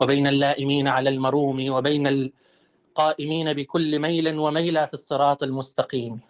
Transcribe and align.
وبين 0.00 0.26
اللائمين 0.26 0.88
على 0.88 1.10
المروم 1.10 1.70
وبين 1.70 2.06
القائمين 2.06 3.52
بكل 3.52 3.98
ميل 3.98 4.38
وميلة 4.38 4.86
في 4.86 4.94
الصراط 4.94 5.42
المستقيم. 5.42 6.20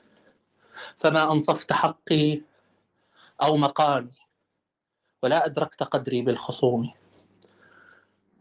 فما 0.97 1.33
أنصفت 1.33 1.73
حقي 1.73 2.41
أو 3.43 3.57
مقامي 3.57 4.13
ولا 5.23 5.47
أدركت 5.47 5.83
قدري 5.83 6.23
بالخصوم. 6.23 6.91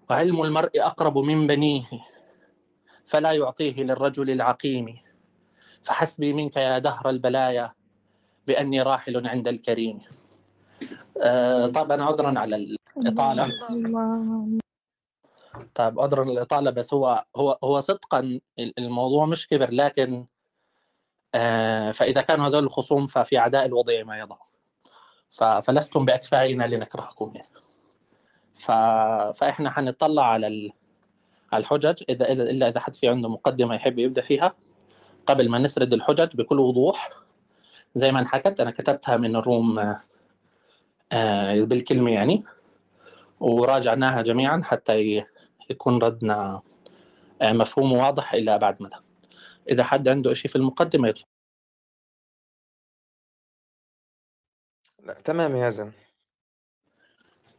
وعلم 0.09 0.41
المرء 0.41 0.71
أقرب 0.75 1.17
من 1.17 1.47
بنيه 1.47 1.85
فلا 3.05 3.31
يعطيه 3.31 3.83
للرجل 3.83 4.29
العقيم. 4.29 4.97
فحسبي 5.81 6.33
منك 6.33 6.57
يا 6.57 6.79
دهر 6.79 7.09
البلايا 7.09 7.73
بأني 8.47 8.81
راحل 8.81 9.27
عند 9.27 9.47
الكريم. 9.47 9.99
آه 11.21 11.67
طبعا 11.67 12.03
عذرا 12.03 12.39
على 12.39 12.77
الإطالة. 12.97 13.47
طيب 15.75 15.99
عذرا 15.99 16.23
الإطالة 16.23 16.71
بس 16.71 16.93
هو 16.93 17.25
هو 17.35 17.59
هو 17.63 17.79
صدقا 17.79 18.39
الموضوع 18.59 19.25
مش 19.25 19.47
كبر 19.47 19.71
لكن 19.71 20.25
آه 21.35 21.91
فإذا 21.91 22.21
كانوا 22.21 22.47
هذول 22.47 22.63
الخصوم 22.63 23.07
ففي 23.07 23.37
عداء 23.37 23.65
الوضع 23.65 24.03
ما 24.03 24.19
يضع 24.19 24.37
فلستم 25.61 26.05
بأكفائنا 26.05 26.63
لنكرهكم 26.63 27.33
يعني. 27.35 27.49
ف... 28.53 28.71
فإحنا 29.37 29.69
حنطلع 29.69 30.25
على 30.25 30.71
على 31.51 31.61
الحجج 31.61 32.03
إذا 32.09 32.31
إلا 32.31 32.67
إذا 32.69 32.79
حد 32.79 32.95
في 32.95 33.07
عنده 33.07 33.29
مقدمة 33.29 33.75
يحب 33.75 33.99
يبدأ 33.99 34.21
فيها. 34.21 34.55
قبل 35.25 35.49
ما 35.49 35.57
نسرد 35.59 35.93
الحجج 35.93 36.35
بكل 36.35 36.59
وضوح 36.59 37.09
زي 37.95 38.11
ما 38.11 38.19
انحكت 38.19 38.59
أنا 38.59 38.71
كتبتها 38.71 39.17
من 39.17 39.35
الروم 39.35 39.95
آه 41.11 41.61
بالكلمة 41.61 42.11
يعني 42.11 42.43
وراجعناها 43.39 44.21
جميعا 44.21 44.61
حتى 44.63 45.25
يكون 45.69 46.03
ردنا 46.03 46.61
آه 47.41 47.53
مفهوم 47.53 47.93
واضح 47.93 48.33
إلى 48.33 48.55
أبعد 48.55 48.81
مدى. 48.83 48.95
إذا 49.69 49.83
حد 49.83 50.07
عنده 50.07 50.33
شيء 50.33 50.51
في 50.51 50.55
المقدمة 50.55 51.07
يتفضل. 51.07 51.27
لا 55.03 55.13
تمام 55.13 55.55
يا 55.55 55.69
زن. 55.69 55.91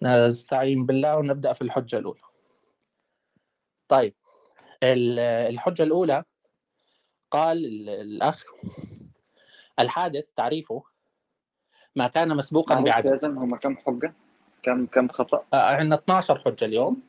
نستعين 0.02 0.86
بالله 0.86 1.16
ونبدأ 1.16 1.52
في 1.52 1.62
الحجة 1.62 1.98
الأولى. 1.98 2.20
طيب 3.88 4.14
الحجة 4.82 5.82
الأولى 5.82 6.24
قال 7.30 7.88
الأخ 7.88 8.44
الحادث 9.78 10.30
تعريفه 10.36 10.82
ما 11.96 12.08
كان 12.08 12.36
مسبوقا 12.36 12.80
بعدد 12.80 13.06
لازم 13.06 13.38
هم 13.38 13.56
كم 13.56 13.76
حجة؟ 13.76 14.14
كم 14.62 14.86
كم 14.86 15.08
خطأ؟ 15.08 15.46
آه، 15.54 15.76
عندنا 15.76 15.94
12 15.94 16.38
حجة 16.38 16.64
اليوم. 16.64 17.02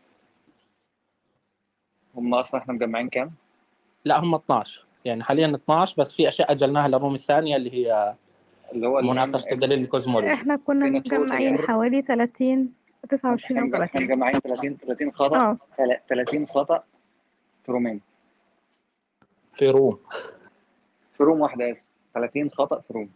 هم 2.20 2.34
أصلا 2.34 2.62
إحنا 2.62 2.74
مجمعين 2.74 3.10
كم؟ 3.10 3.30
لا 4.06 4.20
هم 4.20 4.36
12 4.36 4.86
يعني 5.06 5.24
حاليا 5.24 5.56
12 5.56 5.96
بس 5.98 6.12
في 6.12 6.28
أشياء 6.28 6.52
أجلناها 6.52 6.88
للروم 6.88 7.16
الثانية 7.16 7.56
اللي 7.56 7.74
هي 7.74 8.16
اللي 8.74 8.88
هو 8.88 9.02
مناقشة 9.02 9.52
الدليل 9.52 9.80
الكوزمولوجي 9.80 10.34
إحنا 10.34 10.56
كنا 10.56 10.86
مجمعين 10.86 11.58
حوالي 11.58 12.02
30 12.02 12.74
29 13.10 13.60
أو 13.60 13.72
30 13.72 14.04
مجمعين 14.04 14.40
30 14.40 14.78
30 14.78 15.12
خطأ. 15.12 15.38
آه. 15.38 15.58
30 16.10 16.48
خطأ 16.48 16.84
في 17.66 17.72
room 17.72 17.89
ين. 17.89 18.02
في 19.52 19.70
room. 19.70 20.00
في 21.18 21.24
room 21.24 21.42
واحدة 21.42 21.72
آسف 21.72 21.86
30 22.14 22.50
خطأ 22.50 22.80
في 22.82 22.94
room. 22.94 23.10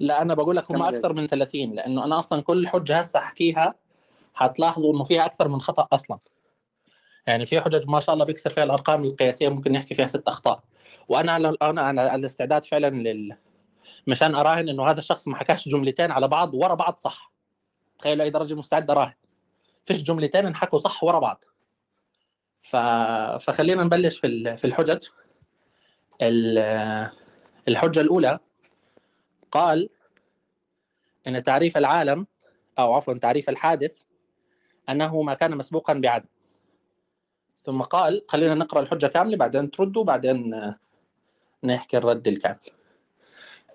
لا 0.00 0.22
أنا 0.22 0.34
بقول 0.34 0.56
لك 0.56 0.70
هم 0.70 0.82
أكثر 0.82 1.12
من 1.12 1.26
30 1.26 1.72
لأنه 1.72 2.04
أنا 2.04 2.18
أصلا 2.18 2.42
كل 2.42 2.68
حجة 2.68 2.98
هسه 2.98 3.18
أحكيها 3.18 3.74
حتلاحظوا 4.34 4.94
إنه 4.94 5.04
فيها 5.04 5.26
أكثر 5.26 5.48
من 5.48 5.60
خطأ 5.60 5.88
أصلا. 5.92 6.18
يعني 7.26 7.46
في 7.46 7.60
حجج 7.60 7.88
ما 7.88 8.00
شاء 8.00 8.12
الله 8.12 8.24
بيكسر 8.24 8.50
فيها 8.50 8.64
الأرقام 8.64 9.04
القياسية 9.04 9.48
ممكن 9.48 9.72
نحكي 9.72 9.94
فيها 9.94 10.06
ست 10.06 10.22
أخطاء. 10.28 10.62
وأنا 11.08 11.36
أنا 11.62 11.82
على 11.82 12.14
الاستعداد 12.14 12.64
فعلا 12.64 12.90
لل 12.90 13.36
مشان 14.06 14.34
أراهن 14.34 14.68
إنه 14.68 14.90
هذا 14.90 14.98
الشخص 14.98 15.28
ما 15.28 15.36
حكاش 15.36 15.68
جملتين 15.68 16.10
على 16.10 16.28
بعض 16.28 16.54
ورا 16.54 16.74
بعض 16.74 16.98
صح. 16.98 17.32
تخيلوا 17.98 18.24
أي 18.24 18.30
درجة 18.30 18.54
مستعد 18.54 18.90
أراهن. 18.90 19.14
فيش 19.84 20.02
جملتين 20.02 20.46
انحكوا 20.46 20.78
صح 20.78 21.04
ورا 21.04 21.18
بعض. 21.18 21.44
ف... 22.58 22.76
فخلينا 23.44 23.84
نبلش 23.84 24.18
في 24.18 24.56
في 24.56 24.66
الحجج. 24.66 25.06
ال- 26.22 27.10
الحجة 27.68 28.00
الأولى 28.00 28.38
قال 29.50 29.88
إن 31.26 31.42
تعريف 31.42 31.76
العالم 31.76 32.26
أو 32.78 32.94
عفوا 32.94 33.14
تعريف 33.14 33.48
الحادث 33.48 34.02
أنه 34.92 35.22
ما 35.22 35.34
كان 35.34 35.56
مسبوقا 35.56 35.92
بعدم 35.94 36.28
ثم 37.62 37.82
قال 37.82 38.24
خلينا 38.28 38.54
نقرأ 38.54 38.80
الحجة 38.80 39.06
كاملة 39.06 39.36
بعدين 39.36 39.70
تردوا 39.70 40.04
بعدين 40.04 40.54
آه، 40.54 40.78
نحكي 41.64 41.96
الرد 41.96 42.28
الكامل. 42.28 42.58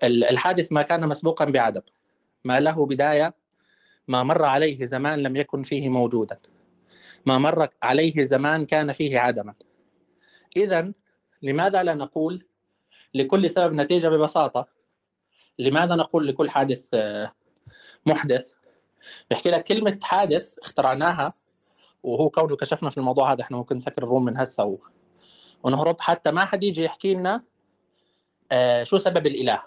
ال- 0.02 0.24
الحادث 0.24 0.72
ما 0.72 0.82
كان 0.82 1.08
مسبوقا 1.08 1.44
بعدم 1.44 1.80
ما 2.44 2.60
له 2.60 2.86
بداية 2.86 3.34
ما 4.08 4.22
مر 4.22 4.44
عليه 4.44 4.84
زمان 4.84 5.18
لم 5.22 5.36
يكن 5.36 5.62
فيه 5.62 5.88
موجودا. 5.88 6.38
ما 7.26 7.38
مر 7.38 7.68
عليه 7.82 8.24
زمان 8.24 8.66
كان 8.66 8.92
فيه 8.92 9.18
عدما. 9.18 9.54
اذا 10.56 10.92
لماذا 11.42 11.82
لا 11.82 11.94
نقول 11.94 12.46
لكل 13.14 13.50
سبب 13.50 13.74
نتيجة 13.74 14.08
ببساطة؟ 14.08 14.68
لماذا 15.58 15.94
نقول 15.94 16.26
لكل 16.28 16.50
حادث 16.50 16.88
آه، 16.94 17.32
محدث؟ 18.06 18.52
بحكي 19.30 19.50
لك 19.50 19.64
كلمة 19.64 19.98
حادث 20.02 20.58
اخترعناها 20.58 21.34
وهو 22.02 22.30
كونه 22.30 22.56
كشفنا 22.56 22.90
في 22.90 22.98
الموضوع 22.98 23.32
هذا 23.32 23.42
إحنا 23.42 23.56
ممكن 23.56 23.76
نسكر 23.76 24.02
الروم 24.02 24.24
من 24.24 24.36
هسه 24.36 24.64
و... 24.64 24.78
ونهرب. 25.62 26.00
حتى 26.00 26.30
ما 26.30 26.44
حد 26.44 26.64
يجي 26.64 26.84
يحكي 26.84 27.14
لنا 27.14 27.42
آه 28.52 28.84
شو 28.84 28.98
سبب 28.98 29.26
الإله. 29.26 29.62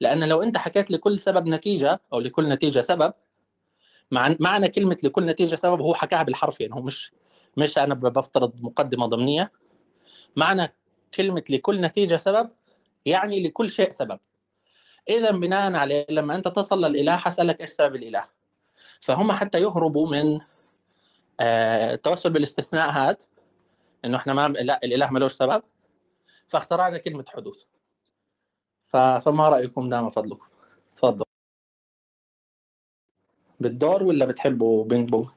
لأن 0.00 0.28
لو 0.28 0.42
أنت 0.42 0.56
حكيت 0.56 0.90
لكل 0.90 1.18
سبب 1.18 1.48
نتيجة 1.48 2.00
أو 2.12 2.20
لكل 2.20 2.48
نتيجة 2.48 2.80
سبب 2.80 3.12
مع... 4.10 4.36
معنى 4.40 4.68
كلمة 4.68 4.96
لكل 5.02 5.26
نتيجة 5.26 5.54
سبب 5.54 5.80
هو 5.80 5.94
حكاها 5.94 6.22
بالحرف 6.22 6.60
يعني 6.60 6.74
هو 6.74 6.82
مش 6.82 7.12
مش 7.56 7.78
أنا 7.78 7.94
بفترض 7.94 8.52
مقدمة 8.60 9.06
ضمنية. 9.06 9.52
معنى 10.36 10.74
كلمة 11.14 11.44
لكل 11.50 11.80
نتيجة 11.80 12.16
سبب 12.16 12.50
يعني 13.06 13.42
لكل 13.42 13.70
شيء 13.70 13.90
سبب. 13.90 14.18
اذا 15.08 15.30
بناء 15.30 15.74
عليه 15.74 16.06
لما 16.10 16.34
أنت 16.34 16.48
تصل 16.48 16.84
للإله 16.84 17.16
حسالك 17.16 17.60
إيش 17.60 17.70
سبب 17.70 17.96
الإله؟ 17.96 18.24
فهم 19.00 19.32
حتى 19.32 19.62
يهربوا 19.62 20.08
من 20.08 20.40
آه، 21.40 21.94
التوسل 21.94 22.30
بالاستثناء 22.32 22.90
هذا 22.90 23.16
إنه 24.04 24.16
إحنا 24.16 24.32
ما 24.32 24.48
لا 24.48 24.80
الإله 24.84 25.10
ملوش 25.10 25.32
سبب 25.32 25.62
فاخترعنا 26.48 26.98
كلمة 26.98 27.24
حدوث. 27.28 27.64
فما 28.92 29.48
رأيكم 29.48 29.88
دام 29.88 30.10
فضلكم؟ 30.10 30.46
تفضل. 30.94 31.24
بالدور 33.60 34.02
ولا 34.02 34.24
بتحبوا 34.26 34.84
بينج 34.84 35.08
بونج. 35.08 35.28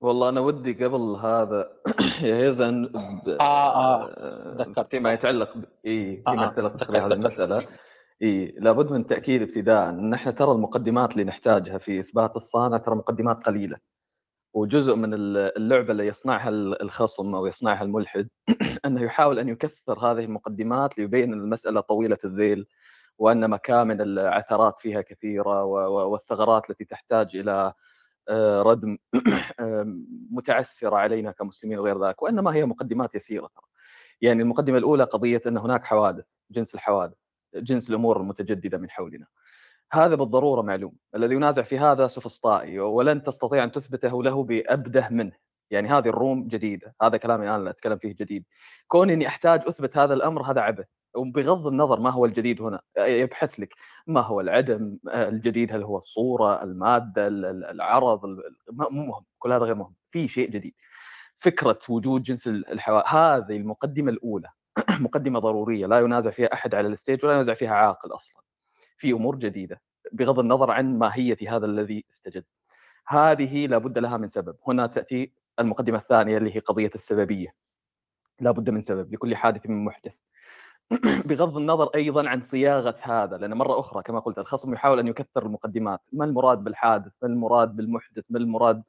والله 0.00 0.28
أنا 0.28 0.40
ودي 0.40 0.84
قبل 0.84 1.16
هذا 1.16 1.70
يا 2.22 2.36
هيزن 2.36 2.86
ب... 3.26 3.28
آه 3.28 4.04
آه. 4.04 4.54
تذكرت. 4.54 4.90
فيما 4.90 5.04
صح. 5.04 5.12
يتعلق 5.12 5.56
ب... 5.56 5.64
إي 5.86 6.22
آه، 6.26 6.30
فيما 6.30 6.44
آه، 6.44 6.48
يتعلق 6.48 6.90
بهذه. 6.92 7.12
المسألة. 7.12 7.62
إي 8.22 8.54
لابد 8.58 8.90
من 8.92 9.06
تأكيد 9.06 9.42
ابتداء. 9.42 9.88
ان 9.88 10.14
إحنا 10.14 10.32
ترى 10.32 10.52
المقدمات 10.52 11.12
اللي 11.12 11.24
نحتاجها 11.24 11.78
في 11.78 12.00
إثبات 12.00 12.36
الصانع 12.36 12.76
ترى 12.76 12.94
مقدمات 12.94 13.44
قليلة. 13.44 13.76
وجزء 14.54 14.94
من 14.94 15.14
اللعبة 15.14 15.92
اللي 15.92 16.06
يصنعها 16.06 16.48
الخصم 16.50 17.34
أو 17.34 17.46
يصنعها 17.46 17.82
الملحد 17.82 18.28
أنه 18.86 19.02
يحاول 19.02 19.38
أن 19.38 19.48
يكثر 19.48 19.98
هذه 19.98 20.24
المقدمات 20.24 20.98
ليبين 20.98 21.32
المسألة 21.32 21.80
طويلة 21.80 22.18
الذيل 22.24 22.66
وأن 23.18 23.50
مكامن 23.50 24.00
العثرات 24.00 24.78
فيها 24.78 25.00
كثيرة 25.00 25.64
والثغرات 25.64 26.70
التي 26.70 26.84
تحتاج 26.84 27.36
إلى 27.36 27.52
آه، 27.52 27.74
ردم 28.62 28.98
آه، 29.60 29.84
متعسرة 30.30 30.96
علينا 30.96 31.32
كمسلمين 31.32 31.78
وغير 31.78 32.06
ذلك 32.06 32.22
وإنما 32.22 32.54
هي 32.54 32.64
مقدمات 32.66 33.14
يسيرة 33.14 33.46
ترى. 33.46 33.64
يعني 34.20 34.42
المقدمة 34.42 34.78
الأولى 34.78 35.04
قضية 35.04 35.40
أن 35.46 35.56
هناك 35.58 35.84
حوادث 35.84 36.24
جنس 36.50 36.74
الحوادث 36.74 37.16
جنس 37.54 37.90
الأمور 37.90 38.20
المتجددة 38.20 38.78
من 38.78 38.90
حولنا. 38.90 39.26
هذا 39.92 40.14
بالضرورة 40.14 40.62
معلوم، 40.62 40.92
الذي 41.14 41.34
ينازع 41.34 41.62
في 41.62 41.78
هذا 41.78 42.08
سوفسطائي 42.08 42.80
ولن 42.80 43.22
تستطيع 43.22 43.64
أن 43.64 43.72
تثبته 43.72 44.22
له 44.24 44.44
بأبده 44.44 45.08
منه، 45.10 45.32
يعني 45.70 45.88
هذه 45.88 46.08
الروم 46.08 46.48
جديدة، 46.48 46.94
هذا 47.02 47.16
كلامي 47.16 47.48
أنا 47.48 47.56
اللي 47.56 47.70
أتكلم 47.70 47.98
فيه 47.98 48.14
جديد. 48.16 48.44
كون 48.88 49.10
إني 49.10 49.26
أحتاج 49.26 49.62
أثبت 49.68 49.96
هذا 49.96 50.14
الأمر 50.14 50.42
هذا 50.42 50.60
عبث، 50.60 50.86
وبغض 51.16 51.66
النظر 51.66 52.00
ما 52.00 52.10
هو 52.10 52.24
الجديد 52.24 52.62
هنا، 52.62 52.80
يبحث 52.98 53.60
لك 53.60 53.74
ما 54.06 54.20
هو 54.20 54.40
العدم، 54.40 54.98
الجديد 55.08 55.72
هل 55.74 55.82
هو 55.82 55.98
الصورة، 55.98 56.62
المادة، 56.62 57.26
ال- 57.26 57.44
ال- 57.46 57.64
العرض، 57.64 58.26
مو 58.72 58.88
مهم، 58.90 59.24
كل 59.38 59.52
هذا 59.52 59.64
غير 59.64 59.74
مهم، 59.74 59.94
في 60.10 60.28
شيء 60.28 60.50
جديد. 60.50 60.74
فكرة 61.38 61.78
وجود 61.88 62.22
جنس 62.22 62.48
الحوادث، 62.48 63.06
هذه 63.08 63.56
المقدمة 63.56 64.10
الأولى 64.12 64.48
مقدمة 65.00 65.38
ضرورية 65.40 65.86
لا 65.86 66.00
ينازع 66.00 66.30
فيها 66.30 66.52
أحد 66.54 66.74
على 66.74 66.88
الستيج 66.88 67.24
ولا 67.24 67.34
ينازع 67.34 67.54
فيها 67.54 67.70
عاقل 67.74 68.14
أصلا. 68.14 68.42
في 68.98 69.12
أمور 69.12 69.36
جديدة 69.36 69.82
بغض 70.12 70.38
النظر 70.40 70.70
عن 70.70 70.98
ماهيه 70.98 71.36
هذا 71.56 71.66
الذي 71.66 72.04
استجد. 72.10 72.44
هذه 73.08 73.66
لابد 73.66 73.98
لها 73.98 74.16
من 74.16 74.28
سبب 74.28 74.56
هنا 74.68 74.86
تأتي 74.86 75.32
المقدمة 75.60 75.98
الثانية 75.98 76.38
اللي 76.38 76.56
هي 76.56 76.60
قضية 76.60 76.90
السببية 76.94 77.48
لابد 78.40 78.70
من 78.70 78.80
سبب 78.80 79.14
لكل 79.14 79.36
حادث 79.36 79.66
من 79.66 79.84
محدث 79.84 80.12
بغض 81.26 81.56
النظر 81.56 81.90
أيضا 81.94 82.28
عن 82.28 82.40
صياغة 82.40 82.94
هذا 83.02 83.36
لأن 83.36 83.54
مرة 83.54 83.80
أخرى 83.80 84.02
كما 84.02 84.18
قلت 84.18 84.38
الخصم 84.38 84.72
يحاول 84.72 84.98
أن 84.98 85.08
يكثر 85.08 85.46
المقدمات. 85.46 86.00
ما 86.12 86.24
المراد 86.24 86.64
بالحادث؟ 86.64 87.12
ما 87.22 87.28
المراد 87.28 87.76
بالمحدث؟ 87.76 88.24
ما 88.30 88.38
المراد؟ 88.38 88.82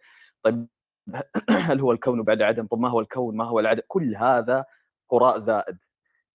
طيب 0.43 0.67
هل 1.49 1.79
هو 1.81 1.91
الكون 1.91 2.23
بعد 2.23 2.41
عدم؟ 2.41 2.67
طب 2.67 2.79
ما 2.79 2.89
هو 2.89 2.99
الكون؟ 2.99 3.37
ما 3.37 3.45
هو 3.45 3.59
العدم 3.59 3.81
كل 3.87 4.15
هذا 4.15 4.65
هراء 5.13 5.39
زائد. 5.39 5.77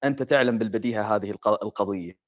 أنت 0.05 0.23
تعلم 0.23 0.59
بالبديهة 0.59 1.17
هذه 1.17 1.31
القضية 1.63 2.19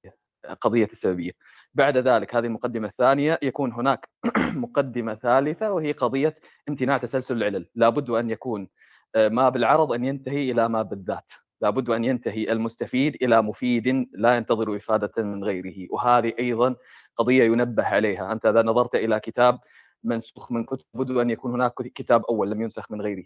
قضية 0.61 0.89
السببية. 0.93 1.33
بعد 1.75 1.99
ذلك 1.99 2.35
هذه 2.35 2.47
المقدمة 2.47 2.89
الثانية 2.89 3.39
يكون 3.43 3.73
هناك 3.73 4.09
مقدمة 4.65 5.15
ثالثة 5.15 5.73
وهي 5.73 5.93
قضية 5.93 6.37
امتناع 6.69 6.99
تسلسل 6.99 7.37
العلل. 7.37 7.69
لابد 7.75 8.11
أن 8.11 8.31
يكون 8.31 8.69
آه، 9.15 9.29
ما 9.29 9.49
بالعرض 9.49 9.93
أن 9.93 10.05
ينتهي 10.05 10.51
إلى 10.53 10.69
ما 10.69 10.83
بالذات. 10.83 11.33
لابد 11.61 11.91
أن 11.91 12.05
ينتهي 12.05 12.53
المستفيد 12.53 13.17
إلى 13.23 13.43
مفيد 13.43 14.09
لا 14.13 14.37
ينتظر 14.37 14.77
إفادة 14.77 15.23
من 15.23 15.45
غيره. 15.45 15.87
وهذه 15.91 16.33
أيضا 16.39 16.77
قضية 17.17 17.45
ينبه 17.45 17.85
عليها. 17.85 18.33
أنت 18.33 18.47
إذا 18.47 18.63
نظرت 18.63 18.95
إلى 18.95 19.21
كتاب 19.21 19.59
منسوخ 20.05 20.53
من 20.53 20.65
كتب 20.65 20.85
بد 20.95 21.11
أن 21.11 21.31
يكون 21.31 21.53
هناك 21.53 21.73
كتاب 21.75 22.25
أول 22.25 22.51
لم 22.51 22.63
ينسخ 22.63 22.91
من 22.93 23.03
غيره. 23.03 23.25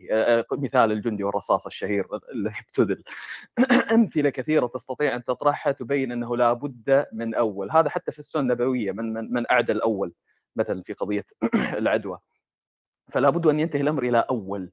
مثال 0.53 0.93
الجندي 0.93 1.25
والرصاص 1.25 1.67
الشهير 1.67 2.07
الذي 2.35 2.55
ابتذل. 2.69 3.03
أمثلة 3.95 4.31
كثيرة 4.31 4.67
تستطيع 4.67 5.17
أن 5.17 5.25
تطرحها 5.25 5.73
تبين 5.73 6.13
أنه 6.13 6.37
لا 6.37 6.53
بد 6.53 7.07
من 7.13 7.35
أول. 7.35 7.71
هذا 7.71 7.91
حتى 7.91 8.13
في 8.13 8.19
السنة 8.19 8.43
النبوية 8.43 8.93
من 8.93 9.13
من, 9.13 9.33
من 9.33 9.45
أعدى 9.51 9.73
الأول 9.73 10.15
مثلا 10.57 10.83
في 10.83 10.93
قضية 10.93 11.25
العدوى. 11.79 12.19
فلا 13.13 13.31
بد 13.31 13.47
أن 13.47 13.61
ينتهي 13.61 13.81
الأمر 13.81 14.03
إلى 14.03 14.25
أول. 14.31 14.71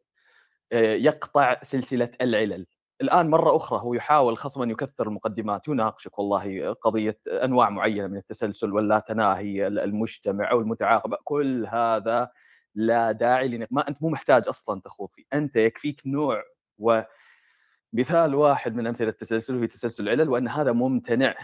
يقطع 0.73 1.63
سلسلة 1.63 2.11
العلل. 2.21 2.65
الآن 3.01 3.29
مرة 3.29 3.55
أخرى 3.55 3.79
هو 3.79 3.93
يحاول 3.93 4.37
خصما 4.37 4.71
يكثر 4.71 5.07
المقدمات 5.07 5.67
يناقشك 5.67 6.19
والله 6.19 6.71
قضية 6.73 7.19
أنواع 7.27 7.69
معينة 7.69 8.07
من 8.07 8.17
التسلسل 8.17 8.73
ولا 8.73 8.99
تناهي 8.99 9.67
المجتمع 9.67 10.51
أو 10.51 10.59
المتعاقب 10.61 11.13
كل 11.23 11.65
هذا 11.65 12.29
لا 12.75 13.11
داعي 13.11 13.47
لنق... 13.47 13.67
ما 13.71 13.87
أنت 13.87 14.01
مو 14.01 14.09
محتاج 14.09 14.47
أصلا 14.47 14.81
تخوض 14.81 15.09
فيه 15.09 15.23
أنت 15.33 15.55
يكفيك 15.55 16.01
نوع 16.05 16.43
ومثال 16.77 18.35
واحد 18.35 18.75
من 18.75 18.87
أمثلة 18.87 19.09
التسلسل 19.09 19.55
هو 19.59 19.65
تسلسل 19.65 20.03
العلل 20.03 20.29
وأن 20.29 20.47
هذا 20.47 20.71
ممتنع 20.71 21.35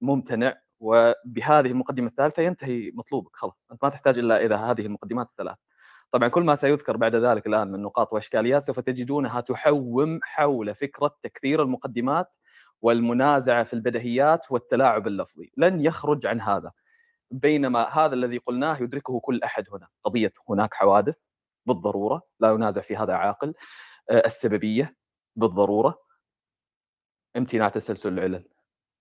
ممتنع 0.00 0.60
وبهذه 0.80 1.66
المقدمة 1.66 2.08
الثالثة 2.08 2.42
ينتهي 2.42 2.90
مطلوبك 2.94 3.36
خلاص 3.36 3.66
أنت 3.72 3.84
ما 3.84 3.90
تحتاج 3.90 4.18
إلا 4.18 4.44
اذا 4.44 4.56
هذه 4.56 4.86
المقدمات 4.86 5.28
الثلاث. 5.30 5.56
طبعا 6.12 6.28
كل 6.28 6.42
ما 6.42 6.54
سيذكر 6.54 6.96
بعد 6.96 7.16
ذلك 7.16 7.46
الآن 7.46 7.72
من 7.72 7.82
نقاط 7.82 8.12
وأشكاليات 8.12 8.62
سوف 8.62 8.80
تجدونها 8.80 9.40
تحوم 9.40 10.20
حول 10.22 10.74
فكرة 10.74 11.16
تكثير 11.22 11.62
المقدمات 11.62 12.36
والمنازعة 12.82 13.64
في 13.64 13.72
البدهيات 13.74 14.52
والتلاعب 14.52 15.06
اللفظي، 15.06 15.52
لن 15.56 15.80
يخرج 15.80 16.26
عن 16.26 16.40
هذا. 16.40 16.72
بينما 17.30 17.88
هذا 17.88 18.14
الذي 18.14 18.38
قلناه 18.38 18.82
يدركه 18.82 19.20
كل 19.20 19.40
أحد 19.44 19.64
هنا، 19.72 19.88
قضية 20.02 20.32
هناك 20.48 20.74
حوادث 20.74 21.22
بالضرورة، 21.66 22.22
لا 22.40 22.50
ينازع 22.52 22.82
في 22.82 22.96
هذا 22.96 23.14
عاقل. 23.14 23.54
آه، 24.10 24.26
السببية 24.26 24.96
بالضرورة. 25.36 25.98
امتناع 27.36 27.68
تسلسل 27.68 28.12
العلل. 28.12 28.48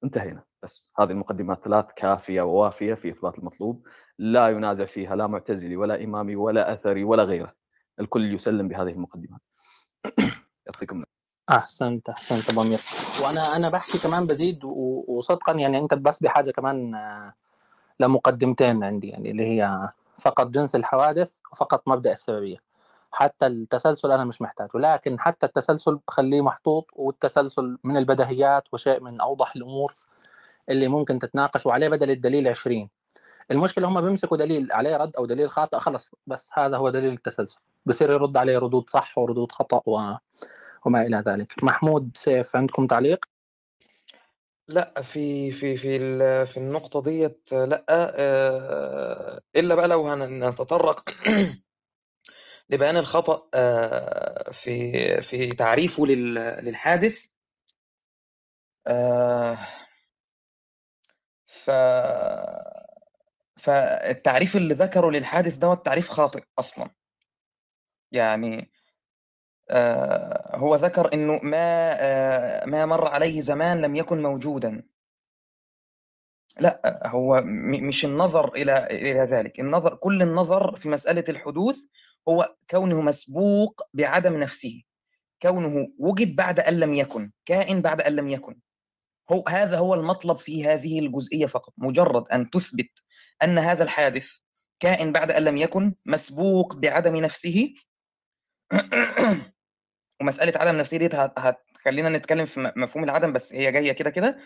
انتهينا. 0.04 0.44
بس 0.64 0.92
هذه 1.00 1.12
المقدمات 1.12 1.64
ثلاث 1.64 1.86
كافية 1.96 2.42
ووافية 2.42 2.94
في 2.94 3.10
إثبات 3.10 3.38
المطلوب 3.38 3.88
لا 4.20 4.50
ينازع 4.50 4.86
فيها 4.86 5.16
لا 5.16 5.28
معتزلي 5.28 5.76
ولا 5.76 6.04
إمامي 6.04 6.36
ولا 6.36 6.74
أثري 6.74 7.04
ولا 7.04 7.24
غيره. 7.24 7.54
الكل 8.00 8.34
يسلم 8.34 8.68
بهذه 8.68 8.92
المقدمات. 8.92 9.42
يعطيكم 10.68 11.04
أحسنت 11.50 12.10
أحسنت 12.10 12.50
أبو 12.50 12.62
أمير. 12.62 12.80
وأنا 13.24 13.56
أنا 13.56 13.70
بحكي 13.70 13.98
كمان 13.98 14.28
بزيد 14.28 14.60
وصدقا 15.08 15.54
يعني 15.54 15.78
أنت 15.78 15.94
بس 15.94 16.20
بحاجة 16.20 16.52
كمان 16.52 16.96
آه، 16.96 17.34
لمقدمتين 18.00 18.84
عندي 18.84 19.08
يعني 19.08 19.32
اللي 19.32 19.44
هي 19.48 19.90
فقط 20.18 20.48
جنس 20.48 20.76
الحوادث 20.76 21.32
وفقط 21.52 21.88
مبدأ 21.88 22.12
السببية. 22.12 22.69
حتى 23.12 23.48
التسلسل 23.48 24.12
أنا 24.12 24.24
مش 24.26 24.42
محتاجه 24.42 24.70
لكن 24.76 25.20
حتى 25.20 25.46
التسلسل 25.46 26.00
بخليه 26.08 26.42
محطوط 26.42 26.88
والتسلسل 26.94 27.78
من 27.84 27.98
البديهيات 27.98 28.64
وشيء 28.74 29.00
من 29.00 29.22
أوضح 29.22 29.56
الأمور 29.56 29.94
اللي 30.70 30.88
ممكن 30.88 31.20
تتناقشوا 31.20 31.74
عليه 31.74 31.88
بدل 31.90 32.12
الدليل 32.12 32.48
20 32.48 32.90
المشكلة 33.52 33.88
هم 33.88 34.02
بيمسكوا 34.02 34.38
دليل 34.38 34.72
عليه 34.72 34.98
رد 34.98 35.16
أو 35.16 35.26
دليل 35.26 35.50
خاطئ 35.50 35.80
خلص 35.80 36.12
بس 36.28 36.50
هذا 36.54 36.78
هو 36.78 36.90
دليل 36.90 37.14
التسلسل. 37.14 37.58
بصير 37.86 38.12
يرد 38.12 38.38
عليه 38.38 38.58
ردود 38.58 38.90
صح 38.90 39.18
وردود 39.18 39.52
خطأ 39.52 39.82
و... 39.86 40.14
وما 40.86 41.02
إلى 41.02 41.24
ذلك. 41.28 41.64
محمود 41.64 42.12
سيف 42.16 42.56
عندكم 42.56 42.88
تعليق؟ 42.88 43.26
لا 44.68 45.02
في 45.02 45.52
في 45.52 45.78
في 45.78 45.98
في 46.46 46.58
النقطة 46.58 47.02
ديت 47.02 47.50
لا 47.54 47.86
آه، 47.90 49.40
إلا 49.56 49.76
بقى 49.76 49.88
لو 49.88 50.08
هنتطرق 50.08 51.10
لبيان 52.70 52.98
الخطأ 52.98 53.50
آه، 53.56 54.52
في 54.52 55.22
في 55.22 55.48
تعريفه 55.54 56.06
للحادث. 56.06 57.26
آه، 58.88 59.58
ف 61.48 61.72
فالتعريف 63.58 64.56
اللي 64.58 64.74
ذكره 64.74 65.10
للحادث 65.12 65.56
دوت 65.58 65.86
تعريف 65.86 66.10
خاطئ 66.10 66.44
أصلا. 66.60 66.90
يعني 68.12 68.72
آه، 69.70 70.58
هو 70.58 70.76
ذكر 70.76 71.14
إنه 71.14 71.40
ما 71.44 72.66
ما 72.66 72.86
مر 72.86 73.08
عليه 73.08 73.42
زمان 73.42 73.82
لم 73.82 73.96
يكن 73.96 74.24
موجودا. 74.24 74.84
لا 76.60 77.02
هو 77.08 77.42
مش 77.82 78.06
النظر 78.06 78.54
إلى 78.54 78.88
إلى 78.92 79.20
ذلك. 79.20 79.60
النظر 79.60 79.96
كل 79.96 80.22
النظر 80.22 80.76
في 80.78 80.90
مسألة 80.90 81.24
الحدوث 81.30 81.78
هو 82.30 82.56
كونه 82.70 83.02
مسبوق 83.02 83.82
بعدم 83.94 84.38
نفسه. 84.38 84.84
كونه 85.42 85.88
وجد 86.00 86.36
بعد 86.36 86.60
أن 86.60 86.80
لم 86.80 86.94
يكن 86.94 87.32
كائن 87.46 87.82
بعد 87.82 88.02
أن 88.02 88.16
لم 88.16 88.30
يكن. 88.30 88.60
هو 89.32 89.44
هذا 89.48 89.78
هو 89.78 89.94
المطلب 89.94 90.38
في 90.38 90.66
هذه 90.66 91.00
الجزئية 91.00 91.46
فقط. 91.46 91.74
مجرد 91.78 92.26
أن 92.32 92.50
تثبت 92.50 92.90
أن 93.44 93.58
هذا 93.58 93.84
الحادث 93.84 94.32
كائن 94.80 95.12
بعد 95.12 95.32
أن 95.32 95.44
لم 95.44 95.58
يكن 95.58 95.96
مسبوق 96.06 96.76
بعدم 96.76 97.16
نفسه. 97.16 97.74
ومسألة 100.22 100.60
عدم 100.60 100.76
نفسه 100.76 100.98
دي 100.98 101.10
هتخلينا 101.14 102.10
نتكلم 102.10 102.46
في 102.46 102.74
مفهوم 102.76 103.04
العدم 103.04 103.34
بس 103.34 103.54
هي 103.54 103.72
جاية 103.72 103.92
كده 103.92 104.10
كده. 104.10 104.38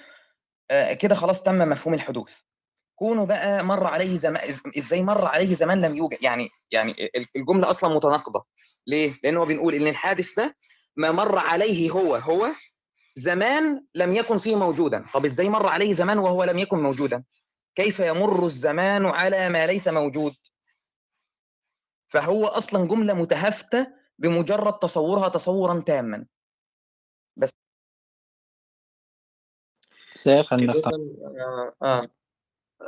آه، 0.71 0.93
كده 0.93 1.15
خلاص 1.15 1.43
تم 1.43 1.57
مفهوم 1.69 1.93
الحدوث. 1.93 2.41
كونه 2.95 3.25
بقى 3.25 3.63
مر 3.63 3.87
عليه 3.87 4.17
زمان 4.17 4.43
إزاي 4.77 5.03
مر 5.03 5.25
عليه 5.25 5.55
زمان 5.55 5.81
لم 5.81 5.95
يوجد. 5.95 6.17
يعني 6.21 6.49
يعني 6.71 6.95
الجملة 7.35 7.71
أصلا 7.71 7.95
متناقضة. 7.95 8.45
ليه؟ 8.87 9.19
لأنه 9.23 9.45
بنقول 9.45 9.73
إن 9.73 9.87
الحادث 9.87 10.33
ده 10.37 10.57
ما 10.95 11.11
مر 11.11 11.37
عليه 11.37 11.91
هو 11.91 12.15
هو 12.15 12.47
زمان 13.15 13.85
لم 13.95 14.13
يكن 14.13 14.37
فيه 14.37 14.55
موجودا. 14.55 15.05
طب 15.13 15.25
إزاي 15.25 15.49
مر 15.49 15.67
عليه 15.67 15.93
زمان 15.93 16.17
وهو 16.17 16.43
لم 16.43 16.59
يكن 16.59 16.77
موجودا؟ 16.77 17.23
كيف 17.75 17.99
يمر 17.99 18.45
الزمان 18.45 19.05
على 19.05 19.49
ما 19.49 19.67
ليس 19.67 19.87
موجود؟ 19.87 20.33
فهو 22.07 22.45
أصلا 22.45 22.87
جملة 22.87 23.13
متهافتة 23.13 23.87
بمجرد 24.19 24.79
تصورها 24.79 25.29
تصورا 25.29 25.81
تاما. 25.81 26.25
بس 27.37 27.49
سيف 30.15 30.53
عندك 30.53 30.87
آه. 31.83 32.01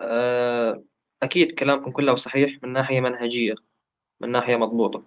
آه. 0.01 0.83
أكيد 1.23 1.51
كلامكم 1.51 1.91
كله 1.91 2.15
صحيح 2.15 2.63
من 2.63 2.73
ناحية 2.73 3.01
منهجية 3.01 3.55
من 4.21 4.31
ناحية 4.31 4.55
مضبوطة. 4.55 5.03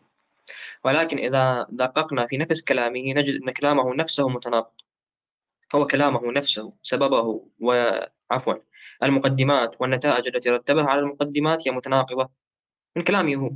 ولكن 0.85 1.19
إذا 1.19 1.67
دققنا 1.71 2.27
في 2.27 2.37
نفس 2.37 2.63
كلامه 2.65 3.13
نجد 3.15 3.43
أن 3.43 3.51
كلامه 3.51 3.95
نفسه 3.95 4.29
متناقض. 4.29 4.73
فهو 5.71 5.87
كلامه 5.87 6.33
نفسه 6.33 6.73
سببه 6.83 7.47
وعفوا 7.61 8.55
المقدمات 9.03 9.81
والنتائج 9.81 10.29
التي 10.29 10.51
رتبها 10.51 10.85
على 10.85 11.01
المقدمات 11.01 11.69
هي 11.69 11.73
متناقضة. 11.73 12.31
من 12.97 13.03
كلامه 13.05 13.35
هو. 13.37 13.51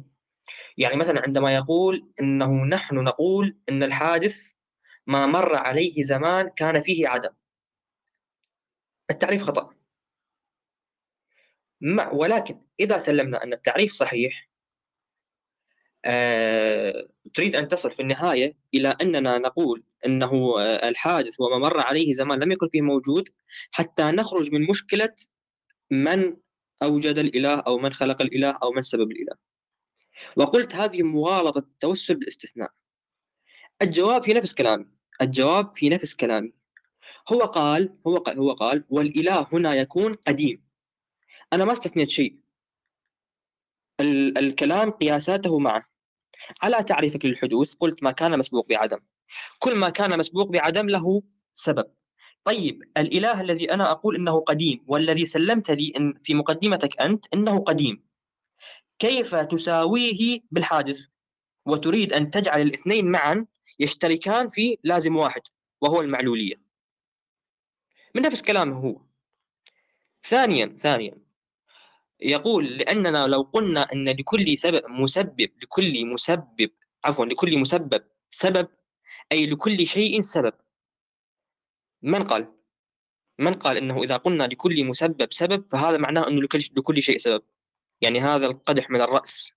يعني 0.78 0.96
مثلا 0.96 1.22
عندما 1.22 1.54
يقول 1.54 2.12
إنه 2.20 2.64
نحن 2.64 2.94
نقول 3.04 3.54
إن 3.68 3.82
الحادث 3.82 4.52
ما 5.06 5.26
مر 5.26 5.56
عليه 5.56 6.02
زمان 6.02 6.48
كان 6.48 6.80
فيه 6.80 7.08
عدم. 7.08 7.30
التعريف 9.10 9.42
خطأ. 9.42 9.81
ولكن 12.12 12.60
إذا 12.80 12.98
سلمنا 12.98 13.42
أن 13.42 13.52
التعريف 13.52 13.92
صحيح 13.92 14.48
آه، 16.04 17.08
تريد 17.34 17.56
أن 17.56 17.68
تصل 17.68 17.92
في 17.92 18.02
النهاية 18.02 18.56
إلى 18.74 18.88
أننا 18.88 19.38
نقول 19.38 19.84
أنه 20.06 20.54
آه، 20.60 20.88
الحادث 20.88 21.40
وما 21.40 21.58
مر 21.58 21.80
عليه 21.80 22.12
زمان 22.12 22.38
لم 22.38 22.52
يكن 22.52 22.68
فيه 22.68 22.80
موجود 22.80 23.28
حتى 23.70 24.02
نخرج 24.02 24.52
من 24.52 24.66
مشكلة 24.66 25.14
من 25.90 26.36
أوجد 26.82 27.18
الإله 27.18 27.60
أو 27.60 27.78
من 27.78 27.92
خلق 27.92 28.22
الإله 28.22 28.58
أو 28.62 28.72
من 28.72 28.82
سبب 28.82 29.10
الإله. 29.10 29.36
وقلت 30.36 30.74
هذه 30.74 31.02
مغالطة 31.02 31.58
التوسل 31.58 32.14
بالاستثناء. 32.14 32.70
الجواب 33.82 34.24
في 34.24 34.34
نفس 34.34 34.54
كلامي. 34.54 34.86
الجواب 35.22 35.74
في 35.74 35.88
نفس 35.88 36.14
كلامي. 36.14 36.52
هو 37.32 37.40
قال 37.40 37.96
هو 38.06 38.16
قال 38.16 38.38
هو 38.38 38.52
قال 38.52 38.84
والإله 38.88 39.46
هنا 39.52 39.74
يكون 39.74 40.14
قديم. 40.14 40.61
أنا 41.52 41.64
ما 41.64 41.72
استثنيت 41.72 42.10
شيء. 42.10 42.38
ال- 44.00 44.38
الكلام 44.38 44.90
قياساته 44.90 45.58
معه. 45.58 45.84
على 46.62 46.82
تعريفك 46.82 47.24
للحدوث 47.24 47.74
قلت 47.74 48.02
ما 48.02 48.10
كان 48.10 48.38
مسبوق 48.38 48.68
بعدم. 48.68 48.98
كل 49.58 49.74
ما 49.74 49.90
كان 49.90 50.18
مسبوق 50.18 50.48
بعدم 50.50 50.88
له 50.88 51.22
سبب. 51.54 51.94
طيب 52.44 52.82
الإله 52.96 53.40
الذي 53.40 53.72
أنا 53.72 53.90
أقول 53.90 54.16
إنه 54.16 54.40
قديم 54.40 54.84
والذي 54.86 55.26
سلمت 55.26 55.70
لي 55.70 55.92
إن 55.96 56.14
في 56.24 56.34
مقدمتك 56.34 57.00
أنت 57.00 57.24
إنه 57.34 57.58
قديم. 57.60 58.04
كيف 58.98 59.34
تساويه 59.34 60.40
بالحادث؟ 60.50 61.06
وتريد 61.66 62.12
أن 62.12 62.30
تجعل 62.30 62.60
الاثنين 62.60 63.10
معا 63.10 63.46
يشتركان 63.78 64.48
في 64.48 64.78
لازم 64.82 65.16
واحد 65.16 65.42
وهو 65.80 66.00
المعلولية. 66.00 66.54
من 68.14 68.22
نفس 68.22 68.42
كلامه 68.42 68.76
هو. 68.76 69.00
ثانيا 70.24 70.76
ثانيا. 70.76 71.31
يقول 72.24 72.76
لأننا 72.76 73.26
لو 73.26 73.42
قلنا 73.42 73.92
أن 73.92 74.08
لكل 74.08 74.58
سبب 74.58 74.82
مسبب 74.88 75.50
لكل 75.62 76.06
مسبب 76.06 76.70
عفوا 77.04 77.24
لكل 77.26 77.58
مسبب 77.58 78.04
سبب 78.30 78.68
أي 79.32 79.46
لكل 79.46 79.86
شيء 79.86 80.20
سبب. 80.20 80.52
من 82.02 82.24
قال؟ 82.24 82.52
من 83.38 83.54
قال 83.54 83.76
إنه 83.76 84.02
إذا 84.02 84.16
قلنا 84.16 84.44
لكل 84.44 84.84
مسبب 84.84 85.32
سبب 85.32 85.64
فهذا 85.72 85.96
معناه 85.98 86.28
إنه 86.28 86.40
لكل 86.42 86.58
لكل 86.76 87.02
شيء 87.02 87.18
سبب. 87.18 87.42
يعني 88.00 88.20
هذا 88.20 88.46
القدح 88.46 88.90
من 88.90 89.00
الرأس 89.00 89.52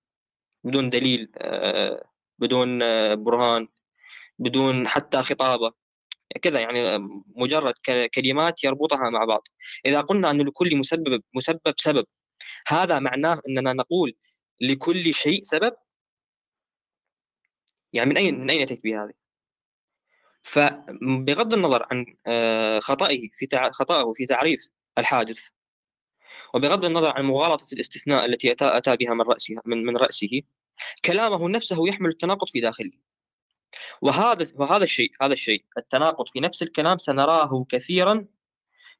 بدون 0.64 0.90
دليل 0.90 1.32
آه، 1.38 2.06
بدون 2.40 2.84
آه، 2.84 3.14
برهان 3.16 3.68
بدون 4.40 4.88
حتى 4.88 5.22
خطابة. 5.22 5.72
كذا 6.42 6.60
يعني 6.60 6.98
مجرد 7.36 7.74
ك- 7.86 8.10
كلمات 8.16 8.64
يربطها 8.64 9.10
مع 9.10 9.26
بعض. 9.26 9.48
إذا 9.86 10.02
قلنا 10.02 10.30
أن 10.32 10.42
لكل 10.42 10.78
مسبب 10.78 11.22
مسبب 11.34 11.74
سبب 11.78 12.06
هذا 12.68 13.00
معناه 13.00 13.42
إننا 13.50 13.74
نقول 13.74 14.16
لكل 14.62 15.14
شيء 15.14 15.44
سبب. 15.44 15.76
يعني 17.94 18.10
من 18.10 18.18
اين 18.18 18.40
من 18.40 18.50
أين 18.50 18.62
اتيت 18.62 18.84
بهذه؟ 18.84 19.14
فبغض 20.44 21.54
النظر 21.54 21.88
عن 21.92 22.06
آه، 22.28 22.80
خطئه 22.80 23.30
في 23.34 23.46
تع... 23.46 23.72
خطأه 23.72 24.12
في 24.14 24.26
تعريف 24.26 24.70
الحادث 24.98 25.40
وبغض 26.54 26.86
النظر 26.86 27.10
عن 27.10 27.26
مغالطة 27.26 27.68
الاستثناء 27.74 28.26
التي 28.26 28.52
أتى, 28.52 28.78
أتى 28.78 28.96
بها 28.98 29.14
من 29.14 29.22
رأسها 29.22 29.62
من, 29.66 29.86
من 29.86 29.98
رأسه 29.98 30.42
كلامه 31.06 31.50
نفسه 31.50 31.88
يحمل 31.88 32.10
التناقض 32.10 32.50
في 32.50 32.60
داخله. 32.60 32.92
وهذا 34.02 34.46
وهذا 34.56 34.84
الشيء 34.84 35.12
هذا 35.22 35.34
الشيء 35.34 35.66
التناقض 35.78 36.30
في 36.30 36.40
نفس 36.40 36.64
الكلام 36.64 36.98
سنراه 36.98 37.66
كثيرا 37.70 38.26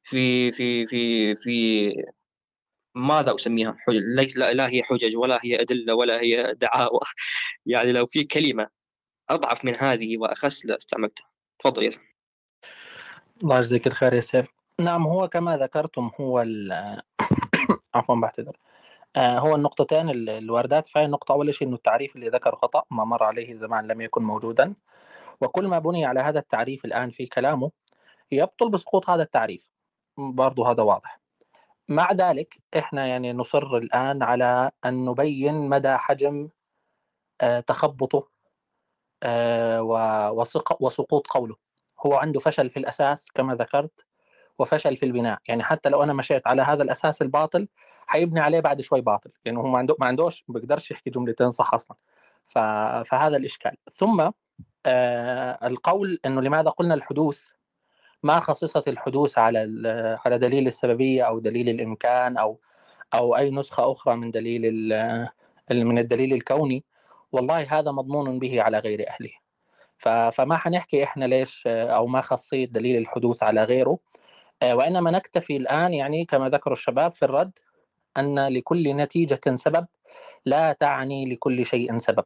في 0.04 0.52
في 0.52 0.86
في 0.86 1.34
في 1.34 1.92
ماذا 2.96 3.34
أسميها؟ 3.34 3.76
حجج 3.78 4.02
ليس 4.16 4.36
لا, 4.36 4.52
لا 4.52 4.68
هي 4.68 4.82
حجج 4.82 5.16
ولا 5.16 5.38
هي 5.44 5.60
أدلة 5.60 5.94
ولا 5.94 6.20
هي 6.20 6.54
دعاوى 6.54 7.00
يعني 7.66 7.92
لو 7.92 8.06
في 8.06 8.24
كلمة 8.24 8.68
أضعف 9.30 9.64
من 9.64 9.74
هذه 9.74 10.18
وأخس 10.18 10.66
لاستعملتها 10.66 11.26
تفضل 11.58 11.82
يا. 11.82 11.90
الله 13.42 13.58
يجزيك 13.58 13.86
الخير 13.86 14.14
يا 14.14 14.20
سيف. 14.20 14.46
نعم 14.80 15.06
هو 15.06 15.28
كما 15.28 15.56
ذكرتم 15.56 16.10
هو 16.20 16.44
عفوا 17.94 18.14
بعتذر 18.14 18.56
آه، 19.16 19.38
هو 19.38 19.54
النقطتين 19.54 20.10
ال- 20.10 20.30
الواردات. 20.30 20.86
فهي 20.88 21.04
النقطة 21.04 21.32
أول 21.32 21.54
شيء 21.54 21.68
أنه 21.68 21.76
التعريف 21.76 22.16
اللي 22.16 22.28
ذكره 22.28 22.56
خطأ 22.56 22.82
ما 22.90 23.04
مر 23.04 23.22
عليه 23.22 23.54
زمان 23.54 23.86
لم 23.86 24.00
يكن 24.00 24.22
موجودا. 24.22 24.74
وكل 25.40 25.66
ما 25.66 25.78
بني 25.78 26.04
على 26.06 26.20
هذا 26.20 26.38
التعريف 26.38 26.84
الآن 26.84 27.10
في 27.10 27.26
كلامه 27.26 27.70
يبطل 28.32 28.70
بسقوط 28.70 29.10
هذا 29.10 29.22
التعريف. 29.22 29.70
برضو 30.16 30.64
هذا 30.64 30.82
واضح. 30.82 31.25
مع 31.88 32.12
ذلك 32.12 32.58
إحنا 32.78 33.06
يعني 33.06 33.32
نصر 33.32 33.76
الآن 33.76 34.22
على 34.22 34.70
أن 34.84 35.04
نبين 35.04 35.54
مدى 35.68 35.96
حجم 35.96 36.48
آه، 37.40 37.60
تخبطه 37.60 38.28
آه، 39.22 39.82
وسقوط 40.80 41.26
قوله. 41.26 41.56
هو 42.06 42.14
عنده 42.14 42.40
فشل 42.40 42.70
في 42.70 42.78
الأساس 42.78 43.30
كما 43.32 43.54
ذكرت 43.54 44.04
وفشل 44.58 44.96
في 44.96 45.06
البناء. 45.06 45.38
يعني 45.48 45.62
حتى 45.62 45.88
لو 45.88 46.02
أنا 46.02 46.12
مشيت 46.12 46.46
على 46.46 46.62
هذا 46.62 46.82
الأساس 46.82 47.22
الباطل 47.22 47.68
حيبني 48.06 48.40
عليه 48.40 48.60
بعد 48.60 48.80
شوي 48.80 49.00
باطل. 49.00 49.30
لأنه 49.46 49.60
هو 49.60 49.66
ما 49.66 49.78
عنده 49.78 49.96
ما 50.00 50.06
عندوش 50.06 50.44
بيقدرش 50.48 50.90
يحكي 50.90 51.10
جملتين 51.10 51.50
صح 51.50 51.74
أصلا. 51.74 51.96
ف... 52.46 52.58
فهذا 53.08 53.36
الإشكال. 53.36 53.76
ثم 53.92 54.30
آه 54.86 55.66
القول 55.66 56.20
أنه 56.26 56.40
لماذا 56.40 56.70
قلنا 56.70 56.94
الحدوث؟ 56.94 57.55
ما 58.26 58.40
خصصت 58.40 58.88
الحدوث 58.88 59.38
على 59.38 59.58
على 60.24 60.38
دليل 60.38 60.66
السببية 60.66 61.22
أو 61.22 61.38
دليل 61.38 61.68
الإمكان 61.68 62.36
أو 62.36 62.60
أو 63.14 63.36
أي 63.36 63.50
نسخة 63.50 63.92
أخرى 63.92 64.16
من 64.16 64.30
دليل 64.30 64.62
من 65.70 65.98
الدليل 65.98 66.32
الكوني 66.32 66.84
والله 67.32 67.78
هذا 67.78 67.90
مضمون 67.92 68.38
به 68.38 68.62
على 68.62 68.78
غير 68.78 69.08
أهله. 69.08 69.30
فما 70.32 70.56
حنحكي 70.56 71.04
إحنا 71.04 71.24
ليش 71.24 71.66
أو 71.66 72.06
ما 72.06 72.20
خصيت 72.20 72.70
دليل 72.70 72.96
الحدوث 72.96 73.42
على 73.42 73.64
غيره. 73.64 73.98
آه، 74.62 74.76
وإنما 74.76 75.10
نكتفي 75.10 75.56
الآن 75.56 75.94
يعني 75.94 76.24
كما 76.24 76.48
ذكروا 76.48 76.76
الشباب 76.76 77.12
في 77.12 77.24
الرد 77.24 77.58
أن 78.16 78.48
لكل 78.48 78.96
نتيجة 78.96 79.40
سبب 79.54 79.86
لا 80.44 80.72
تعني 80.72 81.34
لكل 81.34 81.66
شيء 81.66 81.98
سبب. 81.98 82.24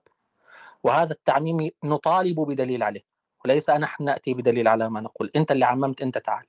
وهذا 0.85 1.12
التعميم 1.12 1.71
نطالب 1.85 2.40
بدليل 2.40 2.83
عليه. 2.83 3.02
وليس 3.44 3.70
نحن 3.70 4.04
نأتي 4.04 4.35
بدليل 4.35 4.68
على 4.68 4.90
ما 4.90 5.00
نقول. 5.00 5.30
أنت 5.37 5.52
اللي 5.52 5.64
عممت 5.66 6.02
أنت 6.02 6.18
تعال. 6.18 6.47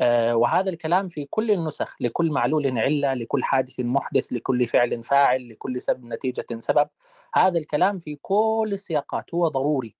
آه، 0.00 0.36
وهذا 0.36 0.70
الكلام 0.70 1.08
في 1.08 1.24
كل 1.30 1.50
النسخ 1.50 1.96
لكل 2.00 2.30
معلول 2.30 2.78
علة 2.78 3.14
لكل 3.14 3.44
حادث 3.44 3.80
محدث 3.80 4.32
لكل 4.32 4.66
فعل 4.66 5.04
فاعل 5.04 5.48
لكل 5.48 5.82
سبب 5.82 6.04
نتيجة 6.04 6.46
سبب. 6.58 6.88
هذا 7.34 7.58
الكلام 7.58 7.98
في 7.98 8.18
كل 8.22 8.70
السياقات 8.72 9.34
هو 9.34 9.48
ضروري 9.48 9.96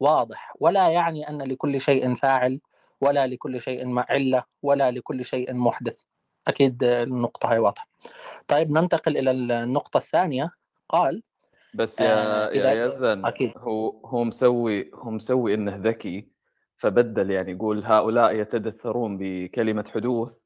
واضح. 0.00 0.54
ولا 0.60 0.88
يعني 0.88 1.28
أن 1.28 1.42
لكل 1.42 1.80
شيء 1.80 2.14
فاعل 2.14 2.60
ولا 3.00 3.26
لكل 3.26 3.60
شيء 3.60 3.98
علة 3.98 4.44
ولا 4.62 4.90
لكل 4.90 5.24
شيء 5.24 5.54
محدث. 5.54 6.02
أكيد 6.48 6.84
آه، 6.84 7.02
النقطة 7.02 7.52
هي 7.52 7.58
واضحة. 7.58 7.88
طيب 8.48 8.70
ننتقل 8.70 9.16
إلى 9.16 9.30
النقطة 9.30 9.98
الثانية. 9.98 10.50
قال 10.88 11.22
بس 11.74 12.00
آه، 12.00 12.50
يا 12.50 12.54
يا 12.62 12.70
إذا- 12.88 12.94
يزن 12.94 13.26
أكيد. 13.26 13.52
هو 13.58 14.00
هو 14.06 14.24
مسوي 14.24 14.90
هو 14.94 15.10
مسوي 15.10 15.54
إنه 15.54 15.76
ذكي 15.76 16.28
فبدل 16.76 17.30
يعني 17.30 17.52
يقول 17.52 17.84
هؤلاء 17.84 18.34
يتدثرون 18.36 19.18
بكلمة 19.20 19.84
حدوث 19.94 20.38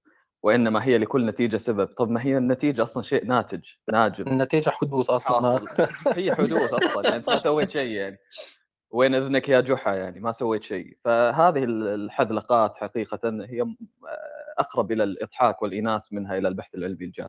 وإنما 0.42 0.84
هي 0.84 0.98
لكل 0.98 1.26
نتيجة 1.26 1.56
سبب. 1.56 1.86
طب 1.86 2.10
ما 2.10 2.22
هي 2.24 2.38
النتيجة 2.38 2.82
أصلا 2.82 3.02
شيء 3.02 3.26
ناتج 3.26 3.64
ناجم. 3.92 4.26
النتيجة 4.28 4.70
حدوث 4.70 5.10
أصلا 5.10 5.32
حاصل. 5.52 5.66
هي 6.18 6.34
حدوث 6.34 6.72
أصلا 6.74 7.04
يعني 7.04 7.16
أنت 7.16 7.30
ما 7.30 7.38
سويت 7.38 7.70
شيء 7.70 7.90
يعني. 7.90 8.18
وين 8.90 9.14
إذنك 9.14 9.48
يا 9.48 9.60
جحا 9.60 9.94
يعني؟ 9.94 10.20
ما 10.20 10.32
سويت 10.32 10.62
شيء. 10.62 10.96
فهذه 11.04 11.64
ال- 11.64 11.88
الحذلقات 11.88 12.76
حقيقة 12.76 13.20
هي 13.24 13.64
م- 13.64 13.76
أقرب 14.58 14.92
إلى 14.92 15.04
الإضحاك 15.04 15.62
والإناث 15.62 16.02
منها 16.12 16.38
إلى 16.38 16.48
البحث 16.48 16.74
العلمي 16.74 17.04
الجاد. 17.04 17.28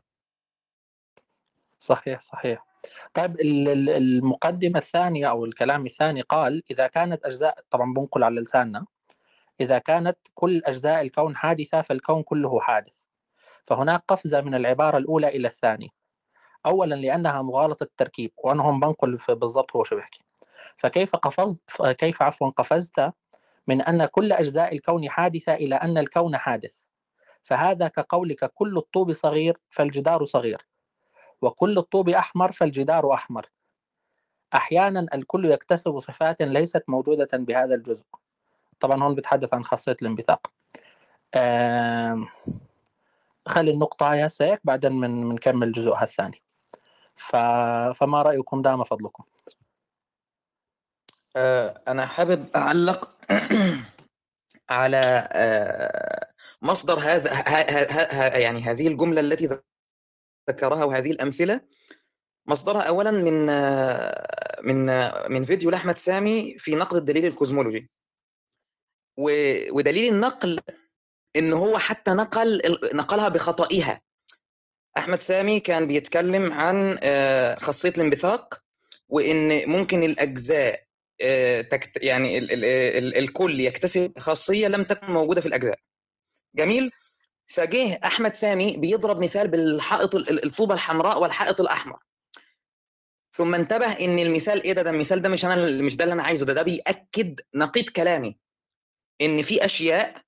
صحيح 1.84 2.20
صحيح. 2.20 2.66
طيب 3.14 3.40
ال- 3.40 3.68
ال- 3.68 3.90
المقدمة 3.90 4.78
الثانية 4.78 5.30
أو 5.30 5.44
الكلام 5.44 5.86
الثاني 5.86 6.20
قال 6.20 6.62
إذا 6.70 6.86
كانت 6.86 7.24
أجزاء 7.24 7.58
طبعا 7.70 7.94
بنقل 7.94 8.24
على 8.24 8.40
لساننا 8.40 8.86
إذا 9.60 9.78
كانت 9.78 10.18
كل 10.34 10.62
أجزاء 10.64 11.00
الكون 11.02 11.36
حادثة 11.36 11.80
فالكون 11.82 12.22
كله 12.22 12.60
حادث. 12.60 13.04
فهناك 13.66 14.04
قفزة 14.08 14.40
من 14.40 14.54
العبارة 14.54 14.98
الأولى 14.98 15.28
إلى 15.28 15.48
الثانية. 15.48 15.88
أولا 16.66 16.94
لأنها 16.94 17.42
مغالطة 17.42 17.84
التركيب 17.84 18.32
وأنا 18.36 18.62
هم 18.62 18.80
بنقل 18.80 19.18
بالضبط 19.28 19.76
هو 19.76 19.84
شو 19.84 19.96
بيحكي. 19.96 20.20
فكيف 20.76 21.16
قفزت 21.16 21.62
كيف 21.82 22.22
عفوا 22.22 22.50
قفزت 22.50 23.12
من 23.66 23.82
أن 23.82 24.04
كل 24.06 24.32
أجزاء 24.32 24.74
الكون 24.74 25.10
حادثة 25.10 25.54
إلى 25.54 25.74
أن 25.74 25.98
الكون 25.98 26.36
حادث؟ 26.36 26.74
فهذا 27.42 27.88
كقولك 27.88 28.52
كل 28.54 28.78
الطوب 28.78 29.12
صغير 29.12 29.58
فالجدار 29.70 30.24
صغير. 30.24 30.66
وكل 31.44 31.78
الطوب 31.78 32.08
أحمر 32.08 32.52
فالجدار 32.52 33.14
أحمر. 33.14 33.50
أحيانا 34.54 35.06
الكل 35.14 35.44
يكتسب 35.44 35.98
صفات 35.98 36.42
ليست 36.42 36.84
موجودة 36.88 37.28
بهذا 37.32 37.74
الجزء. 37.74 38.04
طبعا 38.80 39.02
هون 39.02 39.14
بتحدث 39.14 39.54
عن 39.54 39.64
خاصية 39.64 39.96
الانبثاق. 40.02 40.52
خلي 43.46 43.70
النقطة 43.70 44.12
هاي 44.12 44.28
هيك 44.40 44.60
بعدين 44.64 44.92
من 44.92 45.28
بنكمل 45.28 45.72
جزءها 45.72 46.02
الثاني. 46.02 46.42
ف... 47.16 47.36
فما 47.96 48.22
رأيكم 48.22 48.62
دام 48.62 48.84
فضلكم. 48.84 49.24
آه، 51.36 51.80
أنا 51.88 52.06
حابب 52.06 52.46
أعلق 52.56 53.10
على 54.70 55.28
آه، 55.32 56.30
مصدر 56.62 56.98
هذا 56.98 58.38
يعني 58.38 58.62
هذه 58.62 58.88
الجملة 58.88 59.20
التي 59.20 59.48
ذكرها 60.50 60.84
وهذه 60.84 61.10
الأمثلة. 61.10 61.60
مصدرها 62.46 62.82
اولا 62.82 63.10
من 63.10 63.46
من 64.62 65.10
من 65.32 65.44
فيديو 65.44 65.70
لأحمد 65.70 65.98
سامي 65.98 66.58
في 66.58 66.74
نقد 66.74 66.96
الدليل 66.96 67.26
الكوزمولوجي. 67.26 67.90
ودليل 69.70 70.14
النقل 70.14 70.60
إن 71.36 71.52
هو 71.52 71.78
حتى 71.78 72.10
نقل 72.10 72.62
نقلها 72.94 73.28
بخطئها. 73.28 74.00
أحمد 74.98 75.20
سامي 75.20 75.60
كان 75.60 75.86
بيتكلم 75.86 76.52
عن 76.52 76.98
آه، 77.02 77.54
خاصية 77.54 77.88
الانبثاق 77.88 78.60
وإن 79.08 79.70
ممكن 79.70 80.02
الأجزاء 80.04 80.84
آه، 81.22 81.68
يعني 82.02 82.38
ال 82.38 82.52
ال 82.52 82.64
ال 82.64 83.16
الكل 83.16 83.60
يكتسب 83.60 84.18
خاصية 84.18 84.68
لم 84.68 84.84
تكن 84.84 85.06
موجودة 85.06 85.40
في 85.40 85.46
الأجزاء. 85.46 85.78
جميل؟ 86.54 86.90
فجه 87.46 88.00
أحمد 88.04 88.34
سامي 88.34 88.76
بيضرب 88.76 89.18
مثال 89.22 89.48
بالحائط 89.48 90.14
ال- 90.14 90.30
ال- 90.30 90.44
الطوبة 90.46 90.74
الحمراء 90.74 91.22
والحائط 91.22 91.60
الأحمر. 91.60 91.98
ثم 93.32 93.54
انتبه 93.54 93.92
إن 93.92 94.18
المثال 94.18 94.62
إيه 94.62 94.72
ده؟ 94.72 94.82
ده 94.82 94.90
المثال 94.90 95.22
ده 95.22 95.28
مش 95.28 95.44
أنا 95.44 95.82
مش 95.82 95.96
ده 95.96 96.04
اللي 96.04 96.12
أنا 96.12 96.22
عايزه 96.22 96.46
ده 96.46 96.52
ده 96.52 96.62
بيأكد 96.62 97.40
نقيض 97.54 97.84
كلامي. 97.88 98.38
إن 99.20 99.42
في 99.42 99.64
أشياء 99.64 100.22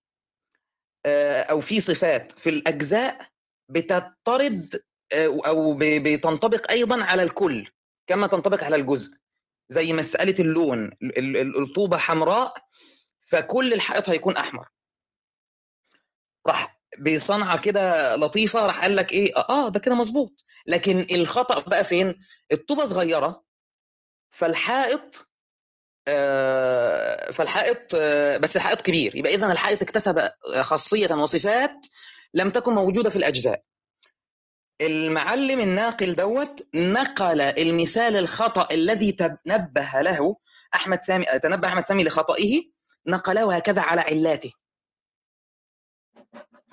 آه، 1.06 1.42
أو 1.42 1.61
في 1.61 1.80
صفات 1.80 2.38
في 2.38 2.50
الأجزاء 2.50 3.28
بتطرد 3.68 4.82
آه، 5.12 5.38
أو 5.46 5.76
بتنطبق 5.80 6.70
أيضا 6.70 7.04
على 7.04 7.23
الكل 7.23 7.70
كما 8.06 8.26
تنطبق 8.26 8.64
على 8.64 8.76
الجزء. 8.76 9.16
زي 9.68 9.92
مسألة 9.92 10.35
اللون 10.40 10.85
ال- 10.85 11.18
ال- 11.18 11.37
ال- 11.37 11.62
الطوبة 11.62 11.96
حمراء 11.96 12.54
فكل 13.20 13.73
الحائط 13.73 14.08
هيكون 14.08 14.37
أحمر. 14.37 14.68
راح 16.46 16.75
بصنعة 17.00 17.58
كده 17.60 18.16
لطيفة 18.16 18.66
راح 18.66 18.80
قال 18.80 18.96
لك 18.96 19.12
إيه؟ 19.12 19.32
آه 19.36 19.68
ده 19.68 19.80
كده 19.80 19.94
مظبوط 19.94 20.44
لكن 20.66 21.06
الخطأ 21.12 21.60
بقى 21.60 21.84
فين؟ 21.84 22.14
الطوبة 22.52 22.84
صغيرة 22.84 23.42
فالحائط 24.30 25.28
آه، 26.08 27.30
فالحائط 27.32 27.78
آه، 27.94 28.36
بس 28.36 28.56
الحائط 28.56 28.80
كبير. 28.82 29.16
يبقى 29.16 29.34
اذا 29.34 29.52
الحائط 29.52 29.82
اكتسب 29.82 30.28
خاصية 30.60 31.14
وصفات 31.14 31.86
لم 32.34 32.50
تكن 32.50 32.72
موجودة 32.72 33.10
في 33.10 33.16
الأجزاء. 33.16 33.62
المعلم 34.80 35.60
الناقل 35.60 36.14
دوت 36.14 36.66
نقل 36.74 37.40
المثال 37.40 38.16
الخطأ 38.16 38.68
الذي 38.74 39.12
تنبه 39.12 39.90
له 40.00 40.36
أحمد 40.74 41.02
سامي 41.02 41.24
تنبه 41.24 41.68
أحمد 41.68 41.86
سامي 41.86 42.04
لخطئه 42.04 42.62
نقله 43.06 43.56
هكذا 43.56 43.80
على 43.80 44.00
علاته 44.00 44.52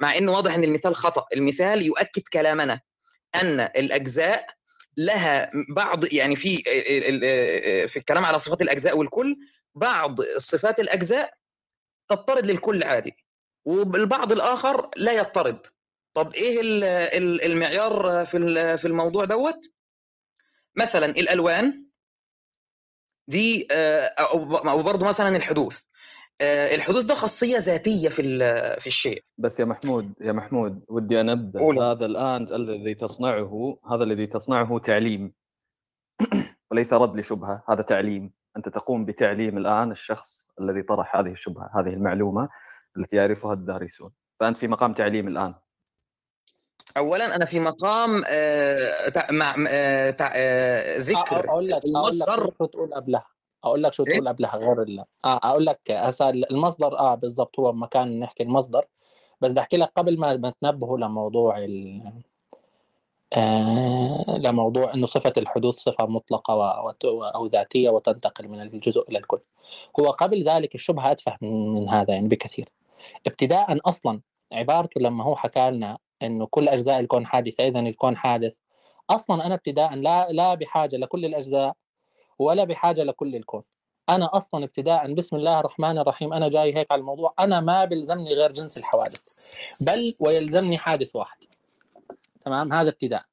مع 0.04 0.18
انه 0.18 0.32
واضح 0.32 0.54
إن 0.54 0.64
المثال 0.64 0.96
خطأ. 0.96 1.26
المثال 1.34 1.82
يؤكد 1.82 2.22
كلامنا 2.34 2.82
أن 3.36 3.60
الأجزاء 3.60 4.48
لها 4.98 5.52
بعض 5.70 6.14
يعني 6.14 6.36
في 6.36 6.58
في 7.88 7.98
الكلام 7.98 8.26
على 8.26 8.40
صفات 8.40 8.62
الأجزاء 8.62 8.98
والكل 8.98 9.36
بعض 9.76 10.22
صفات 10.38 10.80
الأجزاء 10.80 11.34
تضطرد 12.10 12.46
للكل 12.46 12.84
عادي 12.84 13.16
والبعض 13.66 14.32
الآخر 14.32 14.90
لا 14.96 15.12
يضطرد. 15.14 15.68
طب 16.14 16.34
إيه 16.34 16.62
ال- 16.62 16.84
ال- 16.84 17.46
المعيار 17.46 18.26
في 18.26 18.78
في 18.78 18.86
الموضوع 18.88 19.26
دوت؟ 19.26 19.60
مثلا 20.76 21.06
الألوان 21.06 21.86
دي 23.28 23.68
أو 23.72 24.46
برضه 24.84 25.08
مثلا 25.08 25.38
الحدوث. 25.38 25.80
الحدوث 26.76 27.06
ده 27.06 27.14
خاصية 27.16 27.58
ذاتية 27.58 28.10
في 28.10 28.22
ال- 28.22 28.82
في 28.82 28.88
الشيء. 28.88 29.24
بس 29.38 29.60
يا 29.60 29.66
محمود 29.66 30.14
يا 30.22 30.32
محمود 30.32 30.84
ودي 30.90 31.22
انبه 31.22 31.60
قول. 31.60 31.80
هذا 31.80 32.06
الآن 32.06 32.42
الذي 32.56 32.94
تصنعه 32.96 33.78
هذا 33.92 34.04
الذي 34.04 34.28
تصنعه 34.28 34.80
تعليم. 34.80 35.34
وليس 36.72 36.94
رد 36.94 37.16
لشبهة 37.20 37.64
هذا 37.70 37.82
تعليم. 37.82 38.34
أنت 38.58 38.70
تقوم 38.70 39.06
بتعليم 39.06 39.58
الآن 39.58 39.92
الشخص 39.92 40.48
الذي 40.62 40.82
طرح 40.82 41.16
هذه 41.16 41.32
الشبهة 41.32 41.70
هذه 41.76 41.90
المعلومة 41.94 42.50
التي 42.98 43.16
يعرفها 43.16 43.54
الدارسون. 43.54 44.12
فأنت 44.40 44.58
في 44.58 44.68
مقام 44.68 44.94
تعليم 44.94 45.28
الآن. 45.28 45.54
اولا 46.98 47.36
أنا 47.36 47.46
في 47.46 47.60
مقام 47.60 48.24
آه، 48.30 49.10
تع- 49.10 49.32
مع 49.32 49.56
آه، 49.70 50.10
تع- 50.10 50.32
آه، 50.36 50.98
ذكر 50.98 51.50
أقول 51.50 51.68
لك 51.68 51.86
المصدر. 51.86 52.52
تقول 52.52 52.94
قبلها. 52.94 53.26
أقول 53.64 53.84
لك 53.84 53.94
شو 53.94 54.04
إيه؟ 54.04 54.14
تقول 54.14 54.28
قبلها 54.28 54.56
غير 54.58 54.82
ال... 54.82 55.00
آه 55.00 55.06
أقول 55.44 55.66
لك 55.66 55.92
هسا 55.92 56.30
المصدر 56.30 57.00
آه 57.00 57.16
بالضبط 57.16 57.60
هو 57.60 57.74
مكان 57.74 58.20
نحكي 58.20 58.44
المصدر 58.44 58.86
بس 59.42 59.52
بدي 59.52 59.60
أحكي 59.60 59.78
لك 59.78 59.92
قبل 59.96 60.20
ما 60.20 60.38
ما 60.38 60.54
تنبهوا 60.62 60.98
لموضوع 60.98 61.58
ال... 61.58 62.02
آه 63.34 64.38
لموضوع 64.38 64.94
إنه 64.94 65.06
صفة 65.06 65.34
الحدوث 65.38 65.76
صفة 65.76 66.06
مطلقة 66.06 66.56
و... 66.56 66.88
وت- 66.88 67.06
أو 67.06 67.46
ذاتية 67.46 67.90
وتنتقل 67.90 68.48
من 68.48 68.62
الجزء 68.62 69.10
إلى 69.10 69.18
الكل 69.18 69.40
هو 70.00 70.10
قبل 70.10 70.44
ذلك 70.44 70.76
الشبهة 70.76 71.12
أتفه 71.12 71.38
من, 71.42 71.74
من 71.74 71.90
هذا 71.90 72.14
يعني 72.14 72.28
بكثير 72.28 72.70
ابتداء 73.28 73.80
أصلا 73.90 74.22
عبارته 74.52 75.02
لما 75.02 75.24
هو 75.24 75.36
حكى 75.36 75.72
لنا 75.72 75.98
إنه 76.22 76.46
كل 76.46 76.70
أجزاء 76.70 77.00
الكون 77.00 77.26
حادثة 77.26 77.68
اذا 77.68 77.80
الكون 77.80 78.18
حادث 78.18 78.58
أصلا 79.10 79.46
أنا 79.46 79.54
ابتداء 79.56 79.96
لا 79.96 80.32
لا 80.32 80.54
بحاجة 80.54 80.96
لكل 80.98 81.26
الأجزاء 81.26 81.76
ولا 82.44 82.64
بحاجة 82.64 83.04
لكل 83.04 83.36
الكون. 83.36 83.64
أنا 84.10 84.38
أصلا 84.38 84.64
ابتداء 84.64 85.14
بسم 85.14 85.36
الله 85.36 85.60
الرحمن 85.60 85.98
الرحيم 85.98 86.34
أنا 86.34 86.50
جاي 86.50 86.76
هيك 86.76 86.92
على 86.92 87.00
الموضوع 87.00 87.34
أنا 87.40 87.60
ما 87.60 87.86
بيلزمني 87.86 88.34
غير 88.34 88.52
جنس 88.52 88.78
الحوادث 88.78 89.22
بل 89.80 90.16
ويلزمني 90.20 90.78
حادث 90.78 91.16
واحد. 91.16 91.38
تمام؟ 92.46 92.74
هذا 92.74 92.90
ابتداء. 92.90 93.24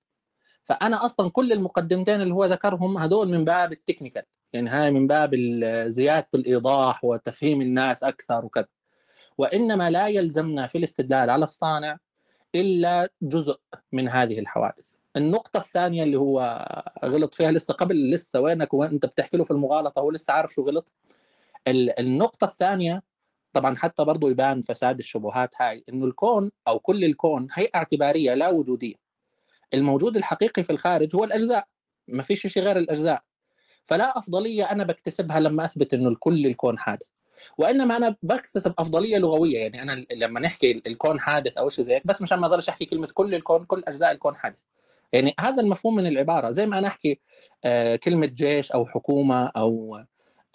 فأنا 0.62 1.04
أصلا 1.04 1.30
كل 1.30 1.52
المقدمتين 1.52 2.22
اللي 2.22 2.34
هو 2.34 2.44
ذكرهم 2.44 2.98
هذول 2.98 3.28
من 3.28 3.44
باب 3.44 3.72
التكنيكال. 3.72 4.22
يعني 4.52 4.70
هاي 4.70 4.90
من 4.90 5.06
باب 5.06 5.34
ال- 5.34 5.92
زيادة 5.92 6.28
الإيضاح 6.34 7.04
وتفهيم 7.04 7.60
الناس 7.60 8.04
أكثر 8.04 8.44
وكذا. 8.44 8.68
وإنما 9.38 9.90
لا 9.90 10.08
يلزمنا 10.08 10.66
في 10.66 10.78
الاستدلال 10.78 11.30
على 11.30 11.44
الصانع 11.44 11.98
إلا 12.54 13.08
جزء 13.22 13.58
من 13.92 14.08
هذه 14.08 14.38
الحوادث. 14.38 14.99
النقطة 15.16 15.58
الثانية 15.58 16.02
اللي 16.02 16.16
هو 16.18 16.64
غلط 17.04 17.34
فيها 17.34 17.50
لسه 17.52 17.74
قبل 17.74 18.10
لسه 18.10 18.40
وينك 18.40 18.74
وانت 18.74 19.06
بتحكي 19.06 19.36
له 19.36 19.44
في 19.44 19.50
المغالطة 19.50 20.00
هو 20.00 20.10
لسه 20.10 20.32
عارف 20.32 20.52
شو 20.52 20.62
غلط. 20.62 20.92
ال- 21.68 22.00
النقطة 22.00 22.44
الثانية 22.44 23.02
طبعا 23.52 23.76
حتى 23.76 24.04
برضو 24.04 24.28
يبان 24.28 24.62
فساد 24.62 24.98
الشبهات 24.98 25.54
هاي 25.60 25.84
إنه 25.88 26.04
الكون 26.06 26.50
أو 26.68 26.78
كل 26.78 27.04
الكون 27.04 27.48
هيئة 27.52 27.76
اعتبارية 27.76 28.34
لا 28.34 28.48
وجودية. 28.48 28.94
الموجود 29.74 30.16
الحقيقي 30.16 30.62
في 30.62 30.70
الخارج 30.70 31.16
هو 31.16 31.24
الأجزاء 31.24 31.66
ما 32.08 32.22
فيش 32.22 32.46
شيء 32.46 32.62
غير 32.62 32.76
الأجزاء. 32.78 33.22
فلا 33.84 34.18
أفضلية 34.18 34.64
أنا 34.64 34.84
بكتسبها 34.84 35.40
لما 35.40 35.64
أثبت 35.64 35.94
إنه 35.94 36.08
الكل 36.08 36.46
الكون 36.46 36.78
حادث. 36.78 37.06
وإنما 37.58 37.96
أنا 37.96 38.16
بكتسب 38.22 38.74
أفضلية 38.78 39.18
لغوية 39.18 39.58
يعني 39.58 39.82
أنا 39.82 40.06
لما 40.12 40.40
نحكي 40.40 40.82
الكون 40.86 41.20
حادث 41.20 41.58
أو 41.58 41.68
شيء 41.68 41.84
زي 41.84 41.94
هيك 41.94 42.06
بس 42.06 42.22
مشان 42.22 42.38
ما 42.38 42.46
أضلش 42.46 42.68
أحكي 42.68 42.84
كلمة 42.84 43.08
كل 43.14 43.34
الكون 43.34 43.64
كل 43.64 43.82
أجزاء 43.88 44.12
الكون 44.12 44.36
حادث. 44.36 44.58
يعني 45.12 45.34
هذا 45.40 45.62
المفهوم 45.62 45.94
من 45.96 46.06
العبارة. 46.06 46.50
زي 46.50 46.66
ما 46.66 46.78
أنا 46.78 46.88
أحكي 46.88 47.20
آه، 47.64 47.96
كلمة 47.96 48.26
جيش 48.26 48.72
أو 48.72 48.86
حكومة 48.86 49.46
أو 49.46 49.96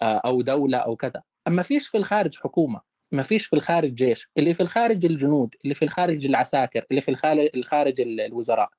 آه، 0.02 0.16
أو 0.24 0.42
دولة 0.42 0.78
أو 0.78 0.96
كذا. 0.96 1.22
أما 1.48 1.62
فيش 1.62 1.88
في 1.88 1.96
الخارج 1.98 2.38
حكومة 2.38 2.80
ما 3.12 3.22
فيش 3.22 3.46
في 3.46 3.56
الخارج 3.56 3.94
جيش. 3.94 4.30
اللي 4.38 4.54
في 4.54 4.60
الخارج 4.62 5.04
الجنود 5.04 5.54
اللي 5.64 5.74
في 5.74 5.84
الخارج 5.84 6.26
العساكر 6.26 6.86
اللي 6.90 7.00
في 7.00 7.10
الخارج, 7.10 7.48
الخارج 7.54 8.00
ال- 8.00 8.20
الوزراء. 8.20 8.70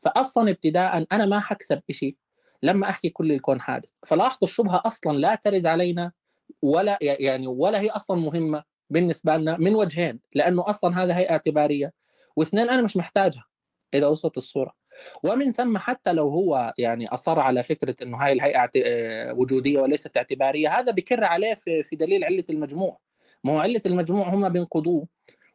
فاصلا 0.00 0.50
ابتداء 0.50 1.06
أنا 1.12 1.26
ما 1.26 1.40
حكسب 1.40 1.82
شيء 1.90 2.16
لما 2.62 2.90
أحكي 2.90 3.08
كل 3.10 3.32
الكون 3.32 3.60
حادث. 3.60 3.88
فلاحظوا 4.06 4.48
الشبهة 4.48 4.82
أصلا 4.86 5.18
لا 5.18 5.34
ترد 5.34 5.66
علينا 5.66 6.12
ولا 6.62 6.98
يعني 7.00 7.46
ولا 7.46 7.80
هي 7.80 7.90
أصلا 7.90 8.16
مهمة 8.20 8.64
بالنسبة 8.90 9.36
لنا 9.36 9.56
من 9.58 9.74
وجهين 9.74 10.20
لأنه 10.34 10.70
أصلا 10.70 11.02
هذا 11.02 11.16
هيئه 11.16 11.30
اعتبارية. 11.30 11.92
واثنين 12.36 12.70
أنا 12.70 12.82
مش 12.82 12.96
محتاجها 12.96 13.44
إذا 13.94 14.06
وصلت 14.06 14.36
الصورة. 14.36 14.79
ومن 15.22 15.52
ثم 15.52 15.78
حتى 15.78 16.12
لو 16.12 16.28
هو 16.28 16.74
يعني 16.78 17.08
أصر 17.08 17.40
على 17.40 17.62
فكرة 17.62 17.94
إنه 18.02 18.16
هاي 18.16 18.32
الهيئة 18.32 18.70
آه، 18.84 19.32
وجودية 19.34 19.80
وليست 19.80 20.16
اعتبارية 20.16 20.68
هذا 20.68 20.92
بكر 20.92 21.24
عليه 21.24 21.54
في 21.54 21.96
دليل 21.96 22.24
علة 22.24 22.44
المجموع. 22.50 22.98
ما 23.44 23.52
هو 23.52 23.58
علة 23.58 23.80
المجموع 23.86 24.28
هم 24.28 24.48
بينقضوه. 24.48 25.06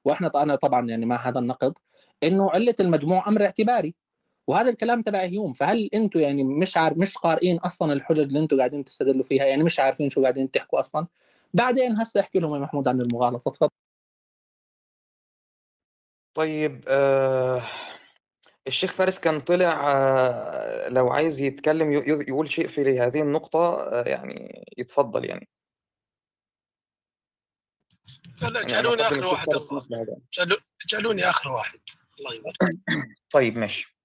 وإحنا 0.05 0.31
أنا 0.36 0.55
طبعا 0.55 0.89
يعني 0.89 1.05
مع 1.05 1.15
هذا 1.27 1.39
النقد 1.39 1.73
إنه 2.23 2.51
علة 2.51 2.75
المجموع 2.79 3.27
أمر 3.27 3.43
اعتباري. 3.45 3.95
وهذا 4.47 4.69
الكلام 4.69 5.01
تبع 5.01 5.19
هيوم. 5.21 5.53
فهل 5.53 5.89
أنتم 5.93 6.19
يعني 6.19 6.43
مش 6.43 6.77
عارف 6.77 6.97
مش 6.97 7.17
قارئين 7.17 7.58
أصلا 7.58 7.93
الحجج 7.93 8.19
اللي 8.19 8.39
أنتم 8.39 8.58
قاعدين 8.58 8.84
تستدلوا 8.84 9.23
فيها؟ 9.23 9.45
يعني 9.45 9.63
مش 9.63 9.79
عارفين 9.79 10.10
شو 10.10 10.21
قاعدين 10.21 10.51
تحكوا 10.51 10.79
أصلا؟ 10.79 11.08
بعدين 11.53 11.97
هسه 11.99 12.19
أحكي 12.19 12.39
لهم 12.39 12.53
يا 12.55 12.60
محمود 12.60 12.88
عن 12.88 13.01
المغالطة. 13.01 13.51
تفضل. 13.51 13.69
طيب 16.34 16.84
آه 16.88 17.62
الشيخ 18.67 18.93
فارس 18.93 19.19
كان 19.19 19.39
طلع 19.39 19.91
آه 19.91 20.89
لو 20.89 21.08
عايز 21.10 21.41
يتكلم 21.41 21.91
يقول 22.28 22.51
شيء 22.51 22.67
في 22.67 22.99
هذه 22.99 23.21
النقطة 23.21 23.60
آه 23.60 24.10
يعني 24.10 24.65
يتفضل 24.78 25.25
يعني. 25.25 25.49
لا 28.41 28.47
لا 28.47 28.62
يعني 28.62 28.88
آخر 29.01 29.25
واحد 29.25 29.47
اجعلوني 30.86 31.30
آخر 31.30 31.51
واحد. 31.51 31.80
الله 32.19 32.34
يبارك. 32.36 32.58
طيب 33.34 33.58
ماشي. 33.58 33.97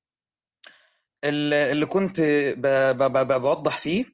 ال- 1.25 1.55
اللي 1.55 1.87
كنت 1.87 2.21
بوضح 3.41 3.79
فيه 3.79 4.05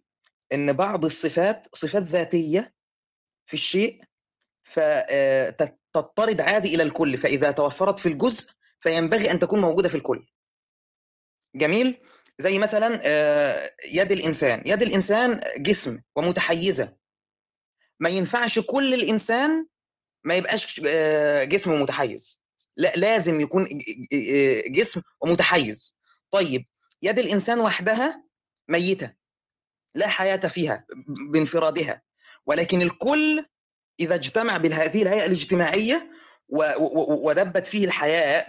إن 0.53 0.73
بعض 0.73 1.05
الصفات 1.05 1.77
صفات 1.77 2.03
ذاتية 2.03 2.75
في 3.47 3.55
الشيء 3.55 4.05
فتضطرد 4.65 6.41
عادي 6.41 6.75
إلى 6.75 6.83
الكل 6.83 7.19
فإذا 7.19 7.51
توفرت 7.51 7.99
في 7.99 8.09
الجزء 8.09 8.53
فينبغي 8.79 9.31
أن 9.31 9.39
تكون 9.39 9.61
موجودة 9.61 9.89
في 9.89 9.95
الكل. 9.95 10.27
جميل؟ 11.57 11.99
زي 12.39 12.59
مثلا 12.59 13.03
آه، 13.05 13.73
يد 13.93 14.13
الإنسان. 14.13 14.63
يد 14.67 14.83
الإنسان 14.83 15.41
جسم 15.59 16.01
ومتحيزة. 16.17 16.97
ما 18.01 18.09
ينفعش 18.09 18.59
كل 18.59 18.95
الإنسان 18.95 19.67
ما 20.25 20.35
يبقاش 20.35 20.81
آه، 20.87 21.45
جسم 21.45 21.83
متحيز. 21.83 22.43
لا 22.77 22.93
لازم 22.97 23.41
يكون 23.41 23.65
ج- 23.65 24.73
جسم 24.73 25.03
ومتحيز. 25.21 25.99
طيب 26.31 26.65
يد 27.03 27.19
الإنسان 27.19 27.61
وحدها 27.61 28.25
ميتة. 28.69 29.13
لا 29.95 30.09
حياة 30.09 30.37
فيها 30.37 30.87
بانفرادها. 31.33 32.03
ولكن 32.47 32.83
الكل 32.83 33.47
إذا 34.01 34.15
اجتمع 34.15 34.57
بهذه 34.57 35.03
الهيئة 35.03 35.27
الاجتماعية 35.27 36.11
ودبت 36.49 37.67
فيه 37.67 37.85
الحياة 37.85 38.47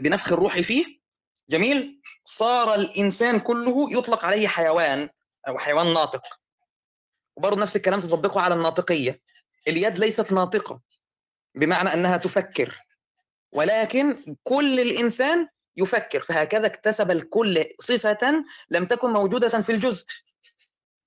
بنفخ 0.00 0.32
الروح 0.32 0.60
فيه 0.60 0.99
جميل. 1.50 2.00
صار 2.24 2.74
الإنسان 2.74 3.40
كله 3.40 3.98
يطلق 3.98 4.24
عليه 4.24 4.48
حيوان 4.48 5.08
أو 5.48 5.58
حيوان 5.58 5.94
ناطق. 5.94 6.22
وبرضه 7.36 7.62
نفس 7.62 7.76
الكلام 7.76 8.00
تطبقه 8.00 8.40
على 8.40 8.54
الناطقية. 8.54 9.20
اليد 9.68 9.98
ليست 9.98 10.32
ناطقة 10.32 10.80
بمعنى 11.54 11.94
أنها 11.94 12.16
تفكر. 12.16 12.78
ولكن 13.52 14.36
كل 14.44 14.80
الإنسان 14.80 15.48
يفكر 15.76 16.22
فهكذا 16.22 16.66
اكتسب 16.66 17.10
الكل 17.10 17.64
صفة 17.80 18.44
لم 18.70 18.84
تكن 18.84 19.10
موجودة 19.10 19.60
في 19.60 19.72
الجزء. 19.72 20.06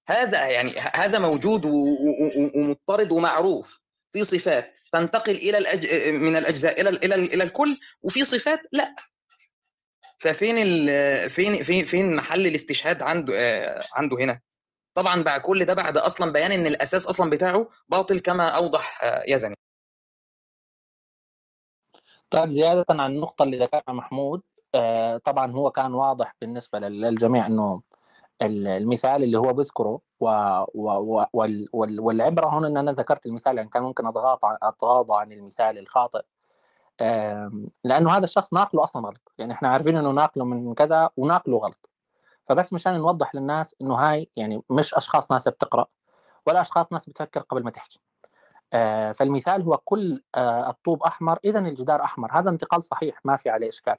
هذا 0.08 0.48
يعني 0.48 0.72
هذا 0.94 1.20
موجود 1.20 1.66
ومضطرد 1.66 3.12
ومعروف. 3.12 3.80
في 4.12 4.24
صفات 4.24 4.74
تنتقل 4.92 5.36
إلى 5.36 5.58
الأج... 5.58 6.10
من 6.10 6.36
الأجزاء 6.36 6.82
إلى 6.82 6.90
إلى 6.90 7.16
إلى 7.16 7.44
الكل 7.44 7.78
وفي 8.02 8.24
صفات 8.24 8.60
لا. 8.72 8.96
ففين 10.24 10.58
ال... 10.58 10.88
فين 11.30 11.64
فين 11.64 11.86
فين 11.86 12.16
محل 12.16 12.48
الاستشهاد 12.48 13.02
عنده 13.02 13.34
آه، 13.40 13.84
عنده 13.94 14.18
هنا؟ 14.18 14.40
طبعا 14.94 15.24
بعد 15.24 15.42
كل 15.42 15.66
ده 15.66 15.74
بعد 15.74 15.98
أصلا 15.98 16.32
بيان 16.32 16.52
إن 16.52 16.66
الأساس 16.66 17.08
أصلا 17.08 17.30
بتاعه 17.30 17.70
باطل 17.90 18.20
كما 18.20 18.48
أوضح 18.50 19.04
آه، 19.04 19.24
يزني. 19.28 19.56
طيب 22.30 22.50
زيادة 22.50 22.86
عن 22.90 23.12
النقطة 23.16 23.44
اللي 23.44 23.58
ذكرها 23.60 23.94
محمود 23.94 24.42
آه، 24.76 25.18
طبعا 25.18 25.52
هو 25.52 25.72
كان 25.72 25.94
واضح 25.94 26.36
بالنسبة 26.42 26.80
لل- 26.80 27.02
للجميع 27.02 27.46
إنه 27.48 27.82
ال- 28.42 28.68
المثال 28.68 29.24
اللي 29.24 29.38
هو 29.38 29.54
بيذكره 29.54 30.02
و 30.20 30.28
و 30.76 31.26
وال 31.34 31.68
وال 31.74 32.00
والعبرة 32.00 32.48
هنا 32.60 32.68
إن 32.68 32.78
أنا 32.78 32.92
ذكرت 32.92 33.26
المثال 33.26 33.58
يعني 33.58 33.70
كان 33.70 33.84
ممكن 33.84 34.04
أتغاضى 34.64 35.14
عن 35.22 35.32
المثال 35.32 35.78
الخاطئ. 35.78 36.22
لأنه 37.84 38.12
هذا 38.12 38.24
الشخص 38.24 38.54
ناقله 38.54 38.84
أصلا 38.84 39.08
غلط. 39.08 39.32
يعني 39.38 39.54
إحنا 39.54 39.70
عارفين 39.70 39.98
إنه 39.98 40.12
ناقله 40.12 40.46
من 40.46 40.74
كذا 40.74 41.10
وناقله 41.18 41.58
غلط. 41.58 41.90
فبس 42.50 42.74
مشان 42.74 42.98
نوضح 42.98 43.36
للناس 43.36 43.76
إنه 43.82 43.96
هاي 43.96 44.30
يعني 44.36 44.64
مش 44.70 44.94
أشخاص 44.94 45.32
ناس 45.32 45.48
بتقرأ 45.48 45.86
ولا 46.46 46.62
أشخاص 46.62 46.92
ناس 46.92 47.10
بتفكر 47.10 47.42
قبل 47.42 47.64
ما 47.64 47.72
تحكي. 47.72 48.00
آه، 48.74 49.12
فالمثال 49.12 49.62
هو 49.62 49.78
كل 49.78 50.22
آه، 50.36 50.70
الطوب 50.70 51.04
أحمر 51.04 51.40
اذا 51.46 51.60
الجدار 51.60 52.04
أحمر. 52.04 52.32
هذا 52.32 52.50
انتقال 52.50 52.84
صحيح 52.84 53.26
ما 53.26 53.38
في 53.38 53.50
عليه 53.50 53.70
إشكال. 53.70 53.96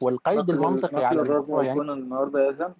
والقيد 0.00 0.50
المنطقي 0.50 1.04
على 1.04 1.20
الرازي 1.20 1.52
الموضوع 1.52 1.64
يعني 1.64 1.92
النهارده 1.92 2.46
يا 2.46 2.52
زلمة؟ 2.52 2.74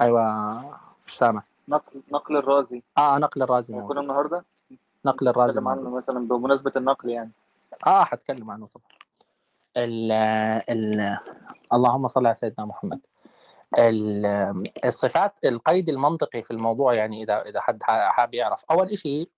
أيوه 0.00 0.58
مش 1.06 1.18
سامع. 1.18 1.42
نقل 1.68 2.02
نقل 2.12 2.36
الرازي. 2.36 2.82
آه 2.98 3.18
نقل 3.18 3.42
الرازي 3.42 3.76
هيكون 3.76 3.98
النهارده؟ 3.98 4.44
نقل 5.04 5.28
الرازي 5.28 5.60
عنه 5.64 5.90
مثلا 5.90 6.28
بمناسبة 6.28 6.72
النقل 6.76 7.08
يعني. 7.08 7.30
آه 7.86 8.04
حتكلم 8.04 8.50
عنه 8.50 8.66
طبعا. 8.66 8.86
ال 9.76 10.12
ال 10.70 11.18
اللهم 11.72 12.08
صل 12.08 12.26
على 12.26 12.34
سيدنا 12.34 12.66
محمد. 12.66 13.00
ال- 13.78 14.70
الصفات 14.84 15.44
القيد 15.44 15.88
المنطقي 15.88 16.42
في 16.42 16.50
الموضوع 16.50 16.94
يعني 16.94 17.22
إذا 17.22 17.42
إذا 17.42 17.60
حد 17.60 17.82
حاب 17.82 18.34
يعرف. 18.34 18.64
أول 18.70 18.98
شيء 18.98 19.30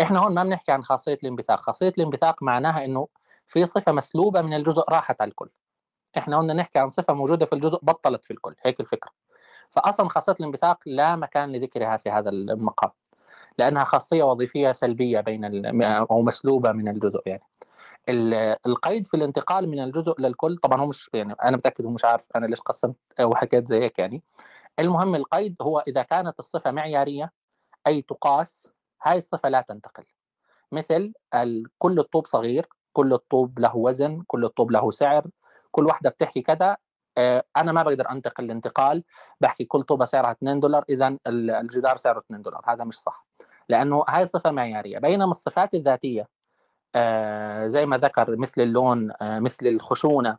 إحنا 0.00 0.18
هون 0.18 0.34
ما 0.34 0.42
بنحكي 0.44 0.72
عن 0.72 0.84
خاصية 0.84 1.14
الانبثاق. 1.22 1.60
خاصية 1.60 1.92
الانبثاق 1.98 2.42
معناها 2.42 2.84
إنه 2.84 3.08
في 3.46 3.66
صفة 3.66 3.92
مسلوبة 3.92 4.42
من 4.42 4.54
الجزء 4.54 4.84
راحت 4.88 5.20
على 5.20 5.28
الكل. 5.28 5.48
إحنا 6.18 6.38
قلنا 6.38 6.52
نحكي 6.54 6.78
عن 6.78 6.88
صفة 6.88 7.14
موجودة 7.14 7.46
في 7.46 7.52
الجزء 7.52 7.78
بطلت 7.82 8.24
في 8.24 8.30
الكل. 8.30 8.54
هيك 8.62 8.80
الفكرة. 8.80 9.10
فاصلا 9.70 10.08
خاصية 10.08 10.32
الانبثاق 10.40 10.78
لا 10.86 11.16
مكان 11.16 11.52
لذكرها 11.52 11.96
في 11.96 12.10
هذا 12.10 12.30
المقام. 12.30 12.90
لأنها 13.58 13.84
خاصية 13.84 14.22
وظيفية 14.22 14.72
سلبية 14.72 15.20
بين 15.20 15.82
أو 15.84 16.22
مسلوبة 16.22 16.72
من 16.72 16.88
الجزء 16.88 17.20
يعني. 17.26 17.42
ال- 18.08 18.56
القيد 18.66 19.06
في 19.06 19.14
الانتقال 19.16 19.68
من 19.68 19.80
الجزء 19.80 20.14
للكل 20.20 20.56
طبعا 20.56 20.80
هو 20.80 20.86
مش 20.86 21.10
يعني 21.14 21.32
أنا 21.44 21.56
متأكد 21.56 21.84
هو 21.84 21.90
مش 21.90 22.04
عارف 22.04 22.26
أنا 22.36 22.46
ليش 22.46 22.60
قسمت 22.60 22.96
وحكيت 23.20 23.68
زي 23.68 23.80
هيك 23.80 23.98
يعني. 23.98 24.22
المهم 24.78 25.14
القيد 25.14 25.56
هو 25.62 25.84
إذا 25.88 26.02
كانت 26.02 26.38
الصفة 26.38 26.70
معيارية 26.70 27.32
أي 27.86 28.02
تقاس 28.02 28.72
هاي 29.02 29.18
الصفة 29.18 29.48
لا 29.48 29.60
تنتقل. 29.60 30.04
مثل 30.72 31.12
كل 31.78 31.98
الطوب 31.98 32.26
صغير 32.26 32.68
كل 32.92 33.12
الطوب 33.12 33.58
له 33.58 33.76
وزن 33.76 34.22
كل 34.26 34.44
الطوب 34.44 34.70
له 34.70 34.90
سعر 34.90 35.26
كل 35.70 35.86
واحدة 35.86 36.10
بتحكي 36.10 36.42
كذا 36.42 36.76
آه، 37.18 37.44
أنا 37.56 37.72
ما 37.72 37.82
بقدر 37.82 38.10
أنتقل 38.10 38.44
الانتقال 38.44 39.04
بحكي 39.40 39.64
كل 39.64 39.82
طوبة 39.82 40.04
سعرها 40.04 40.30
2 40.30 40.60
دولار 40.60 40.84
اذا 40.88 41.16
الجدار 41.26 41.96
سعره 41.96 42.18
2 42.18 42.42
دولار 42.42 42.62
هذا 42.68 42.84
مش 42.84 42.98
صح. 42.98 43.26
لأنه 43.68 44.04
هاي 44.08 44.26
صفة 44.26 44.50
معيارية. 44.50 44.98
بينما 44.98 45.30
الصفات 45.30 45.74
الذاتية 45.74 46.28
آه، 46.94 47.66
زي 47.66 47.86
ما 47.86 47.98
ذكر 47.98 48.36
مثل 48.36 48.60
اللون 48.62 49.12
آه، 49.20 49.38
مثل 49.38 49.66
الخشونة 49.66 50.38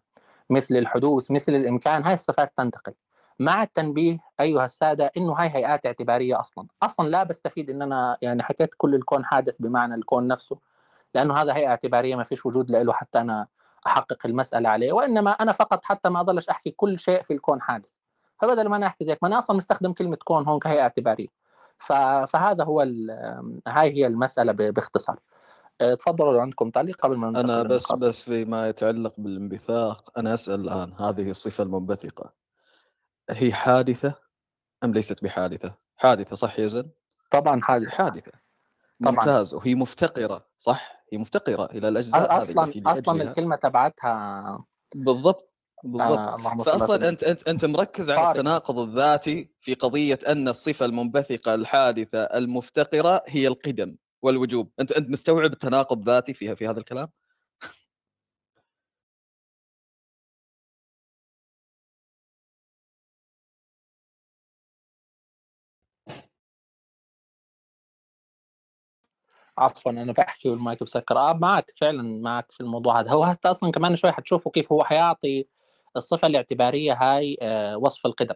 مثل 0.50 0.76
الحدوث 0.76 1.32
مثل 1.32 1.56
الإمكان 1.56 2.04
هاي 2.04 2.14
الصفات 2.14 2.58
تنتقل. 2.58 2.94
مع 3.40 3.64
التنبيه 3.64 4.20
أيها 4.40 4.66
السادة 4.66 5.12
إنه 5.18 5.34
هاي 5.34 5.50
هيئات 5.50 5.86
اعتبارية 5.86 6.40
أصلا. 6.40 6.68
أصلا 6.84 7.10
لا 7.10 7.24
بستفيد 7.24 7.70
إن 7.70 7.82
أنا 7.82 8.18
يعني 8.22 8.44
حكيت 8.44 8.70
كل 8.78 8.96
الكون 8.96 9.26
حادث 9.26 9.56
بمعنى 9.60 9.96
الكون 9.96 10.28
نفسه 10.28 10.60
لأنه 11.16 11.34
هذا 11.38 11.56
هيئة 11.56 11.68
اعتبارية 11.68 12.16
ما 12.16 12.24
فيش 12.24 12.46
وجود 12.46 12.72
له 12.72 12.94
حتى 12.94 13.20
أنا 13.22 13.48
أحقق 13.88 14.26
المسألة 14.26 14.70
عليه 14.70 14.94
وإنما 14.94 15.32
أنا 15.32 15.52
فقط 15.52 15.86
حتى 15.86 16.10
ما 16.10 16.20
أضلش 16.20 16.50
أحكي 16.50 16.72
كل 16.72 17.00
شيء 17.00 17.22
في 17.22 17.34
الكون 17.34 17.62
حادث. 17.62 17.90
فبدل 18.42 18.68
ما 18.70 18.76
أنا 18.78 18.88
أحكي 18.88 19.06
زيك 19.06 19.18
ما 19.22 19.28
أنا 19.30 19.40
أصلا 19.40 19.58
مستخدم 19.58 19.94
كلمة 19.94 20.18
كون 20.26 20.48
هون 20.48 20.60
كهيئه 20.60 20.82
اعتبارية. 20.82 21.28
فهذا 21.80 22.64
هو 22.64 22.82
هاي 23.68 23.94
هي 23.94 24.08
المسألة 24.08 24.52
باختصار 24.54 25.20
أه، 25.82 25.94
تفضلوا 25.94 26.34
لو 26.34 26.40
عندكم 26.40 26.70
تعليق 26.70 27.02
قبل 27.02 27.18
ما 27.18 27.30
أنا 27.30 27.64
بس 27.64 27.92
للنقاط. 27.92 27.98
بس 27.98 28.22
فيما 28.22 28.70
يتعلق 28.70 29.14
بالانبثاق 29.18 30.20
أنا 30.20 30.34
أسأل 30.34 30.62
الآن 30.62 30.94
هذه 31.00 31.32
الصفة 31.32 31.64
المنبثقة 31.64 32.34
هي 33.30 33.54
حادثة 33.54 34.14
أم 34.84 34.94
ليست 34.94 35.24
بحادثة؟ 35.24 35.74
حادثة 35.96 36.36
صح 36.36 36.60
يا؟ 36.60 36.86
طبعا 37.32 37.62
حادث 37.62 37.88
حادثة 37.88 38.32
طبعاً. 39.02 39.14
ممتاز 39.14 39.54
وهي 39.54 39.76
مفتقرة 39.76 40.46
صح؟ 40.58 41.06
هي 41.14 41.18
مفتقرة 41.18 41.66
إلى 41.66 41.88
الأجزاء 41.88 42.22
هذه 42.22 42.44
أصلا 42.44 42.64
التي 42.64 42.84
أصلا 42.86 43.22
الكلمة 43.24 43.56
تبعتها 43.56 44.66
بالضبط 44.96 45.57
بالضبط. 45.84 46.18
آه 46.20 46.58
فاصلا 46.64 47.10
أنت 47.10 47.24
أنت 47.24 47.48
أنت 47.48 47.66
مركز 47.66 48.10
على. 48.12 48.32
التناقض 48.32 48.80
الذاتي 48.80 49.50
في 49.60 49.74
قضية 49.74 50.20
أن 50.28 50.48
الصفة 50.48 50.86
المنبثقة 50.86 51.56
الحادثة 51.56 52.24
المفتقرة 52.24 53.24
هي 53.28 53.48
القدم 53.48 53.98
والوجوب. 54.22 54.72
أنت 54.80 54.92
أنت 54.92 55.10
مستوعب 55.10 55.54
التناقض 55.54 55.98
الذاتي 55.98 56.34
فيها 56.34 56.56
في 56.56 56.68
هذا 56.68 56.80
الكلام؟ 56.80 57.10
عفوا 69.58 69.92
أنا 69.92 70.12
بحكي 70.12 70.50
والمايك 70.50 70.82
مسكر. 70.82 71.18
آه 71.18 71.34
معك 71.34 71.74
فعلا 71.78 72.22
معك 72.22 72.52
في 72.52 72.62
الموضوع 72.62 73.00
هذا. 73.00 73.12
هو 73.12 73.26
حتى 73.26 73.52
أصلا 73.52 73.72
كمان 73.72 73.96
شوي 73.96 74.12
حتشوفوا 74.12 74.52
كيف 74.52 74.72
هو 74.72 74.84
حيعطي 74.84 75.48
الصفة 75.98 76.28
الاعتبارية 76.28 76.94
هاي 76.94 77.38
آه 77.42 77.78
وصف 77.78 78.06
القدم 78.06 78.36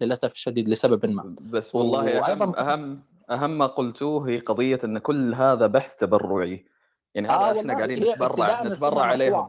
للأسف 0.00 0.32
الشديد 0.32 0.68
لسبب 0.68 1.06
ما. 1.06 1.36
بس 1.40 1.74
والله 1.74 2.20
وأيضاً- 2.20 2.58
أهم 2.58 3.02
أهم 3.30 3.58
ما 3.58 3.66
قلتوه 3.66 4.28
هي 4.28 4.38
قضية 4.38 4.80
إن 4.84 4.98
كل 4.98 5.34
هذا 5.34 5.66
بحث 5.66 5.96
تبرعي. 5.96 6.64
يعني 7.14 7.28
هذا 7.28 7.34
آه 7.36 7.60
إحنا 7.60 7.74
قاعدين 7.74 8.02
نتبرع 8.04 8.62
نتبرع 8.62 9.02
عليهم. 9.02 9.48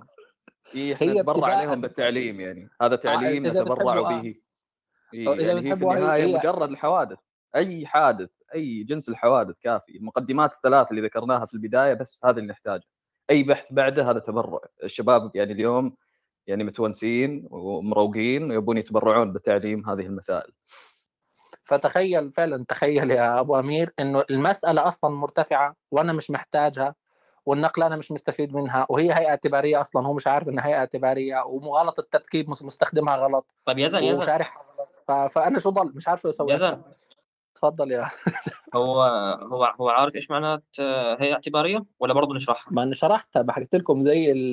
إيه 0.75 0.93
إحنا 0.93 1.13
نتبرع 1.13 1.47
عليهم 1.55 1.81
بالتعليم 1.81 2.39
يعني. 2.39 2.69
هذا 2.81 2.95
تعليم 2.95 3.45
إذا 3.45 3.61
نتبرع 3.61 3.97
آه. 3.97 4.21
به. 4.21 4.35
إيه 5.13 5.33
إذا 5.33 5.47
يعني 5.47 5.59
هي 5.71 5.75
في 5.75 5.83
النهاية 5.83 6.23
هي- 6.23 6.35
مجرد 6.37 6.69
الحوادث. 6.69 7.17
أي 7.55 7.85
حادث 7.85 8.29
أي 8.55 8.83
جنس 8.83 9.09
الحوادث 9.09 9.55
كافي. 9.61 9.97
المقدمات 9.97 10.53
الثلاث 10.53 10.91
اللي 10.91 11.01
ذكرناها 11.01 11.45
في 11.45 11.53
البداية 11.53 11.93
بس 11.93 12.21
هذا 12.25 12.39
اللي 12.39 12.51
نحتاجه 12.51 12.83
أي 13.29 13.43
بحث 13.43 13.73
بعده 13.73 14.09
هذا 14.09 14.19
تبرع. 14.19 14.59
الشباب 14.83 15.31
يعني 15.35 15.53
اليوم 15.53 15.95
يعني 16.47 16.63
متونسين 16.63 17.47
ومروقين 17.51 18.51
ويبون 18.51 18.77
يتبرعون 18.77 19.33
بتعليم 19.33 19.89
هذه 19.89 20.01
المسائل. 20.05 20.51
فتخيل 21.63 22.31
فعلا 22.31 22.65
تخيل 22.67 23.11
يا 23.11 23.39
أبو 23.39 23.59
أمير 23.59 23.93
إنه 23.99 24.23
المسألة 24.29 24.87
أصلا 24.87 25.09
مرتفعة 25.09 25.75
وأنا 25.91 26.13
مش 26.13 26.31
محتاجها 26.31 26.95
والنقله 27.45 27.87
أنا 27.87 27.95
مش 27.95 28.11
مستفيد 28.11 28.53
منها 28.55 28.85
وهي 28.89 29.13
هيئة 29.13 29.29
اعتبارية 29.29 29.81
أصلا 29.81 30.07
هو 30.07 30.13
مش 30.13 30.27
عارف 30.27 30.49
إنها 30.49 30.67
هيئة 30.67 30.75
اعتبارية 30.77 31.43
ومغالطة 31.45 32.01
التركيب 32.01 32.49
مس- 32.49 32.63
مستخدمها 32.63 33.15
غلط 33.17 33.45
طيب 33.65 33.79
يزن 33.79 34.03
يزن 34.03 34.23
وشارحها 34.23 34.63
غلط 34.79 34.89
ف- 35.07 35.33
فأنا 35.33 35.59
شو 35.59 35.69
ضل؟ 35.69 35.91
مش 35.95 36.07
عارف 36.07 36.21
شو 36.21 36.29
أسوي 36.29 36.53
يزن 36.53 36.81
تفضل 37.55 37.91
يا 37.91 38.11
هو 38.75 39.01
هو 39.51 39.63
هو 39.63 39.89
عارف 39.89 40.15
إيش 40.15 40.31
معنات 40.31 40.63
هيئه 41.19 41.33
اعتبارية 41.33 41.85
ولا 41.99 42.13
برضه 42.13 42.35
نشرحها؟ 42.35 42.73
ما 42.73 42.83
أنا 42.83 42.93
شرحتها 42.93 43.41
بحكيت 43.41 43.75
لكم 43.75 44.01
زي 44.01 44.31
ال 44.31 44.51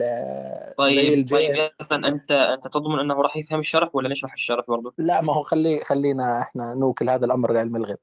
زي 0.80 1.24
طيب 1.24 1.28
طيب 1.30 1.70
يزن 1.80 2.04
أنت 2.04 2.32
أنت 2.32 2.68
تضمن 2.68 2.98
إنه 2.98 3.14
راح 3.14 3.36
يفهم 3.36 3.60
الشرح 3.60 3.94
ولا 3.94 4.08
نشرح 4.08 4.32
الشرح 4.32 4.66
برضه؟ 4.68 4.94
لا 4.98 5.20
ما 5.20 5.34
هو 5.34 5.42
خلي 5.42 5.84
خلينا 5.84 6.42
إحنا 6.42 6.74
نوكل 6.74 7.10
هذا 7.10 7.26
الأمر 7.26 7.52
لعلم 7.52 7.76
الغيب 7.76 7.98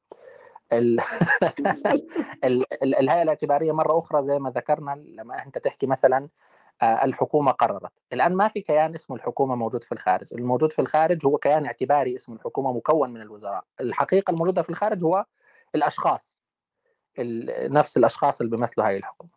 ال... 0.74 1.00
ال... 2.46 2.64
ال... 2.84 2.96
الهيئة 2.96 3.22
الاعتبارية 3.22 3.72
مرة 3.72 4.00
أخرى 4.00 4.24
زي 4.24 4.40
ما 4.40 4.50
ذكرنا 4.50 4.96
لما 5.18 5.46
أنت 5.46 5.58
تحكي 5.58 5.88
مثلا 5.88 6.30
الحكومة 6.84 7.52
قررت. 7.52 7.92
الآن 8.14 8.34
ما 8.34 8.48
في 8.48 8.62
كيان 8.62 8.96
اسمه 8.96 9.16
الحكومة 9.16 9.56
موجود 9.56 9.84
في 9.84 9.92
الخارج. 9.92 10.28
الموجود 10.34 10.74
في 10.74 10.80
الخارج 10.80 11.26
هو 11.26 11.38
كيان 11.38 11.66
اعتباري 11.66 12.16
اسمه 12.16 12.36
الحكومة 12.36 12.74
مكون 12.74 13.14
من 13.14 13.22
الوزراء. 13.22 13.64
الحقيقة 13.82 14.32
الموجودة 14.32 14.62
في 14.62 14.70
الخارج 14.70 15.04
هو 15.04 15.26
الأشخاص 15.76 16.40
ال... 17.20 17.74
نفس 17.74 17.98
الأشخاص 17.98 18.42
اللي 18.42 18.56
بيمثلوا 18.58 18.88
هاي 18.88 18.98
الحكومة. 18.98 19.30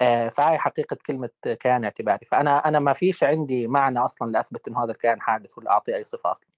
آه، 0.00 0.28
فهاي 0.28 0.58
حقيقة 0.58 0.96
كلمة 1.06 1.30
كيان 1.42 1.84
اعتباري. 1.84 2.26
فأنا 2.26 2.68
أنا 2.68 2.78
ما 2.78 2.92
فيش 2.92 3.24
عندي 3.24 3.66
معنى 3.66 3.98
أصلا 3.98 4.32
لأثبت 4.32 4.68
إنه 4.68 4.84
هذا 4.84 4.92
الكيان 4.92 5.20
حادث 5.20 5.58
ولا 5.58 5.70
أعطيه 5.72 5.94
أي 5.96 6.04
صفة 6.04 6.32
أصلا. 6.32 6.48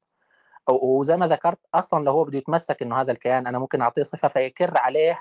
و- 0.69 0.99
وزي 1.01 1.17
ما 1.17 1.27
ذكرت 1.29 1.59
أصلا 1.75 2.05
لو 2.05 2.13
هو 2.13 2.25
بده 2.25 2.39
يتمسك 2.39 2.83
إنه 2.83 3.01
هذا 3.01 3.13
الكيان 3.13 3.47
أنا 3.47 3.59
ممكن 3.59 3.83
أعطيه 3.83 4.03
صفة 4.03 4.29
فيكر 4.29 4.79
عليه 4.79 5.19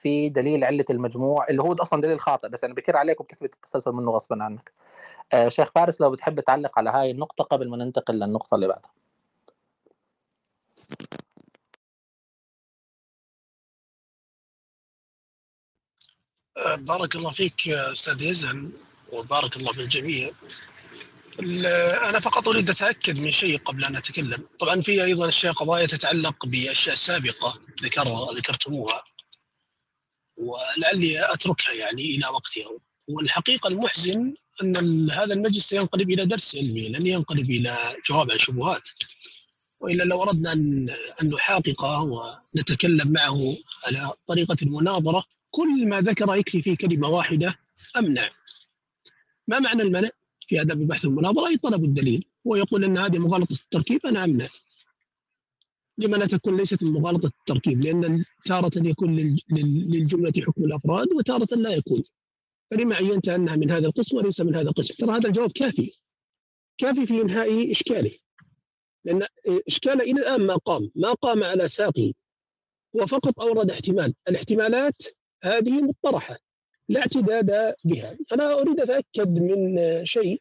في 0.00 0.28
دليل 0.28 0.64
علة 0.64 0.84
المجموع 0.90 1.46
اللي 1.50 1.62
هو 1.62 1.72
أصلا 1.74 2.02
دليل 2.02 2.20
خاطئ 2.20 2.48
بس 2.48 2.64
أنا 2.64 2.74
بكر 2.74 2.96
عليك 2.96 3.20
وبتثبت 3.20 3.54
التسلسل 3.54 3.92
منه 3.92 4.10
غصبا 4.10 4.42
عنك. 4.44 4.72
آه 5.32 5.48
شيخ 5.48 5.70
فارس 5.74 6.00
لو 6.00 6.10
بتحب 6.10 6.40
تعلق 6.40 6.78
على 6.78 6.90
هاي 6.90 7.10
النقطة 7.10 7.44
قبل 7.44 7.70
ما 7.70 7.76
ننتقل 7.76 8.14
للنقطة 8.14 8.54
اللي 8.54 8.68
بعدها. 8.68 8.92
آه، 16.56 16.76
بارك 16.76 17.16
الله 17.16 17.30
فيك 17.30 17.68
أستاذ 17.68 18.22
يزن 18.22 18.72
وبارك 19.12 19.56
الله 19.56 19.72
بالجميع 19.72 20.30
ال- 21.40 21.66
أنا 22.08 22.20
فقط 22.20 22.48
أريد 22.48 22.70
أتأكد 22.70 23.20
من 23.20 23.30
شيء 23.30 23.58
قبل 23.58 23.84
أن 23.84 23.96
أتكلم 23.96 24.48
طبعا 24.58 24.80
في 24.80 25.04
أيضا 25.04 25.28
أشياء 25.28 25.52
قضايا 25.52 25.86
تتعلق 25.86 26.46
بأشياء 26.46 26.96
سابقة 26.96 27.60
ذكرها 27.82 28.32
ذكرتموها 28.34 29.02
ولعلي 30.40 31.32
أتركها 31.32 31.72
يعني 31.72 32.02
إلى 32.02 32.26
وقتها. 32.26 32.78
والحقيقة 33.08 33.68
المحزن 33.68 34.34
أن 34.62 35.10
هذا 35.10 35.34
المجلس 35.34 35.68
سينقلب 35.68 36.10
إلى 36.10 36.26
درس 36.26 36.56
علمي 36.56 36.88
لن 36.88 37.06
ينقلب 37.06 37.50
إلى 37.50 37.76
جواب 38.08 38.30
عن 38.30 38.38
شبهات. 38.38 38.88
وإلا 39.80 40.04
لو 40.04 40.22
أردنا 40.22 40.52
ان 40.52 40.88
أن 41.22 41.28
نحاققه 41.28 42.02
ونتكلم 42.54 43.12
معه 43.12 43.56
على 43.86 44.12
طريقة 44.28 44.56
المناظرة 44.62 45.24
كل 45.50 45.88
ما 45.88 46.00
ذكر 46.00 46.34
يكفي 46.34 46.62
فيه 46.62 46.76
كلمة 46.76 47.08
واحدة 47.08 47.58
أمنع. 47.96 48.30
ما 49.48 49.58
معنى 49.58 49.82
المنع 49.82 50.10
في 50.48 50.60
آداب 50.60 50.80
البحث 50.80 51.04
والمناظره 51.04 51.48
أي 51.48 51.56
طلب 51.56 51.84
الدليل. 51.84 52.24
هو 52.46 52.56
يقول 52.56 52.84
أن 52.84 52.98
هذه 52.98 53.18
مغالطة 53.18 53.52
التركيب 53.52 54.06
أنا 54.06 54.24
أمنع. 54.24 54.46
لما 56.00 56.16
لا 56.16 56.26
تكون 56.26 56.56
ليست 56.56 56.84
مغالطة 56.84 57.26
التركيب 57.40 57.80
لأن 57.80 58.24
تارة 58.44 58.70
يكون 58.76 59.16
لل- 59.16 59.40
لل- 59.50 59.90
للجملة 59.90 60.32
حكم 60.46 60.64
الأفراد 60.64 61.12
وتارة 61.12 61.48
لا 61.56 61.70
يكون. 61.70 62.02
فلما 62.70 62.94
عينت 62.94 63.28
أنها 63.28 63.56
من 63.56 63.70
هذا 63.70 63.86
القسم 63.86 64.16
وليس 64.16 64.40
من 64.40 64.54
هذا 64.54 64.68
القسم. 64.68 64.94
ترى 64.94 65.16
هذا 65.16 65.28
الجواب 65.28 65.52
كافي. 65.52 65.92
كافي 66.78 67.06
في 67.06 67.20
إنهاء 67.22 67.72
إشكاله. 67.72 68.10
لأن 69.04 69.22
اشكاله 69.68 70.02
إلى 70.04 70.20
الآن 70.20 70.46
ما 70.46 70.56
قام. 70.56 70.90
ما 70.94 71.12
قام 71.12 71.42
على 71.42 71.68
ساقه 71.68 72.12
هو 72.96 73.06
فقط 73.06 73.40
أورد 73.40 73.70
احتمال. 73.70 74.14
الاحتمالات 74.28 74.96
هذه 75.44 75.82
مطرحة. 75.82 76.36
لا 76.88 77.00
اعتداد 77.00 77.74
بها. 77.84 78.16
أنا 78.32 78.60
أريد 78.60 78.80
أتأكد 78.80 79.38
من 79.38 79.78
شيء. 80.04 80.40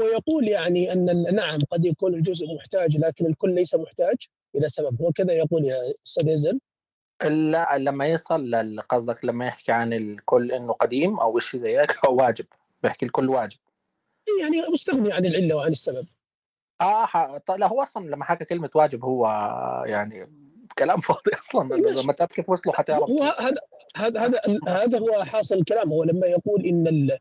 هو 0.00 0.04
يقول 0.06 0.48
يعني 0.48 0.92
أن 0.92 1.34
نعم 1.34 1.60
قد 1.70 1.84
يكون 1.84 2.14
الجزء 2.14 2.46
محتاج 2.54 2.96
لكن 2.96 3.26
الكل 3.26 3.54
ليس 3.54 3.74
محتاج. 3.74 4.16
إلى 4.56 4.68
سبب 4.68 5.02
هو 5.02 5.12
كذا 5.12 5.32
يقول 5.32 5.64
يا 5.64 5.76
أستاذ 6.06 6.28
يزن 6.28 6.58
لا 7.24 7.78
لما 7.78 8.06
يصل 8.06 8.80
قصدك 8.88 9.24
لما 9.24 9.46
يحكي 9.46 9.72
عن 9.72 9.92
الكل 9.92 10.52
إنه 10.52 10.72
قديم 10.72 11.20
أو 11.20 11.38
شيء 11.38 11.60
زي 11.60 11.78
هيك 11.80 12.04
أو 12.04 12.16
واجب 12.16 12.46
بيحكي 12.82 13.06
الكل 13.06 13.28
واجب. 13.28 13.58
يعني 14.40 14.68
مستغني 14.72 15.12
عن 15.12 15.26
العلة 15.26 15.54
وعن 15.54 15.72
السبب. 15.72 16.06
آه 16.80 17.06
ح... 17.06 17.36
طيب 17.36 17.58
لا 17.58 17.66
هو 17.66 17.82
أصلا 17.82 18.06
لما 18.10 18.24
حكى 18.24 18.44
كلمة 18.44 18.70
واجب 18.74 19.04
هو 19.04 19.26
يعني 19.86 20.28
كلام 20.78 21.00
فاضي 21.00 21.30
أصلا 21.40 21.74
لما 21.74 22.12
تعرف 22.12 22.32
كيف 22.32 22.50
وصلوا 22.50 22.74
حتعرف 22.74 23.10
هو 23.10 23.22
هذا 23.22 23.56
هذا 23.96 24.20
هذا 24.20 24.40
هذا 24.68 24.98
هو 24.98 25.24
حاصل 25.24 25.54
الكلام 25.54 25.92
هو 25.92 26.04
لما 26.04 26.26
يقول 26.26 26.66
إن 26.66 26.86
ال- 26.86 27.18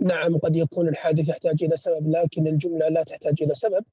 نعم 0.00 0.38
قد 0.38 0.56
يكون 0.56 0.88
الحادث 0.88 1.28
يحتاج 1.28 1.64
إلى 1.64 1.76
سبب 1.76 2.10
لكن 2.10 2.46
الجملة 2.46 2.88
لا 2.88 3.02
تحتاج 3.02 3.42
إلى 3.42 3.54
سبب 3.54 3.84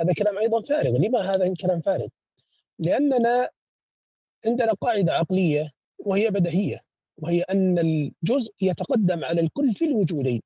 هذا 0.00 0.12
كلام 0.12 0.38
أيضا 0.38 0.62
فارغ 0.62 0.96
لما 0.96 1.34
هذا 1.34 1.46
الكلام 1.46 1.80
فارغ؟ 1.80 2.06
لأننا 2.82 3.48
عندنا 4.46 4.72
قاعدة 4.72 5.12
عقلية 5.12 5.70
وهي 5.98 6.30
بديهيه 6.30 6.80
وهي 7.18 7.42
أن 7.42 7.78
الجزء 7.78 8.52
يتقدم 8.60 9.24
على 9.24 9.40
الكل 9.40 9.74
في 9.74 9.84
الوجودين. 9.84 10.40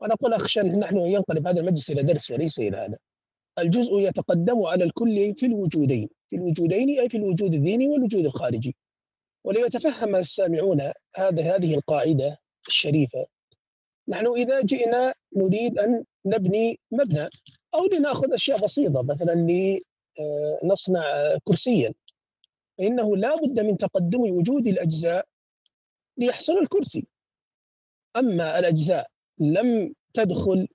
وأنا 0.00 0.14
أقول 0.14 0.34
اخشى 0.34 0.60
ان 0.60 0.78
نحن 0.78 0.96
ينقلب 0.96 1.46
هذا 1.46 1.60
المجلس 1.60 1.90
إلى 1.90 2.02
درس 2.02 2.30
وليس 2.30 2.58
إلى 2.58 2.76
هذا. 2.76 2.98
الجزء 3.58 3.92
يتقدم 4.00 4.62
على 4.62 4.84
الكل 4.84 5.34
في 5.36 5.46
الوجودين 5.46 6.08
في 6.28 6.36
الوجودين 6.36 7.00
أي 7.00 7.08
في 7.08 7.16
الوجود 7.16 7.54
الذهني 7.54 7.88
والوجود 7.88 8.24
الخارجي. 8.24 8.76
وليتفهم 9.44 10.16
السامعون 10.16 10.80
هذا 11.16 11.56
هذه 11.56 11.74
القاعدة 11.74 12.38
الشريفة 12.68 13.26
نحن 14.08 14.26
إذا 14.26 14.60
جئنا 14.60 15.14
نريد 15.36 15.78
أن 15.78 16.04
نبني 16.26 16.78
مبنى 16.90 17.28
أو 17.74 17.86
لنأخذ 17.92 18.32
أشياء 18.32 18.64
بسيطة 18.64 19.02
مثلا 19.02 19.34
لنصنع 20.64 21.02
كرسيا 21.44 21.94
فإنه 22.78 23.16
لا 23.16 23.36
بد 23.36 23.60
من 23.60 23.76
تقدم 23.76 24.20
وجود 24.20 24.66
الأجزاء 24.66 25.26
ليحصل 26.16 26.52
الكرسي 26.58 27.06
أما 28.16 28.58
الأجزاء 28.58 29.06
لم 29.38 29.94
تدخل 30.14 30.68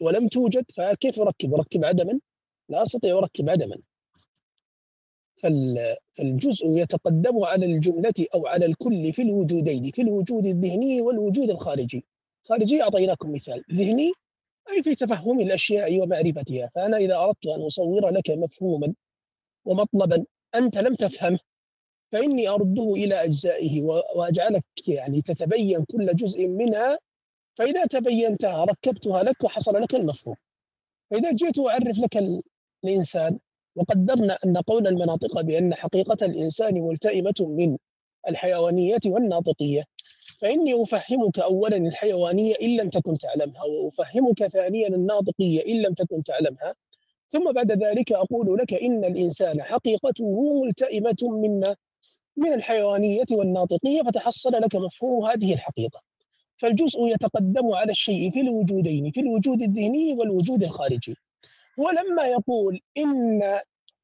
ولم 0.00 0.28
توجد 0.28 0.64
فكيف 0.76 1.20
أركب؟ 1.20 1.54
أركب 1.54 1.84
عدما؟ 1.84 2.20
لا 2.68 2.82
أستطيع 2.82 3.18
أركب 3.18 3.50
عدما. 3.50 3.76
فال- 5.36 5.96
فالجزء 6.12 6.66
يتقدم 6.66 7.44
على 7.44 7.66
الجملة 7.66 8.14
أو 8.34 8.46
على 8.46 8.66
الكل 8.66 9.12
في 9.12 9.22
الوجودين، 9.22 9.90
في 9.90 10.02
الوجود 10.02 10.46
الذهني 10.46 11.00
والوجود 11.00 11.50
الخارجي. 11.50 12.04
خارجي 12.44 12.82
أعطيناكم 12.82 13.34
مثال، 13.34 13.64
ذهني 13.72 14.12
أي 14.70 14.82
في 14.82 14.94
تفهم 14.94 15.40
الأشياء 15.40 16.00
ومعرفتها، 16.02 16.70
فأنا 16.74 16.96
إذا 16.96 17.16
أردت 17.16 17.46
أن 17.46 17.60
أصور 17.62 18.10
لك 18.10 18.30
مفهوما 18.30 18.94
ومطلبا 19.64 20.24
أنت 20.54 20.78
لم 20.78 20.94
تفهمه 20.94 21.38
فإني 22.12 22.48
أرده 22.48 22.94
إلى 22.94 23.24
أجزائه 23.24 23.82
و- 23.82 24.02
وأجعلك 24.16 24.64
يعني 24.88 25.22
تتبين 25.22 25.84
كل 25.84 26.14
جزء 26.16 26.46
منها. 26.46 26.98
فإذا 27.58 27.86
تبينتها 27.86 28.64
ركبتها 28.64 29.22
لك 29.22 29.44
وحصل 29.44 29.74
لك 29.82 29.94
المفهوم. 29.94 30.36
فإذا 31.10 31.32
جئت 31.32 31.58
أعرف 31.58 31.98
لك 31.98 32.16
ال- 32.16 32.42
الإنسان 32.84 33.38
وقدرنا 33.76 34.38
أن 34.46 34.56
قول 34.56 34.86
المناطق 34.86 35.40
بأن 35.40 35.74
حقيقة 35.74 36.26
الإنسان 36.26 36.74
ملتئمة 36.80 37.34
من 37.40 37.76
الحيوانية 38.28 38.98
والناطقية 39.06 39.84
فإني 40.40 40.82
أفهمك 40.82 41.38
أولا 41.38 41.76
الحيوانية 41.76 42.54
إن 42.62 42.76
لم 42.76 42.88
تكن 42.88 43.18
تعلمها 43.18 43.62
وأفهمك 43.64 44.46
ثانيا 44.46 44.88
الناطقية 44.88 45.66
إن 45.66 45.82
لم 45.82 45.94
تكن 45.94 46.22
تعلمها. 46.22 46.74
ثم 47.28 47.52
بعد 47.52 47.72
ذلك 47.72 48.12
أقول 48.12 48.58
لك 48.58 48.74
إن 48.74 49.04
الإنسان 49.04 49.62
حقيقته 49.62 50.62
ملتئمة 50.64 51.16
مما 51.22 51.76
من 52.36 52.52
الحيوانية 52.52 53.24
والناطقية 53.30 54.02
فتحصل 54.02 54.52
لك 54.52 54.76
مفهوم 54.76 55.24
هذه 55.24 55.54
الحقيقة. 55.54 56.00
فالجزء 56.56 57.06
يتقدم 57.06 57.72
على 57.72 57.92
الشيء 57.92 58.30
في 58.30 58.40
الوجودين 58.40 59.10
في 59.10 59.20
الوجود 59.20 59.62
الذهني 59.62 60.12
والوجود 60.12 60.62
الخارجي. 60.62 61.16
ولما 61.78 62.26
يقول 62.26 62.80
إن 62.98 63.42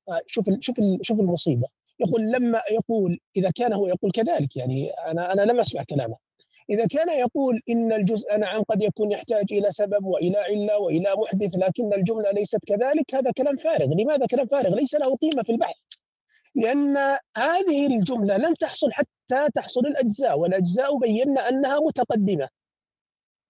آه، 0.09 0.21
شوف 0.27 0.45
شوف 0.61 0.77
شوف 1.03 1.21
المصيبة. 1.21 1.67
يقول 2.01 2.23
لما 2.33 2.63
يقول 2.73 3.21
إذا 3.37 3.51
كان 3.51 3.73
هو 3.73 3.87
يقول 3.87 4.11
كذلك 4.11 4.57
يعني 4.57 4.91
أنا 4.91 5.33
أنا 5.33 5.43
لم 5.43 5.61
أسمع 5.61 5.83
كلامه. 5.83 6.26
إذا 6.71 6.87
كان 6.87 7.09
يقول 7.09 7.63
إن 7.71 7.93
الجزء 7.93 8.37
نعم 8.37 8.63
قد 8.63 8.83
يكون 8.83 9.13
يحتاج 9.13 9.53
إلى 9.53 9.71
سبب 9.71 10.05
وإلى 10.05 10.39
علة 10.39 10.79
وإلى 10.79 11.15
محدث 11.17 11.55
لكن 11.57 11.93
الجملة 11.93 12.31
ليست 12.31 12.59
كذلك 12.67 13.15
هذا 13.15 13.31
كلام 13.31 13.57
فارغ. 13.57 13.87
لماذا 13.87 14.27
كلام 14.27 14.47
فارغ؟ 14.47 14.75
ليس 14.75 14.95
له 14.95 15.17
قيمة 15.17 15.43
في 15.43 15.53
البحث. 15.53 15.77
لأن 16.55 16.97
هذه 17.37 17.87
الجملة 17.87 18.37
لن 18.37 18.55
تحصل 18.55 18.93
حتى 18.93 19.49
تحصل 19.55 19.81
الأجزاء 19.81 20.39
والأجزاء 20.39 20.99
بينا 20.99 21.49
أنها 21.49 21.81
متقدمة. 21.81 22.49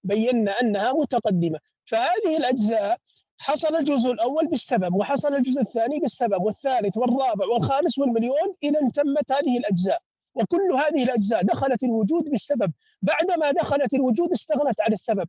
بينا 0.04 0.60
أنها 0.60 0.92
متقدمة. 0.92 1.58
فهذه 1.84 2.36
الأجزاء 2.36 2.98
حصل 3.38 3.76
الجزء 3.76 4.12
الأول 4.12 4.46
بالسبب 4.46 4.94
وحصل 4.94 5.34
الجزء 5.34 5.60
الثاني 5.60 5.98
بالسبب 5.98 6.42
والثالث 6.42 6.96
والرابع 6.96 7.46
والخامس 7.46 7.98
والمليون 7.98 8.54
أن 8.64 8.92
تمت 8.92 9.32
هذه 9.32 9.58
الأجزاء. 9.58 10.02
وكل 10.36 10.72
هذه 10.72 11.04
الأجزاء 11.04 11.42
دخلت 11.42 11.82
الوجود 11.82 12.24
بالسبب. 12.24 12.72
بعدما 13.02 13.50
دخلت 13.50 13.94
الوجود 13.94 14.32
استغنت 14.32 14.80
عن 14.80 14.92
السبب. 14.92 15.28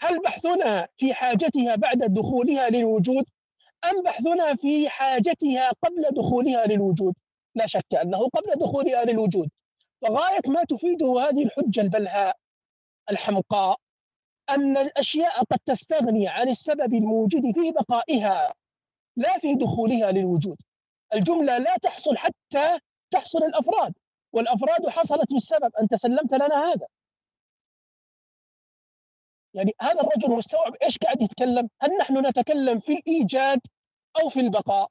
هل 0.00 0.22
بحثنا 0.22 0.88
في 0.96 1.14
حاجتها 1.14 1.76
بعد 1.76 1.98
دخولها 1.98 2.70
للوجود؟ 2.70 3.24
أم 3.84 4.02
بحثنا 4.02 4.54
في 4.54 4.88
حاجتها 4.88 5.70
قبل 5.84 6.08
دخولها 6.12 6.66
للوجود؟ 6.66 7.14
لا 7.54 7.66
شك 7.66 7.94
أنه 8.02 8.28
قبل 8.28 8.60
دخولها 8.60 9.04
للوجود. 9.04 9.48
فغاية 10.02 10.40
ما 10.46 10.64
تفيده 10.64 11.20
هذه 11.20 11.44
الحجة 11.44 11.80
البلهاء 11.80 12.36
الحمقاء 13.10 13.76
أن 14.50 14.76
الأشياء 14.76 15.44
قد 15.44 15.58
تستغني 15.66 16.28
عن 16.28 16.48
السبب 16.48 16.94
الموجود 16.94 17.42
في 17.54 17.72
بقائها 17.72 18.54
لا 19.16 19.38
في 19.38 19.54
دخولها 19.54 20.12
للوجود. 20.12 20.56
الجملة 21.14 21.58
لا 21.58 21.76
تحصل 21.76 22.16
حتى 22.16 22.78
تحصل 23.10 23.38
الأفراد. 23.38 23.94
والأفراد 24.36 24.88
حصلت 24.88 25.32
بالسبب 25.32 25.70
أنت 25.80 25.94
سلمت 25.94 26.32
لنا 26.34 26.72
هذا 26.72 26.86
يعني 29.54 29.72
هذا 29.80 30.00
الرجل 30.00 30.30
مستوعب 30.30 30.74
إيش 30.82 30.98
قاعد 30.98 31.22
يتكلم؟ 31.22 31.68
هل 31.82 31.90
نحن 32.00 32.26
نتكلم 32.26 32.78
في 32.78 32.92
الإيجاد 32.92 33.60
أو 34.22 34.28
في 34.28 34.40
البقاء؟ 34.40 34.88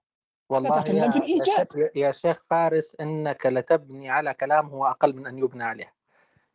والله 0.50 0.80
نتكلم 0.80 0.98
يا, 0.98 1.10
في. 1.10 1.40
شيخ, 1.46 1.68
يا 1.96 2.12
شيخ 2.12 2.44
فارس 2.44 2.96
إنك 3.00 3.46
لتبني 3.46 4.10
على 4.10 4.34
كلام 4.34 4.68
هو 4.68 4.86
أقل 4.86 5.16
من 5.16 5.28
أن 5.28 5.40
يبنى 5.40 5.64
عليه 5.64 5.94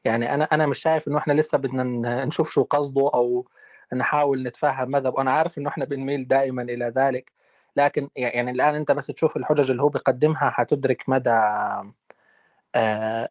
يعني 0.04 0.34
أنا 0.34 0.44
أنا 0.44 0.66
مش 0.66 0.78
شايف 0.78 1.08
إنه 1.08 1.18
إحنا 1.18 1.32
لسه 1.32 1.58
بدنا 1.58 2.24
نشوف 2.24 2.50
شو 2.50 2.62
قصده 2.62 3.10
أو 3.14 3.48
نحاول 3.92 4.42
نتفهم 4.42 4.90
مذهب 4.90 5.14
وأنا 5.14 5.32
عارف 5.32 5.58
إنه 5.58 5.68
إحنا 5.68 5.84
بنميل 5.84 6.28
دائما 6.28 6.62
إلى 6.62 6.92
ذلك 6.96 7.32
لكن 7.76 8.10
يعني 8.16 8.50
الآن 8.50 8.74
أنت 8.74 8.92
بس 8.92 9.06
تشوف 9.06 9.36
الحجج 9.36 9.70
اللي 9.70 9.82
هو 9.82 9.88
بيقدمها 9.88 10.50
حتدرك 10.50 11.08
مدى 11.08 11.30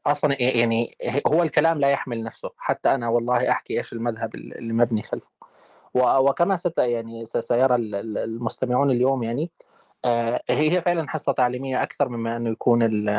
أصلا 0.05 0.41
يعني 0.41 0.97
هو 1.27 1.43
الكلام 1.43 1.79
لا 1.79 1.89
يحمل 1.89 2.23
نفسه 2.23 2.49
حتى 2.57 2.95
أنا 2.95 3.09
والله 3.09 3.51
أحكي 3.51 3.77
إيش 3.77 3.93
المذهب 3.93 4.35
اللي 4.35 4.73
مبني 4.73 5.01
خلفه. 5.01 5.29
وكما 5.93 6.57
ست 6.57 6.77
يعني 6.77 7.25
سيرى 7.25 7.75
ال- 7.75 7.95
ال- 7.95 8.17
المستمعون 8.17 8.91
اليوم 8.91 9.23
يعني 9.23 9.51
آه، 10.05 10.41
هي 10.49 10.81
فعلا 10.81 11.09
حصة 11.09 11.31
تعليمية 11.31 11.83
أكثر 11.83 12.09
مما 12.09 12.37
أنه 12.37 12.49
يكون 12.49 12.83
ال- 12.83 13.09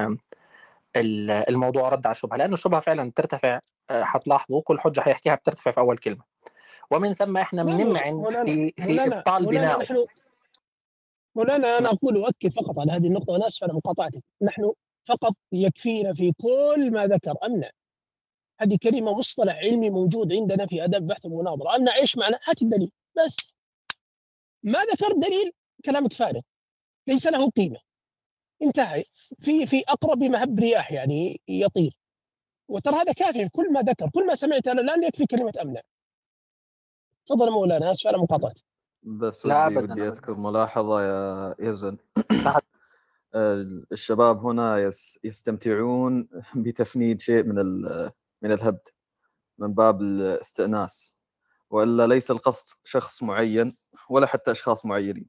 ال- 0.97 1.31
الموضوع 1.31 1.89
رد 1.89 2.07
على 2.07 2.13
الشبهه 2.13 2.37
لأنه 2.37 2.55
الشبهه 2.55 2.81
فعلا 2.81 3.11
بترتفع 3.11 3.61
آه، 3.91 4.03
حتلاحظوا 4.05 4.63
كل 4.63 4.81
حجة 4.81 5.01
حيحكيها 5.01 5.35
بترتفع 5.35 5.71
في 5.71 5.81
أول 5.81 5.99
كلمة. 5.99 6.23
ومن 6.91 7.15
ثم 7.15 7.37
إحنا 7.37 7.63
بنمعن 7.65 8.45
في 8.45 8.73
في 8.77 9.05
إبطال 9.07 9.47
بناء. 9.47 9.81
نحن 9.83 10.07
مولانا 11.37 11.79
أنا 11.79 11.89
أقول 11.89 12.17
وأكد 12.17 12.49
فقط 12.49 12.79
على 12.79 12.93
هذه 12.93 13.07
النقطة 13.07 13.33
وأنا 13.33 13.47
اسف 13.47 13.65
على 13.65 13.73
مقاطعتك 13.73 14.23
نحن 14.43 14.73
فقط 15.11 15.35
يكفينا 15.53 16.15
في 16.15 16.33
كل 16.33 16.91
ما 16.93 17.07
ذكر. 17.07 17.35
امنع 17.47 17.71
هذه 18.61 18.79
كلمة 18.83 19.19
مصطلح 19.19 19.57
علمي 19.57 19.91
موجود 19.91 20.33
عندنا 20.33 20.67
في 20.67 20.85
اداب 20.85 21.07
بحث 21.07 21.27
المناظره 21.27 21.77
امنع 21.77 21.97
إيش 21.97 22.17
معنى؟ 22.17 22.37
هات 22.45 22.63
الدليل. 22.63 22.91
بس. 23.25 23.55
ما 24.63 24.79
ذكر 24.79 25.13
دليل 25.13 25.53
كلامك 25.85 26.13
فارغ. 26.13 26.41
ليس 27.07 27.27
له 27.27 27.51
قيمة. 27.51 27.79
انتهى. 28.63 29.05
في 29.39 29.67
في 29.67 29.83
أقرب 29.89 30.23
مهب 30.23 30.59
رياح 30.59 30.93
يعني 30.93 31.41
يطير. 31.49 31.97
وترى 32.69 32.97
هذا 32.97 33.13
كافي 33.13 33.45
في 33.45 33.51
كل 33.51 33.73
ما 33.73 33.81
ذكر. 33.81 34.11
كل 34.11 34.27
ما 34.27 34.35
سمعت 34.35 34.69
أنا 34.69 34.81
الآن 34.81 35.05
يكفي 35.05 35.27
كلمة 35.27 35.53
امنع 35.63 35.81
تفضل 37.27 37.51
مولانا 37.51 37.91
اسف 37.91 38.07
على 38.07 38.19
مقاطعتك 38.19 38.65
بس 39.03 39.47
لا 39.47 39.67
ودي 39.67 39.77
ودي 39.77 39.93
أبداً. 39.93 40.09
أذكر 40.09 40.35
ملاحظة 40.35 41.03
يا 41.03 41.55
يزن. 41.61 41.97
الشباب 43.35 44.47
هنا 44.47 44.79
يس 44.79 45.19
يستمتعون 45.25 46.29
بتفنيد 46.55 47.21
شيء 47.21 47.45
من 47.45 47.83
من 48.43 48.53
الهبد 48.53 48.89
من 49.59 49.75
باب 49.75 50.03
الاستئناس. 50.03 51.23
وإلا 51.71 52.07
ليس 52.07 52.31
القصد 52.31 52.69
شخص 52.85 53.23
معين 53.23 53.77
ولا 54.11 54.27
حتى 54.27 54.51
أشخاص 54.51 54.87
معينين. 54.87 55.27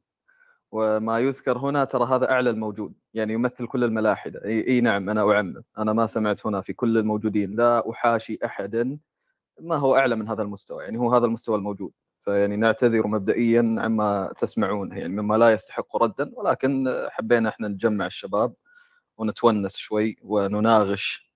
وما 0.71 1.19
يذكر 1.19 1.57
هنا 1.57 1.83
ترى 1.85 2.05
هذا 2.05 2.31
أعلى 2.31 2.49
الموجود 2.49 2.93
يعني 3.13 3.33
يمثل 3.33 3.67
كل 3.67 3.83
الملاحدة. 3.83 4.45
إي, 4.45 4.81
نعم 4.81 5.09
أنا 5.09 5.31
أعمم. 5.31 5.63
أنا 5.77 5.93
ما 5.93 6.07
سمعت 6.07 6.45
هنا 6.47 6.61
في 6.61 6.73
كل 6.73 6.97
الموجودين. 6.97 7.55
لا 7.55 7.91
أحاشي 7.91 8.39
أحدا 8.45 8.99
ما 9.61 9.75
هو 9.75 9.95
أعلى 9.95 10.15
من 10.15 10.27
هذا 10.29 10.41
المستوى 10.43 10.83
يعني 10.83 10.97
هو 10.99 11.13
هذا 11.15 11.25
المستوى 11.25 11.55
الموجود. 11.57 11.91
فيعني 12.21 12.55
نعتذر 12.57 13.07
مبدئيا 13.07 13.75
عما 13.79 14.33
تسمعونه 14.39 14.97
يعني 14.99 15.21
مما 15.21 15.37
لا 15.37 15.53
يستحق 15.53 16.03
ردا 16.03 16.31
ولكن 16.35 17.07
حبينا 17.09 17.49
إحنا 17.49 17.67
نجمع 17.67 18.05
الشباب 18.05 18.53
ونتونس 19.17 19.75
شوي 19.75 20.15
ونناغش 20.23 21.31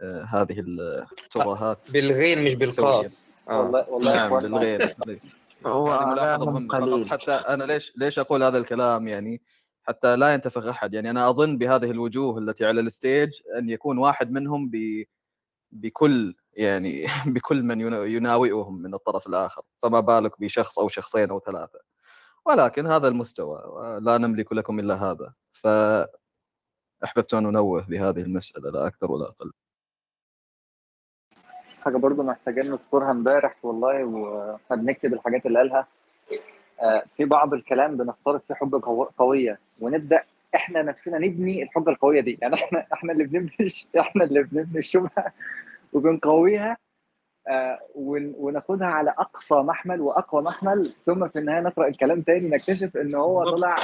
آه، 0.00 0.22
هذه 0.22 0.60
الترهات 0.60 1.90
بالغين 1.90 2.44
مش 2.44 2.54
بالقاف. 2.54 3.26
آه. 3.48 3.60
والله 3.62 3.90
والله 3.90 4.14
نعم 4.14 4.58
ليس. 5.06 5.26
هو 5.66 5.92
هذه 5.92 6.06
ملاحظة 6.06 6.50
مهمة 6.50 7.08
حتى 7.08 7.32
أنا 7.32 7.64
ليش 7.64 7.92
ليش 7.96 8.18
أقول 8.18 8.42
هذا 8.42 8.58
الكلام؟ 8.58 9.08
يعني 9.08 9.42
حتى 9.82 10.16
لا 10.16 10.34
ينتفخ 10.34 10.66
أحد. 10.66 10.94
يعني 10.94 11.10
أنا 11.10 11.28
أظن 11.28 11.58
بهذه 11.58 11.90
الوجوه 11.90 12.38
التي 12.38 12.66
على 12.66 12.80
الستيج 12.80 13.30
أن 13.58 13.68
يكون 13.68 13.98
واحد 13.98 14.30
منهم 14.30 14.70
ب 14.72 15.04
بكل 15.72 16.34
يعني 16.56 17.06
بكل 17.34 17.62
من 17.62 17.80
ينا- 17.80 18.04
يناوئهم 18.04 18.82
من 18.82 18.94
الطرف 18.94 19.26
الآخر 19.26 19.62
فما 19.82 20.00
بالك 20.00 20.40
بشخص 20.40 20.78
أو 20.78 20.88
شخصين 20.88 21.30
أو 21.30 21.40
ثلاثة. 21.40 21.78
ولكن 22.46 22.86
هذا 22.86 23.08
المستوى 23.08 23.60
لا 24.02 24.18
نملك 24.18 24.52
لكم 24.52 24.80
إلا 24.80 24.94
هذا. 24.94 25.34
فأحببت 25.52 27.34
أن 27.34 27.46
أنوه 27.46 27.86
بهذه 27.88 28.20
المسألة 28.20 28.70
لا 28.70 28.86
أكثر 28.86 29.12
ولا 29.12 29.24
أقل. 29.28 29.52
حاجة 31.80 31.96
برضو 31.96 32.22
محتاجين 32.22 32.70
نذكرها 32.70 33.10
امبارح 33.10 33.56
والله 33.62 34.04
وإحنا 34.04 34.76
بنكتب 34.76 35.12
الحاجات 35.14 35.46
اللي 35.46 35.58
قالها. 35.58 35.86
آه، 36.82 37.04
في 37.16 37.24
بعض 37.24 37.54
الكلام 37.54 37.96
بنفترض 37.96 38.40
فيه 38.48 38.54
حجه 38.54 38.76
قو- 38.80 39.10
قوية 39.18 39.58
ونبدأ 39.80 40.24
إحنا 40.54 40.82
نفسنا 40.82 41.18
نبني 41.18 41.62
الحجة 41.62 41.90
القوية 41.90 42.20
دي. 42.20 42.38
يعني 42.42 42.54
إحنا 42.54 42.86
إحنا 42.92 43.12
اللي 43.12 43.24
بنبني 43.24 43.68
إحنا 44.00 44.24
اللي 44.24 44.42
بنبني 44.42 44.78
الشبهة. 44.78 45.32
وبنقويها 45.96 46.76
آه، 47.48 47.78
ون- 47.94 48.34
وناخدها 48.36 48.86
على 48.86 49.10
أقصى 49.10 49.54
محمل 49.54 50.00
وأقوى 50.00 50.42
محمل 50.42 50.84
ثم 50.86 51.28
في 51.28 51.38
النهاية 51.38 51.60
نقرأ 51.60 51.88
الكلام 51.88 52.22
تاني 52.22 52.48
نكتشف 52.48 52.96
إن 52.96 53.14
هو. 53.14 53.44
طلع 53.50 53.76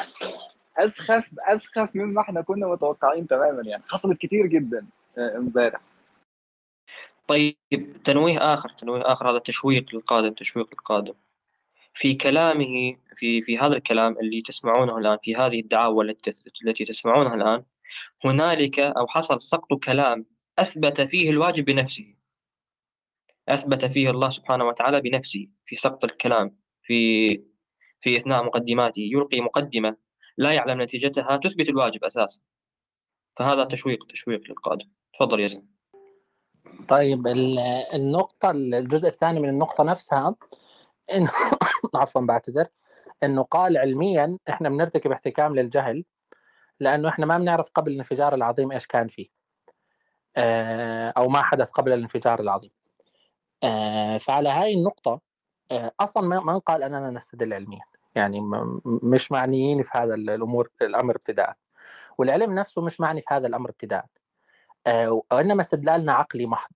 أسخف 0.79 1.31
أسخف 1.49 1.97
مما 1.97 2.21
إحنا 2.21 2.41
كنا 2.41 2.67
متوقعين 2.67 3.27
تماما 3.27 3.63
يعني. 3.67 3.83
حصلت 3.89 4.19
كتير 4.19 4.47
جدا 4.47 4.87
آه، 5.19 5.37
امبارح. 5.37 5.81
طيب 7.27 7.57
تنويه 8.05 8.55
آخر 8.55 8.69
تنويه 8.69 9.03
آخر 9.13 9.31
هذا 9.31 9.39
تشويق 9.39 9.95
للقادم 9.95 10.33
تشويق 10.33 10.67
للقادم. 10.71 11.15
في 11.95 12.15
كلامه 12.15 12.97
في 13.17 13.43
في 13.43 13.59
هذا 13.59 13.77
الكلام 13.77 14.13
اللي 14.19 14.41
تسمعونه 14.43 14.99
الآن 14.99 15.19
في 15.23 15.37
هذه 15.37 15.61
الدعاوى 15.61 16.05
التي 16.65 16.85
تسمعونها 16.85 17.35
الآن 17.35 17.63
هنالك 18.25 18.79
أو 18.81 19.07
حصل 19.07 19.41
سقط 19.41 19.73
كلام 19.85 20.25
أثبت 20.59 21.01
فيه 21.01 21.31
الواجب 21.31 21.65
بنفسه. 21.65 22.15
أثبت 23.49 23.85
فيه 23.85 24.11
الله 24.11 24.29
سبحانه 24.29 24.65
وتعالى 24.65 25.01
بنفسه 25.01 25.47
في 25.65 25.77
سقط 25.77 26.05
الكلام 26.05 26.57
في 26.83 27.37
في 28.01 28.17
أثناء 28.17 28.45
مقدماته. 28.45 29.01
يلقي 29.01 29.41
مقدمة 29.41 29.97
لا 30.37 30.53
يعلم 30.53 30.83
نتيجتها 30.83 31.37
تثبت 31.37 31.69
الواجب 31.69 32.05
أساسا. 32.05 32.41
فهذا 33.37 33.65
تشويق 33.65 34.07
تشويق 34.07 34.41
للقادم. 34.49 34.91
تفضل 35.15 35.41
يا 35.41 35.47
زين 35.47 35.73
طيب 36.89 37.27
ال- 37.27 37.59
النقطة 37.95 38.51
الجزء 38.51 39.09
الثاني 39.09 39.41
من 39.41 39.49
النقطة 39.49 39.85
نفسها 39.85 40.35
إنه 41.13 41.31
عفوا 41.95 42.21
بعتذر 42.21 42.67
إنه 43.23 43.43
قال 43.43 43.79
علميا 43.79 44.39
إحنا 44.49 44.69
بنرتكب 44.69 45.13
احتكام 45.13 45.57
للجهل 45.57 46.05
لأنه 46.81 47.09
إحنا 47.09 47.27
ما 47.27 47.39
بنعرف 47.39 47.71
قبل 47.75 47.93
الانفجار 47.93 48.35
العظيم 48.35 48.73
إيش 48.73 48.87
كان 48.87 49.09
فيه. 49.09 49.42
آه، 50.37 51.13
أو 51.17 51.29
ما 51.29 51.43
حدث 51.43 51.71
قبل 51.71 51.93
الانفجار 51.93 52.41
العظيم. 52.41 52.71
آه، 53.65 54.19
فعلى 54.19 54.49
هاي 54.49 54.75
النقطة 54.75 55.21
آه، 55.71 55.93
أصلا 56.01 56.41
ما 56.41 56.53
نقال 56.53 56.83
أننا 56.83 57.11
نستدل 57.11 57.55
علميا. 57.55 57.83
يعني 58.15 58.41
مش 58.85 59.33
معنيين 59.33 59.83
في 59.83 59.99
هذا 59.99 60.15
الأمور 60.15 60.69
الأمر 60.83 61.17
ابتداء. 61.17 61.57
والعلم 62.19 62.55
نفسه 62.55 62.83
مش 62.83 63.01
معني 63.01 63.21
في 63.21 63.35
هذا 63.35 63.47
الأمر 63.47 63.71
ابتداء. 63.71 64.05
وإنما 65.33 65.63
استدلالنا 65.63 66.13
عقلي 66.13 66.47
محض. 66.47 66.73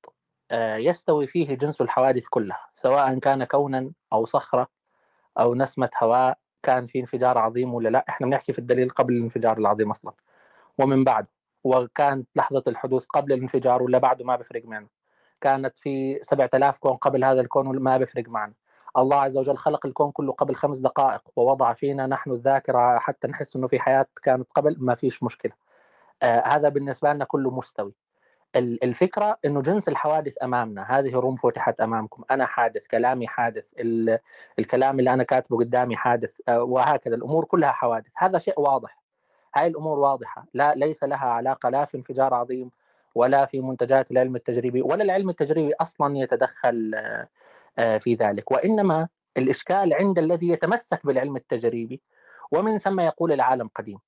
يستوي 0.53 1.27
فيه 1.27 1.55
جنس 1.55 1.81
الحوادث 1.81 2.27
كلها 2.29 2.71
سواء 2.75 3.19
كان 3.19 3.45
كونا 3.45 3.93
أو 4.13 4.25
صخرة 4.27 4.69
أو 5.39 5.55
نسمة 5.55 5.91
هواء 6.03 6.39
كان 6.63 6.87
في 6.87 7.01
انفجار 7.01 7.39
عظيم 7.39 7.75
ولا 7.75 7.89
لا. 7.89 8.05
إحنا 8.09 8.27
بنحكي 8.27 8.53
في 8.53 8.59
الدليل 8.59 8.91
قبل 8.91 9.15
الانفجار 9.15 9.59
العظيم 9.59 9.91
أصلا. 9.91 10.13
ومن 10.79 11.05
بعد. 11.05 11.27
وكانت 11.67 12.29
لحظة 12.37 12.63
الحدوث 12.69 13.05
قبل 13.07 13.33
الانفجار 13.33 13.83
ولا 13.83 13.99
بعده 13.99 14.25
ما 14.25 14.37
بفرق 14.37 14.65
معنا. 14.65 14.87
كانت 15.41 15.79
في 15.79 16.19
7000 16.23 16.79
كون 16.79 16.97
قبل 16.97 17.25
هذا 17.25 17.41
الكون 17.41 17.79
ما 17.79 17.97
بفرق 17.99 18.29
معنا. 18.29 18.55
الله 18.97 19.17
عز 19.17 19.37
وجل 19.37 19.57
خلق 19.57 19.87
الكون 19.87 20.11
كله 20.11 20.33
قبل 20.33 20.55
خمس 20.55 20.79
دقائق 20.79 21.23
ووضع 21.37 21.73
فينا 21.73 22.07
نحن 22.07 22.31
الذاكرة 22.31 22.99
حتى 22.99 23.29
نحس 23.29 23.57
إنه 23.57 23.67
في 23.67 23.79
حياة 23.81 24.07
كانت 24.23 24.49
قبل 24.55 24.77
ما 24.79 24.95
فيش 24.95 25.23
مشكلة. 25.23 25.53
آه 26.23 26.41
هذا 26.41 26.69
بالنسبة 26.69 27.13
لنا 27.13 27.25
كله 27.25 27.51
مستوي. 27.51 27.95
الفكرة 28.57 29.39
إنه 29.45 29.63
جنس 29.63 29.89
الحوادث 29.89 30.35
أمامنا 30.43 30.99
هذه 30.99 31.15
روم 31.17 31.37
فتحت 31.37 31.81
أمامكم 31.81 32.25
أنا 32.31 32.47
حادث 32.47 32.87
كلامي 32.87 33.29
حادث 33.29 33.73
الكلام 34.59 34.99
اللي 34.99 35.15
أنا 35.15 35.23
كاتبه 35.23 35.57
قدامي 35.59 35.97
حادث 35.97 36.41
آه 36.49 36.63
وهكذا 36.63 37.15
الأمور 37.17 37.45
كلها 37.45 37.73
حوادث 37.73 38.13
هذا 38.17 38.39
شيء 38.39 38.61
واضح. 38.61 39.06
هاي 39.57 39.67
الأمور 39.67 39.99
واضحة. 39.99 40.47
لا 40.55 40.75
ليس 40.75 41.05
لها 41.05 41.27
علاقة 41.27 41.69
لا 41.69 41.85
في 41.85 41.97
انفجار 41.97 42.35
عظيم 42.35 42.71
ولا 43.15 43.45
في 43.47 43.61
منتجات 43.61 44.11
العلم 44.11 44.37
التجريبي 44.37 44.83
ولا 44.83 45.05
العلم 45.05 45.31
التجريبي 45.31 45.75
أصلا 45.81 46.19
يتدخل 46.19 46.93
آه، 47.79 47.99
في 47.99 48.15
ذلك. 48.15 48.51
وإنما 48.51 49.09
الإشكال 49.37 49.95
عند 49.95 50.19
الذي 50.19 50.49
يتمسك 50.49 51.07
بالعلم 51.07 51.37
التجريبي 51.37 52.03
ومن 52.53 52.79
ثم 52.79 53.01
يقول 53.01 53.33
العالم 53.33 53.69
قديم. 53.75 53.99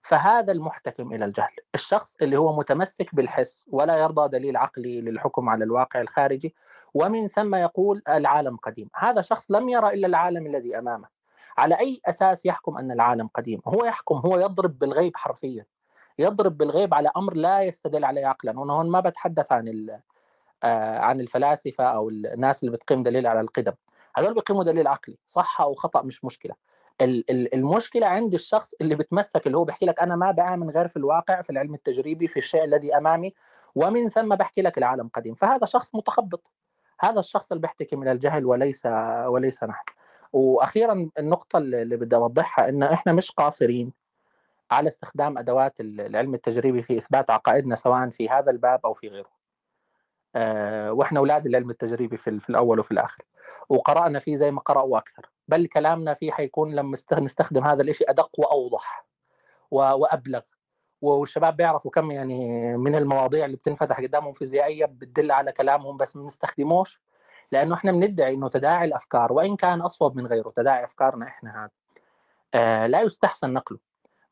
فهذا 0.00 0.52
المحتكم 0.52 1.12
إلى 1.12 1.24
الجهل. 1.24 1.56
الشخص 1.74 2.16
اللي 2.22 2.36
هو 2.36 2.56
متمسك 2.56 3.14
بالحس 3.14 3.68
ولا 3.72 3.96
يرضى 3.96 4.38
دليل 4.38 4.56
عقلي 4.56 5.00
للحكم 5.00 5.48
على 5.48 5.64
الواقع 5.64 6.00
الخارجي 6.00 6.54
ومن 6.94 7.28
ثم 7.28 7.54
يقول 7.54 8.02
العالم 8.08 8.56
قديم. 8.56 8.90
هذا 8.94 9.22
شخص 9.22 9.50
لم 9.50 9.68
يرى 9.68 9.88
إلا 9.88 10.06
العالم 10.06 10.46
الذي 10.46 10.78
أمامه. 10.78 11.15
على 11.58 11.78
أي 11.80 12.00
أساس 12.06 12.46
يحكم 12.46 12.78
أن 12.78 12.90
العالم 12.92 13.26
قديم؟ 13.26 13.60
هو 13.66 13.84
يحكم 13.84 14.16
هو 14.16 14.38
يضرب 14.38 14.78
بالغيب 14.78 15.16
حرفيا. 15.16 15.66
يضرب 16.18 16.58
بالغيب 16.58 16.94
على 16.94 17.10
أمر 17.16 17.34
لا 17.34 17.62
يستدل 17.62 18.04
عليه 18.04 18.26
عقلا. 18.26 18.60
وأنا 18.60 18.72
هون 18.72 18.90
ما 18.90 19.00
بتحدث 19.00 19.52
عن 19.52 19.98
آه، 20.62 20.98
عن 20.98 21.20
الفلاسفة 21.20 21.84
أو 21.84 22.08
الناس 22.08 22.62
اللي 22.62 22.76
بتقيم 22.76 23.02
دليل 23.02 23.26
على 23.26 23.40
القدم. 23.40 23.72
هذول 24.16 24.34
بيقيموا 24.34 24.64
دليل 24.64 24.86
عقلي. 24.86 25.18
صح 25.26 25.60
أو 25.60 25.74
خطأ 25.74 26.02
مش 26.02 26.24
مشكلة. 26.24 26.54
المشكلة 27.00 28.06
عند 28.06 28.34
الشخص 28.34 28.74
اللي 28.80 28.94
بتمسك 28.94 29.46
اللي 29.46 29.58
هو 29.58 29.64
بيحكي 29.64 29.86
لك 29.86 30.00
أنا 30.00 30.16
ما 30.16 30.30
بآمن 30.30 30.70
غير 30.70 30.88
في 30.88 30.96
الواقع 30.96 31.42
في 31.42 31.50
العلم 31.50 31.74
التجريبي 31.74 32.28
في 32.28 32.36
الشيء 32.36 32.64
الذي 32.64 32.96
أمامي 32.96 33.34
ومن 33.74 34.08
ثم 34.08 34.34
بحكي 34.34 34.62
لك 34.62 34.78
العالم 34.78 35.08
قديم. 35.08 35.34
فهذا 35.34 35.66
شخص 35.66 35.94
متخبط. 35.94 36.52
هذا 37.00 37.20
الشخص 37.20 37.52
اللي 37.52 37.62
بيحتكي 37.62 37.96
من 37.96 38.08
الجهل 38.08 38.46
وليس 38.46 38.86
وليس 39.26 39.64
نحن. 39.64 39.84
وأخيرا 40.36 41.10
النقطة 41.18 41.58
اللي 41.58 41.96
بدي 41.96 42.16
أوضحها 42.16 42.68
إن 42.68 42.82
إحنا 42.82 43.12
مش 43.12 43.30
قاصرين 43.30 43.92
على 44.70 44.88
استخدام 44.88 45.38
أدوات 45.38 45.80
العلم 45.80 46.34
التجريبي 46.34 46.82
في 46.82 46.96
إثبات 46.98 47.30
عقائدنا 47.30 47.76
سواء 47.76 48.10
في 48.10 48.28
هذا 48.28 48.50
الباب 48.50 48.80
أو 48.86 48.94
في 48.94 49.08
غيره. 49.08 49.30
أه 50.34 50.92
وإحنا 50.92 51.18
أولاد 51.18 51.46
العلم 51.46 51.70
التجريبي 51.70 52.16
في, 52.16 52.40
في 52.40 52.50
الأول 52.50 52.78
وفي 52.80 52.90
الآخر. 52.90 53.24
وقرأنا 53.68 54.18
فيه 54.18 54.36
زي 54.36 54.50
ما 54.50 54.60
قرأوا 54.60 54.98
أكثر، 54.98 55.30
بل 55.48 55.66
كلامنا 55.66 56.14
فيه 56.14 56.32
حيكون 56.32 56.74
لما 56.74 56.96
نستخدم 57.12 57.64
هذا 57.64 57.82
الشيء 57.82 58.10
أدق 58.10 58.30
وأوضح 58.40 59.06
وأبلغ. 59.70 60.40
والشباب 61.02 61.56
بيعرفوا 61.56 61.90
كم 61.90 62.10
يعني 62.10 62.76
من 62.76 62.94
المواضيع 62.94 63.44
اللي 63.44 63.56
بتنفتح 63.56 64.00
قدامهم 64.00 64.32
فيزيائيه 64.32 64.84
بتدل 64.84 65.30
على 65.30 65.52
كلامهم 65.52 65.96
بس 65.96 66.16
ما 66.16 66.22
بنستخدموش 66.22 67.00
لأنه 67.52 67.74
إحنا 67.74 67.92
بندعي 67.92 68.34
إنه 68.34 68.48
تداعي 68.48 68.84
الأفكار 68.84 69.32
وإن 69.32 69.56
كان 69.56 69.80
أصوب 69.80 70.16
من 70.16 70.26
غيره 70.26 70.52
تداعي 70.56 70.84
أفكارنا 70.84 71.26
إحنا 71.26 71.64
هذا 71.64 71.70
آه 72.54 72.86
لا 72.86 73.00
يستحسن 73.00 73.52
نقله 73.52 73.78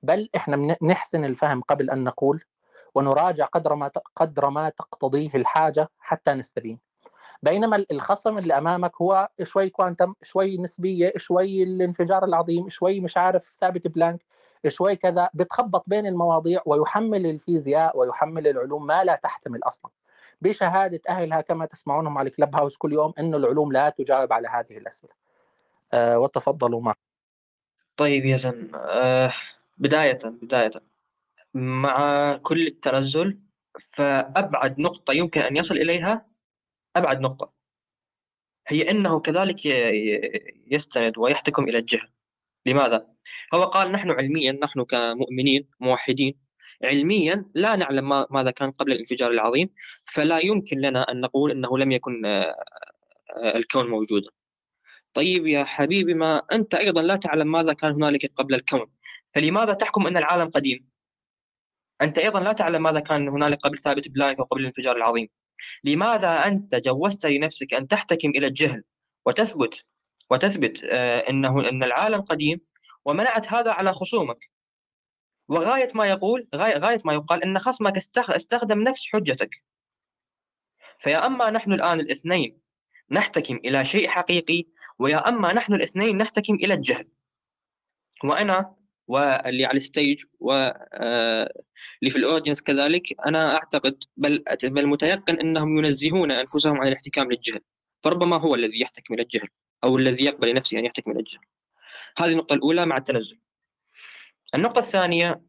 بل 0.02 0.28
إحنا 0.36 0.76
نحسن 0.82 1.24
الفهم 1.24 1.62
قبل 1.62 1.90
أن 1.90 2.04
نقول 2.04 2.44
ونراجع 2.94 3.44
قدر 3.44 3.74
ما 3.74 3.90
قدر 4.16 4.50
ما 4.50 4.68
تقتضيه 4.68 5.30
الحاجة 5.34 5.90
حتى 5.98 6.32
نستبين. 6.34 6.78
بينما 7.42 7.84
الخصم 7.92 8.38
اللي 8.38 8.58
أمامك 8.58 8.92
هو 9.02 9.28
شوي 9.42 9.70
quantum 9.70 10.14
شوي 10.22 10.58
نسبية 10.58 11.12
شوي 11.16 11.62
الانفجار 11.62 12.24
العظيم 12.24 12.68
شوي 12.68 13.00
مش 13.00 13.16
عارف 13.16 13.52
ثابت 13.60 13.86
بلانك 13.88 14.24
شوي 14.68 14.96
كذا 14.96 15.28
بتخبط 15.34 15.84
بين 15.86 16.06
المواضيع 16.06 16.62
ويحمل 16.66 17.26
الفيزياء 17.26 17.98
ويحمل 17.98 18.46
العلوم 18.48 18.86
ما 18.86 19.04
لا 19.04 19.16
تحتمل 19.16 19.60
أصلا. 19.64 19.90
بشهادة 20.44 21.00
أهلها 21.08 21.40
كما 21.40 21.66
تسمعونهم 21.66 22.18
على 22.18 22.28
الكلب 22.28 22.56
هاوس 22.56 22.76
كل 22.76 22.92
يوم 22.92 23.12
إنه 23.18 23.36
العلوم 23.36 23.72
لا 23.72 23.90
تجاوب 23.90 24.32
على 24.32 24.48
هذه 24.48 24.78
الأسئلة. 24.78 25.12
أه 25.92 26.18
وتفضلوا 26.18 26.80
معي. 26.80 26.94
طيب 27.96 28.24
يا 28.24 28.36
زن 28.36 28.70
أه 28.74 29.32
بداية 29.78 30.18
بداية 30.24 30.70
مع 31.54 32.36
كل 32.36 32.66
التنزل 32.66 33.38
فأبعد 33.80 34.80
نقطة 34.80 35.12
يمكن 35.12 35.40
أن 35.40 35.56
يصل 35.56 35.76
إليها 35.76 36.26
أبعد 36.96 37.20
نقطة 37.20 37.52
هي 38.68 38.90
أنه 38.90 39.20
كذلك 39.20 39.66
يستند 40.66 41.18
ويحتكم 41.18 41.68
إلى 41.68 41.78
الجهل 41.78 42.08
لماذا؟ 42.66 43.06
هو 43.54 43.62
قال 43.62 43.92
نحن 43.92 44.10
علميا 44.10 44.52
نحن 44.52 44.84
كمؤمنين 44.84 45.68
موحدين 45.80 46.43
علميا 46.84 47.46
لا 47.54 47.76
نعلم 47.76 48.26
ماذا 48.30 48.50
كان 48.50 48.70
قبل 48.70 48.92
الانفجار 48.92 49.30
العظيم 49.30 49.68
فلا 50.12 50.38
يمكن 50.38 50.78
لنا 50.78 51.02
أن 51.12 51.20
نقول 51.20 51.50
أنه 51.50 51.78
لم 51.78 51.92
يكن 51.92 52.26
آه، 52.26 52.54
آه، 53.42 53.56
الكون 53.56 53.90
موجودا. 53.90 54.30
طيب 55.14 55.46
يا 55.46 55.64
حبيبي 55.64 56.14
ما 56.14 56.42
أنت 56.52 56.74
أيضا 56.74 57.02
لا 57.02 57.16
تعلم 57.16 57.52
ماذا 57.52 57.72
كان 57.72 57.92
هنالك 57.92 58.32
قبل 58.36 58.54
الكون 58.54 58.86
فلماذا 59.34 59.72
تحكم 59.74 60.06
أن 60.06 60.16
العالم 60.16 60.48
قديم؟ 60.48 60.88
أنت 62.02 62.18
أيضا 62.18 62.40
لا 62.40 62.52
تعلم 62.52 62.82
ماذا 62.82 63.00
كان 63.00 63.28
هنالك 63.28 63.58
قبل 63.58 63.78
ثابت 63.78 64.08
بلانك 64.08 64.38
وقبل 64.40 64.60
الانفجار 64.60 64.96
العظيم. 64.96 65.28
لماذا 65.84 66.46
أنت 66.46 66.74
جوزت 66.74 67.26
لنفسك 67.26 67.74
أن 67.74 67.88
تحتكم 67.88 68.30
إلى 68.30 68.46
الجهل 68.46 68.84
وتثبت 69.26 69.84
وتثبت 70.30 70.84
آه، 70.84 71.18
أنه 71.30 71.68
أن 71.68 71.84
العالم 71.84 72.20
قديم 72.20 72.60
ومنعت 73.04 73.52
هذا 73.52 73.72
على 73.72 73.92
خصومك؟ 73.92 74.53
وغاية 75.48 75.88
ما 75.94 76.06
يقول 76.06 76.48
غاية, 76.54 76.78
غاية 76.78 76.98
ما 77.04 77.14
يقال 77.14 77.42
أن 77.42 77.58
خصمك 77.58 77.96
استخدم 78.18 78.82
نفس 78.82 79.06
حجتك. 79.12 79.62
فيا 80.98 81.26
أما 81.26 81.50
نحن 81.50 81.72
الآن 81.72 82.00
الاثنين 82.00 82.60
نحتكم 83.10 83.56
إلى 83.56 83.84
شيء 83.84 84.08
حقيقي 84.08 84.64
ويا 84.98 85.28
أما 85.28 85.52
نحن 85.52 85.74
الاثنين 85.74 86.16
نحتكم 86.18 86.54
إلى 86.54 86.74
الجهل. 86.74 87.08
وأنا 88.24 88.74
واللي 89.06 89.64
على 89.64 89.76
الستيج 89.76 90.24
واللي 90.40 90.74
آه، 90.94 91.52
في 92.10 92.16
الأودينس 92.16 92.62
كذلك 92.62 93.26
أنا 93.26 93.54
أعتقد 93.54 94.04
بل 94.16 94.44
بل 94.64 94.86
متيقن 94.86 95.40
إنهم 95.40 95.78
ينزهون 95.78 96.30
أنفسهم 96.30 96.80
عن 96.80 96.88
الاحتكام 96.88 97.32
للجهل. 97.32 97.60
فربما 98.02 98.36
هو 98.36 98.54
الذي 98.54 98.80
يحتكم 98.80 99.14
إلى 99.14 99.22
الجهل 99.22 99.48
أو 99.84 99.96
الذي 99.96 100.24
يقبل 100.24 100.48
لنفسه 100.48 100.78
أن 100.78 100.84
يحتكم 100.84 101.10
إلى 101.10 101.20
الجهل. 101.20 101.44
هذه 102.18 102.32
النقطة 102.32 102.54
الأولى 102.54 102.86
مع 102.86 102.96
التنزل 102.96 103.43
النقطة 104.54 104.78
الثانية 104.78 105.40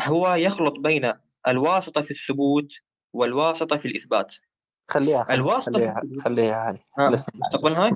هو 0.00 0.34
يخلط 0.34 0.78
بين 0.78 1.12
الواسطة 1.48 2.00
في 2.00 2.10
الثبوت 2.10 2.72
والواسطة 3.12 3.76
في 3.76 3.88
الإثبات. 3.88 4.34
خليها 4.88 5.22
خليها 5.22 5.36
الواسطة 5.36 5.72
خليها 5.72 6.02
خليها 6.24 6.78
هاي 6.98 7.10
لسه 7.10 7.32
تقبل 7.52 7.74
هاي؟ 7.74 7.92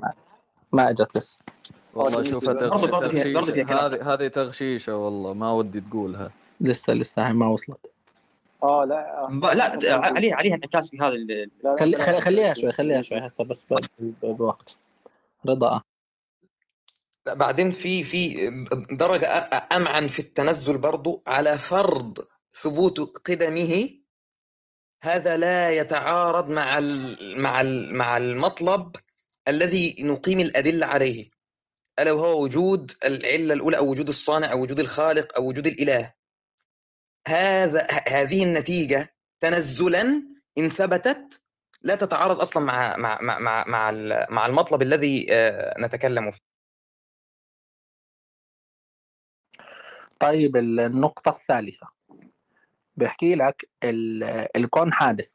ما 0.71 0.89
اجت 0.89 1.17
لسه. 1.17 1.39
والله 1.93 2.23
شوف 2.23 2.49
هذه 2.49 4.13
هذه 4.13 4.27
تغشيشة 4.27 4.97
والله 4.97 5.33
ما 5.33 5.51
ودي 5.51 5.81
تقولها. 5.81 6.31
لسه 6.61 6.93
لسه 6.93 7.27
هاي 7.27 7.33
ما 7.33 7.47
وصلت. 7.47 7.91
آه 8.63 8.85
لا 8.85 9.27
لا 9.53 9.95
عليها 10.05 10.35
عليها 10.35 10.55
انعكاس 10.55 10.89
في 10.89 10.97
هذا 10.99 11.15
خليها 12.19 12.53
شوي 12.53 12.71
خليها 12.71 13.01
شوي 13.01 13.19
هسه 13.19 13.43
بس 13.43 13.67
بوقت. 14.23 14.77
رضا. 15.45 15.81
بعدين 17.27 17.71
في 17.71 18.03
في 18.03 18.35
درجة 18.91 19.27
أمعن 19.71 20.07
في 20.07 20.19
التنزل 20.19 20.77
برضو 20.77 21.23
على 21.27 21.57
فرض 21.57 22.27
ثبوت 22.53 22.99
قدمه. 22.99 23.89
هذا 25.03 25.37
لا 25.37 25.71
يتعارض 25.71 26.49
مع 26.49 26.79
مع 27.37 27.63
مع 27.91 28.17
المطلب 28.17 28.95
الذي 29.47 29.95
نقيم 30.01 30.39
الأدلة 30.39 30.85
عليه. 30.85 31.29
ألا 31.99 32.11
وهو 32.11 32.43
وجود 32.43 32.91
العلة 33.05 33.53
الأولى 33.53 33.77
أو 33.77 33.89
وجود 33.89 34.07
الصانع 34.09 34.51
أو 34.51 34.61
وجود 34.61 34.79
الخالق 34.79 35.35
أو 35.37 35.47
وجود 35.47 35.67
الإله. 35.67 36.13
هذا 37.27 37.87
هذه 38.07 38.43
النتيجة 38.43 39.15
تنزلا 39.41 40.23
إن 40.57 40.69
ثبتت 40.69 41.41
لا 41.81 41.95
تتعارض 41.95 42.41
أصلا 42.41 42.63
مع 42.63 42.97
مع 42.97 43.19
مع 43.21 43.65
مع 43.67 43.91
مع 44.29 44.45
المطلب 44.45 44.81
الذي 44.81 45.27
آه، 45.31 45.75
نتكلم 45.79 46.31
فيه. 46.31 46.54
طيب 50.19 50.55
النقطة 50.57 51.29
الثالثة. 51.29 51.87
بيحكي 52.95 53.35
لك 53.35 53.69
الكون 54.55 54.93
حادث. 54.93 55.31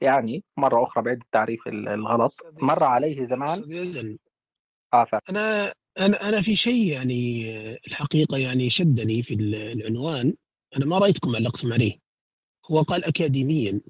يعني 0.00 0.44
مرة 0.56 0.82
أخرى 0.82 1.04
بعيد 1.04 1.20
التعريف 1.22 1.68
ال- 1.68 1.88
الغلط. 1.88 2.34
مر 2.62 2.84
عليه 2.84 3.24
زمان 3.24 3.58
آه 4.94 5.04
ف... 5.04 5.14
أنا 5.30 5.74
أنا 6.00 6.28
أنا 6.28 6.40
في 6.40 6.56
شيء 6.56 6.86
يعني 6.92 7.50
الحقيقة 7.86 8.38
يعني 8.38 8.70
شدني 8.70 9.22
في 9.22 9.34
ال- 9.34 9.54
العنوان. 9.54 10.34
أنا 10.76 10.86
ما 10.86 10.98
رأيتكم 10.98 11.36
علقتم 11.36 11.72
عليه. 11.72 11.98
هو 12.70 12.82
قال 12.82 13.04
أكاديميا. 13.04 13.80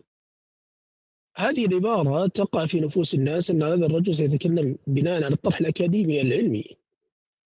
هذه 1.36 1.66
العبارة 1.66 2.26
تقع 2.26 2.66
في 2.66 2.80
نفوس 2.80 3.14
الناس 3.14 3.50
أن 3.50 3.62
هذا 3.62 3.86
الرجل 3.86 4.14
سيتكلم 4.14 4.78
بناء 4.86 5.24
على 5.24 5.34
الطرح 5.34 5.60
الأكاديمي 5.60 6.20
العلمي. 6.20 6.79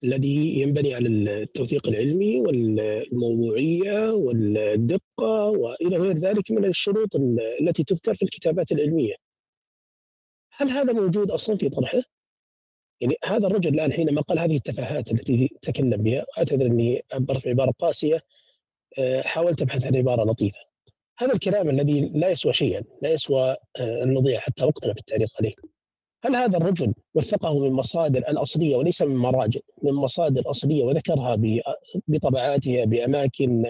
الذي 0.04 0.60
ينبني 0.60 0.94
على 0.94 1.08
التوثيق 1.08 1.88
العلمي 1.88 2.40
والموضوعية 2.40 4.10
والدقة 4.12 5.50
وإلى 5.50 5.96
غير 5.96 6.18
ذلك 6.18 6.50
من 6.50 6.64
الشروط 6.64 7.16
ال- 7.16 7.40
التي 7.60 7.84
تذكر 7.84 8.14
في 8.14 8.22
الكتابات 8.22 8.72
العلمية. 8.72 9.14
هل 10.56 10.68
هذا 10.70 10.92
موجود 10.92 11.30
أصلا 11.30 11.56
في 11.56 11.68
طرحه؟ 11.68 12.02
يعني 13.00 13.14
هذا 13.24 13.46
الرجل 13.46 13.74
الآن 13.74 13.92
حينما 13.92 14.20
قال 14.20 14.38
هذه 14.38 14.56
التفاهات 14.56 15.10
التي 15.10 15.48
تكلم 15.62 16.02
بها 16.02 16.26
أعتذر 16.38 16.66
أني 16.66 17.02
عبرت 17.12 17.46
بعبارة 17.46 17.72
قاسية 17.78 18.20
آه، 18.98 19.22
حاولت 19.22 19.62
أبحث 19.62 19.84
عن 19.86 19.96
عبارة 19.96 20.24
لطيفة. 20.30 20.58
هذا 21.18 21.32
الكلام 21.32 21.70
الذي 21.70 22.00
لا 22.14 22.28
يسوى 22.30 22.52
شيئا 22.52 22.82
لا 23.02 23.12
يسوى 23.12 23.56
آه، 23.80 24.02
أن 24.02 24.14
نضيع 24.14 24.40
حتى 24.40 24.64
وقتنا 24.64 24.92
في 24.94 25.00
التعليق 25.00 25.28
عليه. 25.40 25.54
هل 26.24 26.36
هذا 26.36 26.58
الرجل 26.58 26.94
وثقه 27.14 27.58
من 27.60 27.72
مصادر 27.72 28.18
الأصلية 28.18 28.76
وليس 28.76 29.02
من 29.02 29.16
مراجع 29.16 29.60
من 29.82 29.92
مصادر 29.92 30.50
أصلية 30.50 30.84
وذكرها 30.84 31.36
بطبعاتها 32.08 32.84
بأماكن 32.84 33.64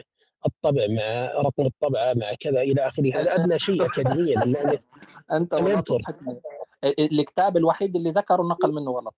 الطبع 0.46 0.86
مع 0.88 1.30
رقم 1.40 1.66
الطبعة 1.66 2.14
مع 2.14 2.34
كذا 2.40 2.60
إلى 2.60 2.86
آخره؟ 2.86 3.20
هذا 3.20 3.34
أدنى 3.34 3.58
شيء 3.58 3.84
أكاديميا 3.84 4.42
أن 4.42 4.78
أنت 5.36 5.54
أن 5.54 5.66
يذكر؟ 5.66 6.02
الكتاب 6.98 7.56
الوحيد 7.56 7.96
اللي 7.96 8.10
ذكره 8.10 8.42
نقل 8.42 8.72
منه 8.72 8.90
غلط 8.90 9.14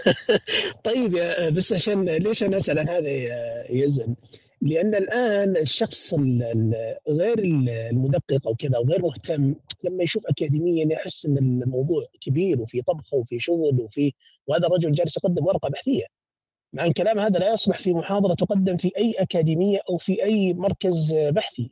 طيب 0.84 1.14
يا 1.14 1.50
بس 1.50 1.72
عشان 1.72 2.04
ليش 2.04 2.42
أنا 2.42 2.56
أسأل 2.56 2.78
عن 2.78 2.88
هذا 2.88 3.08
يا 3.08 3.64
يزن؟ 3.70 4.14
لأن 4.62 4.94
الآن 4.94 5.56
الشخص 5.56 6.14
ال- 6.14 6.42
ال- 6.42 6.96
غير 7.08 7.38
ال- 7.38 7.68
المدقق 7.70 8.46
أو 8.46 8.54
كذا 8.54 8.78
وغير 8.78 9.02
مهتم 9.02 9.54
لما 9.84 10.02
يشوف 10.02 10.26
اكاديميا 10.26 10.92
يحس 10.92 11.26
إن 11.26 11.38
الموضوع 11.38 12.06
كبير 12.20 12.60
وفي 12.60 12.82
طبخه 12.82 13.16
وفي 13.16 13.38
شغل 13.40 13.80
وفي 13.80 14.12
وهذا 14.46 14.66
الرجل 14.66 14.92
جالس 14.92 15.16
يقدم 15.16 15.46
ورقة 15.46 15.68
بحثية. 15.68 16.04
مع 16.72 16.86
أن 16.86 16.92
كلام 16.92 17.18
هذا 17.18 17.38
لا 17.38 17.52
يصلح 17.52 17.78
في 17.78 17.92
محاضرة 17.92 18.34
تقدم 18.34 18.76
في 18.76 18.92
أي 18.96 19.14
أكاديمية 19.18 19.80
أو 19.90 19.96
في 19.96 20.22
أي 20.24 20.54
مركز 20.54 21.14
بحثي. 21.14 21.70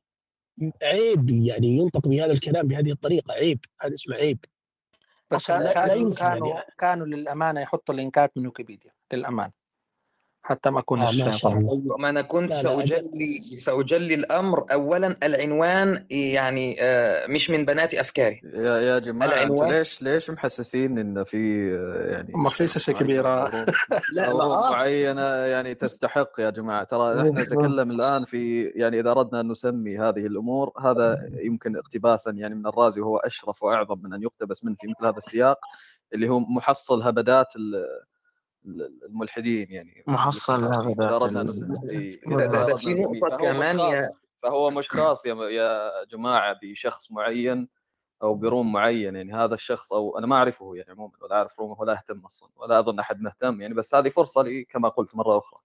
عيب 0.83 1.31
يعني 1.31 1.69
ينطق 1.69 2.09
بهذا 2.09 2.33
الكلام 2.33 2.69
بهذه 2.69 2.91
الطريقة 2.93 3.35
عيب 3.35 3.59
هذا 3.81 3.95
اسمه 3.95 4.17
عيب. 4.17 4.39
بس 5.31 5.37
أصلاً 5.51 5.59
لا- 5.59 5.65
لا 5.65 5.73
كانوا 5.73 6.15
كانوا 6.15 6.49
يعني. 6.49 6.65
كانوا 6.79 7.07
للأمانة 7.07 7.61
يحطوا 7.61 7.95
لينكات 7.95 8.33
من 8.37 8.47
ويكيبيديا 8.47 8.91
للأمانة 9.13 9.53
حتى 10.49 10.71
ما 10.71 10.77
آه 10.79 10.81
أكونش 10.81 11.21
ما 11.99 12.09
أنا 12.09 12.23
كنت 12.23 12.51
لا 12.55 12.63
لا 12.63 12.79
أجل. 12.81 12.89
سأجلي 12.89 13.39
سأجلي 13.59 14.15
الأمر. 14.15 14.65
اولا 14.73 15.17
العنوان 15.23 16.07
يعني 16.11 16.77
آه، 16.83 17.27
مش 17.27 17.51
من 17.51 17.65
بنات 17.65 17.95
أفكاري. 17.95 18.41
يا 18.45 18.79
يا 18.79 18.99
جماعة 18.99 19.29
العنوان 19.29 19.73
ليش 19.73 20.03
ليش 20.03 20.31
محسسين 20.31 20.99
إن 20.99 21.25
في 21.25 21.73
آه، 21.77 22.13
يعني 22.13 22.33
ما 22.45 22.51
في 22.51 22.69
شاشة 22.69 22.93
كبيرة؟ 22.93 23.51
حروف 23.51 23.69
لا 24.17 24.71
معينة 24.71 25.23
يعني 25.23 25.75
تستحق 25.75 26.31
يا 26.41 26.51
جماعة. 26.51 26.85
ترى 26.85 27.15
إحنا 27.31 27.43
نتكلم 27.43 27.91
الآن 27.91 28.25
في 28.25 28.65
يعني 28.65 29.01
إذا 29.01 29.11
أردنا 29.11 29.41
أن 29.41 29.49
نسمي 29.49 29.99
هذه 29.99 30.27
الأمور 30.27 30.73
هذا 30.85 31.29
يمكن 31.43 31.77
اقتباسا 31.77 32.31
يعني 32.31 32.55
من 32.55 32.67
الرازي 32.67 33.01
وهو 33.01 33.17
أشرف 33.17 33.63
وأعظم 33.63 33.99
من 34.03 34.13
أن 34.15 34.23
يقتبس 34.23 34.65
منه 34.65 34.77
في 34.81 34.87
مثل 34.89 35.07
هذا 35.07 35.19
السياق 35.19 35.59
اللي 36.15 36.29
هو 36.29 36.39
محصل 36.41 37.03
هبدات 37.03 37.47
ال- 37.57 37.85
الملحدين 39.07 39.67
يعني. 39.71 40.05
محصل 40.07 40.65
إذا 40.91 41.17
اردنا 41.17 41.43
نسميه 41.43 42.21
مش 42.27 43.21
كمان 43.39 43.79
يا 43.79 44.09
فهو 44.43 44.71
مش 44.71 44.91
خاص 44.91 45.27
يا 45.27 45.35
يا 45.35 45.91
جماعة 46.05 46.59
بشخص 46.63 47.13
معين 47.13 47.69
أو 48.23 48.35
بروم 48.35 48.73
معين. 48.73 49.17
يعني 49.17 49.33
هذا 49.33 49.55
الشخص 49.55 49.93
أو 49.93 50.19
أنا 50.19 50.27
ما 50.27 50.37
أعرفه 50.37 50.77
يعني 50.77 50.91
عموما 50.91 51.13
ولا 51.23 51.35
أعرف 51.35 51.59
رومه 51.61 51.81
ولا 51.81 51.93
أهتم 51.93 52.21
أصلا 52.21 52.51
ولا 52.57 52.79
أظن 52.79 52.99
أحد 52.99 53.21
مهتم 53.21 53.61
يعني. 53.61 53.75
بس 53.75 53.95
هذه 53.95 54.09
فرصة 54.09 54.43
لي 54.43 54.65
كما 54.65 54.89
قلت 54.89 55.17
مرة 55.17 55.39
أخرى 55.39 55.61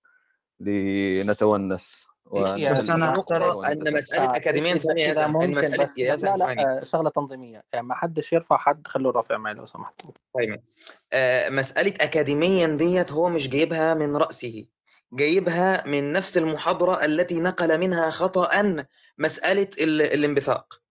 لنتونس. 0.60 2.13
يا 2.38 2.74
بس 2.74 2.86
في 2.86 2.94
أنا 2.94 3.06
نقطة 3.10 3.34
أعترف 3.34 3.88
إن 3.88 3.88
آه 4.20 4.36
اكاديميا 4.36 4.74
إذا 4.74 4.80
ثانية 4.88 5.04
يا 5.04 5.26
ان 5.26 5.32
ممكن 5.32 5.52
بس 5.54 5.98
يا 5.98 6.14
بس 6.14 6.20
يزن 6.20 6.28
لا 6.28 6.36
لا 6.36 6.80
آه، 6.82 6.84
شغلة 6.84 7.10
تنظيمية. 7.10 7.64
يعني 7.74 7.88
ما 7.88 7.96
حدش 7.96 8.34
يرفع 8.34 8.58
حد 8.58 8.88
خلوه 8.88 9.12
رافع 9.14 9.38
معي 9.38 9.54
لو 9.54 9.66
سمحت. 9.66 10.02
طيب 10.36 10.62
آه، 11.14 11.50
مسألة 11.50 11.94
أكاديميا 12.02 12.68
ديت 12.68 13.12
هو 13.12 13.30
مش 13.30 13.50
جايبها 13.50 13.94
من 13.94 14.16
رأسه. 14.18 14.66
جايبها 15.14 15.88
من 15.88 16.14
نفس 16.14 16.38
المحاضرة 16.38 17.06
التي 17.06 17.40
نقل 17.40 17.80
منها 17.80 18.10
خطأ 18.10 18.84
مسألة 19.18 19.68
ال- 19.82 20.02
الانبثاق. 20.02 20.83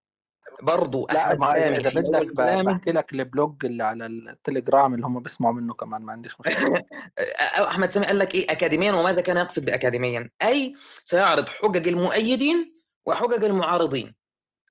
برضو 0.62 1.06
لا 1.12 1.34
ما 1.34 1.52
سامي 1.52 1.76
في 1.76 2.00
بدك 2.00 2.64
بحكي 2.64 2.92
لك 2.92 3.12
البلوج 3.12 3.64
اللي 3.64 3.84
على 3.84 4.06
التليجرام 4.06 4.94
اللي 4.94 5.06
هم 5.06 5.20
بيسمعوا 5.20 5.54
منه 5.54 5.74
كمان 5.74 6.02
ما 6.02 6.12
عنديش 6.12 6.40
مشكلة. 6.40 6.82
أو 7.58 7.64
أحمد 7.64 7.90
سامي 7.90 8.06
قال 8.06 8.18
لك 8.18 8.34
إيه؟ 8.34 8.46
أكاديميا 8.50 8.92
وماذا 8.92 9.20
كان 9.20 9.36
يقصد 9.36 9.64
بأكاديميا؟ 9.64 10.30
أي 10.42 10.74
سيعرض 11.04 11.48
حجج 11.48 11.88
المؤيدين 11.88 12.74
وحجج 13.06 13.44
المعارضين 13.44 14.14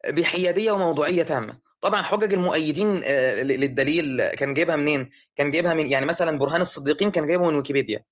بحيادية 0.08 0.72
وموضوعية 0.72 1.24
تامة. 1.24 1.58
طبعا 1.82 2.02
حجج 2.02 2.34
المؤيدين 2.34 3.02
آه، 3.06 3.42
للدليل 3.42 4.30
كان 4.30 4.54
جايبها 4.54 4.76
منين؟ 4.76 5.10
كان 5.36 5.52
جايبها 5.52 5.74
من 5.74 5.88
يعني 5.88 6.06
مثلا 6.06 6.38
برهان 6.38 6.62
الصديقين 6.62 7.12
كان 7.12 7.28
جايبه 7.28 7.46
من 7.46 7.56
ويكيبيديا. 7.56 8.04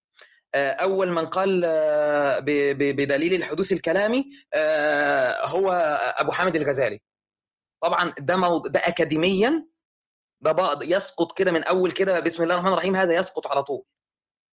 آه، 0.55 0.71
أول 0.71 1.11
من 1.11 1.25
قال 1.25 1.61
آه، 1.65 2.39
بدليل 2.79 3.33
الحدوث 3.33 3.71
الكلامي 3.71 4.25
هو 5.45 5.71
أبو 6.19 6.31
حامد 6.31 6.55
الغزالي. 6.55 7.01
طبعا 7.81 8.13
ده 8.19 8.37
موضوع 8.37 8.71
ده 8.71 8.79
اكاديميا 8.79 9.67
ده 10.41 10.51
بعض 10.51 10.83
يسقط 10.83 11.37
كده 11.37 11.51
من 11.51 11.63
أول 11.63 11.91
كده 11.91 12.19
بسم 12.19 12.43
الله 12.43 12.55
الرحمن 12.55 12.73
الرحيم 12.73 12.95
هذا 12.95 13.15
يسقط 13.15 13.47
على 13.47 13.63
طول. 13.63 13.83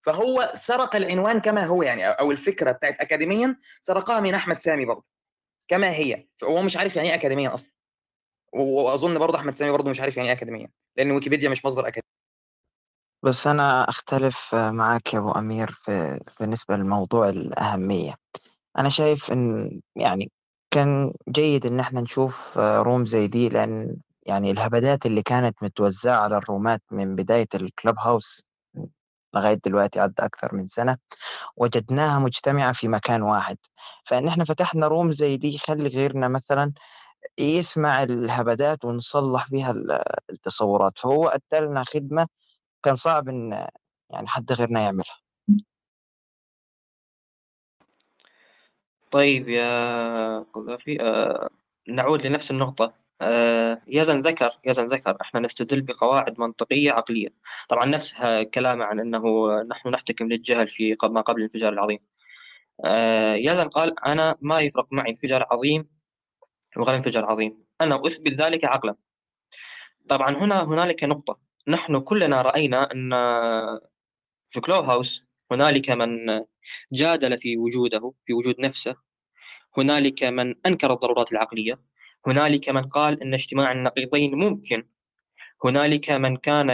فهو 0.06 0.52
سرق 0.56 0.96
العنوان 0.96 1.42
كما 1.42 1.66
هو 1.66 1.84
يعني 1.84 2.08
أو 2.08 2.32
الفكرة 2.32 2.72
بتاعت 2.72 3.02
اكاديميا 3.02 3.58
سرقها 3.82 4.20
من 4.20 4.34
أحمد 4.34 4.60
سامي 4.60 4.86
برضه 4.86 5.06
كما 5.68 5.90
هي. 5.90 6.28
هو 6.44 6.62
مش 6.62 6.78
عارف 6.78 6.96
يعني 6.96 7.10
إيه 7.10 7.16
اكاديميا 7.16 7.54
أصلا. 7.54 7.72
وأظن 8.54 9.20
برضه 9.20 9.40
أحمد 9.40 9.58
سامي 9.58 9.72
برضه 9.72 9.90
مش 9.90 10.00
عارف 10.00 10.18
يعني 10.18 10.30
إيه 10.30 10.36
اكاديميا 10.36 10.70
لأن 10.98 11.12
ويكيبيديا 11.12 11.50
مش 11.50 11.66
مصدر 11.66 11.82
أكاديمي. 11.88 12.16
بس 13.24 13.48
أنا 13.48 13.90
أختلف 13.90 14.56
معك 14.56 15.14
يا 15.14 15.20
أبو 15.20 15.32
أمير 15.32 15.72
في 15.72 16.20
بالنسبة 16.40 16.76
لموضوع 16.76 17.30
الأهمية. 17.30 18.16
أنا 18.78 18.90
شايف 18.90 19.32
إن 19.32 19.82
يعني 19.96 20.32
كان 20.76 21.14
جيد 21.30 21.66
إن 21.66 21.80
إحنا 21.80 22.02
نشوف 22.02 22.58
room 22.58 23.06
زي 23.06 23.28
دي 23.28 23.50
لأن 23.50 23.98
يعني 24.28 24.52
الهبدات 24.52 25.06
اللي 25.06 25.24
كانت 25.24 25.64
متوزعة 25.64 26.18
على 26.24 26.38
الرومات 26.38 26.82
من 26.92 27.16
بداية 27.16 27.48
ال 27.56 27.96
Clubhouse 28.00 28.46
لغاية 29.36 29.60
دلوقتي 29.66 30.00
عدى 30.00 30.16
أكثر 30.20 30.56
من 30.56 30.68
سنة 30.68 30.98
وجدناها 31.58 32.20
مجتمعة 32.20 32.74
في 32.74 32.88
مكان 32.88 33.22
واحد. 33.22 33.58
فإن 34.06 34.28
إحنا 34.28 34.46
فتحنا 34.46 34.88
روم 34.88 35.12
زي 35.12 35.38
دي 35.38 35.56
يخلي 35.56 35.88
غيرنا 35.90 36.28
مثلا 36.28 36.74
يسمع 37.40 38.04
الهبدات 38.04 38.86
ونصلح 38.86 39.50
بها 39.52 39.72
ال- 39.72 40.04
التصورات. 40.30 41.00
فهو 41.00 41.28
أدى 41.28 41.66
لنا 41.66 41.84
خدمة 41.84 42.28
كان 42.84 42.96
صعب 42.96 43.30
إن 43.30 43.68
يعني 44.12 44.28
حد 44.28 44.52
غيرنا 44.54 44.82
يعملها. 44.82 45.25
طيب 49.16 49.50
يا 49.50 50.40
قذافي 50.40 51.02
آه 51.02 51.50
نعود 51.88 52.28
لنفس 52.28 52.52
النقطة. 52.52 52.94
آه 53.22 53.82
يزن 53.88 54.22
ذكر 54.22 54.60
يزن 54.66 54.88
ذكر 54.88 55.18
إحنا 55.22 55.40
نستدل 55.40 55.82
بقواعد 55.82 56.40
منطقية 56.40 56.92
عقلية. 56.92 57.30
طبعا 57.70 57.86
نفسها 57.86 58.44
كلامه 58.44 58.86
عن 58.86 59.00
إنه 59.00 59.24
نحن 59.62 59.90
نحتكم 59.90 60.28
للجهل 60.28 60.68
في 60.68 60.96
ما 61.04 61.22
قبل 61.22 61.38
الانفجار 61.40 61.74
العظيم. 61.74 62.00
آه 62.86 63.36
يزن 63.36 63.70
قال 63.70 64.06
أنا 64.06 64.36
ما 64.42 64.60
يفرق 64.60 64.94
معي 64.94 65.10
انفجار 65.12 65.48
عظيم 65.52 65.86
وغير 66.78 66.96
انفجار 66.96 67.26
عظيم. 67.26 67.66
أنا 67.82 68.02
أثبت 68.08 68.34
ذلك 68.34 68.66
عقلا. 68.66 68.96
طبعا 70.10 70.30
هنا 70.32 70.64
هنالك 70.64 71.04
نقطة. 71.04 71.40
نحن 71.68 72.00
كلنا 72.00 72.42
رأينا 72.42 72.92
إن 72.92 73.12
في 74.50 74.62
كلوب 74.62 74.86
هاوس 74.86 75.25
هنالك 75.52 75.90
من 75.90 76.42
جادل 76.92 77.38
في 77.38 77.58
وجوده 77.58 78.14
في 78.26 78.34
وجود 78.34 78.56
نفسه. 78.60 78.96
هنالك 79.78 80.24
من 80.24 80.56
أنكر 80.66 80.94
الضرورات 80.94 81.32
العقلية. 81.32 81.80
هنالك 82.28 82.70
من 82.70 82.82
قال 82.82 83.22
أن 83.22 83.34
اجتماع 83.34 83.72
النقيضين 83.72 84.36
ممكن. 84.36 84.88
هنالك 85.66 86.12
من 86.12 86.38
كان 86.38 86.70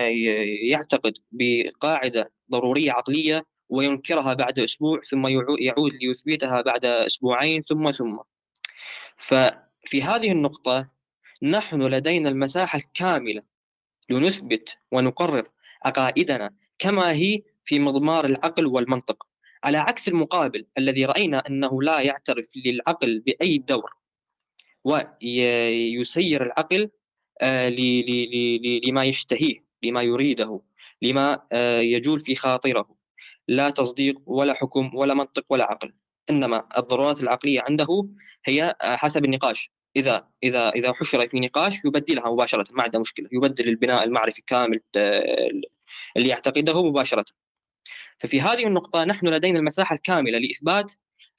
يعتقد 0.69 1.13
بقاعدة 1.31 2.31
ضرورية 2.51 2.91
عقلية 2.91 3.45
وينكرها 3.69 4.33
بعد 4.33 4.59
أسبوع 4.59 5.01
ثم 5.09 5.27
يعو- 5.27 5.57
يعود 5.59 5.93
ليثبتها 5.93 6.61
بعد 6.61 6.85
أسبوعين 6.85 7.61
ثم 7.61 7.91
ثم. 7.91 8.17
ففي 9.17 10.01
هذه 10.03 10.31
النقطة 10.31 10.91
نحن 11.43 11.81
لدينا 11.81 12.29
المساحة 12.29 12.77
الكاملة 12.77 13.41
لنثبت 14.09 14.77
ونقرر 14.91 15.47
عقائدنا 15.85 16.55
كما 16.79 17.11
هي 17.11 17.41
في 17.65 17.79
مضمار 17.79 18.25
العقل 18.25 18.65
والمنطق 18.65 19.27
على 19.63 19.77
عكس 19.77 20.07
المقابل 20.07 20.65
الذي 20.77 21.05
رأينا 21.05 21.47
أنه 21.47 21.81
لا 21.81 21.99
يعترف 21.99 22.47
للعقل 22.65 23.19
بأي 23.19 23.57
دور 23.57 23.93
ويسير 24.83 26.43
العقل 26.43 26.89
آه، 27.41 27.69
لما 28.87 29.05
يشتهيه 29.05 29.65
لما 29.83 30.01
يريده 30.01 30.61
لما 31.01 31.41
آه، 31.51 31.79
يجول 31.79 32.19
في 32.19 32.35
خاطره. 32.35 32.95
لا 33.47 33.69
تصديق 33.69 34.21
ولا 34.25 34.53
حكم 34.53 34.95
ولا 34.95 35.13
منطق 35.13 35.45
ولا 35.49 35.63
عقل 35.63 35.93
إنما 36.29 36.67
الضرورات 36.77 37.23
العقلية 37.23 37.61
عنده 37.61 38.09
هي 38.45 38.75
آه، 38.81 38.95
حسب 38.95 39.25
النقاش. 39.25 39.71
إذا 39.95 40.27
إذا 40.43 40.69
إذا 40.69 40.93
حشر 40.93 41.27
في 41.27 41.39
نقاش 41.39 41.85
يبدلها 41.85 42.31
مباشرة 42.31 42.65
ما 42.73 42.83
عنده 42.83 42.99
مشكلة 42.99 43.29
يبدل 43.31 43.69
البناء 43.69 44.03
المعرفي 44.03 44.41
كامل 44.47 44.81
اللي 46.17 46.29
يعتقده 46.29 46.83
مباشرة. 46.83 47.25
ففي 48.21 48.41
هذه 48.41 48.67
النقطة 48.67 49.03
نحن 49.03 49.27
لدينا 49.27 49.59
المساحة 49.59 49.95
الكاملة 49.95 50.39
لإثبات 50.39 50.93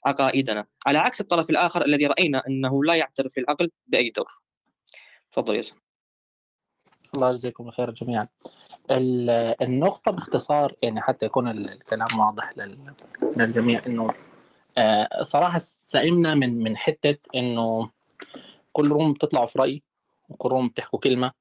عقائدنا. 0.07 0.67
على 0.87 0.99
عكس 0.99 1.21
الطرف 1.21 1.51
الآخر 1.51 1.85
الذي 1.85 2.07
رأينا 2.07 2.43
أنه 2.49 2.85
لا 2.85 2.95
يعترف 2.95 3.39
للعقل 3.39 3.71
بأي 3.87 4.11
دور. 4.11 4.43
تفضل 5.33 5.55
يا 5.55 5.63
الله 7.15 7.31
يجزيكم 7.31 7.69
الخير 7.69 7.91
جميعا. 7.91 8.29
النقطة 9.63 10.11
باختصار 10.11 10.75
يعني 10.83 11.01
حتى 11.01 11.27
يكون 11.27 11.49
الكلام 11.49 12.19
واضح 12.19 12.53
للجميع 13.37 13.87
إنه 13.87 14.15
آه، 14.79 15.23
صراحة 15.23 15.59
سئمنا 15.59 16.35
من 16.35 16.63
من 16.63 16.77
حتة 16.77 17.19
إنه 17.35 17.91
كل 18.73 18.89
room 18.89 19.13
بتطلعوا 19.13 19.47
في 19.47 19.59
رأي 19.59 19.83
وكل 20.29 20.49
room 20.49 20.69
بتحكوا 20.69 20.99
كلمة 20.99 21.33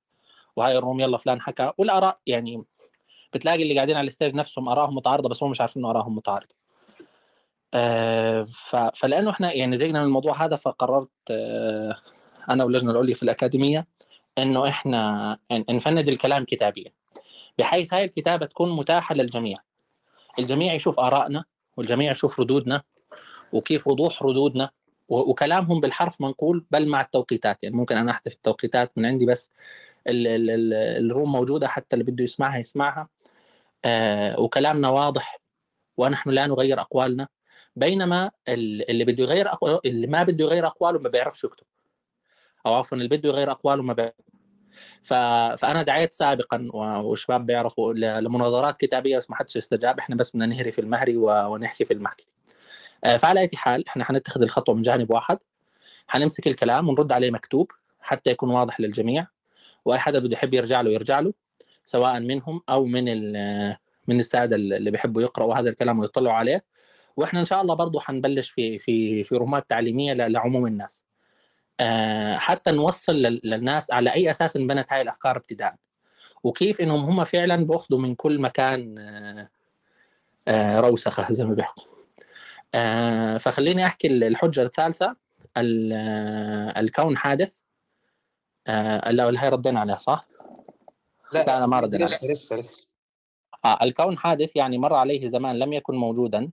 وهاي 0.55 0.77
ال 0.77 0.82
room 0.82 0.99
يلا 0.99 1.17
فلان 1.17 1.41
حكى 1.41 1.71
والآراء 1.77 2.19
يعني 2.27 2.63
بتلاقي 3.33 3.63
اللي 3.63 3.75
قاعدين 3.75 3.97
على 3.97 4.07
ال 4.07 4.12
stage 4.12 4.35
نفسهم 4.35 4.69
آرائهم 4.69 4.95
متعارضة 4.95 5.29
بس 5.29 5.43
هم 5.43 5.51
مش 5.51 5.61
عارفين 5.61 5.81
إنه 5.81 5.91
آرائهم 5.91 6.15
متعارضة. 6.15 6.55
آه، 7.73 8.47
فلأنه 8.95 9.29
إحنا 9.29 9.53
يعني 9.53 9.77
زينا 9.77 9.99
من 9.99 10.05
الموضوع 10.05 10.45
هذا 10.45 10.55
فقررت 10.55 11.09
آه، 11.31 11.95
أنا 12.49 12.63
واللجنة 12.63 12.91
العليا 12.91 13.15
في 13.15 13.23
الأكاديمية 13.23 13.87
إنه 14.37 14.67
إحنا 14.67 15.37
نفند 15.51 16.09
الكلام 16.09 16.45
كتابيا 16.45 16.91
بحيث 17.57 17.93
هاي 17.93 18.03
الكتابة 18.03 18.45
تكون 18.45 18.71
متاحة 18.71 19.15
للجميع. 19.15 19.57
الجميع 20.39 20.73
يشوف 20.73 20.99
آرائنا 20.99 21.45
والجميع 21.77 22.11
يشوف 22.11 22.39
ردودنا 22.39 22.81
وكيف 23.53 23.87
وضوح 23.87 24.23
ردودنا 24.23 24.69
وكلامهم 25.09 25.79
بالحرف 25.79 26.21
منقول 26.21 26.65
بل 26.71 26.89
مع 26.89 27.01
التوقيتات. 27.01 27.63
يعني 27.63 27.75
ممكن 27.75 27.97
أنا 27.97 28.11
أحذف 28.11 28.33
التوقيتات 28.33 28.97
من 28.97 29.05
عندي 29.05 29.25
بس 29.25 29.49
الروم 30.07 31.31
موجودة 31.31 31.67
حتى 31.67 31.95
اللي 31.95 32.11
بده 32.11 32.23
يسمعها 32.23 32.57
يسمعها. 32.57 33.07
آه 33.85 34.39
وكلامنا 34.39 34.89
واضح 34.89 35.39
ونحن 35.97 36.29
لا 36.29 36.47
نغير 36.47 36.81
أقوالنا. 36.81 37.27
بينما 37.75 38.31
اللي 38.47 39.05
بده 39.05 39.23
يغير 39.23 39.47
اللي 39.85 40.07
ما 40.07 40.23
بده 40.23 40.45
يغير 40.45 40.67
أقواله 40.67 40.99
ما 40.99 41.09
بيعرفش 41.09 41.43
يكتب. 41.43 41.65
أو 42.65 42.73
عفوا 42.73 42.97
اللي 42.97 43.17
بده 43.17 43.29
يغير 43.29 43.51
أقواله 43.51 43.83
ما 43.83 43.93
بيعرف. 43.93 44.13
فأنا 45.57 45.81
دعيت 45.83 46.13
سابقا 46.13 46.67
والشباب 46.73 47.45
بيعرفوا 47.45 47.93
لمناظرات 47.93 48.77
كتابية 48.77 49.17
بس 49.17 49.29
ما 49.29 49.35
حدش 49.35 49.57
استجاب 49.57 49.99
إحنا 49.99 50.15
بس 50.15 50.29
بدنا 50.29 50.45
نهري 50.45 50.71
في 50.71 50.81
المهري 50.81 51.17
ونحكي 51.17 51.85
في 51.85 51.93
المحكي. 51.93 52.27
آه، 53.03 53.17
فعلى 53.17 53.39
أي 53.39 53.49
حال 53.55 53.87
إحنا 53.87 54.03
حنتخذ 54.03 54.41
الخطوة 54.41 54.75
من 54.75 54.81
جانب 54.81 55.11
واحد. 55.11 55.37
حنمسك 56.07 56.47
الكلام 56.47 56.89
ونرد 56.89 57.11
عليه 57.11 57.31
مكتوب 57.31 57.71
حتى 57.99 58.29
يكون 58.29 58.49
واضح 58.49 58.79
للجميع. 58.79 59.27
وأي 59.85 59.99
حدا 59.99 60.19
بده 60.19 60.33
يحب 60.33 60.53
يرجع 60.53 60.81
له 60.81 60.91
يرجع 60.91 61.19
له 61.19 61.33
سواء 61.85 62.19
منهم 62.19 62.61
أو 62.69 62.85
من 62.85 63.03
من 64.07 64.19
السادة 64.19 64.55
اللي 64.55 64.91
بيحبوا 64.91 65.21
يقرأوا 65.21 65.55
هذا 65.55 65.69
الكلام 65.69 65.99
ويطلعوا 65.99 66.35
عليه. 66.35 66.65
وإحنا 67.17 67.39
إن 67.39 67.45
شاء 67.45 67.61
الله 67.61 67.75
برضه 67.75 67.99
حنبلش 67.99 68.49
في 68.49 68.77
في 68.79 69.23
في 69.23 69.35
رومات 69.35 69.69
تعليمية 69.69 70.13
لعموم 70.13 70.67
الناس. 70.67 71.03
آه، 71.79 72.37
حتى 72.37 72.71
نوصل 72.71 73.13
للناس 73.43 73.91
على 73.91 74.13
أي 74.13 74.31
أساس 74.31 74.55
انبنت 74.55 74.93
هاي 74.93 75.01
الأفكار 75.01 75.37
ابتداء. 75.37 75.75
وكيف 76.43 76.81
إنهم 76.81 76.99
هم 76.99 77.23
فعلا 77.23 77.55
بياخذوا 77.55 77.99
من 77.99 78.15
كل 78.15 78.39
مكان 78.39 78.95
آه، 78.99 79.49
آه، 80.47 80.79
روسخة 80.79 81.33
زي 81.33 81.45
ما 81.45 81.53
بيحكوا. 81.53 81.83
فخليني 83.37 83.85
أحكي 83.85 84.07
الحجة 84.07 84.63
الثالثة. 84.63 85.15
الكون 86.77 87.17
حادث. 87.17 87.61
لا 88.67 89.43
هي 89.43 89.49
ردينا 89.49 89.79
عليها 89.79 89.95
صح؟ 89.95 90.25
لا, 91.33 91.43
لا 91.43 91.57
أنا 91.57 91.65
ما 91.65 91.79
ردينا 91.79 92.05
لسه 92.05 92.27
لسه 92.27 92.55
لسه. 92.55 92.89
آه 93.65 93.83
الكون 93.83 94.17
حادث 94.17 94.55
يعني 94.55 94.77
مر 94.77 94.93
عليه 94.93 95.27
زمان 95.27 95.59
لم 95.59 95.73
يكن 95.73 95.95
موجودا. 95.95 96.51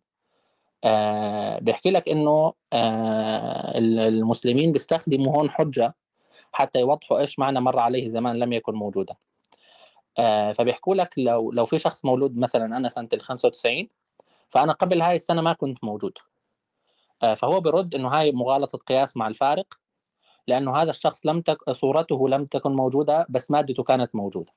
آه 0.85 1.59
بيحكي 1.59 1.91
لك 1.91 2.09
إنه 2.09 2.53
آه 2.73 3.79
المسلمين 3.79 4.73
بيستخدموا 4.73 5.37
هون 5.37 5.51
حجة 5.51 5.95
حتى 6.53 6.81
يوضحوا 6.81 7.19
إيش 7.19 7.39
معنى 7.39 7.61
مر 7.61 7.79
عليه 7.79 8.09
زمان 8.09 8.39
لم 8.39 8.53
يكن 8.53 8.75
موجودا. 8.75 9.15
آه 10.19 10.53
فبيحكوا 10.53 10.95
لك 10.95 11.15
لو 11.17 11.53
لو 11.53 11.67
في 11.67 11.79
شخص 11.79 12.05
مولود 12.05 12.37
مثلا 12.37 12.77
أنا 12.77 12.89
سنة 12.89 13.09
ال 13.13 13.21
95 13.21 13.89
فأنا 14.49 14.73
قبل 14.73 15.03
هاي 15.03 15.17
السنة 15.17 15.43
ما 15.43 15.53
كنت 15.53 15.85
موجود. 15.85 16.19
آه 17.23 17.35
فهو 17.35 17.61
برد 17.61 17.95
إنه 17.95 18.09
هاي 18.09 18.33
مغالطة 18.33 18.79
قياس 18.79 19.17
مع 19.17 19.29
الفارق. 19.29 19.79
لأنه 20.49 20.77
هذا 20.77 20.91
الشخص 20.91 21.27
لم 21.27 21.41
تك... 21.41 21.71
صورته 21.71 22.29
لم 22.29 22.45
تكن 22.45 22.73
موجودة 22.73 23.27
بس 23.29 23.51
مادته 23.51 23.83
كانت 23.83 24.15
موجودة. 24.15 24.53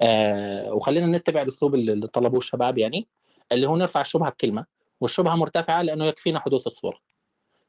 آه 0.00 0.72
وخلينا 0.72 1.18
نتبع 1.18 1.42
الأسلوب 1.42 1.74
اللي 1.74 2.06
طلبوه 2.06 2.38
الشباب 2.38 2.78
يعني 2.78 3.06
اللي 3.52 3.66
هو 3.66 3.76
نرفع 3.76 4.00
الشبهة 4.00 4.30
بكلمة 4.30 4.66
والشبهة 5.00 5.34
مرتفعة 5.34 5.82
لأنه 5.82 6.04
يكفينا 6.04 6.40
حدوث 6.40 6.66
الصورة 6.66 6.98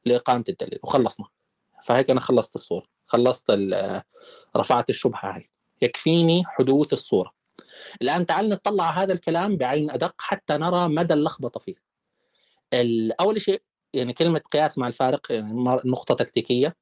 لإقامة 0.04 0.44
الدليل 0.48 0.78
وخلصنا. 0.82 1.26
فهيك 1.82 2.10
أنا 2.10 2.20
خلصت 2.20 2.54
الصورة 2.54 2.86
خلصت 3.06 3.50
رفعت 4.56 4.90
الشبهة 4.90 5.34
هاي. 5.36 5.50
يكفيني 5.82 6.44
حدوث 6.46 6.92
الصورة. 6.92 7.32
الآن 8.02 8.26
تعال 8.26 8.48
نطلع 8.48 8.90
هذا 8.90 9.12
الكلام 9.12 9.56
بعين 9.56 9.90
أدق 9.90 10.14
حتى 10.18 10.56
نرى 10.56 10.88
مدى 10.88 11.14
اللخبطة 11.14 11.60
فيه. 11.60 11.74
أول 13.20 13.40
شيء 13.40 13.62
يعني 13.94 14.12
كلمة 14.12 14.40
قياس 14.52 14.78
مع 14.78 14.86
الفارق 14.86 15.32
يعني 15.32 15.80
نقطة 15.84 16.14
تكتيكية. 16.14 16.76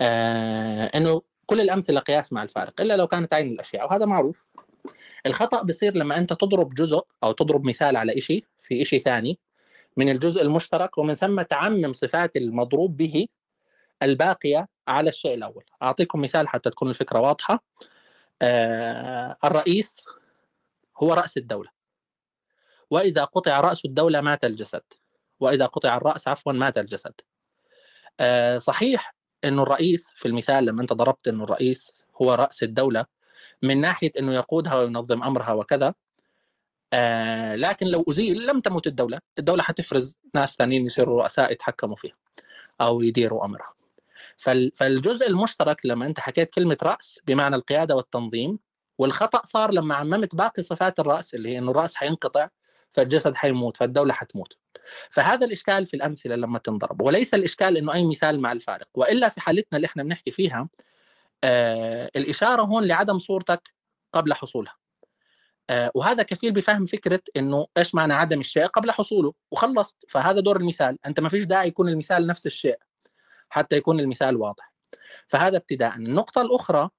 إنه 0.00 1.22
كل 1.46 1.60
الأمثلة 1.60 2.00
قياس 2.00 2.32
مع 2.32 2.42
الفارق 2.42 2.80
إلا 2.80 2.96
لو 2.96 3.06
كانت 3.06 3.34
عين 3.34 3.52
الأشياء 3.52 3.86
وهذا 3.86 4.06
معروف. 4.06 4.46
الخطأ 5.26 5.62
بصير 5.62 5.94
لما 5.94 6.18
أنت 6.18 6.32
تضرب 6.32 6.74
جزء 6.74 7.06
أو 7.24 7.32
تضرب 7.32 7.66
مثال 7.66 7.96
على 7.96 8.20
شيء 8.20 8.44
في 8.62 8.84
شيء 8.84 9.00
ثاني 9.00 9.38
من 9.96 10.08
الجزء 10.08 10.42
المشترك 10.42 10.98
ومن 10.98 11.14
ثم 11.14 11.42
تعمم 11.42 11.92
صفات 11.92 12.36
المضروب 12.36 12.96
به 12.96 13.26
الباقية 14.02 14.68
على 14.88 15.08
الشيء 15.08 15.34
الأول. 15.34 15.64
أعطيكم 15.82 16.20
مثال 16.20 16.48
حتى 16.48 16.70
تكون 16.70 16.90
الفكرة 16.90 17.20
واضحة. 17.20 17.64
آه 18.42 19.36
الرئيس 19.44 20.04
هو 21.02 21.14
رأس 21.14 21.36
الدولة. 21.36 21.70
وإذا 22.90 23.24
قطع 23.24 23.60
رأس 23.60 23.84
الدولة 23.84 24.20
مات 24.20 24.44
الجسد. 24.44 24.82
وإذا 25.40 25.66
قطع 25.66 25.96
الرأس 25.96 26.28
عفوا 26.28 26.52
مات 26.52 26.78
الجسد. 26.78 27.14
آه 28.20 28.58
صحيح 28.58 29.15
أنه 29.44 29.62
الرئيس 29.62 30.14
في 30.16 30.28
المثال 30.28 30.64
لما 30.64 30.82
أنت 30.82 30.92
ضربت 30.92 31.28
أنه 31.28 31.44
الرئيس 31.44 31.94
هو 32.22 32.34
رأس 32.34 32.62
الدولة 32.62 33.06
من 33.62 33.80
ناحية 33.80 34.10
أنه 34.18 34.34
يقودها 34.34 34.74
وينظم 34.74 35.22
أمرها 35.22 35.52
وكذا 35.52 35.94
آه 36.92 37.54
لكن 37.54 37.86
لو 37.86 38.04
أزيل 38.08 38.46
لم 38.46 38.60
تمت 38.60 38.86
الدولة 38.86 39.20
الدولة 39.38 39.62
حتفرز 39.62 40.18
ناس 40.34 40.56
ثانيين 40.56 40.86
يصيروا 40.86 41.22
رؤساء 41.22 41.52
يتحكموا 41.52 41.96
فيها 41.96 42.14
أو 42.80 43.02
يديروا 43.02 43.44
أمرها. 43.44 43.74
فالجزء 44.74 45.28
المشترك 45.28 45.86
لما 45.86 46.06
أنت 46.06 46.20
حكيت 46.20 46.50
كلمة 46.50 46.76
رأس 46.82 47.20
بمعنى 47.26 47.56
القيادة 47.56 47.96
والتنظيم 47.96 48.58
والخطأ 48.98 49.42
صار 49.46 49.70
لما 49.72 49.94
عممت 49.94 50.34
باقي 50.34 50.62
صفات 50.62 51.00
الرأس 51.00 51.34
اللي 51.34 51.48
هي 51.48 51.58
أنه 51.58 51.70
الرأس 51.70 51.94
حينقطع 51.94 52.48
فالجسد 52.90 53.34
حيموت 53.34 53.76
فالدولة 53.76 54.12
حتموت. 54.12 54.56
فهذا 55.10 55.46
الإشكال 55.46 55.86
في 55.86 55.94
الأمثلة 55.94 56.36
لما 56.36 56.58
تنضرب 56.58 57.02
وليس 57.02 57.34
الإشكال 57.34 57.76
أنه 57.76 57.94
أي 57.94 58.06
مثال 58.06 58.40
مع 58.40 58.52
الفارق 58.52 58.88
وإلا 58.94 59.28
في 59.28 59.40
حالتنا 59.40 59.76
اللي 59.76 59.86
إحنا 59.86 60.02
بنحكي 60.02 60.30
فيها 60.30 60.68
آه 61.44 62.10
الإشارة 62.16 62.62
هون 62.62 62.84
لعدم 62.84 63.18
صورتك 63.18 63.70
قبل 64.12 64.34
حصولها. 64.34 64.76
آه، 65.70 65.90
وهذا 65.94 66.22
كفيل 66.22 66.52
بفهم 66.52 66.86
فكرة 66.86 67.20
إنه 67.36 67.66
إيش 67.78 67.94
معنى 67.94 68.14
عدم 68.14 68.40
الشيء 68.40 68.66
قبل 68.66 68.90
حصوله 68.90 69.32
وخلصت. 69.50 69.96
فهذا 70.08 70.40
دور 70.40 70.56
المثال. 70.56 70.98
أنت 71.06 71.20
ما 71.20 71.28
فيش 71.28 71.44
داعي 71.44 71.68
يكون 71.68 71.88
المثال 71.88 72.26
نفس 72.26 72.46
الشيء 72.46 72.78
حتى 73.50 73.76
يكون 73.76 74.00
المثال 74.00 74.36
واضح. 74.36 74.72
فهذا 75.28 75.56
ابتداء. 75.56 75.96
النقطة 75.96 76.42
الأخرى 76.42 76.90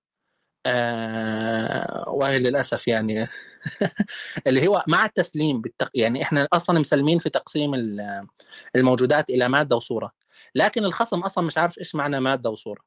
آه 0.68 2.10
وهي 2.10 2.40
للأسف 2.40 2.88
يعني 2.88 3.28
اللي 4.48 4.68
هو 4.68 4.84
مع 4.88 5.06
التسليم 5.06 5.62
بالتق... 5.62 5.90
يعني 5.96 6.22
إحنا 6.22 6.48
أصلا 6.54 6.80
مسلمين 6.80 7.20
في 7.20 7.30
تقسيم 7.30 7.76
الموجودات 8.76 9.30
إلى 9.30 9.50
مادة 9.50 9.76
وصورة. 9.76 10.12
لكن 10.56 10.86
الخصم 10.86 11.20
أصلا 11.20 11.44
مش 11.44 11.58
عارف 11.58 11.80
إيش 11.80 11.96
معنى 11.96 12.20
مادة 12.20 12.50
وصورة. 12.50 12.82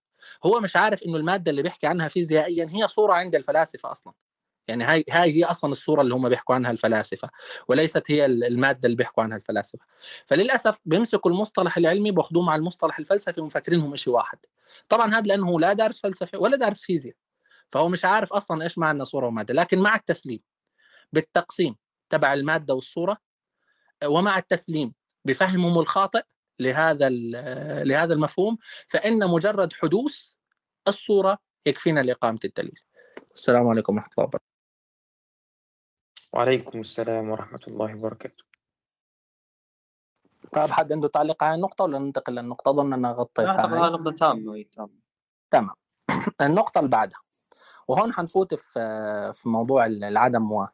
هو 0.44 0.60
مش 0.60 0.76
عارف 0.76 1.02
إنه 1.02 1.16
المادة 1.16 1.50
اللي 1.50 1.62
بيحكي 1.62 1.86
عنها 1.86 2.08
فيزيائيا 2.08 2.68
هي 2.70 2.88
صورة 2.88 3.12
عند 3.12 3.34
الفلاسفة 3.34 3.92
أصلا. 3.92 4.12
يعني 4.68 4.84
هاي 4.84 5.04
هاي 5.10 5.32
هي 5.32 5.44
أصلا 5.44 5.72
الصورة 5.72 6.02
اللي 6.02 6.14
هم 6.14 6.28
بيحكوا 6.28 6.54
عنها 6.54 6.70
الفلاسفة 6.70 7.30
وليست 7.68 8.10
هي 8.10 8.26
المادة 8.26 8.80
اللي 8.84 8.96
بيحكوا 8.96 9.22
عنها 9.22 9.36
الفلاسفة. 9.36 9.84
فللأسف 10.26 10.78
بيمسكوا 10.84 11.30
المصطلح 11.30 11.76
العلمي 11.76 12.10
باخذوه 12.10 12.42
مع 12.42 12.54
المصطلح 12.56 12.98
الفلسفي 12.98 13.40
ومفكرينهم 13.40 13.96
شيء 13.96 14.12
واحد. 14.12 14.38
طبعا 14.88 15.14
هذا 15.14 15.26
لأنه 15.26 15.60
لا 15.60 15.72
دارس 15.72 16.00
فلسفة 16.00 16.38
ولا 16.38 16.56
دارس 16.56 16.82
فيزياء. 16.82 17.14
فهو 17.72 17.88
مش 17.88 18.04
عارف 18.04 18.32
أصلا 18.32 18.62
إيش 18.62 18.78
معنى 18.78 19.04
صورة 19.04 19.26
ومادة 19.26 19.54
لكن 19.54 19.78
مع 19.78 19.94
التسليم 19.94 20.40
بالتقسيم 21.12 21.76
تبع 22.10 22.32
المادة 22.32 22.74
والصورة 22.74 23.16
ومع 24.04 24.38
التسليم 24.38 24.94
بفهمهم 25.24 25.78
الخاطئ 25.78 26.22
لهذا 26.60 27.08
لهذا 27.84 28.14
المفهوم 28.14 28.58
فإن 28.88 29.30
مجرد 29.30 29.72
حدوث 29.72 30.34
الصورة 30.88 31.38
يكفينا 31.66 32.00
لإقامة 32.00 32.38
الدليل. 32.44 32.80
السلام 33.34 33.68
عليكم 33.68 33.94
ورحمة 33.94 34.10
الله 34.18 34.24
وبركاته. 34.24 34.50
وعليكم 36.32 36.80
السلام 36.80 37.30
ورحمة 37.30 37.60
الله 37.68 37.94
وبركاته. 37.94 38.44
طيب 40.52 40.70
حد 40.70 40.92
عنده 40.92 41.08
تعليق 41.08 41.42
على 41.42 41.54
النقطة 41.54 41.84
ولا 41.84 41.98
ننتقل 41.98 42.34
للنقطة؟ 42.34 42.70
أظن 42.70 42.92
أنا 42.92 43.12
غطيتها. 43.12 43.66
نقطة 43.88 44.10
تامة 44.72 44.94
تمام. 45.50 45.74
النقطة 46.40 46.78
اللي 46.78 46.90
بعدها 46.90 47.20
وهون 47.90 48.12
حنفوت 48.12 48.54
في 48.54 49.32
في 49.34 49.48
موضوع 49.48 49.86
العدم 49.86 50.52
و 50.52 50.66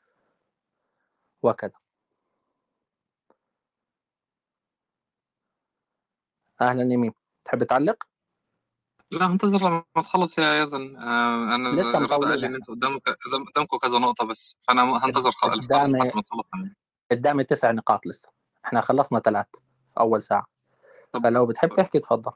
وكذا. 1.43 1.73
أهلا 6.61 6.93
يمين 6.93 7.13
تحب 7.45 7.65
تعلق؟ 7.65 8.05
لا 9.13 9.27
انتظر 9.27 9.69
لما 9.69 9.85
تخلص 9.95 10.39
يا 10.39 10.63
يزن. 10.63 10.97
آه 10.97 11.55
أنا 11.55 11.69
لسه 11.69 11.99
الرد 11.99 12.11
قال 12.25 12.41
لي 12.41 12.47
إن 12.47 12.55
أنتوا 12.55 12.75
قدامك 12.75 13.03
قدامكم 13.53 13.79
كذا 13.79 13.99
نقطة 13.99 14.27
بس. 14.27 14.57
فأنا 14.61 15.07
هنتظر 15.07 15.31
قدامي 15.31 16.13
قدامي 17.11 17.45
تسع 17.45 17.71
نقاط 17.71 18.07
لسه. 18.07 18.29
إحنا 18.65 18.81
خلصنا 18.81 19.21
ثلاث 19.21 19.47
في 19.91 20.01
أول 20.01 20.23
ساعة. 20.23 20.47
طب. 21.13 21.23
فلو 21.23 21.47
بتحب 21.47 21.75
تحكي 21.75 21.99
تفضل 21.99 22.33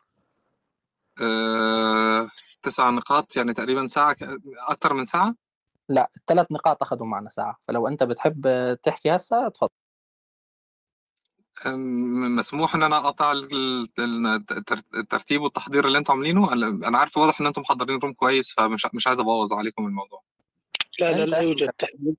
آه، 1.22 2.30
تسع 2.62 2.90
نقاط 2.90 3.36
يعني 3.36 3.52
تقريبا 3.52 3.86
ساعة 3.86 4.16
أكثر 4.68 4.94
من 4.94 5.04
ساعة؟ 5.04 5.34
لا 5.88 6.10
الثلاث 6.16 6.46
نقاط 6.50 6.82
أخذوا 6.82 7.06
معنا 7.06 7.28
ساعة 7.30 7.58
فلو 7.68 7.88
أنت 7.88 8.02
بتحب 8.02 8.48
تحكي 8.82 9.16
هسه 9.16 9.48
تفضل 9.48 9.68
مسموح 12.36 12.74
إن 12.74 12.82
أنا 12.82 12.96
أقطع 12.96 13.32
الترتيب 14.94 15.42
والتحضير 15.42 15.86
اللي 15.86 15.98
أنتم 15.98 16.12
عاملينه؟ 16.12 16.52
أنا 16.52 16.98
عارف 16.98 17.16
واضح 17.16 17.40
إن 17.40 17.46
أنتم 17.46 17.62
محضرين 17.62 17.98
روم 17.98 18.12
كويس 18.12 18.52
فمش 18.52 18.86
مش 18.94 19.06
عايز 19.06 19.20
أبوظ 19.20 19.52
عليكم 19.52 19.86
الموضوع. 19.86 20.22
لا 21.00 21.12
لا 21.12 21.24
لا 21.24 21.38
يوجد 21.38 21.68
تحضير. 21.68 22.14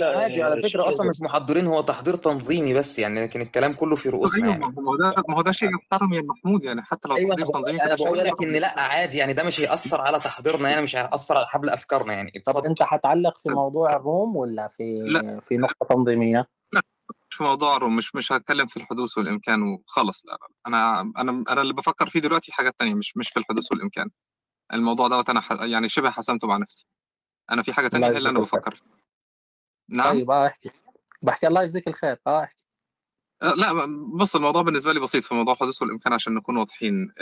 عادي 0.00 0.42
على 0.42 0.62
فكرة 0.62 0.88
أصلا 0.88 1.08
مش 1.08 1.20
محضرين 1.20 1.66
هو 1.66 1.80
تحضير 1.80 2.16
تنظيمي 2.16 2.74
بس 2.74 2.98
يعني 2.98 3.22
لكن 3.22 3.40
الكلام 3.40 3.72
كله 3.72 3.96
في 3.96 4.08
رؤوسنا 4.08 4.48
يعني 4.48 4.58
ما 4.58 4.90
هو 4.90 4.96
ده 4.96 5.14
ما 5.28 5.36
هو 5.36 5.42
ده 5.42 5.52
شيء 5.52 5.68
يحترم 5.74 6.12
يا 6.12 6.22
محمود 6.22 6.64
يعني 6.64 6.82
حتى 6.82 7.08
لو 7.08 7.16
أيوة 7.16 7.34
تحضير 7.34 7.52
تنظيمي 7.52 7.82
أنا 7.82 7.94
بقول 7.94 8.18
لك 8.18 8.42
إن 8.42 8.52
لأ 8.52 8.80
عادي 8.80 9.18
يعني 9.18 9.32
ده 9.32 9.44
مش 9.44 9.60
هيأثر 9.60 10.00
على 10.00 10.18
تحضيرنا 10.18 10.70
يعني 10.70 10.82
مش 10.82 10.96
هيأثر 10.96 11.36
على 11.36 11.46
حبل 11.46 11.70
أفكارنا 11.70 12.12
يعني. 12.12 12.30
طب 12.46 12.64
أنت 12.64 12.78
هتعلق 12.82 13.38
في 13.38 13.48
موضوع 13.48 13.96
الروم 13.96 14.36
ولا 14.36 14.68
في 14.68 15.02
لأ. 15.02 15.40
في 15.40 15.56
نقطة 15.56 15.86
تنظيمية؟ 15.94 16.48
لأ 16.72 16.82
في 17.30 17.42
موضوع 17.42 17.76
الروم 17.76 17.96
مش 17.96 18.14
مش 18.14 18.32
هتكلم 18.32 18.66
في 18.66 18.76
الحدوث 18.76 19.18
والإمكان 19.18 19.62
وخلص 19.62 20.26
لا, 20.26 20.32
لا 20.32 20.48
أنا 20.66 21.00
أنا 21.00 21.44
أنا 21.48 21.62
اللي 21.62 21.72
بفكر 21.72 22.06
فيه 22.06 22.20
دلوقتي 22.20 22.52
حاجات 22.52 22.74
تانية 22.78 22.94
مش 22.94 23.16
مش 23.16 23.28
في 23.28 23.38
الحدوث 23.38 23.72
والإمكان. 23.72 24.10
الموضوع 24.72 25.08
دوت 25.08 25.30
أنا 25.30 25.42
يعني 25.64 25.88
شبه 25.88 26.10
حسمته 26.10 26.48
مع 26.48 26.56
نفسي. 26.56 26.86
أنا 27.50 27.62
في 27.62 27.72
حاجة 27.72 27.88
تانية 27.88 28.06
هي 28.06 28.18
اللي 28.18 28.28
أنا 28.28 28.40
بفكر 28.40 28.70
فيها 28.70 28.98
نعم. 29.88 30.12
طيب 30.12 30.30
آه 30.30 30.46
أحكي. 30.46 30.70
بحكي 31.22 31.46
الله 31.46 31.62
يجزيك 31.62 31.88
الخير. 31.88 32.16
آه 32.26 32.42
أحكي. 32.42 32.64
لا 33.42 33.86
بص 34.14 34.36
الموضوع 34.36 34.62
بالنسبة 34.62 34.92
لي 34.92 35.00
بسيط 35.00 35.24
في 35.24 35.34
موضوع 35.34 35.54
الحدوث 35.54 35.82
والإمكان 35.82 36.12
عشان 36.12 36.34
نكون 36.34 36.56
واضحين. 36.56 37.12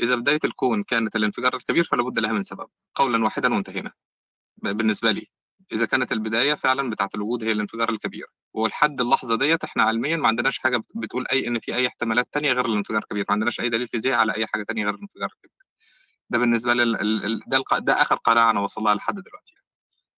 إذا 0.00 0.14
بداية 0.14 0.38
الكون 0.44 0.82
كانت 0.82 1.16
الانفجار 1.16 1.56
الكبير 1.56 1.84
فلا 1.84 2.02
بد 2.02 2.18
لها 2.18 2.32
من 2.32 2.42
سبب 2.42 2.68
قولا 2.94 3.24
واحدا 3.24 3.54
وانتهينا. 3.54 3.92
بالنسبة 4.56 5.10
لي 5.10 5.26
إذا 5.72 5.86
كانت 5.86 6.12
البداية 6.12 6.54
فعلا 6.54 6.90
بتاعه 6.90 7.10
الوجود 7.14 7.44
هي 7.44 7.52
الانفجار 7.52 7.90
الكبير 7.90 8.26
ولحد 8.54 9.00
اللحظة 9.00 9.36
ديت 9.36 9.64
إحنا 9.64 9.82
علميا 9.82 10.16
ما 10.16 10.28
عندناش 10.28 10.58
حاجة 10.58 10.82
بتقول 10.94 11.26
أي 11.32 11.46
إن 11.46 11.58
في 11.58 11.74
أي 11.74 11.86
احتمالات 11.86 12.28
تانية 12.32 12.52
غير 12.52 12.66
الانفجار 12.66 12.98
الكبير. 13.02 13.24
ما 13.28 13.32
عندناش 13.32 13.60
أي 13.60 13.68
دليل 13.68 13.88
فيزيائي 13.88 14.16
على 14.16 14.34
أي 14.36 14.46
حاجة 14.46 14.62
تانية 14.62 14.84
غير 14.84 14.94
الانفجار 14.94 15.28
الكبير. 15.32 15.66
ده 16.30 16.38
بالنسبة 16.38 16.74
لي 16.74 16.84
ده, 17.46 17.64
ده 17.78 18.02
آخر 18.02 18.16
قناعة 18.16 18.50
أنا 18.50 18.60
وصل 18.60 18.82
لها 18.82 18.94
لحد 18.94 19.14
دلوقتي. 19.14 19.54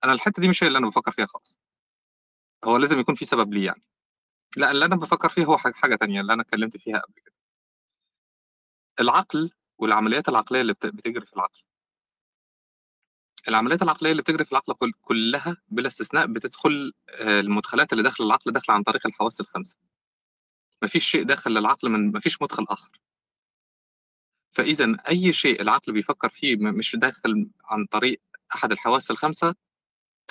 أنا 0.05 0.13
الحتة 0.13 0.41
دي 0.41 0.49
مش 0.49 0.63
هي 0.63 0.67
اللي 0.69 0.79
أنا 0.79 0.87
بفكر 0.87 1.11
فيها 1.11 1.27
خالص. 1.27 1.59
هو 2.65 2.77
لازم 2.77 3.01
يكون 3.01 3.15
في 3.15 3.25
سبب 3.25 3.55
ليه 3.55 3.67
يعني. 3.67 3.83
لا 4.57 4.71
اللي 4.71 4.85
أنا 4.85 4.97
بفكر 4.97 5.29
فيه 5.29 5.45
هو 5.45 5.59
حاجة 5.59 5.95
تانية 5.97 6.21
اللي 6.21 6.33
أنا 6.33 6.43
اتكلمت 6.43 6.77
فيها 6.77 6.99
قبل 6.99 7.15
كده. 7.15 7.35
العقل 9.01 9.51
والعمليات 9.79 10.29
العقلية 10.29 10.61
اللي 10.61 10.73
بتجري 10.73 11.27
في 11.27 11.33
العقل. 11.37 11.61
العمليات 13.49 13.83
العقلية 13.83 14.11
اللي 14.11 14.23
بتجري 14.23 14.45
في 14.45 14.53
العقل 14.53 14.93
كلها 15.03 15.57
بلا 15.69 15.87
استثناء 15.87 16.27
بتدخل 16.27 16.93
المدخلات 17.21 17.93
اللي 17.93 18.03
داخل 18.03 18.25
العقل 18.25 18.53
داخلة 18.53 18.75
عن 18.77 18.83
طريق 18.83 19.07
الحواس 19.07 19.41
الخمسة. 19.41 19.77
مفيش 20.83 21.11
شيء 21.11 21.23
داخل 21.23 21.51
للعقل 21.51 21.89
من 21.91 22.13
مفيش 22.13 22.43
مدخل 22.43 22.65
آخر. 22.69 23.01
فإذا 24.53 24.97
أي 25.09 25.33
شيء 25.33 25.63
العقل 25.63 25.93
بيفكر 25.93 26.29
فيه 26.29 26.57
مش 26.57 26.97
داخل 26.97 27.51
عن 27.65 27.87
طريق 27.87 28.21
أحد 28.55 28.73
الحواس 28.73 29.11
الخمسة 29.11 29.55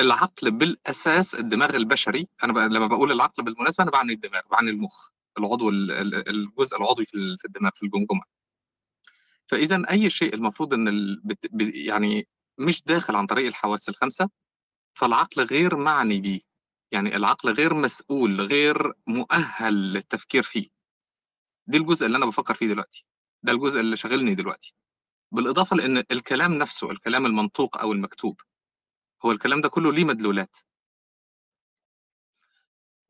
العقل 0.02 0.52
بالأساس 0.52 1.36
الدماغ 1.36 1.76
البشري. 1.76 2.28
أنا 2.44 2.54
بقى 2.54 2.70
لما 2.70 2.88
بقول 2.88 3.12
العقل 3.12 3.44
بالمناسبة 3.44 3.84
أنا 3.84 3.92
بعني 3.92 4.14
الدماغ 4.14 4.42
بعني 4.52 4.70
المخ 4.70 5.10
العضو 5.38 5.70
الجزء 5.70 6.78
العضوي 6.78 7.06
في 7.06 7.46
الدماغ 7.46 7.72
في 7.76 7.84
الجمجمة. 7.84 8.22
فإذا 9.48 9.84
أي 9.92 10.10
شيء 10.10 10.34
المفروض 10.34 10.74
إن 10.74 10.88
ال... 10.88 11.22
يعني 11.88 12.28
مش 12.58 12.84
داخل 12.84 13.16
عن 13.16 13.26
طريق 13.26 13.48
الحواس 13.48 13.90
الخمسة 13.90 14.30
فالعقل 14.94 15.44
غير 15.44 15.76
معني 15.78 16.20
بيه. 16.22 16.42
يعني 16.92 17.16
العقل 17.16 17.54
غير 17.54 17.74
مسؤول 17.74 18.42
غير 18.42 18.94
مؤهل 19.08 19.94
للتفكير 19.94 20.44
فيه. 20.44 20.70
دي 21.68 21.78
الجزء 21.78 22.06
اللي 22.06 22.18
أنا 22.18 22.26
بفكر 22.26 22.54
فيه 22.54 22.68
دلوقتي. 22.68 23.06
ده 23.44 23.52
الجزء 23.52 23.80
اللي 23.80 23.98
شاغلني 23.98 24.36
دلوقتي. 24.36 24.76
بالإضافة 25.32 25.76
لإن 25.76 26.04
الكلام 26.12 26.54
نفسه 26.54 26.92
الكلام 26.92 27.26
المنطوق 27.26 27.78
أو 27.78 27.92
المكتوب 27.92 28.42
هو 29.26 29.32
الكلام 29.32 29.62
ده 29.62 29.70
كله 29.70 29.94
ليه 29.94 30.06
مدلولات؟ 30.06 30.58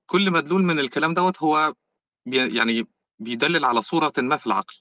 كل 0.05 0.31
مدلول 0.31 0.63
من 0.63 0.79
الكلام 0.79 1.13
دوت 1.13 1.43
هو 1.43 1.73
بي 2.25 2.55
يعني 2.57 2.87
بيدلل 3.19 3.65
على 3.65 3.81
صورة 3.81 4.13
ما 4.17 4.37
في 4.37 4.47
العقل. 4.47 4.75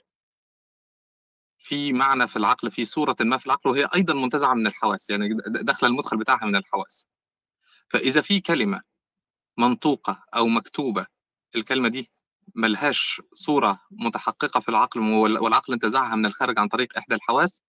في 1.58 1.92
معنى 1.92 2.28
في 2.28 2.36
العقل 2.36 2.70
في 2.70 2.84
صورة 2.84 3.16
ما 3.20 3.36
في 3.38 3.46
العقل 3.46 3.70
وهي 3.70 3.88
أيضا 3.94 4.14
منتزعة 4.14 4.54
من 4.54 4.66
الحواس 4.66 5.10
يعني 5.10 5.28
داخل 5.46 5.86
المدخل 5.86 6.16
بتاعها 6.18 6.46
من 6.46 6.56
الحواس. 6.56 7.06
فإذا 7.88 8.20
في 8.20 8.40
كلمة 8.40 8.82
منطوقة 9.58 10.24
أو 10.36 10.46
مكتوبة 10.46 11.06
الكلمة 11.56 11.88
دي 11.88 12.10
ملهاش 12.54 13.22
صورة 13.32 13.80
متحققة 13.90 14.60
في 14.60 14.68
العقل 14.68 15.00
والعقل 15.00 15.72
انتزعها 15.72 16.16
من 16.16 16.26
الخارج 16.26 16.58
عن 16.58 16.68
طريق 16.68 16.98
إحدى 16.98 17.14
الحواس 17.14 17.62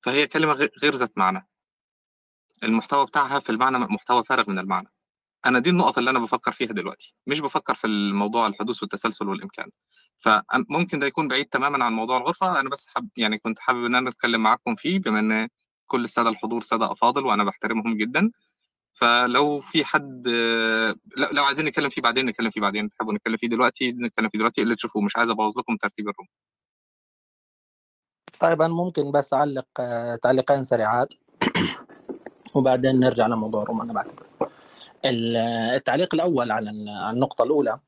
فهي 0.00 0.26
كلمة 0.26 0.52
غير 0.82 0.94
ذات 0.94 1.18
معنى. 1.18 1.48
المحتوى 2.62 3.06
بتاعها 3.06 3.38
في 3.38 3.50
المعنى 3.50 3.78
محتوى 3.78 4.24
فارغ 4.24 4.50
من 4.50 4.58
المعنى. 4.58 4.88
أنا 5.46 5.58
دي 5.58 5.70
النقط 5.70 5.98
اللي 5.98 6.10
أنا 6.10 6.18
بفكر 6.18 6.52
فيها 6.52 6.72
دلوقتي 6.72 7.14
مش 7.26 7.40
بفكر 7.40 7.74
في 7.74 7.86
الموضوع 7.86 8.46
الحدوث 8.46 8.82
والتسلسل 8.82 9.28
والإمكان. 9.28 9.70
فممكن 10.18 10.98
ده 10.98 11.06
يكون 11.06 11.28
بعيد 11.28 11.46
تماما 11.46 11.84
عن 11.84 11.92
موضوع 11.92 12.16
الغرفة 12.16 12.60
أنا 12.60 12.68
بس 12.70 12.86
حب 12.88 13.08
يعني 13.16 13.38
كنت 13.38 13.58
حابب 13.58 13.84
إن 13.84 13.94
أنا 13.94 14.08
أتكلم 14.10 14.42
معاكم 14.42 14.74
فيه 14.76 14.98
بما 14.98 15.18
إن 15.18 15.48
كل 15.86 16.04
السادة 16.04 16.28
الحضور 16.28 16.62
سادة 16.62 16.92
أفاضل 16.92 17.26
وأنا 17.26 17.44
بحترمهم 17.44 17.96
جدا. 17.96 18.30
فلو 18.92 19.60
في 19.60 19.84
حد 19.84 20.28
لو 21.32 21.44
عايزين 21.44 21.66
نتكلم 21.66 21.88
فيه 21.88 22.02
بعدين 22.02 22.26
نتكلم 22.26 22.50
فيه 22.50 22.60
بعدين 22.60 22.88
تحبوا 22.88 23.12
نتكلم 23.14 23.36
فيه 23.36 23.48
دلوقتي 23.48 23.92
نتكلم 23.92 24.28
فيه 24.28 24.38
دلوقتي 24.38 24.62
اللي 24.62 24.74
تشوفوه 24.74 25.02
مش 25.02 25.16
عايز 25.16 25.30
أبوظ 25.30 25.58
لكم 25.58 25.76
ترتيب 25.76 26.08
الروم. 26.08 26.28
طيب 28.40 28.62
أنا 28.62 28.74
ممكن 28.74 29.12
بس 29.12 29.34
أعلق 29.34 29.66
تعليقين 30.22 30.64
سريعات. 30.64 31.14
وبعدين 32.54 33.00
نرجع 33.00 33.26
لموضوع 33.26 33.64
روما 33.64 33.84
أنا 33.84 33.92
بعتقد. 33.92 34.26
التعليق 35.04 36.14
الأول 36.14 36.50
على 36.50 36.70
النقطة 37.10 37.42
الأولى 37.44 37.78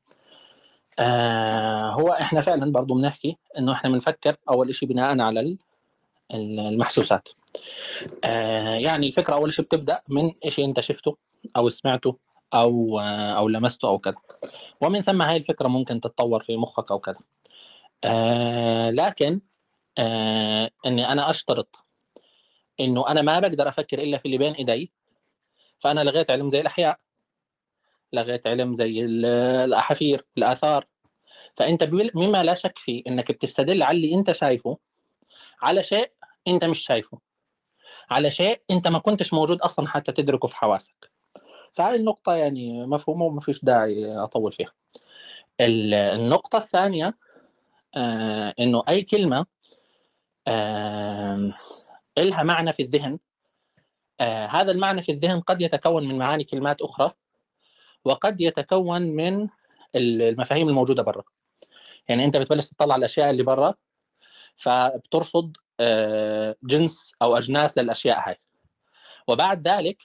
آه 0.99 1.89
هو 1.89 2.09
إحنا 2.09 2.41
فعلا 2.41 2.71
برضو 2.71 2.93
بنحكي 2.93 3.37
إنه 3.57 3.71
إحنا 3.71 3.89
بنفكر 3.89 4.35
أول 4.49 4.75
شيء 4.75 4.89
بناء 4.89 5.19
على 5.19 5.57
المحسوسات. 6.33 7.29
آه 8.23 8.75
يعني 8.75 9.07
الفكرة 9.07 9.33
أول 9.33 9.53
شيء 9.53 9.65
بتبدأ 9.65 10.01
من 10.09 10.31
شيء 10.47 10.65
أنت 10.65 10.79
شفته 10.79 11.17
أو 11.57 11.69
سمعته 11.69 12.17
أو 12.53 12.99
أو 13.37 13.47
لمسته 13.47 13.87
أو 13.87 13.99
كذا. 13.99 14.17
ومن 14.81 15.01
ثم 15.01 15.21
هاي 15.21 15.37
الفكرة 15.37 15.67
ممكن 15.67 16.01
تتطور 16.01 16.43
في 16.43 16.57
مخك 16.57 16.91
أو 16.91 16.99
كذا. 16.99 17.19
آه 18.03 18.89
لكن 18.89 19.41
آه 19.97 20.69
إني 20.85 21.11
أنا 21.11 21.29
أشترط 21.29 21.84
إنه 22.79 23.07
أنا 23.07 23.21
ما 23.21 23.39
بقدر 23.39 23.67
أفكر 23.69 23.99
إلا 23.99 24.17
في 24.17 24.25
اللي 24.25 24.37
بين 24.37 24.53
إيدي. 24.53 24.91
فأنا 25.79 26.01
لغيت 26.03 26.29
علم 26.31 26.49
زي 26.49 26.61
الأحياء 26.61 26.99
لغيت 28.13 28.47
علم 28.47 28.73
زي 28.73 29.05
ال- 29.05 29.25
الأحافير 29.65 30.25
الآثار. 30.37 30.87
فأنت 31.55 31.83
مما 32.15 32.43
لا 32.43 32.53
شك 32.53 32.77
فيه 32.77 33.03
إنك 33.07 33.31
بتستدل 33.31 33.83
على 33.83 33.95
اللي 33.97 34.15
أنت 34.15 34.31
شايفه 34.31 34.77
على 35.61 35.83
شيء 35.83 36.11
أنت 36.47 36.65
مش 36.65 36.79
شايفه 36.79 37.19
على 38.09 38.31
شيء 38.31 38.61
أنت 38.71 38.87
ما 38.87 38.99
كنتش 38.99 39.33
موجود 39.33 39.61
أصلا 39.61 39.87
حتى 39.87 40.11
تدركه 40.11 40.47
في 40.47 40.55
حواسك. 40.55 41.11
فهذه 41.73 41.95
النقطة 41.95 42.35
يعني 42.35 42.85
مفهومة 42.85 43.25
وما 43.25 43.39
فيش 43.41 43.65
داعي 43.65 44.17
أطول 44.17 44.51
فيها. 44.51 44.71
ال- 45.61 45.93
النقطة 45.93 46.57
الثانية 46.57 47.17
آه 47.95 48.53
إنه 48.59 48.83
أي 48.89 49.01
كلمة 49.01 49.45
آه 50.47 51.53
إلها 52.17 52.43
معنى 52.43 52.73
في 52.73 52.83
الذهن. 52.83 53.19
آه 54.19 54.45
هذا 54.45 54.71
المعنى 54.71 55.01
في 55.01 55.11
الذهن 55.11 55.39
قد 55.39 55.61
يتكون 55.61 56.07
من 56.07 56.17
معاني 56.17 56.43
كلمات 56.43 56.81
أخرى 56.81 57.11
وقد 58.05 58.41
يتكون 58.41 59.01
من 59.01 59.47
المفاهيم 59.95 60.69
الموجودة 60.69 61.03
برا. 61.03 61.23
يعني 62.09 62.25
أنت 62.25 62.37
بتبلش 62.37 62.67
تطلع 62.67 62.95
الأشياء 62.95 63.29
اللي 63.29 63.43
برا 63.43 63.73
فبترصد 64.55 65.57
آه 65.79 66.55
جنس 66.63 67.13
أو 67.21 67.37
أجناس 67.37 67.77
للأشياء 67.77 68.29
هاي. 68.29 68.37
وبعد 69.27 69.67
ذلك 69.67 69.97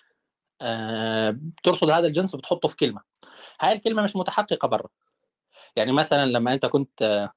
آه 0.61 1.31
بترصد 1.31 1.91
هذا 1.91 2.07
الجنس 2.07 2.35
وبتحطه 2.35 2.69
في 2.69 2.77
كلمة. 2.77 3.03
هاي 3.61 3.73
الكلمة 3.73 4.03
مش 4.03 4.17
متحققة 4.17 4.69
برا. 4.69 4.89
يعني 5.77 5.93
مثلا 5.93 6.27
لما 6.27 6.55
أنت 6.55 6.67
كنت 6.67 7.03
آه 7.03 7.33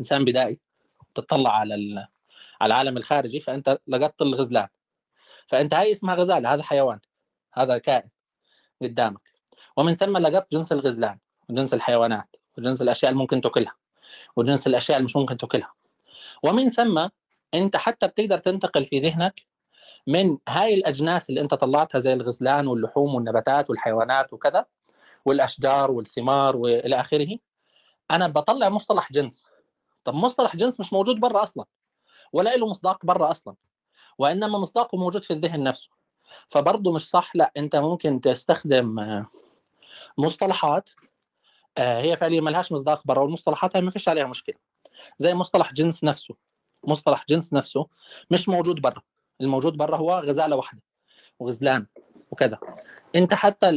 إنسان 0.00 0.24
بدائي 0.24 0.60
تطلع 1.14 1.50
على 1.50 2.08
على 2.62 2.74
العالم 2.74 2.96
الخارجي 2.96 3.40
فأنت 3.40 3.78
لقطت 3.86 4.22
الغزلان. 4.22 4.68
فأنت 5.46 5.74
هاي 5.74 5.92
اسمها 5.92 6.14
غزالة 6.14 6.54
هذا 6.54 6.62
حيوان 6.62 7.00
هذا 7.52 7.78
كائن 7.78 8.08
قدامك. 8.82 9.32
ومن 9.76 9.96
ثم 9.96 10.16
لقطت 10.16 10.52
جنس 10.52 10.72
الغزلان 10.72 11.18
وجنس 11.48 11.74
الحيوانات 11.74 12.36
وجنس 12.58 12.82
الأشياء 12.82 13.10
اللي 13.10 13.20
ممكن 13.20 13.40
تأكلها 13.40 13.74
وجنس 14.36 14.66
الأشياء 14.66 14.98
اللي 14.98 15.04
مش 15.04 15.16
ممكن 15.16 15.36
تأكلها. 15.36 15.72
ومن 16.42 16.70
ثم 16.70 17.08
أنت 17.54 17.76
حتى 17.76 18.08
بتقدر 18.08 18.38
تنتقل 18.38 18.84
في 18.84 19.00
ذهنك 19.00 19.42
من 20.06 20.38
هاي 20.48 20.74
الأجناس 20.74 21.30
اللي 21.30 21.40
أنت 21.40 21.54
طلعتها 21.54 21.98
زي 21.98 22.12
الغزلان 22.12 22.66
واللحوم 22.66 23.14
والنباتات 23.14 23.70
والحيوانات 23.70 24.32
وكذا 24.32 24.66
والأشجار 25.24 25.90
والثمار 25.90 26.56
وإلى 26.56 27.00
آخره 27.00 27.38
أنا 28.10 28.28
بطلع 28.28 28.68
مصطلح 28.68 29.12
جنس. 29.12 29.46
طب 30.04 30.14
مصطلح 30.14 30.56
جنس 30.56 30.80
مش 30.80 30.92
موجود 30.92 31.20
برا 31.20 31.42
أصلا. 31.42 31.64
ولا 32.32 32.56
له 32.56 32.66
مصداق 32.66 33.06
برا 33.06 33.30
أصلا 33.30 33.54
وإنما 34.18 34.58
مصداقه 34.58 34.98
موجود 34.98 35.24
في 35.24 35.32
الذهن 35.32 35.62
نفسه. 35.62 35.90
فبرضه 36.48 36.92
مش 36.92 37.08
صح 37.10 37.36
لا 37.36 37.52
أنت 37.56 37.76
ممكن 37.76 38.20
تستخدم 38.20 38.98
آه، 38.98 39.26
مصطلحات 40.18 40.90
آه، 41.78 42.00
هي 42.00 42.16
فعليا 42.16 42.40
ما 42.40 42.50
لهاش 42.50 42.72
مصداق 42.72 43.02
برا 43.06 43.20
والمصطلحات 43.20 43.76
ما 43.76 43.90
فيش 43.90 44.08
عليها 44.08 44.26
مشكلة. 44.26 44.56
زي 45.18 45.34
مصطلح 45.34 45.72
جنس 45.72 46.04
نفسه. 46.04 46.34
مصطلح 46.84 47.24
جنس 47.28 47.52
نفسه 47.52 47.86
مش 48.30 48.48
موجود 48.48 48.80
برا. 48.80 49.02
الموجود 49.40 49.76
برا 49.76 49.96
هو 49.96 50.18
غزالة 50.18 50.56
واحدة 50.56 50.82
وغزلان 51.38 51.86
وكذا. 52.30 52.58
أنت 53.14 53.34
حتى 53.34 53.70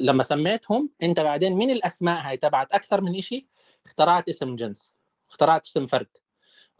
لما 0.00 0.22
سميتهم 0.22 0.90
أنت 1.02 1.20
بعدين 1.20 1.56
من 1.56 1.70
الأسماء 1.70 2.28
هاي 2.28 2.36
تبعت؟ 2.36 2.72
أكثر 2.72 3.00
من 3.00 3.20
شيء 3.20 3.46
اخترعت 3.86 4.28
اسم 4.28 4.56
جنس 4.56 4.92
اخترعت 5.28 5.66
اسم 5.66 5.86
فرد. 5.86 6.19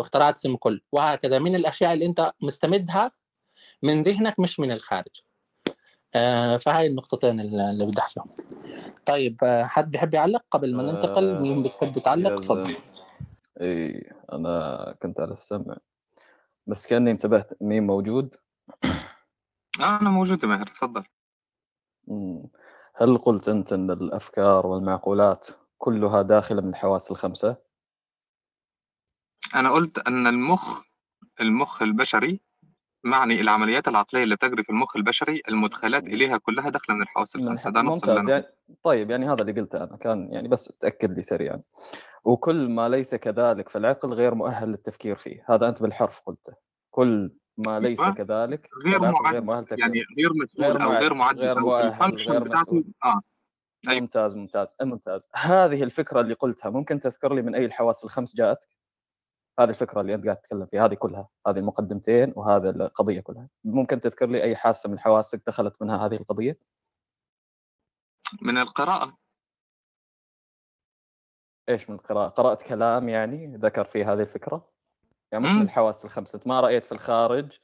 واخترعت 0.00 0.36
اسم 0.36 0.56
كل 0.56 0.82
وهكذا. 0.92 1.38
من 1.38 1.54
الأشياء 1.54 1.92
اللي 1.92 2.06
أنت 2.06 2.32
مستمدها 2.40 3.10
من 3.82 4.02
ذهنك 4.02 4.40
مش 4.40 4.60
من 4.60 4.72
الخارج. 4.72 5.22
آه 6.14 6.56
فهاي 6.56 6.86
النقطتين 6.86 7.40
اللي 7.40 7.86
بدي 7.86 8.00
أحكيهم. 8.00 8.26
طيب 9.06 9.36
آه 9.44 9.64
حد 9.64 9.90
بيحب 9.90 10.14
يعلق؟ 10.14 10.44
قبل 10.50 10.76
ما 10.76 10.82
ننتقل 10.82 11.28
آه، 11.28 11.40
مين 11.40 11.62
بتحب 11.62 11.98
تعلق؟ 11.98 12.40
تفضل. 12.40 12.76
إي 13.60 14.12
أنا 14.32 14.94
كنت 15.02 15.20
على 15.20 15.32
السمع. 15.32 15.76
بس 16.66 16.86
كأني 16.86 17.10
انتبهت. 17.10 17.62
مين 17.62 17.86
موجود؟ 17.86 18.36
آه 19.80 20.00
أنا 20.00 20.10
موجود 20.10 20.42
يا 20.42 20.48
ماهر. 20.48 20.66
تفضل. 20.66 21.04
هل 22.94 23.18
قلت 23.18 23.48
أنت 23.48 23.72
إن 23.72 23.90
الأفكار 23.90 24.66
والمعقولات 24.66 25.46
كلها 25.78 26.22
داخلة 26.22 26.60
من 26.62 26.68
الحواس 26.68 27.10
الخمسة؟ 27.10 27.69
أنا 29.54 29.70
قلت 29.70 29.98
أن 30.08 30.26
المخ 30.26 30.82
المخ 31.40 31.82
البشري 31.82 32.40
معني 33.04 33.40
العمليات 33.40 33.88
العقلية 33.88 34.22
اللي 34.22 34.36
تجري 34.36 34.62
في 34.62 34.70
المخ 34.70 34.96
البشري 34.96 35.42
المدخلات 35.48 36.08
إليها 36.08 36.36
كلها 36.36 36.70
داخلة 36.70 36.96
من 36.96 37.02
الحواس 37.02 37.36
الخمسة. 37.36 37.70
ده 37.70 37.82
نقص 37.82 38.08
ممتاز. 38.08 38.24
أنا 38.24 38.32
يعني 38.32 38.46
طيب 38.82 39.10
يعني 39.10 39.26
هذا 39.26 39.42
اللي 39.42 39.60
قلته 39.60 39.84
أنا. 39.84 39.96
كان 39.96 40.28
يعني 40.32 40.48
بس 40.48 40.64
تأكد 40.80 41.12
لي 41.12 41.22
سريعا. 41.22 41.62
وكل 42.24 42.68
ما 42.68 42.88
ليس 42.88 43.14
كذلك 43.14 43.68
فالعقل 43.68 44.12
غير 44.12 44.34
مؤهل 44.34 44.68
للتفكير 44.68 45.16
فيه. 45.16 45.44
هذا 45.48 45.68
أنت 45.68 45.82
بالحرف 45.82 46.20
قلته. 46.20 46.54
كل 46.90 47.30
ما 47.58 47.80
ليس 47.80 48.00
أيوة. 48.00 48.14
كذلك 48.14 48.68
غير 48.84 49.00
فالعقل 49.00 49.32
غير 49.32 49.42
مؤهل 49.42 49.66
يعني 49.70 50.02
غير 50.18 50.32
مسؤول 50.34 50.64
غير 50.64 50.82
أو 50.82 50.92
غير 50.92 51.14
معد 51.14 51.38
غير 51.38 51.60
مؤهل 51.60 52.14
غير 52.14 52.48
مسؤول 52.48 52.84
آه 53.04 53.20
أيوة. 53.88 54.00
ممتاز 54.00 54.36
ممتاز 54.36 54.76
ممتاز. 54.82 55.28
هذه 55.34 55.82
الفكرة 55.82 56.20
اللي 56.20 56.34
قلتها. 56.34 56.70
ممكن 56.70 57.00
تذكر 57.00 57.34
لي 57.34 57.42
من 57.42 57.54
أي 57.54 57.64
الحواس 57.64 58.04
الخمس 58.04 58.36
جاءتك؟ 58.36 58.79
هذه 59.58 59.70
الفكرة 59.70 60.00
اللي 60.00 60.14
أنت 60.14 60.24
قاعد 60.24 60.36
تتكلم 60.36 60.66
فيها 60.66 60.84
هذه 60.84 60.94
كلها 60.94 61.28
هذه 61.46 61.58
المقدمتين 61.58 62.32
وهذا 62.36 62.70
القضية 62.70 63.20
كلها. 63.20 63.48
ممكن 63.64 64.00
تذكر 64.00 64.26
لي 64.26 64.42
أي 64.42 64.56
حاسة 64.56 64.88
من 64.90 64.98
حواسك 64.98 65.42
دخلت 65.46 65.82
منها 65.82 66.06
هذه 66.06 66.16
القضية؟ 66.16 66.58
من 68.42 68.58
القراءة. 68.58 69.18
إيش 71.68 71.90
من 71.90 71.96
القراءة؟ 71.96 72.28
قرأت 72.28 72.62
كلام 72.62 73.08
يعني 73.08 73.56
ذكر 73.56 73.84
فيه 73.84 74.12
هذه 74.12 74.20
الفكرة؟ 74.20 74.70
يعني 75.32 75.44
مش 75.44 75.50
من. 75.50 75.62
الحواس 75.62 76.04
الخمس 76.04 76.34
انت 76.34 76.46
ما 76.46 76.60
رأيت 76.60 76.84
في 76.84 76.92
الخارج 76.92 77.58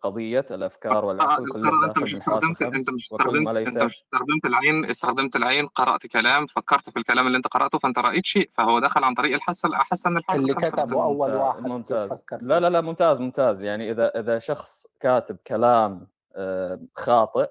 قضية 0.00 0.44
الأفكار 0.50 0.96
آه 0.96 1.04
والعقل 1.04 1.44
القراءة 1.44 1.86
أنت 1.86 1.98
داخل 1.98 2.04
مش 2.04 2.12
من 2.12 2.16
الحواس 2.16 2.44
الخمس 2.44 2.84
وكل 3.12 3.40
ما 3.40 3.50
ليس 3.50 3.68
استخدمت 3.68 4.44
العين 4.44 4.84
استخدمت 4.84 5.36
العين 5.36 5.66
قرأت 5.66 6.06
كلام 6.06 6.46
فكرت 6.46 6.90
في 6.90 6.98
الكلام 6.98 7.26
اللي 7.26 7.36
أنت 7.36 7.46
قرأته 7.46 7.78
فأنت 7.78 7.98
رأيت 7.98 8.26
شيء 8.26 8.50
فهو 8.52 8.78
دخل 8.78 9.04
عن 9.04 9.14
طريق 9.14 9.34
الحاسة 9.34 9.68
الحاسة 9.68 10.10
من 10.10 10.16
الحاسة 10.16 10.40
اللي 10.40 10.54
كتبه 10.54 11.02
أول 11.02 11.34
واحد 11.34 11.62
ممتاز. 11.62 12.22
فكر 12.22 12.38
لا 12.42 12.60
لا 12.60 12.70
لا 12.70 12.80
ممتاز 12.80 13.20
ممتاز. 13.20 13.62
يعني 13.62 13.90
إذا 13.90 14.20
إذا 14.20 14.38
شخص 14.38 14.86
كاتب 15.00 15.36
كلام 15.46 16.06
آه، 16.36 16.80
خاطئ 16.94 17.50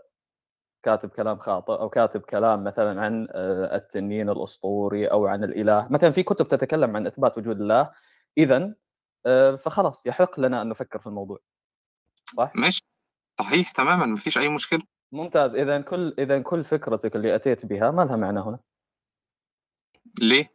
كاتب 0.83 1.09
كلام 1.09 1.37
خاطئ 1.37 1.73
أو 1.73 1.89
كاتب 1.89 2.21
كلام 2.21 2.63
مثلا 2.63 3.01
عن 3.01 3.27
آه، 3.31 3.75
التنين 3.75 4.29
الأسطوري 4.29 5.07
أو 5.07 5.27
عن 5.27 5.43
الإله 5.43 5.87
مثلا 5.89 6.11
في 6.11 6.23
كتب 6.23 6.47
تتكلم 6.47 6.95
عن 6.95 7.07
إثبات 7.07 7.37
وجود 7.37 7.61
الله 7.61 7.91
اذا 8.37 8.73
آه، 9.25 9.55
فخلاص 9.55 10.05
يحق 10.05 10.39
لنا 10.39 10.61
أن 10.61 10.69
نفكر 10.69 10.99
في 10.99 11.07
الموضوع. 11.07 11.39
صح؟ 12.35 12.51
ماشي. 12.55 12.81
صحيح 13.39 13.71
تماما 13.71 14.05
مفيش 14.05 14.37
أي 14.37 14.47
مشكلة. 14.47 14.81
ممتاز. 15.11 15.55
اذا 15.55 15.81
كل 15.81 16.15
اذا 16.19 16.41
كل 16.41 16.63
فكرتك 16.63 17.15
اللي 17.15 17.35
أتيت 17.35 17.65
بها 17.65 17.91
ما 17.91 18.01
لها 18.01 18.15
معنى 18.15 18.39
هنا؟ 18.39 18.59
ليه؟ 20.21 20.53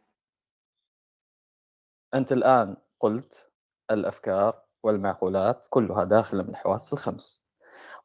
أنت 2.13 2.31
الآن 2.31 2.77
قلت 2.99 3.49
الأفكار 3.91 4.63
والمعقولات 4.83 5.67
كلها 5.69 6.03
داخله 6.03 6.43
من 6.43 6.49
الحواس 6.49 6.93
الخمس. 6.93 7.45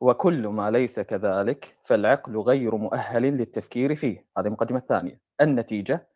وكل 0.00 0.48
ما 0.48 0.70
ليس 0.70 1.00
كذلك 1.00 1.78
فالعقل 1.84 2.38
غير 2.38 2.76
مؤهل 2.76 3.22
للتفكير 3.22 3.96
فيه. 3.96 4.26
هذه 4.38 4.46
المقدمة 4.46 4.78
الثانية. 4.78 5.20
النتيجة؟ 5.40 6.10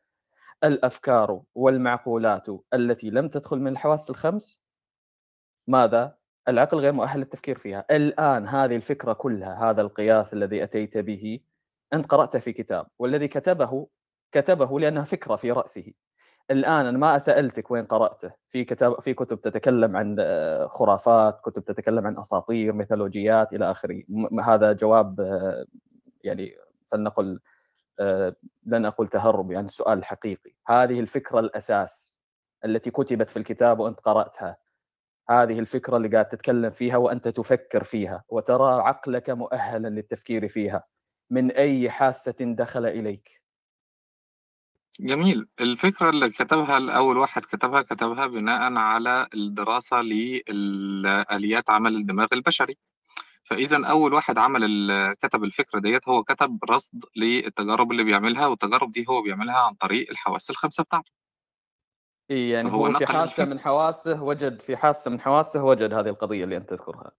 الأفكار 0.65 1.43
والمعقولات 1.55 2.47
التي 2.75 3.11
لم 3.11 3.29
تدخل 3.29 3.59
من 3.59 3.69
الحواس 3.73 4.11
الخمس؟ 4.11 4.61
ماذا؟ 5.67 6.19
العقل 6.49 6.79
غير 6.79 6.93
مؤهل 6.93 7.21
للتفكير 7.21 7.59
فيها. 7.59 7.85
الآن 7.91 8.49
هذه 8.49 8.77
الفكرة 8.77 9.13
كلها 9.13 9.71
هذا 9.71 9.81
القياس 9.83 10.35
الذي 10.35 10.63
أتيت 10.63 10.99
به 10.99 11.41
أنت 11.93 12.07
قرأته 12.07 12.39
في 12.39 12.53
كتاب 12.53 12.87
والذي 12.99 13.29
كتبه 13.29 13.87
كتبه 14.33 14.81
لأنها 14.81 15.05
فكرة 15.05 15.37
في 15.37 15.53
رأسه. 15.53 15.93
الآن 16.51 16.87
أنا 16.87 16.99
ما 16.99 17.19
سألتك 17.19 17.71
وين 17.71 17.85
قرأته. 17.85 18.33
في 18.49 18.65
كتاب 18.65 19.01
في 19.01 19.15
كتب 19.15 19.41
تتكلم 19.41 19.97
عن 19.97 20.17
آه، 20.21 20.67
خرافات 20.67 21.41
كتب 21.41 21.65
تتكلم 21.65 22.07
عن 22.07 22.19
أساطير 22.19 22.73
ميثولوجيات 22.73 23.53
إلى 23.53 23.71
آخره. 23.71 24.03
هذا 24.43 24.73
جواب 24.73 25.21
آه، 25.21 25.67
يعني 26.25 26.57
فلنقل 26.87 27.41
آه، 28.01 28.37
لن 28.67 28.87
أقول 28.87 29.09
تهرب 29.09 29.53
يعني 29.53 29.67
السؤال 29.67 29.99
الحقيقي 29.99 30.55
هذه 30.67 31.01
الفكرة 31.01 31.41
الأساس 31.41 32.19
التي 32.65 32.91
كتبت 32.91 33.31
في 33.31 33.37
الكتاب 33.39 33.81
وأنت 33.81 34.01
قرأتها. 34.01 34.64
هذه 35.31 35.59
الفكرة 35.59 35.97
اللي 35.97 36.09
قاعد 36.09 36.29
تتكلم 36.29 36.71
فيها 36.71 36.97
وأنت 36.97 37.29
تفكر 37.29 37.85
فيها 37.85 38.25
وترى 38.29 38.83
عقلك 38.83 39.31
مؤهلا 39.31 39.89
للتفكير 39.89 40.49
فيها. 40.49 40.85
من 41.31 41.51
أي 41.51 41.91
حاسة 41.91 42.35
دخل 42.41 42.87
إليك؟ 42.87 43.43
جميل. 45.01 45.49
الفكرة 45.61 46.11
اللي 46.11 46.31
كتبها 46.31 46.79
الأول 46.79 47.17
واحد 47.19 47.45
كتبها 47.45 47.83
كتبها 47.83 48.27
بناء 48.27 48.73
على 48.73 49.27
الدراسة 49.35 50.01
لآليات 50.01 51.71
عمل 51.71 51.97
الدماغ 51.97 52.27
البشري. 52.33 52.79
فإذا 53.43 53.87
أول 53.87 54.13
واحد 54.15 54.39
عمل 54.39 55.15
كتب 55.23 55.45
الفكرة 55.45 55.79
ديت 55.81 56.09
هو 56.09 56.25
كتب 56.25 56.59
رصد 56.71 57.05
للتجارب 57.17 57.93
اللي 57.93 58.05
بيعملها 58.05 58.47
والتجارب 58.47 58.91
دي 58.91 59.05
هو 59.09 59.23
بيعملها 59.23 59.59
عن 59.59 59.75
طريق 59.75 60.11
الحواس 60.11 60.51
الخمسة 60.51 60.85
بتاعته. 60.85 61.13
إي 62.31 62.51
يعني 62.51 62.73
هو 62.73 62.93
في 62.93 63.07
حاسة. 63.07 63.45
من 63.45 63.61
حواسه 63.61 64.23
وجد 64.23 64.61
في 64.61 64.77
حاسة 64.77 65.11
من 65.11 65.21
حواسه 65.21 65.65
وجد 65.65 65.95
هذه 65.95 66.09
القضية 66.09 66.45
اللي 66.45 66.57
أنت 66.57 66.71
تذكرها. 66.71 67.13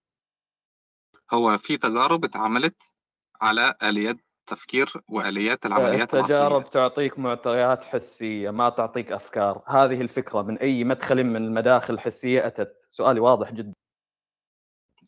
هو 1.32 1.58
في 1.58 1.76
تجارب 1.76 2.24
اتعملت 2.24 2.92
على 3.40 3.74
آليات 3.82 4.16
تفكير 4.46 4.92
وآليات 5.08 5.66
العمليات 5.66 6.14
العقلية. 6.14 6.36
التجارب 6.36 6.70
تعطيك 6.70 7.18
معطيات 7.18 7.84
حسية 7.84 8.50
ما 8.50 8.68
تعطيك 8.68 9.12
أفكار. 9.12 9.62
هذه 9.66 10.00
الفكرة 10.00 10.42
من 10.42 10.58
أي 10.58 10.84
مدخل 10.84 11.24
من 11.24 11.44
المداخل 11.44 11.94
الحسيه 11.94 12.46
أتت؟ 12.46 12.86
سؤالي 12.90 13.20
واضح 13.20 13.52
جدا. 13.52 13.72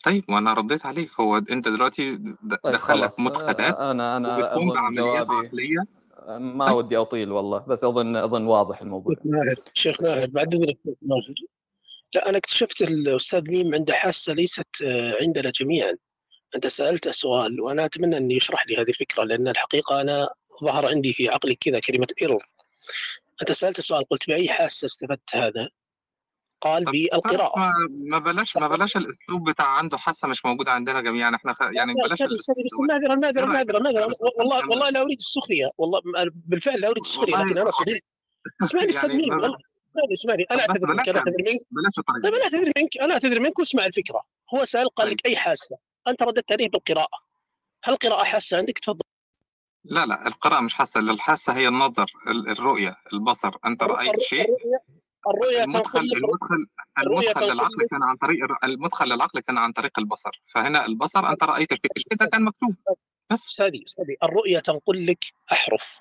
طيب 0.04 0.24
وأنا 0.28 0.52
رديت 0.52 0.86
عليك. 0.86 1.20
هو 1.20 1.36
أنت 1.36 1.68
دلوقتي 1.68 2.16
طيب 2.16 2.74
مدخلات 3.18 3.20
أنا 3.20 4.16
أنا 4.16 4.54
أظن 4.54 4.68
بعمليات 4.68 5.26
جوابي 5.26 5.46
عقلية؟ 5.46 5.97
ما. 6.26 6.70
ودي 6.72 6.96
أطيل 6.96 7.32
والله 7.32 7.58
بس 7.58 7.84
أظن 7.84 8.16
أظن 8.16 8.46
واضح 8.46 8.82
الموضوع 8.82 9.14
شيخ 9.14 9.26
ماهر 9.26 9.54
شيخ 9.74 10.02
ماهر 10.02 10.26
بعد 10.26 10.54
اذنك 10.54 10.78
ماهر 10.84 11.34
لا 12.14 12.28
أنا 12.28 12.38
اكتشفت 12.38 12.82
الأستاذ 12.82 13.50
ميم 13.50 13.74
عنده 13.74 13.94
حاسة 13.94 14.32
ليست 14.32 14.82
آه، 14.84 15.14
عندنا 15.22 15.50
جميعا 15.50 15.96
أنت 16.54 16.66
سالته 16.66 17.12
سؤال 17.12 17.60
وأنا 17.60 17.84
أتمنى 17.84 18.16
انه 18.16 18.34
يشرح 18.34 18.66
لي 18.66 18.76
هذه 18.76 18.88
الفكرة 18.88 19.24
لأن 19.24 19.48
الحقيقة 19.48 20.00
أنا 20.00 20.28
ظهر 20.64 20.86
عندي 20.86 21.12
في 21.12 21.28
عقلي 21.28 21.54
كذا 21.54 21.80
كلمة 21.80 22.06
ايرور 22.22 22.48
أنت 23.42 23.52
سألت 23.52 23.80
سؤال 23.80 24.04
قلت 24.04 24.28
بأي 24.28 24.48
حاسة 24.48 24.86
استفدت 24.86 25.36
هذا؟ 25.36 25.68
قال 26.60 26.84
بالقراءه 26.84 27.72
ما 28.00 28.18
بلاش 28.18 28.56
ما 28.56 28.68
بلاش 28.68 28.96
الأسلوب 28.96 29.50
بتاع 29.50 29.66
عنده 29.66 29.98
حاسة 29.98 30.28
مش 30.28 30.44
موجوده 30.46 30.72
عندنا 30.72 31.00
جميعا 31.00 31.34
إحنا 31.34 31.52
خ... 31.52 31.60
يعني 31.62 31.94
لا، 31.94 32.04
بلاش 32.06 32.22
معذره 32.88 33.14
معذره 33.14 33.40
إيه؟ 33.40 33.46
معذره 33.46 33.78
معذره 33.78 34.06
والله 34.38 34.56
والله 34.68 34.90
لا 34.90 35.00
أريد 35.02 35.18
السخرية 35.18 35.70
والله 35.78 36.00
بالفعل 36.46 36.80
لا 36.80 36.88
أريد 36.88 36.98
السخرية 37.04 37.36
لكن 37.36 37.58
أنا 37.58 37.70
صديق 37.70 38.00
اسمعني 38.64 38.88
أستاذ 38.88 39.10
يعني 39.10 39.30
والله. 39.30 39.58
اسمعني 40.12 40.44
أنا 40.50 40.60
أعتذر 40.60 40.86
منك 40.94 41.08
أنا 41.08 41.18
أعتذر 41.18 41.34
منك. 41.38 41.58
طيب. 42.24 42.34
أنا 42.34 42.42
أعتذر 42.44 42.72
منك 42.76 42.98
أنا 43.02 43.12
أعتذر 43.14 43.40
منك 43.40 43.58
واسمع 43.58 43.86
الفكرة. 43.86 44.22
هو 44.54 44.64
سأل 44.64 44.88
قال 44.88 45.06
طيب. 45.08 45.16
لك 45.18 45.26
أي 45.26 45.36
حاسة؟ 45.36 45.76
أنت 46.08 46.22
رددت 46.22 46.52
عليه 46.52 46.68
بالقراءة. 46.68 47.18
هل 47.84 47.92
القراءة 47.92 48.24
حاسة 48.24 48.56
عندك؟ 48.58 48.78
تفضل. 48.78 49.00
لا 49.84 50.06
لا 50.06 50.26
القراءة 50.26 50.60
مش 50.60 50.74
حاسة 50.74 51.00
الحاسة 51.00 51.52
هي 51.56 51.68
النظر 51.68 52.06
ال- 52.26 52.48
الرؤية 52.50 52.96
البصر. 53.12 53.56
أنت 53.66 53.82
رأيت 53.82 54.20
شيء؟ 54.20 54.46
الرؤية 55.30 55.64
المدخل 55.64 56.00
تنقل 56.00 56.06
لك 56.08 56.16
المدخل 56.16 56.66
المدخل 56.98 57.52
للعقل 57.52 57.86
كان 57.90 58.02
عن 58.02 58.16
طريق 58.16 58.64
المدخل 58.64 59.06
للعقل 59.06 59.40
كان 59.40 59.58
عن 59.58 59.72
طريق 59.72 59.98
البصر. 59.98 60.42
فهنا 60.46 60.86
البصر 60.86 61.28
أنت 61.30 61.44
رأيت 61.44 61.70
شيء 61.70 61.80
الشيء 61.96 62.14
ده 62.14 62.26
كان 62.26 62.44
مكتوب. 62.44 62.74
بس. 63.30 63.48
استاذي 63.48 63.84
استاذي 63.86 64.16
الرؤية 64.22 64.58
تنقل 64.58 65.06
لك 65.06 65.24
أحرف. 65.52 66.00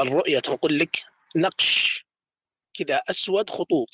الرؤية 0.00 0.38
تنقل 0.38 0.78
لك 0.78 1.04
نقش. 1.36 2.06
كذا 2.74 3.02
أسود 3.10 3.50
خطوط. 3.50 3.88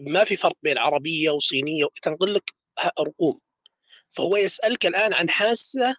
ما 0.00 0.24
في 0.24 0.36
فرق 0.36 0.56
بين 0.62 0.78
عربية 0.78 1.30
وصينية 1.30 1.86
تنقل 2.02 2.34
لك 2.34 2.54
رقوم. 3.00 3.40
فهو 4.08 4.36
يسألك 4.36 4.86
الآن 4.86 5.14
عن 5.14 5.30
حاسة 5.30 5.96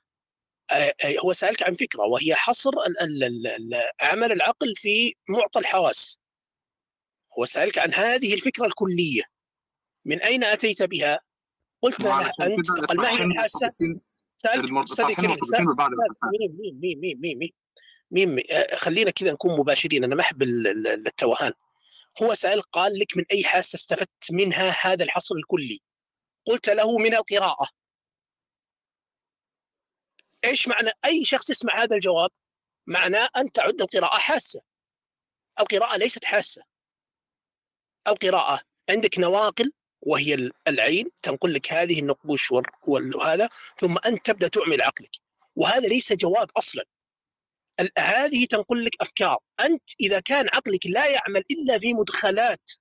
آه، 0.71 0.93
آه، 1.05 1.19
هو 1.19 1.33
سألك 1.33 1.63
عن 1.63 1.73
فكرة 1.73 2.03
وهي 2.03 2.35
حصر 2.35 2.71
عمل 4.01 4.31
العقل 4.31 4.73
في 4.75 5.15
معطى 5.29 5.59
الحواس. 5.59 6.19
وسألك 7.37 7.77
عن 7.77 7.93
هذه 7.93 8.33
الفكرة 8.33 8.65
الكلية. 8.65 9.23
من 10.05 10.21
أين 10.21 10.43
أتيت 10.43 10.83
بها؟ 10.83 11.19
قلت 11.81 11.99
له 11.99 12.27
أنت. 12.27 12.71
قال 12.71 12.97
ما 12.97 13.09
هي 13.09 13.23
الحاسة؟ 13.23 13.73
سألت 14.37 14.71
أستاذ 14.73 15.05
مين 15.05 15.37
مين 16.59 16.99
مين 16.99 17.19
مين 17.19 17.37
مين 17.39 17.51
مين 18.11 18.43
خلينا 18.77 19.11
كذا 19.11 19.31
نكون 19.31 19.59
مباشرين. 19.59 20.03
أنا 20.03 20.15
ما 20.15 20.21
أحب 20.21 20.43
التوهان. 20.43 21.51
هو 22.23 22.33
سأل 22.33 22.61
قال 22.61 22.99
لك 22.99 23.17
من 23.17 23.23
أي 23.31 23.43
حاسة 23.43 23.75
استفدت 23.75 24.31
منها 24.31 24.75
هذا 24.81 25.03
الحصر 25.03 25.35
الكلي؟ 25.35 25.79
قلت 26.45 26.69
له 26.69 26.97
من 26.97 27.13
القراءة. 27.13 27.67
إيش 30.45 30.67
معنى؟ 30.67 30.89
أي 31.05 31.25
شخص 31.25 31.49
يسمع 31.49 31.83
هذا 31.83 31.95
الجواب؟ 31.95 32.29
معناه 32.87 33.29
أن 33.37 33.51
تعد 33.51 33.81
القراءة 33.81 34.17
حاسة. 34.17 34.61
القراءة 35.59 35.97
ليست 35.97 36.25
حاسة. 36.25 36.63
القراءة. 38.07 38.61
عندك 38.89 39.19
نواقل 39.19 39.71
وهي 40.01 40.33
ال- 40.33 40.51
العين 40.67 41.11
تنقل 41.23 41.53
لك 41.53 41.73
هذه 41.73 41.99
النقوش 41.99 42.51
وهذا 42.87 43.49
ثم 43.79 43.95
أنت 44.05 44.25
تبدأ 44.25 44.47
تعمل 44.47 44.81
عقلك. 44.81 45.11
وهذا 45.55 45.87
ليس 45.87 46.13
جواب 46.13 46.49
أصلا. 46.57 46.83
هذه 47.97 48.45
تنقل 48.45 48.85
لك 48.85 48.91
أفكار. 49.01 49.37
أنت 49.59 49.83
إذا 50.01 50.19
كان 50.19 50.47
عقلك 50.53 50.87
لا 50.87 51.07
يعمل 51.07 51.43
إلا 51.51 51.77
في 51.79 51.93
مدخلات 51.93 52.71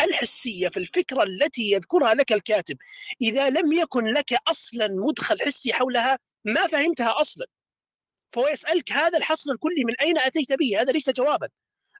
الحسية 0.00 0.68
في 0.68 0.76
الفكرة 0.76 1.22
التي 1.22 1.70
يذكرها 1.70 2.14
لك 2.14 2.32
الكاتب 2.32 2.76
إذا 3.20 3.50
لم 3.50 3.72
يكن 3.72 4.04
لك 4.04 4.34
أصلا 4.48 4.88
مدخل 4.88 5.40
حسي 5.40 5.72
حولها 5.72 6.18
ما 6.44 6.66
فهمتها 6.66 7.20
أصلا. 7.20 7.46
فهو 8.30 8.48
يسألك 8.48 8.92
هذا 8.92 9.18
الحصر 9.18 9.50
الكلي 9.50 9.84
من 9.84 9.94
أين 10.00 10.18
أتيت 10.18 10.52
به؟ 10.52 10.80
هذا 10.80 10.92
ليس 10.92 11.10
جوابا. 11.10 11.48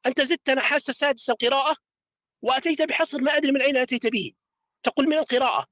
أنت 0.06 0.20
زدتنا 0.20 0.60
حاسة 0.60 0.92
سادسة 0.92 1.32
القراءة؟ 1.32 1.76
وأتيت 2.42 2.82
بحصر 2.82 3.20
ما 3.20 3.36
أدري 3.36 3.52
من 3.52 3.62
أين 3.62 3.76
أتيت 3.76 4.06
به. 4.06 4.32
تقول 4.82 5.06
من 5.06 5.18
القراءة. 5.18 5.66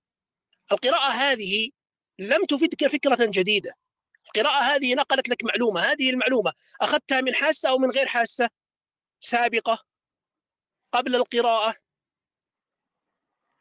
القراءة 0.72 1.10
هذه 1.10 1.70
لم 2.18 2.44
تفدك 2.44 2.86
فكرة 2.86 3.18
جديدة. 3.20 3.76
القراءة 4.26 4.62
هذه 4.62 4.94
نقلت 4.94 5.28
لك 5.28 5.44
معلومة. 5.44 5.80
هذه 5.80 6.10
المعلومة 6.10 6.52
أخذتها 6.80 7.20
من 7.20 7.34
حاسة 7.34 7.68
أو 7.68 7.78
من 7.78 7.90
غير 7.90 8.06
حاسة؟ 8.06 8.48
سابقة. 9.20 9.84
قبل 10.92 11.16
القراءة. 11.16 11.74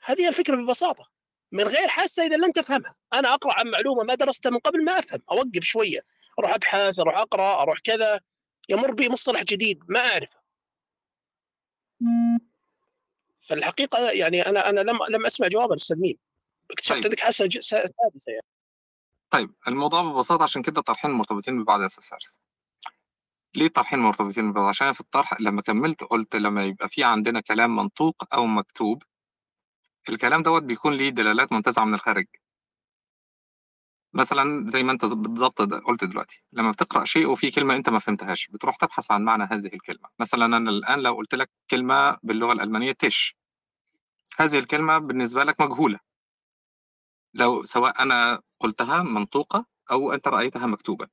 هذه 0.03 0.27
الفكرة 0.27 0.55
ببساطة. 0.55 1.09
من 1.51 1.63
غير 1.63 1.87
حاسة 1.87 2.25
إذا 2.25 2.35
لن 2.35 2.53
تفهمها. 2.53 2.95
أنا 3.13 3.33
أقرأ 3.33 3.59
عن 3.59 3.67
معلومة 3.67 4.03
ما 4.03 4.15
درستها 4.15 4.49
من 4.49 4.59
قبل 4.59 4.85
ما 4.85 4.99
أفهم. 4.99 5.21
أوقف 5.31 5.63
شوية. 5.63 5.99
أروح 6.39 6.53
أبحث 6.53 6.99
أروح 6.99 7.17
أقرأ 7.17 7.61
أروح 7.61 7.79
كذا. 7.79 8.19
يمر 8.69 8.93
بي 8.93 9.09
مصطلح 9.09 9.43
جديد 9.43 9.83
ما 9.87 9.99
أعرفه. 9.99 10.39
فالحقيقة 13.49 14.11
يعني 14.11 14.41
أنا 14.41 14.69
أنا 14.69 14.79
لم 14.79 14.97
لم 15.09 15.25
أسمع 15.25 15.47
جوابا 15.47 15.75
مين 15.97 16.17
اكتشفت 16.71 16.93
طيب. 16.93 17.03
عندك 17.03 17.19
حاسة 17.19 17.45
ج- 17.45 17.59
سادسة 17.59 18.31
يعني. 18.31 18.45
طيب 19.29 19.53
الموضوع 19.67 20.01
ببساطة 20.01 20.43
عشان 20.43 20.61
كده 20.61 20.79
الطرحين 20.79 21.11
مرتبطين 21.11 21.63
ببعض 21.63 21.81
يا 21.81 21.85
أستاذ 21.85 22.03
فارس. 22.09 22.39
ليه 23.55 23.65
الطرحين 23.65 23.99
مرتبطين 23.99 24.51
ببعض؟ 24.51 24.65
عشان 24.65 24.93
في 24.93 24.99
الطرح 25.01 25.41
لما 25.41 25.61
كملت 25.61 26.03
قلت 26.03 26.35
لما 26.35 26.65
يبقى 26.65 26.89
في 26.89 27.03
عندنا 27.03 27.39
كلام 27.39 27.75
منطوق 27.75 28.15
أو 28.33 28.45
مكتوب 28.45 29.03
الكلام 30.09 30.43
دوت 30.43 30.63
بيكون 30.63 30.93
ليه 30.93 31.09
دلالات 31.09 31.51
منتزعة 31.51 31.85
من 31.85 31.93
الخارج. 31.93 32.25
مثلا 34.13 34.67
زي 34.67 34.83
ما 34.83 34.91
أنت 34.91 35.05
بالضبط 35.05 35.61
قلت 35.61 36.03
دلوقتي 36.03 36.43
لما 36.53 36.71
بتقرأ 36.71 37.05
شيء 37.05 37.27
وفي 37.27 37.51
كلمة 37.51 37.75
أنت 37.75 37.89
ما 37.89 37.99
فهمتهاش 37.99 38.47
بتروح 38.47 38.75
تبحث 38.75 39.11
عن 39.11 39.23
معنى 39.23 39.43
هذه 39.43 39.65
الكلمة. 39.73 40.09
مثلا 40.19 40.45
أنا 40.45 40.69
الآن 40.69 40.99
لو 40.99 41.13
قلت 41.15 41.35
لك 41.35 41.49
كلمة 41.69 42.17
باللغة 42.23 42.53
الألمانية 42.53 42.91
تش 42.91 43.38
هذه 44.41 44.59
الكلمة 44.59 44.97
بالنسبة 44.97 45.43
لك 45.43 45.61
مجهولة. 45.61 45.99
لو 47.33 47.63
سواء 47.63 48.01
أنا 48.01 48.41
قلتها 48.59 49.03
منطوقة 49.03 49.65
أو 49.91 50.13
أنت 50.13 50.27
رأيتها 50.27 50.65
مكتوبة. 50.67 51.07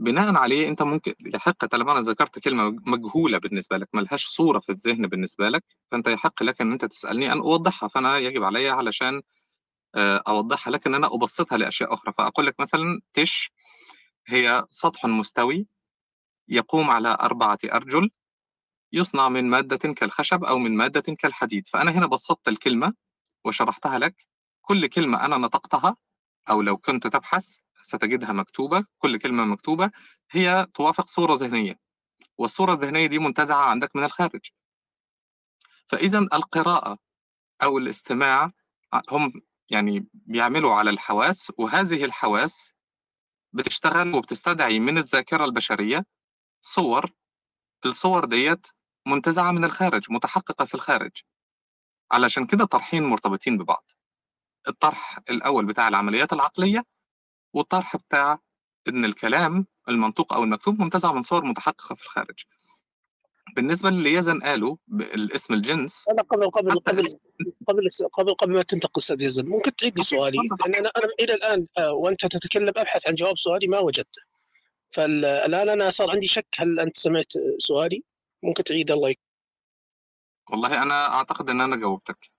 بناء 0.00 0.36
عليه 0.36 0.68
أنت 0.68 0.82
ممكن 0.82 1.14
يحق 1.20 1.64
طالما 1.66 1.92
أنا 1.92 2.00
ذكرت 2.00 2.38
كلمة 2.38 2.76
مجهولة 2.86 3.38
بالنسبة 3.38 3.76
لك 3.76 3.88
ملهاش 3.94 4.26
صورة 4.26 4.58
في 4.58 4.68
الذهن 4.72 5.06
بالنسبة 5.06 5.48
لك 5.48 5.64
فأنت 5.88 6.08
يحق 6.08 6.42
لك 6.42 6.60
أن 6.60 6.72
أنت 6.72 6.84
تسألني 6.84 7.32
أن 7.32 7.38
أوضحها. 7.38 7.88
فأنا 7.88 8.18
يجب 8.18 8.44
علي 8.44 8.68
علشان 8.68 9.22
آه، 9.94 10.22
أوضحها 10.28 10.70
لك 10.72 10.86
أن 10.86 10.94
أنا 10.94 11.06
أبسطها 11.14 11.58
لأشياء 11.58 11.94
أخرى. 11.94 12.12
فأقول 12.18 12.46
لك 12.46 12.60
مثلا 12.60 13.00
تش 13.14 13.52
هي 14.28 14.66
سطح 14.70 15.06
مستوي 15.06 15.66
يقوم 16.48 16.90
على 16.90 17.18
أربعة 17.20 17.58
أرجل 17.64 18.10
يصنع 18.92 19.28
من 19.28 19.44
مادة 19.44 19.92
كالخشب 19.92 20.44
أو 20.44 20.58
من 20.58 20.76
مادة 20.76 21.14
كالحديد. 21.14 21.68
فأنا 21.68 21.90
هنا 21.90 22.06
بسطت 22.06 22.48
الكلمة 22.48 22.94
وشرحتها 23.44 23.98
لك. 23.98 24.26
كل 24.60 24.86
كلمة 24.86 25.24
أنا 25.24 25.36
نطقتها 25.36 25.96
أو 26.50 26.62
لو 26.62 26.76
كنت 26.76 27.06
تبحث 27.06 27.58
ستجدها 27.82 28.32
مكتوبة. 28.32 28.84
كل 28.98 29.18
كلمة 29.18 29.44
مكتوبة. 29.44 29.90
هي 30.30 30.66
توافق 30.74 31.06
صورة 31.06 31.34
ذهنية. 31.34 31.78
والصورة 32.38 32.72
الذهنية 32.72 33.06
دي 33.06 33.18
منتزعة 33.18 33.62
عندك 33.64 33.96
من 33.96 34.04
الخارج. 34.04 34.50
فإذا 35.86 36.18
القراءة 36.18 36.98
أو 37.62 37.78
الاستماع 37.78 38.50
هم 39.10 39.32
يعني 39.70 40.06
بيعملوا 40.12 40.74
على 40.74 40.90
الحواس 40.90 41.52
وهذه 41.58 42.04
الحواس 42.04 42.72
بتشتغل 43.52 44.14
وبتستدعي 44.14 44.80
من 44.80 44.98
الذاكرة 44.98 45.44
البشرية 45.44 46.04
صور. 46.60 47.10
الصور 47.86 48.24
ديت 48.24 48.66
منتزعة 49.08 49.52
من 49.52 49.64
الخارج 49.64 50.06
متحققة 50.10 50.64
في 50.64 50.74
الخارج. 50.74 51.12
علشان 52.12 52.46
كده 52.46 52.64
طرحين 52.64 53.02
مرتبطين 53.02 53.58
ببعض. 53.58 53.90
الطرح 54.68 55.18
الأول 55.30 55.66
بتاع 55.66 55.88
العمليات 55.88 56.32
العقلية 56.32 56.84
والطرح 57.54 57.96
بتاع 57.96 58.38
إن 58.88 59.04
الكلام 59.04 59.66
المنطوق 59.88 60.32
أو 60.32 60.44
المكتوب 60.44 60.80
منتزع 60.80 61.12
من 61.12 61.22
صور 61.22 61.44
متحققة 61.44 61.94
في 61.94 62.02
الخارج. 62.02 62.44
بالنسبة 63.56 63.90
للي 63.90 64.12
يزن 64.12 64.40
قالوا 64.40 64.76
الاسم 65.00 65.54
الجنس 65.54 66.08
أنا 66.08 66.22
قبل 66.22 66.50
قبل 66.50 66.80
قبل 66.80 67.00
اسم 67.00 67.16
قبل 67.68 67.88
قبل 68.12 68.34
قبل 68.34 68.52
ما 68.52 68.62
تنتقل 68.62 69.00
أستاذ 69.00 69.22
يزن 69.22 69.48
ممكن 69.48 69.76
تعيد 69.76 69.98
لي 69.98 70.04
سؤالي؟ 70.04 70.38
اتفضل. 70.38 70.72
لأن 70.72 70.74
أنا 70.74 70.90
أنا 70.96 71.12
إلى 71.20 71.34
الآن 71.34 71.66
آه، 71.78 71.92
وأنت 71.92 72.26
تتكلم 72.26 72.68
أبحث 72.68 73.08
عن 73.08 73.14
جواب 73.14 73.38
سؤالي 73.38 73.66
ما 73.66 73.78
وجدته 73.78 74.22
فالان 74.90 75.68
أنا 75.68 75.90
صار 75.90 76.10
عندي 76.10 76.26
شك 76.28 76.46
هل 76.58 76.80
أنت 76.80 76.96
سمعت 76.96 77.32
سؤالي؟ 77.58 78.02
ممكن 78.42 78.64
تعيد 78.64 78.90
الله 78.90 79.08
يك... 79.08 79.18
والله 80.50 80.82
أنا 80.82 81.14
أعتقد 81.14 81.50
إن 81.50 81.60
أنا 81.60 81.76
جاوبتك. 81.76 82.30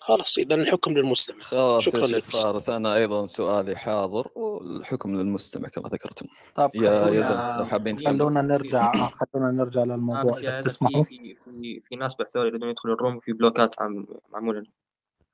خلاص 0.00 0.38
اذا 0.38 0.54
الحكم 0.54 0.92
للمستمع. 0.92 1.42
خلاص 1.42 1.82
شكرا 1.82 2.06
لك. 2.06 2.24
فارس. 2.24 2.68
أنا 2.68 2.94
أيضا 2.94 3.26
سؤالي 3.26 3.76
حاضر 3.76 4.28
والحكم 4.34 5.16
للمستمع 5.16 5.68
كما 5.68 5.88
ذكرتم. 5.88 6.26
طب 6.54 6.70
يا 6.74 7.04
خلونا 7.04 7.20
يزن 7.20 7.58
لو 7.58 7.64
حابين 7.64 7.98
خلونا 7.98 8.42
نرجع 8.42 8.92
خلونا 8.92 9.50
نرجع 9.50 9.82
أنا 9.82 9.92
للموضوع 9.92 10.32
في 10.32 10.40
إذا 10.40 10.50
هذا 10.50 10.60
بتسمحوا. 10.60 11.04
في 11.04 11.18
في 11.18 11.34
في 11.44 11.80
في 11.80 11.96
ناس 11.96 12.14
بحثوا 12.14 12.44
يريدون 12.44 12.70
يدخلوا 12.70 12.94
الروم 12.94 13.16
وفي 13.16 13.32
بلوكات 13.32 13.82
عم 13.82 14.06
معمولة. 14.28 14.62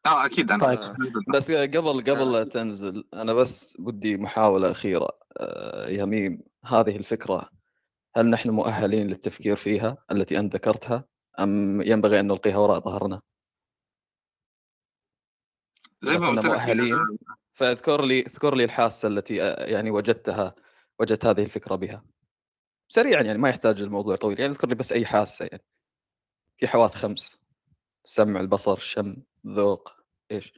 آه 0.07 0.27
أكيد 0.27 0.51
أنا. 0.51 0.64
طيب. 0.64 0.79
آه، 0.79 0.97
بس 1.35 1.51
قبل 1.51 2.01
قبل 2.01 2.20
آه، 2.20 2.33
لا 2.33 2.45
تنزل 2.45 3.05
أنا 3.14 3.33
بس 3.35 3.77
بدي 3.79 4.16
محاولة 4.16 4.70
أخيرة. 4.70 5.09
آه، 5.37 5.89
يا 5.89 6.05
ميم 6.05 6.43
هذه 6.64 6.97
الفكرة 6.97 7.49
هل 8.17 8.31
نحن 8.31 8.51
مؤهلين 8.51 9.07
للتفكير 9.07 9.57
فيها 9.57 9.97
التي 10.11 10.39
أنت 10.39 10.55
ذكرتها 10.55 11.05
أم 11.41 11.83
ينبغي 11.83 12.21
أن 12.21 12.27
نلقيها 12.27 12.57
وراء 12.57 12.81
ظهرنا؟ 12.81 13.23
زي 16.03 16.19
ما 16.19 16.29
قلت 16.29 16.47
مؤهلين. 16.47 17.19
فاذكر 17.53 18.05
لي 18.05 18.21
اذكر 18.21 18.55
لي 18.55 18.65
الحاسة 18.65 19.09
التي 19.09 19.43
آه، 19.43 19.65
يعني 19.65 19.91
وجدتها 19.91 20.55
وجدت 20.99 21.27
هذه 21.27 21.43
الفكرة 21.43 21.77
بها. 21.77 22.05
سريعا 22.89 23.23
يعني 23.23 23.39
ما 23.39 23.49
يحتاج 23.49 23.83
الموضوع 23.83 24.17
طويل. 24.17 24.41
يعني 24.41 24.53
اذكر 24.53 24.69
لي 24.69 24.75
بس 24.75 24.93
أي 24.93 25.07
حاسة 25.07 25.45
يعني. 25.45 25.65
في 26.57 26.69
حواس 26.69 26.95
خمس. 26.95 27.43
سمع 28.05 28.41
البصر 28.41 28.73
الشم 28.77 29.17
ذوق 29.47 29.89
إيش؟ 30.31 30.53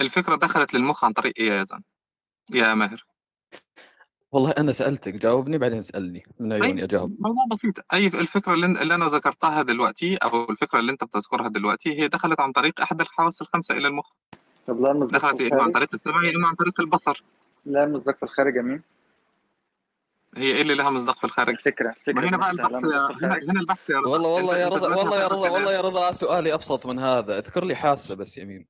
الفكرة 0.00 0.36
دخلت 0.36 0.74
للمخ 0.74 1.04
عن 1.04 1.12
طريق 1.12 1.34
إيه 1.38 1.48
يا 1.48 1.60
يزن 1.60 1.82
يا 2.54 2.74
ماهر. 2.74 3.06
والله 4.32 4.50
أنا 4.58 4.72
سألتك 4.72 5.14
جاوبني 5.14 5.58
بعدين 5.58 5.78
اسالني 5.78 6.22
من 6.40 6.52
عيوني 6.52 6.84
أجاوب؟ 6.84 7.16
موضوع 7.20 7.44
بسيط 7.50 7.74
أي 7.92 8.06
الفكرة 8.06 8.54
اللي, 8.54 8.66
اللي 8.66 8.94
أنا 8.94 9.06
ذكرتها 9.06 9.62
دلوقتي 9.62 10.16
أو 10.16 10.50
الفكرة 10.50 10.78
اللي 10.78 10.92
أنت 10.92 11.04
بتذكرها 11.04 11.48
دلوقتي 11.48 12.00
هي 12.00 12.08
دخلت 12.08 12.40
عن 12.40 12.52
طريق 12.52 12.80
أحد 12.80 13.00
الحواس 13.00 13.42
الخمسة 13.42 13.74
إلى 13.76 13.88
المخ. 13.88 14.10
طب 14.66 14.80
لا 14.80 14.92
مصداق 14.92 15.20
دخلت 15.20 15.40
يا 15.40 15.52
إما 15.52 15.62
عن 15.62 15.72
طريق 15.72 15.88
السمع 15.94 16.24
يا 16.24 16.36
إما 16.36 16.48
عن 16.48 16.54
طريق 16.54 16.80
البصر. 16.80 17.22
لا 17.66 17.86
مصداق 17.86 18.16
في 18.16 18.22
الخارج 18.22 18.56
يا 18.56 18.62
مين؟ 18.62 18.82
هي 20.36 20.52
إيه 20.52 20.62
اللي 20.62 20.74
لها 20.74 20.90
مصداق 20.90 21.16
في 21.16 21.24
الخارج 21.24 21.54
الفكرة 21.54 21.86
ما 21.88 21.94
فكرة 22.06 22.28
هنا 22.28 22.36
بقى 22.36 22.50
البحث 22.50 22.72
هنا 23.22 23.60
البحث 23.60 23.90
يا 23.90 23.98
رضا. 23.98 24.10
والله 24.10 24.28
والله 24.28 24.58
يا 24.58 24.68
رضا 24.68 24.96
والله 24.96 25.20
يا 25.20 25.26
رضا 25.26 25.48
والله 25.48 25.72
يا 25.72 25.80
رضا 25.80 26.12
سؤالي 26.12 26.54
أبسط 26.54 26.86
من 26.86 26.98
هذا 26.98 27.38
اذكر 27.38 27.64
لي 27.64 27.74
حاسة 27.74 28.14
بس 28.14 28.38
يمين 28.38 28.66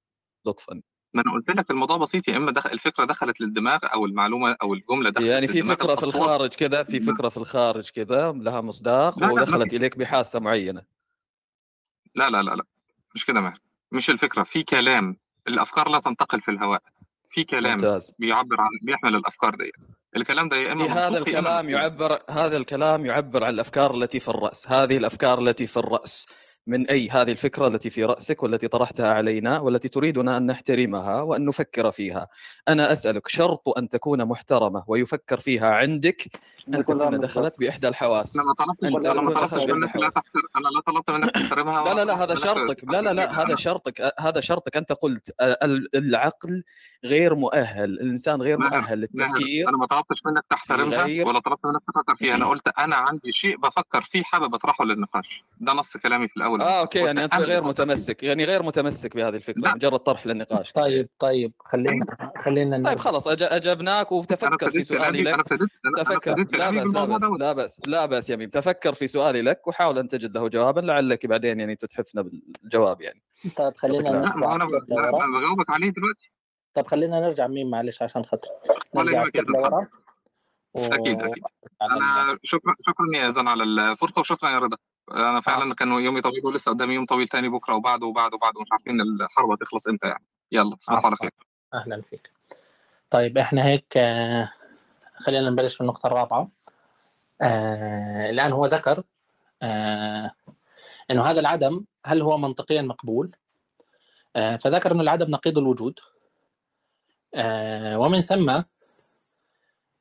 لطفا. 0.46 0.82
ما 1.14 1.22
أنا 1.22 1.32
قلت 1.32 1.50
لك 1.50 1.70
الموضوع 1.70 1.96
بسيط 1.96 2.28
يا 2.28 2.36
إما 2.36 2.52
دخل 2.52 2.70
الفكرة 2.70 3.04
دخلت 3.04 3.40
للدماغ 3.40 3.78
أو 3.84 4.06
المعلومة 4.06 4.56
أو 4.62 4.74
الجملة 4.74 5.10
دخلت 5.10 5.26
يعني 5.26 5.48
في 5.48 5.58
للدماغ 5.58 5.76
فكرة 5.76 5.94
في 5.94 6.02
الخارج 6.02 6.48
كذا 6.48 6.82
في 6.82 7.00
فكرة 7.00 7.28
في 7.28 7.36
الخارج 7.36 7.90
كذا 7.90 8.32
لها 8.32 8.60
مصداق 8.60 9.18
لا 9.18 9.26
لا 9.26 9.32
ودخلت 9.32 9.70
في. 9.70 9.76
إليك 9.76 9.98
بحاسة 9.98 10.40
معينة. 10.40 10.82
لا 12.14 12.30
لا 12.30 12.42
لا 12.42 12.50
لا 12.50 12.64
مش 13.14 13.26
كده 13.26 13.40
ماهر. 13.40 13.58
مش 13.92 14.10
الفكرة 14.10 14.42
في 14.42 14.62
كلام. 14.62 15.16
الأفكار 15.48 15.88
لا 15.88 16.00
تنتقل 16.00 16.40
في 16.40 16.50
الهواء. 16.50 16.82
في 17.30 17.44
كلام 17.44 17.72
ممتاز. 17.72 18.12
بيعبر 18.18 18.60
عن 18.60 18.70
بيحمل 18.82 19.16
الأفكار 19.16 19.54
ديت. 19.54 19.76
الكلام 20.16 20.48
ده 20.48 20.56
يا 20.56 20.72
إما 20.72 21.08
هذا 21.08 21.18
الكلام 21.18 21.68
يعبر 21.68 22.18
هذا 22.30 22.56
الكلام 22.56 23.06
يعبر 23.06 23.44
عن 23.44 23.54
الأفكار 23.54 23.94
التي 23.94 24.20
في 24.20 24.28
الرأس. 24.28 24.68
هذه 24.68 24.96
الأفكار 24.96 25.38
التي 25.38 25.66
في 25.66 25.76
الرأس. 25.76 26.26
من 26.66 26.86
أي 26.86 27.08
هذه 27.08 27.30
الفكرة 27.30 27.66
التي 27.66 27.90
في 27.90 28.04
رأسك 28.04 28.42
والتي 28.42 28.68
طرحتها 28.68 29.10
علينا 29.12 29.58
والتي 29.60 29.88
تريدنا 29.88 30.36
أن 30.36 30.46
نحترمها 30.46 31.20
وأن 31.20 31.44
نفكر 31.44 31.90
فيها. 31.92 32.28
أنا 32.68 32.92
أسألك 32.92 33.28
شرط 33.28 33.78
أن 33.78 33.88
تكون 33.88 34.24
محترمة 34.24 34.84
ويفكر 34.86 35.40
فيها 35.40 35.70
عندك 35.70 36.28
تكون 36.72 36.96
مصداق 36.96 37.20
دخلت 37.20 37.58
بإحدى 37.58 37.88
الحواس. 37.88 38.36
أنا 38.36 38.44
ما 38.44 38.90
ما 38.90 39.00
تكون 39.00 39.34
طلبتش 39.34 39.64
منك 39.64 39.96
لا 39.96 40.10
أنا 40.56 40.68
لا 40.68 40.80
طلبت 40.86 41.10
منك 41.10 41.30
تحترمها 41.30 41.84
لا 41.84 41.94
لا 41.94 42.04
لا 42.04 42.14
طلبت 42.14 42.20
هذا 42.22 42.34
شرطك. 42.34 42.84
لا 42.84 43.02
لا 43.02 43.12
لا 43.12 43.42
هذا 43.42 43.56
شرطك. 43.56 44.12
هذا 44.20 44.40
شرطك. 44.40 44.76
أنت 44.76 44.92
قلت 44.92 45.34
ال- 45.40 45.96
العقل 45.96 46.62
غير 47.04 47.34
مؤهل 47.34 47.84
الإنسان 47.90 48.42
غير 48.42 48.58
ماهر 48.58 48.70
مؤهل 48.70 48.80
ماهر 48.82 48.96
للتفكير 48.96 49.68
أنا 49.68 49.76
ما 49.76 49.86
طلبتش 49.86 50.16
منك 50.26 50.44
تحترمها 50.50 51.04
ولا 51.26 51.38
طلبت 51.38 51.66
منك 51.66 51.80
تفكر 51.94 52.16
فيها. 52.16 52.34
أنا 52.34 52.46
قلت 52.46 52.68
أنا 52.78 52.96
عندي 52.96 53.32
شيء 53.32 53.56
بفكر 53.56 54.00
فيه 54.02 54.22
حابب 54.22 54.54
أطرحه 54.54 54.84
للنقاش. 54.84 55.44
ده 55.60 55.72
نص 55.72 55.96
كلامي 55.96 56.28
في 56.28 56.36
الأول. 56.36 56.60
آه 56.60 56.64
والآخر 56.64 56.80
أوكي 56.80 56.98
قلت 56.98 57.06
يعني 57.06 57.24
أنت 57.24 57.34
أنا 57.34 57.44
غير 57.44 57.64
متمسك. 57.64 58.22
يعني 58.22 58.44
غير 58.44 58.62
متمسك 58.62 59.16
بهذه 59.16 59.36
الفكرة 59.36 59.60
لا. 59.60 59.74
مجرد 59.74 59.98
طرح 59.98 60.26
للنقاش. 60.26 60.72
يعني 60.76 60.88
طيب 60.88 61.08
طيب 61.18 61.52
خلينا 61.64 62.06
خلينا 62.44 62.88
طيب 62.88 62.98
خلاص 62.98 63.28
أج- 63.28 63.32
أجبناك 63.42 64.06
أنا 64.12 64.20
وتفكر 64.20 64.70
في 64.70 64.82
سؤالي 64.82 65.22
لك. 65.22 65.34
أنا 65.84 66.02
تفكر. 66.04 66.44
لا 66.56 66.70
بس 66.70 66.94
لا 66.94 67.04
دوت؟ 67.04 67.40
لا 67.40 67.52
بس 67.52 67.80
لا 67.86 68.06
بس 68.06 68.30
يا 68.30 68.36
ميم 68.36 68.50
تفكر 68.50 68.94
في 68.94 69.06
سؤالي 69.06 69.42
لك 69.42 69.66
وحاول 69.66 69.98
أن 69.98 70.06
تجد 70.06 70.36
له 70.36 70.48
جوابا 70.48 70.80
لعلك 70.80 71.26
بعدين 71.26 71.60
يعني 71.60 71.76
تتحفنا 71.76 72.22
بالجواب 72.22 73.00
يعني. 73.00 73.22
طيب 73.56 73.76
خلينا 73.76 74.10
نرجع 74.10 74.54
أنا 74.54 74.64
بجاوبك 75.38 75.70
عليه 75.70 75.90
دلوقتي. 75.90 76.30
طب 76.74 76.86
خلينا 76.86 77.20
نرجع 77.20 77.46
مين 77.46 77.70
معلش 77.70 78.02
عشان 78.02 78.24
خاطر 78.24 78.48
نرجع 78.94 79.22
أكيد 79.22 79.44
أكيد. 81.22 81.42
أنا 81.82 82.38
شكرا 82.42 82.74
شكرا 82.88 83.06
يا 83.14 83.30
زن 83.30 83.48
على 83.48 83.64
الفرصة 83.64 84.20
وشكرا 84.20 84.50
يا 84.50 84.58
رضا. 84.58 84.76
أنا 85.12 85.36
آه. 85.36 85.40
فعلا 85.40 85.74
كان 85.74 85.88
يومي 85.88 86.20
طويل 86.20 86.46
ولسه 86.46 86.70
قدامي 86.72 86.94
يوم 86.94 87.06
طويل 87.06 87.28
تاني 87.28 87.48
بكرة 87.48 87.74
وبعده 87.74 88.06
وبعده 88.06 88.34
وبعده 88.36 88.60
مش 88.60 88.68
عارفين 88.72 89.00
الحرب 89.00 89.50
هتخلص 89.50 89.88
إمتى 89.88 90.08
يعني. 90.08 90.24
يلا 90.52 90.76
تصبحوا 90.76 91.06
على 91.06 91.16
خير 91.16 91.30
أهلا 91.74 92.02
فيك. 92.02 92.30
طيب 93.10 93.38
إحنا 93.38 93.64
هيك 93.66 93.96
آه، 93.96 94.50
خلينا 95.16 95.50
نبلش 95.50 95.74
في 95.74 95.80
النقطة 95.80 96.06
الرابعة. 96.06 96.48
آه، 97.42 98.30
الآن 98.30 98.52
هو 98.52 98.66
ذكر 98.66 99.02
آه، 99.62 100.30
إنه 101.10 101.22
هذا 101.22 101.40
العدم 101.40 101.84
هل 102.06 102.22
هو 102.22 102.38
منطقيا 102.38 102.82
مقبول؟ 102.82 103.36
آه، 104.36 104.56
فذكر 104.56 104.92
إنه 104.92 105.00
العدم 105.02 105.30
نقيض 105.30 105.58
الوجود. 105.58 106.00
آه، 107.34 107.98
ومن 107.98 108.20
ثم 108.20 108.50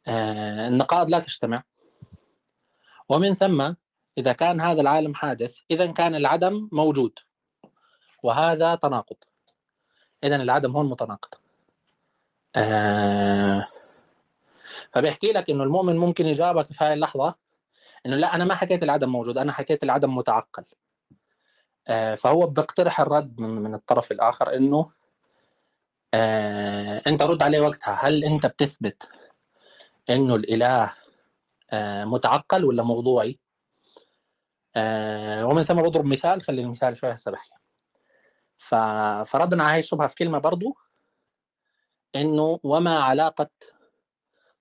آه، 0.07 0.67
النقائض 0.67 1.09
لا 1.09 1.19
تجتمع. 1.19 1.63
ومن 3.09 3.33
ثم 3.33 3.73
إذا 4.17 4.33
كان 4.33 4.61
هذا 4.61 4.81
العالم 4.81 5.15
حادث 5.15 5.59
إذا 5.71 5.91
كان 5.91 6.15
العدم 6.15 6.69
موجود. 6.71 7.19
وهذا 8.23 8.75
تناقض. 8.75 9.17
إذا 10.23 10.35
العدم 10.35 10.71
هون 10.71 10.89
متناقض 10.89 11.29
آه 12.55 13.67
فبيحكي 14.95 15.31
لك 15.31 15.49
إنه 15.49 15.63
المؤمن 15.63 15.95
ممكن 15.97 16.25
يجاوبك 16.25 16.65
في 16.65 16.85
هاي 16.85 16.93
اللحظة 16.93 17.35
إنه 18.05 18.15
لا 18.15 18.35
أنا 18.35 18.45
ما 18.45 18.55
حكيت 18.55 18.83
العدم 18.83 19.09
موجود 19.09 19.37
أنا 19.37 19.51
حكيت 19.51 19.83
العدم 19.83 20.15
متعقل 20.15 20.65
آه 21.87 22.15
فهو 22.15 22.47
بيقترح 22.47 22.99
الرد 23.01 23.41
من, 23.41 23.73
الطرف 23.73 24.11
الآخر 24.11 24.53
إنه 24.53 24.91
آه 26.13 27.01
أنت 27.07 27.21
رد 27.21 27.43
عليه 27.43 27.59
وقتها 27.59 27.93
هل 27.93 28.23
أنت 28.23 28.45
بتثبت 28.45 29.09
إنه 30.09 30.35
الإله 30.35 30.93
آه 31.71 32.05
متعقل 32.05 32.65
ولا 32.65 32.83
موضوعي؟ 32.83 33.39
ومن 35.43 35.63
ثم 35.63 35.81
بضرب 35.81 36.05
مثال 36.05 36.41
خلي 36.41 36.61
المثال 36.61 36.97
شوي 36.97 37.13
هسه 37.13 37.31
بحكي. 37.31 37.55
فردنا 39.25 39.63
على 39.63 39.73
هاي 39.73 39.79
الشبهة 39.79 40.07
في 40.07 40.15
كلمة 40.15 40.37
برضو 40.37 40.77
إنه 42.15 42.59
وما 42.63 42.99
علاقة 42.99 43.49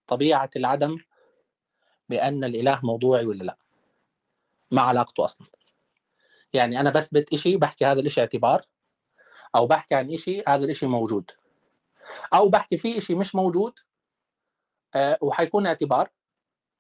طبيعة 0.07 0.51
العدم 0.57 0.99
بأن 2.09 2.45
الإله 2.45 2.81
موضوعي 2.83 3.27
ولا 3.27 3.45
لا. 3.45 3.57
ما 4.71 4.83
علاقته 4.83 5.25
أصلا. 5.25 5.47
يعني 6.53 6.81
أنا 6.81 6.91
بثبت 6.91 7.33
إشي 7.33 7.57
بحكي 7.57 7.85
هذا 7.85 8.01
الإشي 8.01 8.21
اعتبار 8.21 8.63
أو 9.57 9.67
بحكي 9.67 9.95
عن 9.95 10.13
إشي 10.13 10.43
هذا 10.49 10.65
الإشي 10.65 10.87
موجود. 10.87 11.31
أو 12.35 12.49
بحكي 12.49 12.77
في 12.77 12.99
إشي 12.99 13.15
مش 13.15 13.35
موجود 13.35 13.79
آه 14.95 15.19
وحيكون 15.23 15.67
اعتبار 15.67 16.11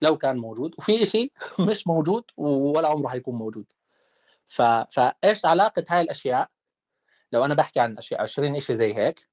لو 0.02 0.18
كان 0.18 0.36
موجود 0.36 0.74
وفي 0.78 1.02
إشي 1.02 1.32
مش 1.70 1.86
موجود 1.86 2.24
ولا 2.36 2.88
عمره 2.88 3.08
حيكون 3.08 3.34
موجود. 3.34 3.66
ف... 4.46 4.62
فايش 4.62 5.46
علاقة 5.46 5.84
هاي 5.88 6.00
الأشياء؟ 6.00 6.50
لو 7.32 7.44
أنا 7.44 7.54
بحكي 7.54 7.80
عن 7.80 7.98
أشياء 7.98 8.22
20 8.22 8.60
شيء 8.60 8.76
زي 8.76 8.94
هيك 8.94 9.28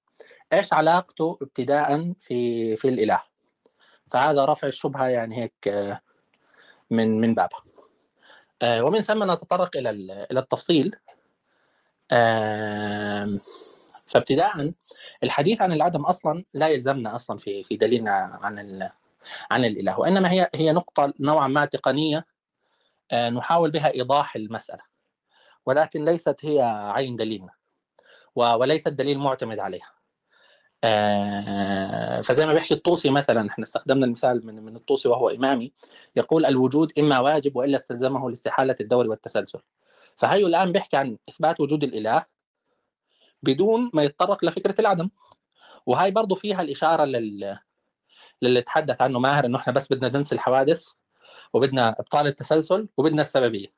إيش 0.54 0.74
علاقته 0.74 1.38
ابتداء 1.42 2.14
في 2.20 2.76
في 2.76 2.90
الإله؟ 2.90 3.31
فهذا 4.12 4.46
رفع 4.46 4.68
الشبهة 4.68 5.06
يعني 5.08 5.38
هيك 5.44 5.68
آه، 5.68 6.02
من 6.90 7.22
من 7.22 7.36
بابها. 7.36 7.64
آه، 8.62 8.84
ومن 8.84 9.02
ثم 9.02 9.32
نتطرق 9.32 9.78
إلى 9.78 9.90
إلى 10.32 10.40
التفصيل. 10.40 10.96
فابتداء 14.06 14.74
الحديث 15.24 15.62
عن 15.62 15.72
العدم 15.74 16.06
أصلا 16.06 16.46
لا 16.54 16.68
يلزمنا 16.68 17.16
أصلا 17.16 17.38
في 17.38 17.64
في 17.64 17.78
دليلنا 17.78 18.12
عن 18.42 18.90
عن 19.52 19.66
الإله 19.66 20.00
وإنما 20.00 20.32
هي 20.32 20.50
هي 20.56 20.72
نقطة 20.72 21.14
نوعا 21.20 21.48
ما 21.48 21.66
تقنية 21.66 22.26
آه، 23.12 23.30
نحاول 23.30 23.72
بها 23.72 23.94
إيضاح 23.94 24.36
المسألة. 24.36 24.84
ولكن 25.66 26.06
ليست 26.06 26.46
هي 26.46 26.62
عين 26.96 27.16
دليلنا 27.16 27.52
و- 28.36 28.54
وليس 28.56 28.88
الدليل 28.88 29.20
معتمد 29.20 29.60
عليها. 29.60 29.92
فزي 32.24 32.46
ما 32.46 32.54
بيحكي 32.54 32.74
الطوسي 32.74 33.10
مثلا 33.10 33.50
إحنا 33.50 33.64
استخدمنا 33.64 34.06
المثال 34.06 34.46
من 34.46 34.64
من 34.66 34.76
الطوسي 34.76 35.08
وهو 35.10 35.30
إمامي 35.30 35.72
يقول 36.16 36.46
الوجود 36.46 36.94
إما 37.00 37.20
واجب 37.20 37.56
وإلا 37.56 37.78
استلزمه 37.78 38.30
لاستحالة 38.30 38.76
الدور 38.82 39.08
والتسلسل. 39.08 39.60
فهي 40.16 40.46
الآن 40.46 40.72
بيحكي 40.72 40.98
عن 40.98 41.18
إثبات 41.30 41.60
وجود 41.60 41.84
الإله 41.84 42.26
بدون 43.44 43.92
ما 43.94 44.04
يتطرق 44.04 44.46
لفكرة 44.46 44.76
العدم. 44.82 45.10
وهي 45.86 46.12
برضو 46.12 46.36
فيها 46.36 46.62
الإشارة 46.62 47.06
لل 47.06 47.58
للي 48.42 48.62
تحدث 48.62 49.02
عنه 49.02 49.20
ماهر 49.20 49.46
إنه 49.46 49.58
إحنا 49.58 49.74
بس 49.74 49.88
بدنا 49.94 50.18
ننسى 50.18 50.36
الحوادث 50.36 50.88
وبدنا 51.54 51.90
إبطال 52.00 52.28
التسلسل 52.28 52.88
وبدنا 52.98 53.22
السببية. 53.22 53.74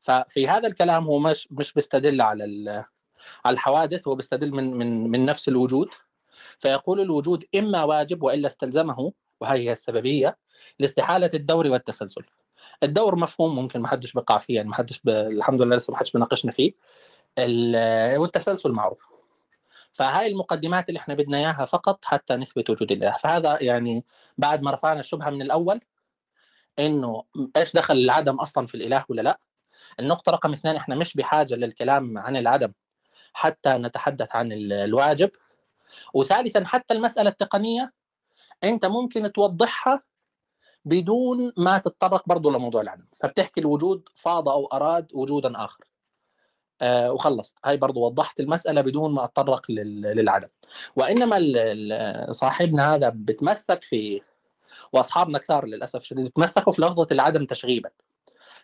ففي 0.00 0.48
هذا 0.48 0.68
الكلام 0.68 1.04
هو 1.04 1.18
مش 1.18 1.48
مش 1.52 1.72
بيستدل 1.72 2.20
على 2.20 2.44
على 3.44 3.54
الحوادث 3.54 4.08
هو 4.08 4.14
بيستدل 4.14 4.52
من 4.52 4.74
من 4.74 5.10
من 5.10 5.26
نفس 5.26 5.48
الوجود. 5.48 5.88
فيقول 6.58 7.00
الوجود 7.00 7.44
إما 7.56 7.84
واجب 7.84 8.22
وإلا 8.22 8.48
استلزمه 8.48 9.12
وهي 9.40 9.68
هي 9.68 9.72
السببية 9.72 10.38
لاستحالة 10.78 11.30
الدور 11.34 11.66
والتسلسل. 11.66 12.22
الدور 12.82 13.16
مفهوم 13.16 13.54
ممكن 13.56 13.80
ما 13.80 13.88
حدش 13.88 14.12
بقع 14.12 14.38
فيه 14.38 14.54
يعني 14.56 14.68
ما 14.68 14.74
حدش 14.74 15.00
ب... 15.04 15.08
الحمد 15.08 15.62
لله 15.62 15.76
لسه 15.76 15.90
ما 15.90 15.96
حدش 15.98 16.12
بناقشنا 16.12 16.52
فيه. 16.52 16.72
ال... 17.38 18.18
والتسلسل 18.18 18.70
معروف. 18.70 19.08
فهاي 19.92 20.26
المقدمات 20.26 20.88
اللي 20.88 20.98
إحنا 21.00 21.14
بدنا 21.14 21.38
إياها 21.38 21.64
فقط 21.64 22.04
حتى 22.04 22.36
نثبت 22.36 22.70
وجود 22.70 22.92
الله. 22.92 23.16
فهذا 23.22 23.62
يعني 23.62 24.04
بعد 24.38 24.62
ما 24.62 24.70
رفعنا 24.70 25.00
الشبهة 25.00 25.30
من 25.30 25.42
الأول 25.42 25.80
إنه 26.78 27.24
إيش 27.56 27.72
دخل 27.72 27.94
العدم 27.94 28.34
أصلا 28.36 28.66
في 28.66 28.74
الإله 28.74 29.04
ولا 29.08 29.22
لا؟ 29.22 29.40
النقطة 30.00 30.32
رقم 30.32 30.52
اثنين 30.52 30.76
إحنا 30.76 30.94
مش 30.94 31.14
بحاجة 31.14 31.54
للكلام 31.54 32.18
عن 32.18 32.36
العدم 32.36 32.72
حتى 33.32 33.70
نتحدث 33.70 34.36
عن 34.36 34.52
ال- 34.52 34.72
الواجب. 34.72 35.30
وثالثا 36.14 36.64
حتى 36.64 36.94
المسألة 36.94 37.30
التقنية 37.30 37.92
أنت 38.64 38.86
ممكن 38.86 39.32
توضحها 39.32 40.02
بدون 40.84 41.52
ما 41.56 41.78
تتطرق 41.78 42.28
برضه 42.28 42.50
لموضوع 42.50 42.80
العدم. 42.80 43.06
فبتحكي 43.12 43.60
الوجود 43.60 44.08
فاض 44.14 44.48
أو 44.48 44.66
أراد 44.66 45.10
وجودا 45.14 45.64
آخر. 45.64 45.84
آه 46.80 47.12
وخلص 47.12 47.54
هاي 47.64 47.76
برضه 47.76 48.00
وضحت 48.00 48.40
المسألة 48.40 48.80
بدون 48.80 49.14
ما 49.14 49.24
أتطرق 49.24 49.70
لل- 49.70 50.02
للعدم. 50.02 50.48
وإنما 50.96 51.38
صاحبنا 52.32 52.94
هذا 52.94 53.12
بتمسك 53.14 53.84
في 53.84 54.20
وأصحابنا 54.92 55.38
كثار 55.38 55.66
للأسف 55.66 56.00
الشديد 56.00 56.24
بتمسكوا 56.24 56.72
في 56.72 56.82
لفظة 56.82 57.06
العدم 57.12 57.44
تشغيبا. 57.46 57.90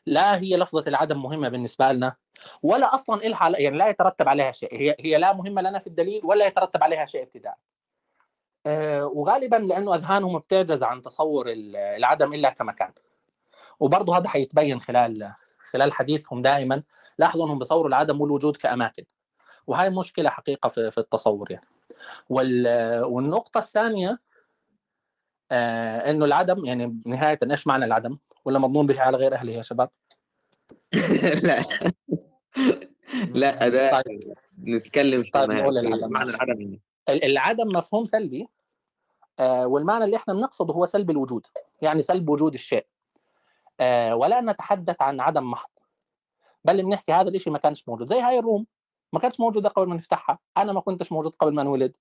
لا 0.06 0.36
هي 0.39 0.56
لفظة 0.56 0.85
العدم 0.86 1.22
مهمة 1.22 1.48
بالنسبة 1.48 1.93
لنا 1.93 2.16
ولا 2.62 2.94
أصلا 2.94 3.27
إلها 3.27 3.39
عل- 3.39 3.55
يعني 3.55 3.78
لا 3.78 3.89
يترتب 3.89 4.28
عليها 4.28 4.52
شيء 4.52 4.74
هي 4.81 4.97
هي 5.01 5.18
لا 5.18 5.32
مهمة 5.32 5.62
لنا 5.62 5.78
في 5.78 5.86
الدليل 5.86 6.20
ولا 6.24 6.47
يترتب 6.47 6.85
عليها 6.85 7.05
شيء 7.05 7.22
ابتداء. 7.22 7.59
آه، 8.66 9.06
وغالبا 9.06 9.56
لأنه 9.56 9.94
أذهانهم 9.94 10.39
بتعجز 10.39 10.82
عن 10.82 11.02
تصور 11.02 11.48
ال- 11.51 11.77
العدم 11.77 12.32
إلا 12.35 12.51
كمكان. 12.51 12.93
وبرضه 13.81 14.16
هذا 14.18 14.28
حيتبين 14.28 14.81
خلال 14.81 15.32
خلال 15.70 15.93
حديثهم 15.93 16.43
دائما 16.43 16.82
لاحظوا 17.18 17.44
أنهم 17.47 17.59
بيصوروا 17.59 17.89
العدم 17.89 18.20
والوجود 18.20 18.56
كأماكن. 18.56 19.05
وهي 19.66 19.90
مشكلة 19.90 20.31
حقيقة 20.31 20.68
في, 20.68 20.90
في 20.90 20.98
التصور 20.98 21.51
يعني. 21.51 21.66
وال 22.28 22.66
والنقطة 23.05 23.59
الثانية 23.59 24.18
آه 25.51 26.10
إنه 26.10 26.24
العدم 26.24 26.64
يعني 26.64 27.01
نهاية 27.06 27.39
إيش 27.51 27.66
معنى 27.66 27.85
العدم؟ 27.85 28.18
ولا 28.44 28.58
مضمون 28.58 28.86
به 28.86 29.00
على 29.02 29.16
غير 29.16 29.34
اهله 29.34 29.52
يا 29.52 29.62
شباب؟ 29.62 29.90
لا. 31.42 31.64
لا 33.34 33.68
ده 33.68 34.00
طيب. 34.02 34.34
نتكلم 34.64 35.22
في 35.22 35.30
طيب 35.30 35.50
نقول 35.50 35.80
في 35.80 35.86
العدم 35.86 36.10
معنى 36.12 36.24
ماشي. 36.24 36.36
العدم 36.36 36.60
يعني. 36.60 36.80
ال- 37.08 37.24
العدم 37.24 37.68
مفهوم 37.68 38.04
سلبي. 38.06 38.48
آه، 39.38 39.66
والمعنى 39.66 40.04
اللي 40.04 40.16
إحنا 40.16 40.34
بنقصده 40.34 40.74
هو 40.74 40.86
سلب 40.86 41.10
الوجود 41.10 41.46
يعني 41.82 42.02
سلب 42.02 42.28
وجود 42.28 42.54
الشيء. 42.54 42.86
آه، 43.80 44.14
ولا 44.16 44.40
نتحدث 44.40 45.02
عن 45.02 45.20
عدم 45.20 45.50
محض. 45.50 45.70
بل 46.64 46.82
بنحكي 46.82 47.12
هذا 47.12 47.28
الشيء 47.28 47.52
ما 47.52 47.58
كانش 47.58 47.88
موجود. 47.88 48.08
زي 48.08 48.20
هاي 48.20 48.38
الروم 48.38 48.66
ما 49.12 49.18
كانتش 49.20 49.40
موجودة 49.40 49.68
قبل 49.68 49.88
ما 49.88 49.94
نفتحها. 49.94 50.38
أنا 50.56 50.72
ما 50.72 50.80
كنتش 50.80 51.12
موجود 51.12 51.32
قبل 51.36 51.54
ما 51.54 51.62
انولد 51.62 51.96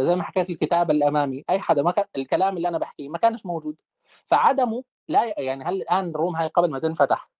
زي 0.00 0.16
ما 0.16 0.22
حكيت 0.22 0.50
الكتابه 0.50 0.92
اللي 0.94 1.08
امامي 1.08 1.44
أي 1.50 1.58
حدا 1.58 1.82
ما 1.82 1.90
كان 1.90 2.04
الكلام 2.16 2.56
اللي 2.56 2.68
أنا 2.68 2.78
بحكيه 2.78 3.08
ما 3.08 3.18
كانش 3.18 3.46
موجود. 3.46 3.76
فعدمه 4.24 4.84
لا 5.08 5.40
يعني 5.40 5.64
هل 5.64 5.74
الآن 5.74 6.08
الروم 6.10 6.36
هاي 6.36 6.48
قبل 6.48 6.70
ما 6.70 6.78
تنفتح 6.78 7.30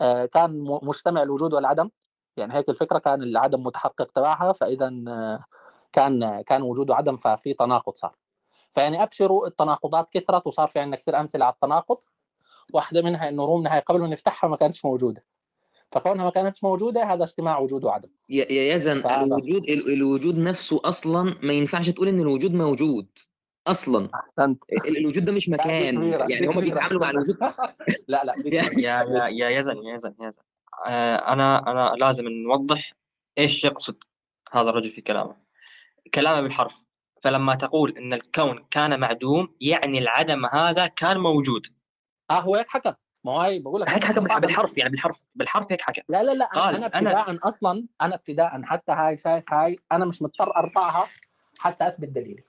آه، 0.00 0.24
كان 0.26 0.78
مجتمع 0.82 1.22
الوجود 1.22 1.54
والعدم؟ 1.54 1.90
يعني 2.36 2.54
هيك 2.54 2.68
الفكرة 2.68 2.98
كان 2.98 3.22
العدم 3.22 3.62
متحقق 3.62 4.10
تبعها 4.10 4.52
فاذا 4.52 5.02
آه، 5.08 5.44
كان 5.92 6.40
كان 6.40 6.62
وجود 6.62 6.90
وعدم 6.90 7.16
ففي 7.16 7.54
تناقض 7.54 7.94
صار. 7.94 8.16
فيعني 8.70 9.02
أبشروا 9.02 9.46
التناقضات 9.46 10.10
كثرت 10.10 10.46
وصار 10.46 10.68
في 10.68 10.78
عندنا 10.78 10.96
كثير 10.96 11.20
أمثلة 11.20 11.44
على 11.44 11.54
التناقض. 11.54 11.96
واحدة 12.72 13.02
منها 13.02 13.28
إنه 13.28 13.44
رومنا 13.44 13.74
هاي 13.74 13.80
قبل 13.80 14.00
ما 14.00 14.06
نفتحها 14.06 14.48
ما 14.50 14.56
كانتش 14.56 14.84
موجودة. 14.84 15.24
فكونها 15.92 16.24
ما 16.24 16.30
كانتش 16.30 16.64
موجودة 16.64 17.04
هذا 17.04 17.24
اجتماع 17.24 17.58
وجود 17.58 17.84
وعدم. 17.84 18.08
يا 18.28 18.74
يزن 18.74 19.06
الوجود 19.06 19.70
ال- 19.70 19.92
الوجود 19.92 20.38
نفسه 20.38 20.80
أصلا 20.84 21.36
ما 21.42 21.52
ينفعش 21.52 21.90
تقول 21.90 22.08
إن 22.08 22.20
الوجود 22.20 22.54
موجود. 22.54 23.06
أصلا. 23.66 24.08
أحسنت. 24.14 24.64
ال- 24.72 24.98
الوجود 24.98 25.24
ده 25.24 25.32
مش 25.32 25.48
مكان. 25.48 26.02
يعني 26.30 26.46
هم 26.46 26.60
بيتعاملوا 26.60 27.00
مع 27.00 27.10
الوجود. 27.10 27.36
لا 28.08 28.24
لا 28.24 28.34
يا- 28.46 28.70
يا 28.78 29.28
يا 29.28 29.48
يزن 29.58 29.76
يا 29.76 29.94
يزن 29.94 30.14
يا 30.20 30.26
يزن. 30.28 30.42
آه، 30.86 31.16
أنا 31.16 31.58
أنا 31.70 31.94
لازم 31.96 32.28
نوضح 32.28 32.92
إيش 33.38 33.64
يقصد 33.64 34.04
هذا 34.52 34.70
الرجل 34.70 34.90
في 34.90 35.00
كلامه. 35.00 35.36
كلامه 36.14 36.40
بالحرف. 36.40 36.84
فلما 37.22 37.54
تقول 37.54 37.98
إن 37.98 38.12
الكون 38.12 38.64
كان 38.70 39.00
معدوم 39.00 39.54
يعني 39.60 39.98
العدم 39.98 40.46
هذا 40.46 40.86
كان 40.86 41.18
موجود. 41.18 41.66
آه 42.30 42.40
هو 42.40 42.56
هيك 42.56 42.68
حكى. 42.68 42.94
ما 43.24 43.32
هو 43.32 43.40
هي 43.40 43.58
بقول 43.58 43.80
لك 43.80 43.88
هيك 43.88 44.04
حكى 44.04 44.20
بالحرف 44.20 44.78
يعني 44.78 44.90
بالحرف 44.90 45.24
بالحرف 45.34 45.66
هيك 45.72 45.80
حكى. 45.80 46.02
لا 46.08 46.22
لا 46.22 46.32
لا 46.34 46.44
أنا 46.54 46.62
قال 46.62 46.74
أنا 46.76 46.86
ابتداء 46.86 47.48
أصلا 47.48 47.86
أنا 48.02 48.14
ابتداء 48.14 48.62
حتى 48.62 48.92
هاي 48.92 49.16
شايف 49.16 49.52
هاي 49.52 49.78
أنا 49.92 50.04
مش 50.04 50.22
مضطر 50.22 50.56
أرفعها 50.56 51.06
حتى 51.58 51.88
أثبت 51.88 52.08
دليلي. 52.08 52.42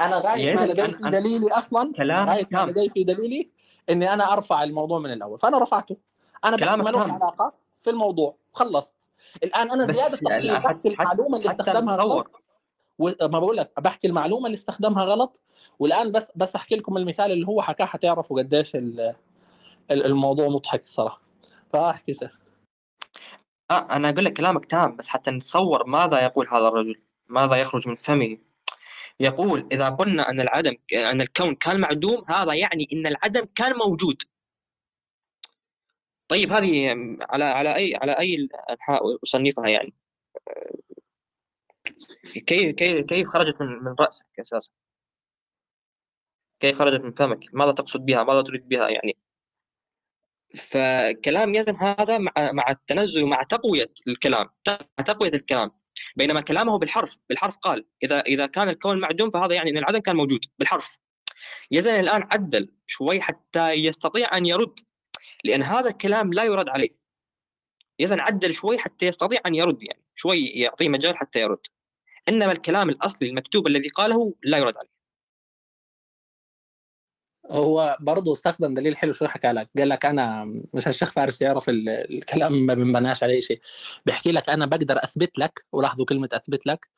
أنا 0.00 0.16
غايه 0.18 0.54
ما 0.54 0.60
لدي 0.66 0.92
في 0.92 1.10
دليلي 1.10 1.52
أصلا 1.52 1.92
كلامك 1.96 2.28
غايه 2.28 2.46
ما 2.52 2.70
لدي 2.70 2.88
في 2.90 3.04
دليلي 3.04 3.50
إني 3.90 4.12
أنا 4.14 4.32
أرفع 4.32 4.62
الموضوع 4.62 4.98
من 4.98 5.12
الأول. 5.12 5.38
فأنا 5.38 5.58
رفعته. 5.58 5.96
أنا 6.44 6.56
كلامك 6.56 6.84
ما 6.84 6.90
له 6.90 7.00
علاقة 7.12 7.52
في 7.78 7.90
الموضوع. 7.90 8.36
خلصت. 8.52 8.94
الآن 9.42 9.70
أنا 9.70 9.92
زيادة 9.92 10.16
تفصيل 10.16 10.54
بحكي 10.54 10.88
المعلومة 10.88 11.38
اللي 11.38 11.50
استخدمها 11.50 11.96
غلط. 11.96 12.30
وما 12.98 13.38
بقول 13.38 13.56
لك 13.56 13.72
بحكي 13.78 14.06
المعلومة 14.06 14.46
اللي 14.46 14.54
استخدمها 14.56 15.04
غلط. 15.04 15.40
والآن 15.78 16.12
بس 16.12 16.32
بس 16.36 16.54
أحكي 16.56 16.76
لكم 16.76 16.96
المثال 16.96 17.32
اللي 17.32 17.46
هو 17.48 17.62
حكاه 17.62 17.84
حتعرفوا 17.84 18.38
قديش 18.38 18.76
ال- 18.76 19.14
ال- 19.90 20.06
الموضوع 20.06 20.48
مضحك 20.48 20.80
الصراحة. 20.80 21.20
فأحكي 21.72 22.14
سه. 22.14 22.30
آه 23.70 23.86
أنا 23.90 24.10
أقول 24.10 24.24
لك 24.24 24.32
كلامك 24.32 24.64
تام 24.64 24.96
بس 24.96 25.08
حتى 25.08 25.30
نتصور 25.30 25.86
ماذا 25.86 26.20
يقول 26.20 26.48
هذا 26.48 26.68
الرجل؟ 26.68 26.96
ماذا 27.28 27.56
يخرج 27.56 27.88
من 27.88 27.96
فمه؟ 27.96 28.38
يقول 29.20 29.68
إذا 29.72 29.88
قلنا 29.88 30.30
أن 30.30 30.40
العدم 30.40 30.76
أن 30.94 31.20
الكون 31.20 31.54
كان 31.54 31.80
معدوم 31.80 32.24
هذا 32.28 32.54
يعني 32.54 32.88
إن 32.92 33.06
العدم 33.06 33.44
كان 33.54 33.72
موجود. 33.76 34.22
طيب 36.28 36.52
هذه 36.52 36.96
على 37.30 37.44
على 37.44 37.76
أي 37.76 37.96
على 37.96 38.12
أي 38.12 38.48
انحاء 38.70 39.02
أصنفها 39.24 39.68
يعني؟ 39.68 39.94
كيف 42.46 42.74
كيف 42.74 43.06
كيف 43.08 43.28
خرجت 43.28 43.62
من 43.62 43.68
من 43.68 43.94
رأسك 44.00 44.26
أساسا؟ 44.40 44.72
كيف 46.60 46.78
خرجت 46.78 47.04
من 47.04 47.12
فمك؟ 47.12 47.54
ماذا 47.54 47.72
تقصد 47.72 48.00
بها؟ 48.00 48.24
ماذا 48.24 48.42
تريد 48.42 48.68
بها 48.68 48.88
يعني؟ 48.88 49.16
فكلام 50.56 51.54
يزن 51.54 51.76
هذا 51.76 52.18
مع 52.18 52.32
مع 52.36 52.64
التنزل 52.70 53.22
ومع 53.24 53.42
تقوية 53.42 53.88
الكلام 54.08 54.50
مع 54.68 55.04
تقوية 55.06 55.30
الكلام. 55.34 55.70
بينما 56.18 56.40
كلامه 56.40 56.78
بالحرف 56.78 57.18
بالحرف 57.28 57.56
قال. 57.56 57.86
إذا 58.02 58.20
إذا 58.20 58.46
كان 58.46 58.68
الكون 58.68 59.00
معدوم 59.00 59.30
فهذا 59.30 59.54
يعني 59.54 59.70
إن 59.70 59.76
العدم 59.76 59.98
كان 59.98 60.16
موجود 60.16 60.44
بالحرف. 60.58 60.98
يزن 61.70 62.00
الآن 62.00 62.22
عدل 62.32 62.74
شوي 62.86 63.20
حتى 63.20 63.72
يستطيع 63.72 64.36
أن 64.36 64.46
يرد 64.46 64.80
لأن 65.44 65.62
هذا 65.62 65.88
الكلام 65.88 66.32
لا 66.32 66.44
يرد 66.44 66.68
عليه. 66.68 66.88
يزن 67.98 68.20
عدل 68.20 68.52
شوي 68.52 68.78
حتى 68.78 69.06
يستطيع 69.06 69.40
أن 69.46 69.54
يرد 69.54 69.82
يعني 69.82 70.04
شوي 70.14 70.46
يعطيه 70.46 70.88
مجال 70.88 71.16
حتى 71.16 71.40
يرد. 71.40 71.66
إنما 72.28 72.52
الكلام 72.52 72.88
الأصلي 72.88 73.28
المكتوب 73.28 73.66
الذي 73.66 73.88
قاله 73.88 74.34
لا 74.42 74.58
يرد 74.58 74.76
عليه. 74.76 74.97
هو 77.50 77.96
برضه 78.00 78.32
استخدم 78.32 78.74
دليل 78.74 78.96
حلو 78.96 79.12
شو 79.12 79.26
حكى 79.26 79.52
لك. 79.52 79.68
قال 79.78 79.88
لك 79.88 80.06
أنا 80.06 80.44
مش 80.74 80.88
الشيخ 80.88 81.12
فارس 81.12 81.42
يعرف 81.42 81.68
ال- 81.68 81.88
الكلام 81.88 82.66
ما 82.66 82.74
بنبناش 82.74 83.22
عليه 83.22 83.40
شيء 83.40 83.60
بيحكي 84.06 84.32
لك 84.32 84.50
أنا 84.50 84.66
بقدر 84.66 85.04
أثبت 85.04 85.38
لك 85.38 85.64
ولاحظوا 85.72 86.04
كلمة 86.04 86.28
أثبت 86.32 86.66
لك 86.66 86.88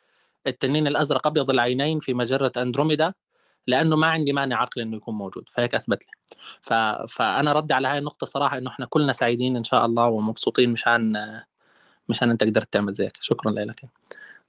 التنين 0.46 0.86
الأزرق 0.86 1.26
أبيض 1.26 1.50
العينين 1.50 2.00
في 2.00 2.14
مجرة 2.14 2.52
أندروميدا 2.56 3.12
لأنه 3.66 3.96
ما 3.96 4.06
عندي 4.06 4.32
مانع 4.32 4.62
عقلي 4.62 4.84
إنه 4.84 4.96
يكون 4.96 5.14
موجود 5.14 5.44
فهيك 5.52 5.74
أثبت 5.74 6.02
لي. 6.02 6.36
ف... 6.62 6.72
فأنا 7.12 7.52
ردي 7.52 7.74
على 7.74 7.88
هاي 7.88 7.98
النقطة 7.98 8.26
صراحة 8.26 8.58
إنه 8.58 8.70
إحنا 8.70 8.86
كلنا 8.86 9.12
سعيدين 9.12 9.56
إن 9.56 9.64
شاء 9.64 9.86
الله 9.86 10.06
ومبسوطين 10.06 10.70
مشان 10.70 11.12
مشان 12.08 12.30
أنت 12.30 12.44
قدرت 12.44 12.72
تعمل 12.72 12.92
زيك 12.92 13.18
شكرا 13.20 13.50
لك. 13.52 13.80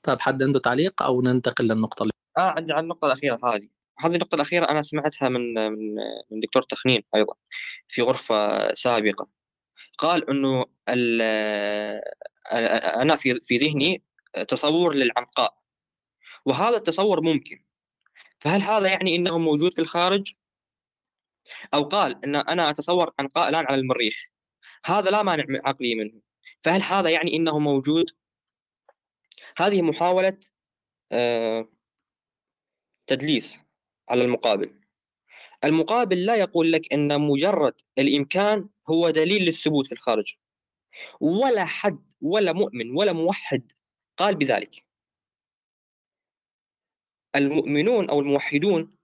طيب 0.03 0.19
حد 0.19 0.43
عنده 0.43 0.59
تعليق 0.59 1.03
أو 1.03 1.21
ننتقل 1.21 1.65
للنقطة 1.65 2.03
اللي 2.03 2.13
آه 2.37 2.41
عندي 2.41 2.73
على 2.73 2.83
النقطة 2.83 3.05
الأخيرة 3.05 3.39
هذه 3.43 3.67
هذه 3.99 4.13
النقطة 4.13 4.35
الأخيرة 4.35 4.65
أنا 4.65 4.81
سمعتها 4.81 5.29
من 5.29 5.53
من 5.53 5.95
من 6.31 6.39
دكتور 6.39 6.61
تخنين 6.61 7.03
أيضا 7.15 7.33
في 7.87 8.01
غرفة 8.01 8.73
سابقة 8.73 9.27
قال 9.97 10.25
ال- 10.89 11.21
أنا 13.01 13.15
في 13.15 13.39
في 13.41 13.57
ذهني 13.57 14.03
تصور 14.47 14.95
للعنقاء 14.95 15.57
وهذا 16.45 16.75
التصور 16.75 17.21
ممكن 17.21 17.63
فهل 18.39 18.61
هذا 18.61 18.87
يعني 18.87 19.15
إنه 19.15 19.37
موجود 19.37 19.73
في 19.73 19.79
الخارج؟ 19.81 20.33
أو 21.73 21.83
قال 21.83 22.23
إن 22.25 22.35
أنا 22.35 22.69
أتصور 22.69 23.13
عنقاء 23.19 23.49
الآن 23.49 23.65
على 23.65 23.75
المريخ 23.81 24.27
هذا 24.85 25.09
لا 25.09 25.23
مانع 25.23 25.45
عقلي 25.65 25.95
منه 25.95 26.21
فهل 26.61 26.81
هذا 26.81 27.09
يعني 27.09 27.35
إنه 27.35 27.59
موجود؟ 27.59 28.05
هذه 29.57 29.81
محاولة 29.81 30.37
آه، 31.11 31.69
تدليس 33.07 33.59
على 34.11 34.23
المقابل 34.25 34.73
المقابل 35.63 36.25
لا 36.25 36.35
يقول 36.35 36.71
لك 36.71 36.93
إن 36.93 37.21
مجرد 37.21 37.73
الإمكان 37.97 38.69
هو 38.89 39.09
دليل 39.09 39.43
للثبوت 39.45 39.85
في 39.85 39.91
الخارج 39.91 40.37
ولا 41.19 41.65
حد 41.65 42.13
ولا 42.21 42.53
مؤمن 42.53 42.97
ولا 42.97 43.13
موحد 43.13 43.71
قال 44.17 44.35
بذلك 44.35 44.85
المؤمنون 47.35 48.09
أو 48.09 48.19
الموحدون 48.19 48.95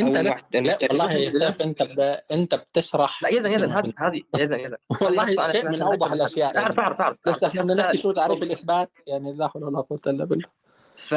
أنت 0.00 0.16
لا, 0.16 0.38
لا 0.54 0.78
والله 0.90 1.12
يا 1.12 1.30
سيف 1.30 1.62
أنت 1.62 1.82
ب... 1.82 2.00
أنت 2.32 2.54
بتشرح 2.54 3.22
لا 3.22 3.28
يزن 3.28 3.50
يزن. 3.50 3.70
هذه 3.72 3.92
هذه 3.98 4.22
يزن 4.38 4.60
يزن 4.60 4.76
والله 5.02 5.52
شيء 5.52 5.68
من 5.68 5.82
أوضح 5.82 6.12
الأشياء 6.12 6.54
يعني 6.54 6.58
أعرف 6.58 6.80
أعرف 6.80 7.18
لسه 7.26 7.46
أعرف. 7.46 7.58
إحنا 7.58 7.74
نحكي 7.74 7.98
شو 7.98 8.12
تعريف. 8.12 8.42
الإثبات 8.42 8.96
يعني 9.06 9.32
لا 9.32 9.48
حول 9.48 9.64
ولا 9.64 9.80
قوة 9.80 10.00
إلا 10.06 10.24
بالله 10.24 10.48
ف 10.96 11.14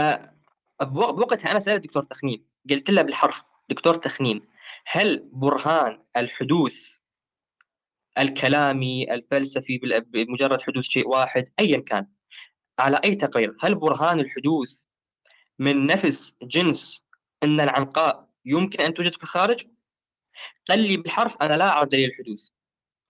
بو- 0.82 1.12
بوقتها 1.12 1.52
أنا 1.52 1.60
سألت 1.60 1.84
دكتور 1.84 2.04
تخنين 2.04 2.49
قلت 2.70 2.90
له 2.90 3.02
بالحرف 3.02 3.44
دكتور 3.70 3.96
تخنين 3.96 4.42
هل 4.86 5.30
برهان 5.34 6.00
الحدوث 6.18 6.76
الكلامي 8.18 9.14
الفلسفي 9.14 9.78
بمجرد 10.08 10.62
حدوث 10.62 10.84
شيء 10.84 11.08
واحد؟ 11.08 11.50
ايا 11.60 11.80
كان. 11.80 12.08
على 12.80 13.00
أي 13.04 13.16
تقرير؟ 13.16 13.58
هل 13.60 13.76
برهان 13.76 14.20
الحدوث 14.20 14.84
من 15.60 15.86
نفس 15.86 16.38
جنس 16.42 17.04
إن 17.44 17.62
العنقاء 17.62 18.30
يمكن 18.46 18.84
أن 18.84 18.94
توجد 18.94 19.16
في 19.16 19.24
الخارج؟ 19.24 19.68
قال 20.70 20.80
لي 20.80 20.98
بالحرف 20.98 21.38
أنا 21.42 21.58
لا 21.58 21.70
أعرف 21.70 21.90
دليل 21.90 22.10
الحدوث 22.10 22.50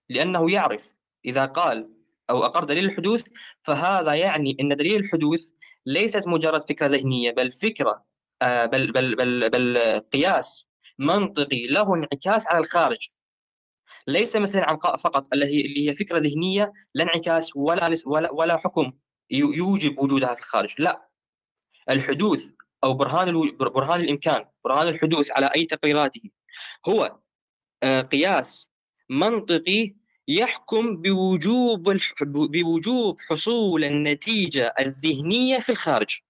لأنه 0.08 0.50
يعرف. 0.50 0.94
إذا 1.24 1.46
قال 1.46 1.94
أو 2.30 2.44
أقر 2.44 2.64
دليل 2.64 2.84
الحدوث 2.84 3.24
فهذا 3.62 4.14
يعني 4.14 4.56
إن 4.60 4.76
دليل 4.76 5.00
الحدوث 5.00 5.50
ليست 5.86 6.28
مجرد 6.28 6.68
فكرة 6.68 6.86
ذهنية 6.86 7.30
بل 7.30 7.50
فكرة 7.50 8.09
بل 8.42 8.92
بل 8.92 9.16
بل 9.16 9.50
بل 9.50 9.78
قياس 10.12 10.68
منطقي 10.98 11.66
له 11.66 11.94
انعكاس 11.94 12.46
على 12.46 12.58
الخارج 12.58 13.08
ليس 14.06 14.36
مثل 14.36 14.58
العنقاء 14.58 14.96
فقط 14.96 15.26
اللي 15.32 15.46
هي 15.46 15.60
اللي 15.60 15.88
هي 15.88 15.94
فكرة 15.94 16.18
ذهنية 16.18 16.72
لا 16.94 17.04
انعكاس 17.04 17.56
ولا 17.56 17.94
ولا 18.06 18.32
ولا 18.32 18.56
حكم 18.56 18.92
يو- 19.30 19.52
يوجب 19.52 19.98
وجودها 19.98 20.34
في 20.34 20.40
الخارج 20.40 20.74
لا 20.78 21.08
الحدوث 21.90 22.50
أو 22.84 22.94
برهان. 22.94 23.50
برهان 23.56 24.00
الإمكان 24.00 24.44
برهان 24.64 24.88
الحدوث 24.88 25.30
على 25.30 25.46
أي 25.46 25.66
تقريراته 25.66 26.30
هو 26.88 27.18
آه، 27.82 28.00
قياس 28.00 28.70
منطقي 29.10 29.94
يحكم 30.28 30.96
بوجوب. 30.96 31.90
بوجوب 32.24 33.20
حصول 33.20 33.84
النتيجة 33.84 34.74
الذهنية 34.80 35.58
في 35.58 35.72
الخارج 35.72 36.20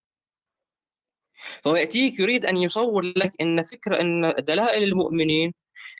فهو 1.62 1.76
يأتيك 1.76 2.18
يريد 2.20 2.46
أن 2.46 2.56
يصور 2.56 3.02
لك 3.02 3.32
إن 3.40 3.62
فكرة 3.62 4.00
إن 4.00 4.34
دلائل 4.38 4.82
المؤمنين 4.82 5.52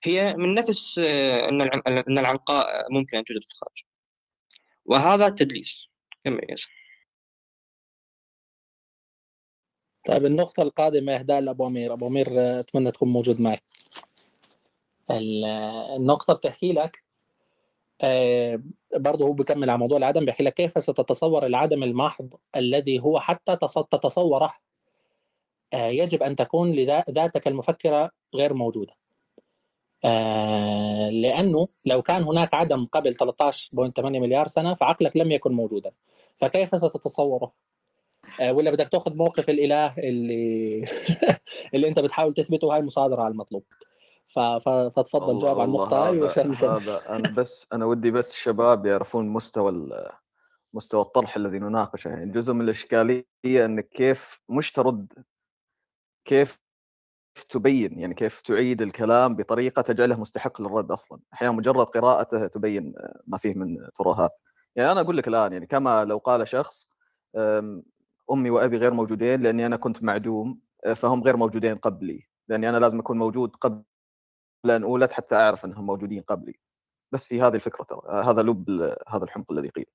هي 0.04 0.34
من 0.36 0.54
نفس 0.54 0.98
آه، 1.04 1.48
إن 2.08 2.18
العنقاء 2.18 2.92
ممكن 2.92 3.16
أن 3.16 3.24
توجد 3.24 3.42
في 3.44 3.50
الخارج. 3.50 3.82
وهذا 4.84 5.28
تدليس 5.28 5.86
كمل. 6.24 6.56
طيب 10.06 10.24
النقطة 10.26 10.62
القادمة 10.62 11.14
إهداء 11.14 11.40
لأبو 11.40 11.66
أمير 11.66 11.92
أبو 11.92 12.06
أمير 12.06 12.26
آه، 12.40 12.60
أتمنى 12.60 12.90
تكون 12.92 13.08
موجود 13.08 13.40
معي. 13.40 13.60
ال- 15.10 15.44
النقطة 15.96 16.34
بتحكي 16.34 16.72
لك 16.72 17.02
آه، 18.02 18.62
برضه 18.96 19.24
هو 19.24 19.32
بيكمل 19.32 19.70
على 19.70 19.78
موضوع 19.78 19.98
العدم 19.98 20.24
بيحكي 20.24 20.42
لك 20.42 20.54
كيف 20.54 20.78
ستتصور 20.84 21.46
العدم 21.46 21.82
المحض 21.82 22.34
الذي 22.56 23.00
هو 23.00 23.20
حتى 23.20 23.56
تص- 23.56 23.86
تتصوره 23.90 24.54
يجب 25.74 26.22
أن 26.22 26.36
تكون 26.36 26.72
لذاتك 26.72 27.48
المفكرة 27.48 28.10
غير 28.34 28.55
موجودة. 28.55 29.01
آه، 30.05 31.10
لأنه 31.10 31.68
لو 31.84 32.02
كان 32.02 32.22
هناك 32.22 32.55
عدم 32.55 32.86
قبل 32.86 33.14
13.8 33.14 34.20
مليار 34.20 34.48
سنة 34.48 34.74
فعقلك 34.74 35.16
لم 35.16 35.32
يكن 35.32 35.52
موجودا. 35.52 35.90
فكيف 36.36 36.76
ستتصوره؟ 36.76 37.52
آه، 38.40 38.52
ولا 38.52 38.70
بدك 38.70 38.88
تأخذ 38.88 39.16
موقف 39.16 39.51
الإله 39.51 39.98
اللي 39.98 40.84
اللي 41.74 41.88
أنت 41.88 41.98
بتحاول 41.98 42.34
تثبته؟ 42.34 42.74
هاي 42.74 42.82
مصادرة 42.82 43.22
على 43.22 43.32
المطلوب. 43.32 43.64
فتفضل 44.26 45.40
جاوب 45.42 45.60
على 45.60 45.68
النقطه 45.68 46.09
هاي 46.09 46.18
هذا 46.18 46.70
هذا 46.70 47.16
أنا 47.16 47.34
بس 47.36 47.66
أنا 47.72 47.84
ودي 47.84 48.10
بس 48.10 48.32
الشباب 48.32 48.86
يعرفون 48.86 49.28
مستوى 49.28 49.90
مستوى 50.74 51.01
الطرح 51.01 51.36
الذي 51.36 51.59
نناقشه. 51.59 52.09
يعني 52.09 52.32
جزء 52.32 52.52
من 52.52 52.60
الإشكالية 52.60 53.24
إنك 53.47 53.88
كيف 53.88 54.40
مش 54.48 54.72
ترد 54.72 55.12
كيف 56.24 56.59
تبين 57.48 57.98
يعني 57.98 58.14
كيف 58.14 58.40
تعيد 58.40 58.82
الكلام 58.82 59.36
بطريقة 59.36 59.82
تجعله 59.82 60.20
مستحق 60.20 60.62
للرد 60.62 60.90
أصلا؟ 60.90 61.20
أحيانا 61.34 61.56
مجرد 61.56 61.86
قراءته 61.86 62.47
تبين 62.47 62.94
ما 63.26 63.38
فيه 63.38 63.55
من 63.55 63.76
ترهات 63.98 64.40
يعني 64.76 64.92
أنا 64.92 65.01
أقول 65.01 65.16
لك 65.16 65.28
الآن 65.28 65.52
يعني 65.52 65.66
كما 65.66 66.05
لو 66.05 66.18
قال 66.18 66.48
شخص 66.48 66.90
أمي 68.32 68.51
وأبي 68.51 68.76
غير 68.76 68.94
موجودين 68.94 69.42
لأني 69.42 69.66
أنا 69.66 69.76
كنت 69.76 70.02
معدوم 70.02 70.60
أه، 70.86 70.94
فهم 70.94 71.22
غير 71.22 71.36
موجودين 71.36 71.76
قبلي. 71.76 72.28
لأني 72.48 72.68
أنا 72.68 72.76
لازم 72.78 72.98
أكون 72.98 73.18
موجود 73.18 73.56
قبل 73.56 73.84
أن 74.70 74.82
أولد 74.82 75.12
حتى 75.12 75.34
أعرف 75.36 75.64
أنهم 75.64 75.86
موجودين 75.86 76.22
قبلي. 76.22 76.60
بس 77.12 77.26
في 77.26 77.42
هذه 77.42 77.55
الفكرة 77.55 77.84
ترى 77.84 78.01
أه، 78.09 78.22
هذا 78.22 78.42
لب 78.42 78.70
هذا 79.09 79.24
الحمق 79.24 79.52
الذي 79.52 79.68
قيل. 79.68 79.86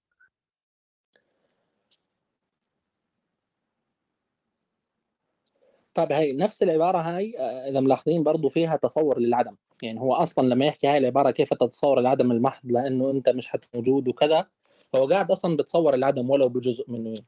طيب 5.95 6.11
هاي 6.11 6.33
نفس 6.33 6.63
العبارة 6.63 6.97
هاي 6.97 7.35
آه، 7.39 7.69
إذا 7.69 7.79
ملاحظين 7.79 8.23
برضو 8.23 8.49
فيها 8.49 8.75
تصور 8.75 9.19
للعدم. 9.19 9.55
يعني 9.81 9.99
هو 9.99 10.13
أصلا 10.13 10.47
لما 10.47 10.65
يحكي 10.65 10.87
هاي 10.87 10.97
العبارة 10.97 11.31
كيف 11.31 11.53
تتصور 11.53 11.99
العدم 11.99 12.31
المحض 12.31 12.71
لأنه 12.71 13.11
أنت 13.11 13.29
مش 13.29 13.51
موجود 13.73 14.07
وكذا 14.07 14.45
هو 14.95 15.07
قاعد 15.07 15.31
أصلا 15.31 15.57
بتصور 15.57 15.93
العدم 15.93 16.29
ولو 16.29 16.49
بجزء 16.49 16.85
منه 16.87 17.09
يعني. 17.09 17.25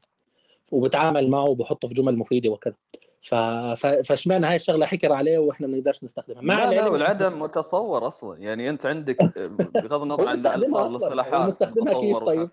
وبتعامل 0.72 1.30
معه 1.30 1.44
وبحطه 1.44 1.88
في 1.88 1.94
جمل 1.94 2.16
مفيدة 2.16 2.50
وكذا. 2.50 2.74
ف... 3.20 3.34
ف... 3.34 3.86
فاشمعنى 3.86 4.46
هاي 4.46 4.56
الشغلة 4.56 4.86
حكر 4.86 5.12
عليه 5.12 5.38
وإحنا 5.38 5.66
ما 5.66 5.72
بنقدرش 5.72 6.04
نستخدمها؟ 6.04 6.42
مع 6.42 6.64
لا 6.64 6.74
لا 6.74 6.88
والعدم 6.88 7.42
متصور 7.42 8.06
أصلا. 8.06 8.38
يعني 8.38 8.70
أنت 8.70 8.86
عندك 8.86 9.22
أه، 9.22 9.46
بغض 9.74 10.02
النظر 10.02 10.28
عن 10.28 10.36
الاصطلاحات 10.36 11.46
مستخدمها 11.46 12.00
كيف 12.00 12.16
طيب؟ 12.16 12.50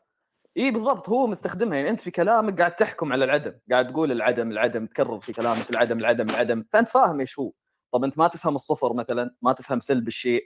اي 0.57 0.71
بالضبط 0.71 1.09
هو 1.09 1.27
مستخدمها. 1.27 1.77
يعني 1.77 1.89
أنت 1.89 1.99
في 1.99 2.11
كلامك 2.11 2.59
قاعد 2.59 2.75
تحكم 2.75 3.13
على 3.13 3.25
العدم 3.25 3.53
قاعد 3.71 3.87
تقول 3.93 4.11
العدم 4.11 4.51
العدم 4.51 4.85
تكرر 4.85 5.19
في 5.19 5.33
كلامك 5.33 5.69
العدم 5.69 5.99
العدم 5.99 6.29
العدم. 6.29 6.63
فأنت 6.69 6.89
فاهم 6.89 7.19
إيش 7.19 7.39
هو. 7.39 7.51
طب 7.93 8.03
أنت 8.03 8.17
ما 8.17 8.27
تفهم 8.27 8.55
الصفر 8.55 8.93
مثلا 8.93 9.35
ما 9.41 9.53
تفهم 9.53 9.79
سلب 9.79 10.07
الشيء 10.07 10.43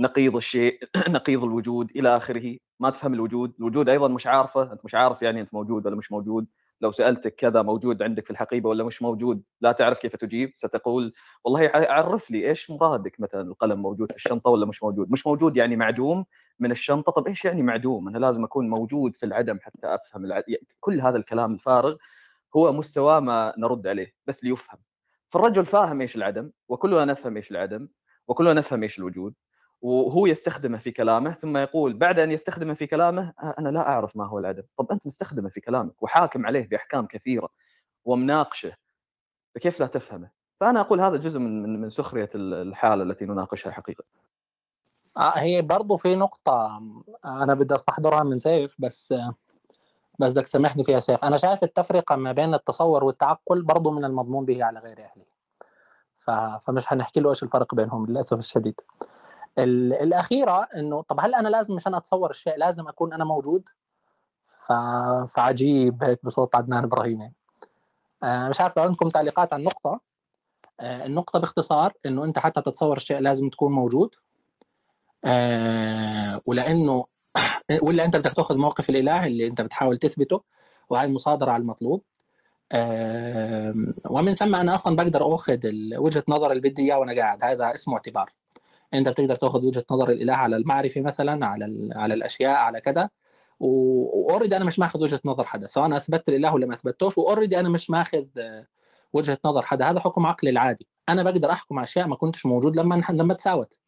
نقيض 0.00 0.36
الشيء 0.36 0.80
نقيض 1.08 1.44
الوجود 1.44 1.90
إلى 1.96 2.16
آخره. 2.16 2.56
ما 2.80 2.90
تفهم 2.90 3.14
الوجود. 3.14 3.54
الوجود 3.60 3.88
أيضا 3.88 4.08
مش 4.08 4.26
عارفة 4.26 4.72
أنت 4.72 4.84
مش 4.84 4.94
عارف 4.94 5.22
يعني 5.22 5.40
أنت 5.40 5.54
موجود 5.54 5.86
ولا 5.86 5.96
مش 5.96 6.12
موجود. 6.12 6.46
لو 6.82 6.92
سألتك 6.92 7.34
كذا 7.34 7.62
موجود 7.62 8.02
عندك 8.02 8.24
في 8.24 8.30
الحقيبة 8.30 8.68
ولا 8.68 8.84
مش 8.84 9.02
موجود 9.02 9.42
لا 9.60 9.72
تعرف 9.72 9.98
كيف 9.98 10.16
تجيب 10.16 10.52
ستقول 10.56 11.12
والله 11.44 11.70
عرف 11.74 12.30
لي 12.30 12.48
إيش 12.48 12.70
مرادك 12.70 13.20
مثلا 13.20 13.40
القلم 13.40 13.82
موجود 13.82 14.10
في 14.12 14.16
الشنطة 14.16 14.50
ولا 14.50 14.66
مش 14.66 14.82
موجود؟ 14.82 15.10
مش 15.10 15.26
موجود 15.26 15.56
يعني 15.56 15.76
معدوم 15.76 16.24
من 16.58 16.70
الشنطة؟ 16.70 17.12
طب 17.12 17.26
إيش 17.28 17.44
يعني 17.44 17.62
معدوم؟ 17.62 18.08
أنا 18.08 18.18
لازم 18.18 18.44
أكون 18.44 18.70
موجود 18.70 19.16
في 19.16 19.26
العدم 19.26 19.58
حتى 19.62 19.94
أفهم 19.94 20.24
الع... 20.24 20.42
يعني 20.48 20.66
كل 20.80 21.00
هذا 21.00 21.16
الكلام 21.16 21.54
الفارغ 21.54 21.96
هو 22.56 22.72
مستوى 22.72 23.20
ما 23.20 23.54
نرد 23.58 23.86
عليه 23.86 24.14
بس 24.26 24.44
ليفهم. 24.44 24.78
فالرجل 25.28 25.64
فاهم 25.66 26.00
إيش 26.00 26.16
العدم 26.16 26.50
وكلنا 26.68 27.04
نفهم 27.04 27.36
إيش 27.36 27.50
العدم 27.50 27.88
وكلنا 28.28 28.52
نفهم 28.52 28.82
إيش 28.82 28.98
الوجود 28.98 29.34
وهو 29.82 30.26
يستخدمه 30.26 30.78
في 30.78 30.90
كلامه 30.90 31.30
ثم 31.30 31.56
يقول 31.56 31.92
بعد 31.94 32.20
أن 32.20 32.30
يستخدمه 32.30 32.74
في 32.74 32.86
كلامه 32.86 33.32
"آه، 33.42 33.54
أنا 33.58 33.68
لا 33.68 33.88
أعرف 33.88 34.16
ما 34.16 34.26
هو 34.26 34.38
العدم 34.38 34.62
طب 34.78 34.92
أنت 34.92 35.06
مستخدمه 35.06 35.48
في 35.48 35.60
كلامك 35.60 36.02
وحاكم 36.02 36.46
عليه 36.46 36.68
بأحكام 36.68 37.06
كثيرة 37.06 37.48
ومناقشه 38.04 38.72
فكيف 39.54 39.80
لا 39.80 39.86
تفهمه؟ 39.86 40.30
فأنا 40.60 40.80
أقول 40.80 41.00
هذا 41.00 41.16
جزء 41.16 41.38
من 41.38 41.80
من 41.80 41.90
سخرية 41.90 42.30
ال- 42.34 42.54
الحالة 42.68 43.02
التي 43.02 43.24
نناقشها 43.24 43.70
حقيقة. 43.72 44.04
آه، 45.16 45.38
هي 45.38 45.62
برضو 45.62 45.96
في 45.96 46.16
نقطة 46.16 46.82
أنا 47.24 47.54
بدي 47.54 47.74
أستحضرها 47.74 48.22
من 48.22 48.38
سيف 48.38 48.76
بس 48.78 49.14
بس 50.18 50.32
بدك 50.32 50.42
تسامحني 50.44 50.84
فيها 50.84 51.00
سيف. 51.00 51.24
أنا 51.24 51.36
شايف 51.36 51.62
التفرقة 51.62 52.16
ما 52.16 52.32
بين 52.32 52.54
التصور 52.54 53.04
والتعقل 53.04 53.62
برضو 53.62 53.90
من 53.90 54.04
المضمون 54.04 54.44
به 54.44 54.64
على 54.64 54.80
غير 54.80 54.98
أهله. 54.98 55.24
فمش 56.60 56.92
هنحكي 56.92 57.20
له 57.20 57.30
إيش 57.30 57.42
الفرق 57.42 57.74
بينهم 57.74 58.06
للأسف 58.06 58.38
الشديد. 58.38 58.80
ال... 59.58 59.92
الأخيرة 59.92 60.68
إنه 60.76 61.02
طب 61.02 61.20
هل 61.20 61.34
أنا 61.34 61.48
لازم 61.48 61.76
عشان 61.76 61.94
أتصور 61.94 62.30
الشيء 62.30 62.56
لازم 62.56 62.88
أكون 62.88 63.12
أنا 63.12 63.24
موجود؟ 63.24 63.68
ف... 64.66 64.72
فعجيب 65.28 66.04
هيك 66.04 66.20
بصوت 66.24 66.56
عدنان 66.56 66.84
إبراهيم 66.84 67.20
يعني. 67.20 67.34
آه، 68.22 68.48
مش 68.48 68.60
عارف 68.60 68.76
لو 68.76 68.82
عندكم 68.82 69.08
تعليقات 69.08 69.52
على 69.52 69.60
النقطة. 69.60 70.00
آه، 70.80 71.06
النقطة 71.06 71.38
باختصار 71.38 71.92
إنه 72.06 72.24
أنت 72.24 72.38
حتى 72.38 72.62
تتصور 72.62 72.96
الشيء 72.96 73.18
لازم 73.18 73.48
تكون 73.50 73.72
موجود. 73.72 74.14
آه، 75.24 76.40
ولأنه 76.46 77.04
ولا 77.82 78.04
أنت 78.04 78.16
بدك 78.16 78.32
تأخذ 78.32 78.56
موقف 78.58 78.90
الإله 78.90 79.26
اللي 79.26 79.46
أنت 79.46 79.60
بتحاول 79.60 79.98
تثبته 79.98 80.42
وهي 80.90 81.08
مصادره 81.08 81.50
على 81.52 81.60
المطلوب. 81.60 82.02
ومن 84.10 84.34
ثم 84.34 84.54
أنا 84.54 84.74
أصلا 84.74 84.96
بقدر 84.96 85.34
أخذ 85.34 85.58
وجهة 85.96 86.24
نظر 86.28 86.52
اللي 86.52 86.70
بدي 86.70 86.82
إياه 86.82 86.98
وأنا 86.98 87.14
قاعد. 87.14 87.44
هذا 87.44 87.74
اسمه 87.74 87.94
اعتبار. 87.94 88.32
أنت 88.94 89.08
بتقدر 89.08 89.34
تاخذ 89.34 89.64
وجهة 89.64 89.84
نظر 89.90 90.10
الإله 90.10 90.32
على 90.32 90.56
المعرفة 90.56 91.00
مثلا 91.00 91.46
على 91.46 91.90
على 91.96 92.14
الأشياء 92.14 92.56
على 92.56 92.80
كذا. 92.80 93.10
وأوريدي 93.60 94.56
أنا 94.56 94.64
مش 94.64 94.78
ماخذ 94.78 95.02
وجهة 95.02 95.20
نظر 95.24 95.44
حدا 95.44 95.66
سواء 95.66 95.86
أنا 95.86 95.96
أثبتت 95.96 96.28
الإله 96.28 96.54
ولا 96.54 96.66
ما 96.66 96.74
اثبتوش 96.74 97.18
وأوريدي 97.18 97.60
أنا 97.60 97.68
مش 97.68 97.90
ماخذ 97.90 98.24
وجهة 99.12 99.38
نظر 99.44 99.62
حدا. 99.62 99.90
هذا 99.90 100.00
حكم 100.00 100.26
عقلي 100.26 100.50
العادي. 100.50 100.86
أنا 101.08 101.22
بقدر 101.22 101.50
أحكم 101.50 101.78
على 101.78 101.84
أشياء 101.84 102.06
ما 102.06 102.16
كنتش 102.16 102.46
موجود 102.46 102.76
لما 102.76 103.02
لما 103.10 103.34
تساوت. 103.34 103.78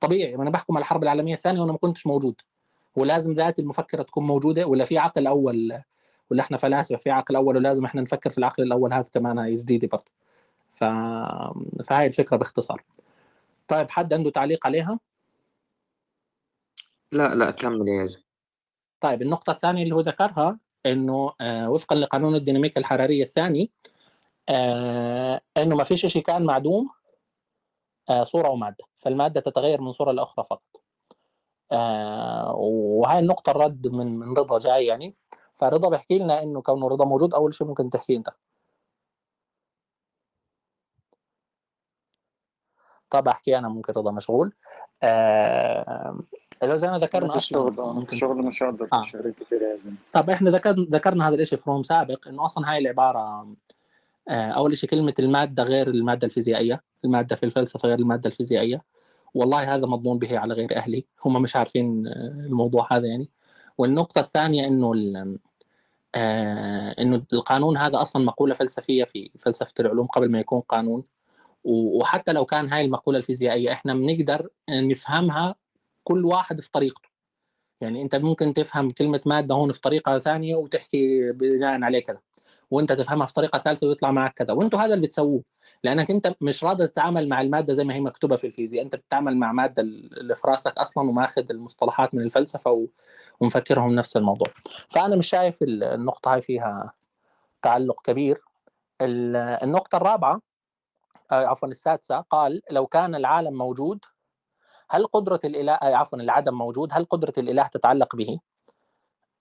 طبيعي 0.00 0.36
ما 0.36 0.42
أنا 0.42 0.50
بحكم 0.50 0.76
على 0.76 0.82
الحرب 0.82 1.02
العالمية 1.02 1.34
الثانية 1.34 1.60
وأنا 1.60 1.72
ما 1.72 1.78
كنتش 1.78 2.06
موجود. 2.06 2.34
ولازم 2.96 3.32
ذات 3.32 3.58
المفكرة 3.58 4.02
تكون 4.02 4.26
موجودة 4.26 4.66
ولا 4.66 4.84
في 4.84 4.98
عقل 4.98 5.26
أول 5.26 5.78
ولا 6.30 6.42
إحنا 6.42 6.56
فلاسفة 6.56 6.96
في 6.96 7.10
عقل 7.10 7.36
أول 7.36 7.56
ولازم 7.56 7.84
إحنا 7.84 8.02
نفكر 8.02 8.30
في 8.30 8.38
العقل 8.38 8.62
الأول. 8.62 8.92
هذا 8.92 9.08
كمان 9.14 9.54
جديده 9.54 9.88
برضه. 9.88 10.10
ف... 10.72 10.84
فهاي 11.84 12.06
الفكرة 12.06 12.36
باختصار. 12.36 12.82
طيب 13.74 13.90
حد 13.90 14.14
عنده 14.14 14.30
تعليق 14.30 14.66
عليها؟ 14.66 14.98
لا 17.12 17.34
لا 17.34 17.50
كمل 17.50 17.88
يا 17.88 18.04
يزن 18.04 18.20
طيب 19.00 19.22
النقطة 19.22 19.50
الثانية 19.50 19.82
اللي 19.82 19.94
هو 19.94 20.00
ذكرها 20.00 20.58
إنه 20.86 21.32
آه 21.40 21.70
وفقا 21.70 21.96
لقانون 21.96 22.34
الديناميكا 22.34 22.80
الحرارية 22.80 23.22
الثاني 23.22 23.70
آه 24.48 25.40
إنه 25.56 25.76
ما 25.76 25.84
فيش 25.84 26.06
شيء 26.06 26.22
كان 26.22 26.44
معدوم 26.44 26.90
آه 28.10 28.24
صورة 28.24 28.48
ومادة 28.48 28.84
فالمادة 28.96 29.40
تتغير 29.40 29.80
من 29.80 29.92
صورة 29.92 30.12
لأخرى 30.12 30.44
فقط. 30.44 30.82
آه 31.72 32.54
وهاي 32.56 33.18
النقطة 33.18 33.50
الرد 33.50 33.88
من 33.88 34.18
من 34.18 34.36
رضا 34.36 34.58
جاي 34.58 34.86
يعني. 34.86 35.16
فرضا 35.54 35.88
بيحكي 35.88 36.18
لنا 36.18 36.42
إنه 36.42 36.62
كونه 36.62 36.88
رضا 36.88 37.04
موجود 37.04 37.34
أول 37.34 37.54
شيء 37.54 37.66
ممكن 37.66 37.90
تحكي 37.90 38.16
أنت. 38.16 38.28
طب 43.14 43.28
أحكي 43.28 43.58
أنا 43.58 43.68
ممكن 43.68 43.92
رضا 43.96 44.10
مشغول. 44.10 44.52
آه 45.02 46.18
لو 46.62 46.76
زي 46.76 46.88
ما 46.90 46.98
ذكرنا 46.98 47.36
الشغل 47.36 47.72
ممكن 47.76 48.12
الشغل 48.12 48.36
مش 48.36 48.62
هقدر 48.62 48.88
آه. 48.92 49.02
كتير 49.02 49.62
يا 49.62 49.76
زلمة. 49.84 49.96
طب 50.12 50.30
إحنا 50.30 50.50
ذكر 50.50 50.70
ذكرنا 50.70 51.28
هذا 51.28 51.34
الشيء 51.34 51.58
في 51.58 51.70
روم 51.70 51.82
سابق 51.82 52.28
إنه 52.28 52.44
أصلا 52.44 52.72
هاي 52.72 52.78
العبارة 52.78 53.46
آه 54.28 54.50
أول 54.50 54.76
شيء 54.76 54.90
كلمة 54.90 55.14
المادة 55.18 55.62
غير 55.62 55.88
المادة 55.88 56.26
الفيزيائية 56.26 56.82
المادة 57.04 57.36
في 57.36 57.46
الفلسفة 57.46 57.88
غير 57.88 57.98
المادة 57.98 58.26
الفيزيائية. 58.30 58.82
والله 59.34 59.74
هذا 59.74 59.86
مضمون 59.86 60.18
به 60.18 60.38
على 60.38 60.54
غير 60.54 60.76
أهلي 60.76 61.04
هم 61.24 61.42
مش 61.42 61.56
عارفين 61.56 62.06
آه، 62.06 62.10
الموضوع 62.46 62.86
هذا 62.92 63.06
يعني. 63.06 63.28
والنقطة 63.78 64.18
الثانية 64.20 64.66
إنه 64.66 64.92
ال- 64.92 65.38
آه 66.14 66.94
إنه 66.98 67.22
القانون 67.32 67.76
هذا 67.76 68.02
أصلا 68.02 68.24
مقولة 68.24 68.54
فلسفية 68.54 69.04
في 69.04 69.30
فلسفة 69.38 69.72
العلوم 69.80 70.06
قبل 70.06 70.30
ما 70.30 70.40
يكون 70.40 70.60
قانون. 70.60 71.02
وحتى 71.64 72.32
لو 72.32 72.44
كان 72.44 72.68
هاي 72.68 72.84
المقولة 72.84 73.18
الفيزيائية 73.18 73.72
إحنا 73.72 73.94
بنقدر 73.94 74.48
نفهمها 74.70 75.54
كل 76.04 76.24
واحد 76.24 76.60
في 76.60 76.70
طريقته. 76.70 77.08
يعني 77.80 78.02
أنت 78.02 78.16
ممكن 78.16 78.54
تفهم 78.54 78.90
كلمة 78.90 79.20
مادة 79.26 79.54
هون 79.54 79.72
في 79.72 79.80
طريقة 79.80 80.18
ثانية 80.18 80.56
وتحكي 80.56 81.32
بناء 81.32 81.82
عليه 81.82 82.00
كذا 82.04 82.18
وأنت 82.70 82.92
تفهمها 82.92 83.26
في 83.26 83.32
طريقة 83.32 83.58
ثالثة 83.58 83.86
ويطلع 83.86 84.10
معك 84.10 84.32
كذا. 84.34 84.52
وأنتوا 84.52 84.80
هذا 84.80 84.94
اللي 84.94 85.06
بتسووه 85.06 85.42
لأنك 85.84 86.10
أنت 86.10 86.34
مش 86.40 86.64
راضي 86.64 86.86
تتعامل 86.86 87.28
مع 87.28 87.40
المادة 87.40 87.74
زي 87.74 87.84
ما 87.84 87.94
هي 87.94 88.00
مكتوبة 88.00 88.36
في 88.36 88.46
الفيزياء. 88.46 88.84
أنت 88.84 88.96
بتتعامل 88.96 89.36
مع 89.36 89.52
مادة 89.52 89.82
اللي 89.82 90.34
في 90.34 90.48
راسك 90.48 90.78
أصلا 90.78 91.08
وماخذ 91.08 91.44
المصطلحات 91.50 92.14
من 92.14 92.22
الفلسفة 92.22 92.70
و... 92.70 92.86
ومفكرهم 93.40 93.94
نفس 93.94 94.16
الموضوع. 94.16 94.48
فأنا 94.88 95.16
مش 95.16 95.28
شايف 95.28 95.62
ال- 95.62 95.84
النقطة 95.84 96.34
هاي 96.34 96.40
فيها 96.40 96.92
تعلق 97.62 98.02
كبير. 98.04 98.40
ال- 99.00 99.36
النقطة 99.36 99.96
الرابعة 99.96 100.34
آه، 100.34 100.40
عفوا 101.30 101.68
السادسة 101.68 102.20
قال 102.20 102.62
لو 102.70 102.86
كان 102.86 103.14
العالم 103.14 103.58
موجود 103.58 103.98
هل 104.90 105.06
قدرة 105.06 105.40
الإله 105.44 105.72
آه، 105.72 105.96
عفوا 105.96 106.18
العدم 106.18 106.54
موجود 106.54 106.88
هل 106.92 107.04
قدرة 107.04 107.32
الإله 107.38 107.66
تتعلق 107.66 108.16
به؟ 108.16 108.38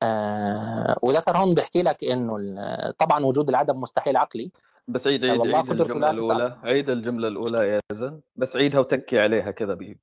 آه 0.03 0.99
وذكر 1.01 1.37
هون 1.37 1.53
بيحكي 1.53 1.81
لك 1.81 2.03
إنه 2.03 2.91
طبعا 2.91 3.25
وجود 3.25 3.49
العدم 3.49 3.81
مستحيل 3.81 4.17
عقلي 4.17 4.51
بس 4.87 5.07
عيد 5.07 5.23
آه، 5.25 5.31
عيد 5.31 5.41
عيد 5.41 5.71
الجملة 5.71 6.09
الأولى 6.11 6.57
عيد 6.63 6.89
الجملة 6.89 7.27
الأولى 7.27 7.67
يا 7.69 7.79
يزن 7.91 8.19
بس 8.35 8.55
عيدها 8.55 8.79
وتكي 8.79 9.19
عليها 9.19 9.51
كذا 9.51 9.73
ب- 9.73 9.97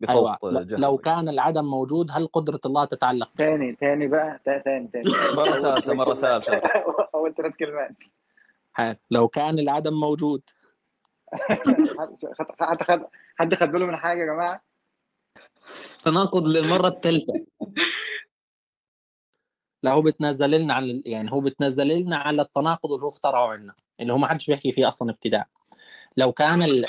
بصوت 0.00 0.44
ل- 0.44 0.80
لو 0.80 0.96
كان 0.98 1.28
العدم 1.28 1.64
موجود 1.64 2.10
هل 2.10 2.26
قدرة 2.26 2.60
الله 2.66 2.84
تتعلق 2.84 3.28
به؟ 3.34 3.44
تاني 3.44 3.72
تاني 3.72 4.06
بقى 4.08 4.40
تاني 4.44 4.62
تاني 4.88 5.04
مرة 5.36 5.50
ثالثة 5.52 5.94
مرة 5.94 6.14
ثالثة 6.24 6.60
اول 7.14 7.34
ثلاث 7.34 7.52
كلمات. 7.56 7.90
لو 9.10 9.28
كان 9.28 9.58
العدم 9.58 9.94
موجود 10.00 10.42
حد 12.60 12.82
خد 12.82 13.06
حد 13.38 13.54
خد 13.54 13.68
باله 13.68 13.86
من 13.86 13.96
حاجة 13.96 14.20
يا 14.20 14.26
جماعة؟ 14.26 14.62
تناقض 16.04 16.46
للمرة 16.46 16.88
الثالثة 16.88 17.46
لا 19.82 19.92
هو 19.92 20.02
بتنزل 20.02 20.50
لنا 20.50 20.74
على 20.74 21.02
يعني 21.06 21.32
هو 21.32 21.40
بتنزل 21.40 21.88
لنا 21.88 22.16
على 22.16 22.42
التناقض 22.42 22.92
اللي 22.92 23.04
هو 23.04 23.08
اخترعه 23.08 23.48
عنا 23.48 23.74
اللي 24.00 24.12
هو 24.12 24.18
ما 24.18 24.26
حدش 24.26 24.46
بيحكي 24.46 24.72
فيه 24.72 24.88
أصلا 24.88 25.10
ابتداء 25.10 25.46
لو 26.16 26.32
كان 26.32 26.62
ال... 26.62 26.86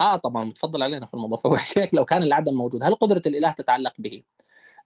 آه 0.00 0.16
طبعا 0.16 0.44
متفضل 0.44 0.82
علينا 0.82 1.06
في 1.06 1.14
الموضوع. 1.14 1.38
فهو 1.44 1.58
لو 1.92 2.04
كان 2.04 2.22
العدم 2.22 2.54
موجود 2.54 2.84
هل 2.84 2.94
قدرة 2.94 3.22
الإله 3.26 3.52
تتعلق 3.52 3.94
به؟ 3.98 4.22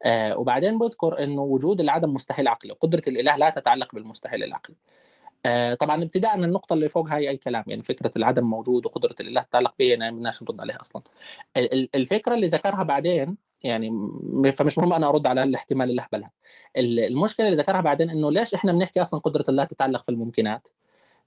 آه 0.03 0.39
وبعدين 0.39 0.79
بذكر 0.79 1.25
إنه 1.25 1.43
وجود 1.43 1.81
العدم 1.81 2.15
مستحيل 2.15 2.49
عقلي 2.49 2.73
وقدرة 2.73 3.03
الإله 3.09 3.37
لا 3.37 3.51
تتعلق 3.51 3.95
بالمستحيل 3.95 4.45
العقلي. 4.45 4.77
طبعا 5.81 6.03
ابتداء 6.03 6.37
من 6.37 6.45
النقطة 6.45 6.75
اللي 6.75 6.89
فوق 6.89 7.09
هاي 7.09 7.29
أي 7.29 7.37
كلام 7.37 7.65
يعني 7.67 7.83
فكرة 7.83 8.11
العدم 8.17 8.45
موجود 8.45 8.87
وقدرة 8.87 9.15
الإله 9.21 9.43
تتعلق 9.43 9.75
به 9.79 9.85
يعني 9.85 10.11
ما 10.11 10.17
بدناش 10.19 10.43
نرد 10.43 10.61
عليها 10.61 10.81
أصلا 10.81 11.03
ال- 11.57 11.73
ال- 11.75 11.89
الفكرة 11.95 12.35
اللي 12.35 12.47
ذكرها 12.49 12.83
بعدين 12.83 13.37
يعني 13.63 13.91
فمش 14.53 14.79
مهم 14.79 14.93
أنا 14.93 15.09
أرد 15.09 15.27
على 15.27 15.43
الاحتمال 15.43 15.91
اللي 15.91 16.03
أهبلها 16.03 16.31
ال- 16.77 17.01
المشكلة 17.01 17.47
اللي 17.47 17.59
ذكرها 17.59 17.81
بعدين 17.81 18.11
إنه 18.11 18.31
ليش 18.31 18.55
إحنا 18.55 18.73
بنحكي 18.73 19.03
أصلا 19.03 19.21
قدرة 19.21 19.45
الله 19.49 19.65
تتعلق 19.65 20.03
في 20.03 20.09
الممكنات؟ 20.09 20.69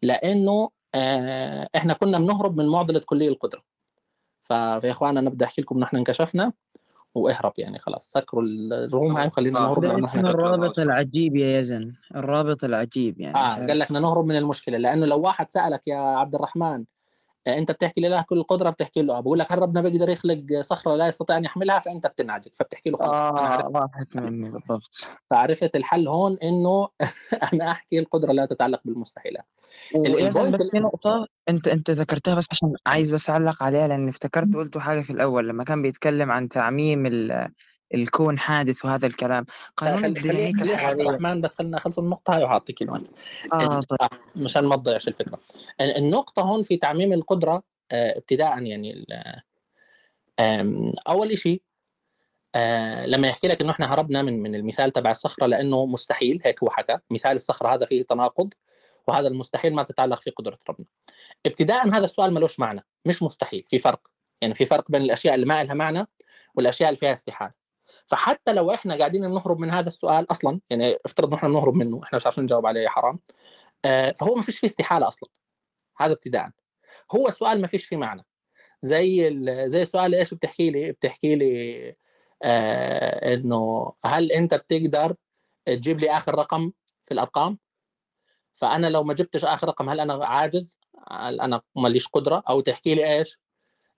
لأنه 0.01 0.69
آه 0.95 1.69
إحنا 1.75 1.93
كنا 1.93 2.17
بنهرب 2.19 2.57
من 2.57 2.67
معضلة 2.67 2.99
كلية 3.05 3.29
القدرة. 3.29 3.63
فيا 4.41 4.91
اخوانا 4.91 5.21
نبدا 5.21 5.45
أحكي 5.45 5.61
لكم 5.61 5.79
نحن 5.79 5.97
انكشفنا 5.97 6.53
وإهرب 7.15 7.53
يعني 7.57 7.79
خلاص. 7.79 8.09
سكروا 8.11 8.43
الروم 8.43 9.17
هاي 9.17 9.27
وخلينا 9.27 9.59
نهرب 9.59 9.81
ده 9.81 9.87
لأنه 9.87 10.05
إحنا 10.05 10.29
الرابط 10.29 10.79
العجيب 10.79 11.35
يا 11.35 11.59
يزن؟ 11.59 11.93
الرابط 12.15 12.63
العجيب 12.63 13.19
يعني 13.21 13.37
آه 13.37 13.53
مش 13.63 13.67
قال 13.69 13.79
لك 13.79 13.87
بدنا 13.87 13.99
نهرب 13.99 14.25
من 14.25 14.35
المشكلة 14.35 14.77
لأنه 14.77 15.05
لو 15.05 15.19
واحد 15.21 15.49
سألك 15.49 15.81
يا 15.87 15.97
عبد 15.97 16.35
الرحمن 16.35 16.75
آه، 16.75 16.85
أنت 17.57 17.71
بتحكي 17.71 18.01
لله 18.01 18.21
كل 18.21 18.37
القدره 18.37 18.69
بتحكي 18.69 19.01
له. 19.01 19.17
آه 19.17 19.19
بقول 19.19 19.39
لك 19.39 19.51
هل 19.51 19.59
ربنا 19.59 19.81
بيقدر 19.81 20.09
يخلق 20.09 20.61
صخرة 20.61 20.95
لا 20.95 21.07
يستطيع 21.07 21.37
أن 21.37 21.45
يحملها؟ 21.45 21.79
فأنت 21.79 22.07
بتنعجب 22.07 22.51
فبتحكي 22.55 22.89
له 22.89 22.97
خلص 22.97 23.09
أنا 23.09 23.39
عرفت. 23.39 24.17
مني 24.17 24.49
بالضبط. 24.49 25.07
فعرفت 25.29 25.75
الحل 25.75 26.07
هون 26.07 26.37
إنه 26.43 26.87
أنا 27.53 27.71
أحكي 27.71 27.99
القدرة 27.99 28.31
لا 28.31 28.45
تتعلق 28.45 28.81
بالمستحيلات. 28.85 29.45
بس 30.53 30.61
في 30.71 30.79
نقطة 30.79 31.27
أنت 31.49 31.67
أنت 31.67 31.89
ذكرتها 31.89 32.35
بس 32.35 32.47
عشان 32.51 32.73
عايز 32.87 33.13
بس 33.13 33.29
أعلق 33.29 33.63
عليها 33.63 33.87
لأن 33.87 34.07
افتكرت 34.07 34.55
قلتوا 34.55 34.81
حاجة 34.81 35.01
في 35.01 35.09
الأول 35.09 35.49
لما 35.49 35.63
كان 35.63 35.81
بيتكلم 35.81 36.31
عن 36.31 36.49
تعميم 36.49 37.05
ال- 37.05 37.51
الكون 37.93 38.39
حادث 38.39 38.85
وهذا 38.85 39.07
الكلام. 39.07 39.45
قانون 39.77 40.15
خلي 40.17 40.53
خلي 40.53 40.73
عبد 40.73 40.99
الرحمن 40.99 41.41
بس 41.41 41.57
خلينا 41.57 41.77
نخلص 41.77 41.99
النقطة 41.99 42.35
هاي 42.35 42.43
وهعطيك 42.43 42.81
الوان 42.81 43.03
ال- 43.53 43.83
طيب. 43.85 43.99
آه، 44.01 44.09
مشان 44.39 44.65
ما 44.65 44.75
تضيعش 44.75 45.07
الفكرة. 45.07 45.39
ال- 45.81 45.97
النقطة 45.97 46.41
هون 46.41 46.63
في 46.63 46.77
تعميم 46.77 47.13
القدرة 47.13 47.63
آه، 47.91 48.17
ابتداء 48.17 48.63
يعني 48.63 49.05
أول 51.07 51.37
شيء 51.37 51.61
آه 52.55 53.05
لما 53.05 53.27
يحكي 53.27 53.47
لك 53.47 53.61
إنه 53.61 53.71
إحنا 53.71 53.93
هربنا 53.93 54.21
من 54.21 54.43
من 54.43 54.55
المثال 54.55 54.91
تبع 54.91 55.11
الصخرة 55.11 55.45
لأنه 55.45 55.85
مستحيل 55.85 56.41
هيك 56.45 56.63
هو 56.63 56.69
حكى. 56.69 56.97
مثال 57.09 57.35
الصخرة 57.35 57.69
هذا 57.73 57.85
فيه 57.85 58.03
تناقض 58.03 58.53
وهذا 59.07 59.27
المستحيل 59.27 59.75
ما 59.75 59.83
تتعلق 59.83 60.19
في 60.19 60.29
قدرة 60.29 60.59
ربنا. 60.69 60.85
ابتداء 61.45 61.87
هذا 61.89 62.05
السؤال 62.05 62.33
ملوش 62.33 62.59
معنى 62.59 62.85
مش 63.05 63.23
مستحيل 63.23 63.63
في 63.63 63.79
فرق. 63.79 64.07
يعني 64.41 64.53
في 64.55 64.65
فرق 64.65 64.91
بين 64.91 65.01
الأشياء 65.01 65.35
اللي 65.35 65.45
ما 65.45 65.63
لها 65.63 65.73
معنى 65.73 66.07
والأشياء 66.55 66.89
اللي 66.89 66.99
فيها 66.99 67.13
استحالة. 67.13 67.58
فحتى 68.09 68.53
لو 68.53 68.71
إحنا 68.73 68.97
قاعدين 68.97 69.21
نهرب 69.21 69.59
من 69.59 69.71
هذا 69.71 69.87
السؤال 69.87 70.31
أصلا 70.31 70.59
يعني 70.69 70.97
افترض 71.05 71.27
إنه 71.27 71.37
إحنا 71.37 71.49
بنهرب 71.49 71.75
منه 71.75 72.01
إحنا 72.03 72.17
مش 72.17 72.25
عارفين 72.25 72.43
نجاوب 72.43 72.65
عليه 72.65 72.81
يا 72.81 72.89
حرام. 72.89 73.19
آه 73.85 74.11
فهو 74.11 74.35
ما 74.35 74.41
فيش 74.41 74.59
فيه 74.59 74.67
استحالة 74.67 75.07
أصلا. 75.07 75.29
هذا 75.97 76.13
ابتداء 76.13 76.49
هو 77.15 77.27
السؤال 77.27 77.61
ما 77.61 77.67
فيش 77.67 77.85
فيه 77.85 77.97
معنى. 77.97 78.25
زي 78.81 79.29
زي 79.69 79.81
السؤال 79.81 80.15
إيش 80.15 80.33
بتحكي 80.33 80.69
لي؟ 80.71 80.91
بتحكي 80.91 81.35
لي 81.35 81.95
آه 82.43 83.33
إنه 83.33 83.93
هل 84.05 84.31
أنت 84.31 84.53
بتقدر 84.55 85.15
تجيب 85.65 85.99
لي 85.99 86.11
آخر 86.11 86.35
رقم 86.35 86.71
في 87.05 87.13
الأرقام؟ 87.13 87.59
فأنا 88.55 88.87
لو 88.87 89.03
ما 89.03 89.13
جبتش 89.13 89.45
آخر 89.45 89.67
رقم 89.67 89.89
هل 89.89 89.99
أنا 89.99 90.25
عاجز؟ 90.25 90.79
هل 91.11 91.41
أنا 91.41 91.61
ماليش 91.75 92.07
قدرة؟ 92.07 92.43
أو 92.49 92.61
تحكي 92.61 92.95
لي 92.95 93.17
إيش؟ 93.19 93.39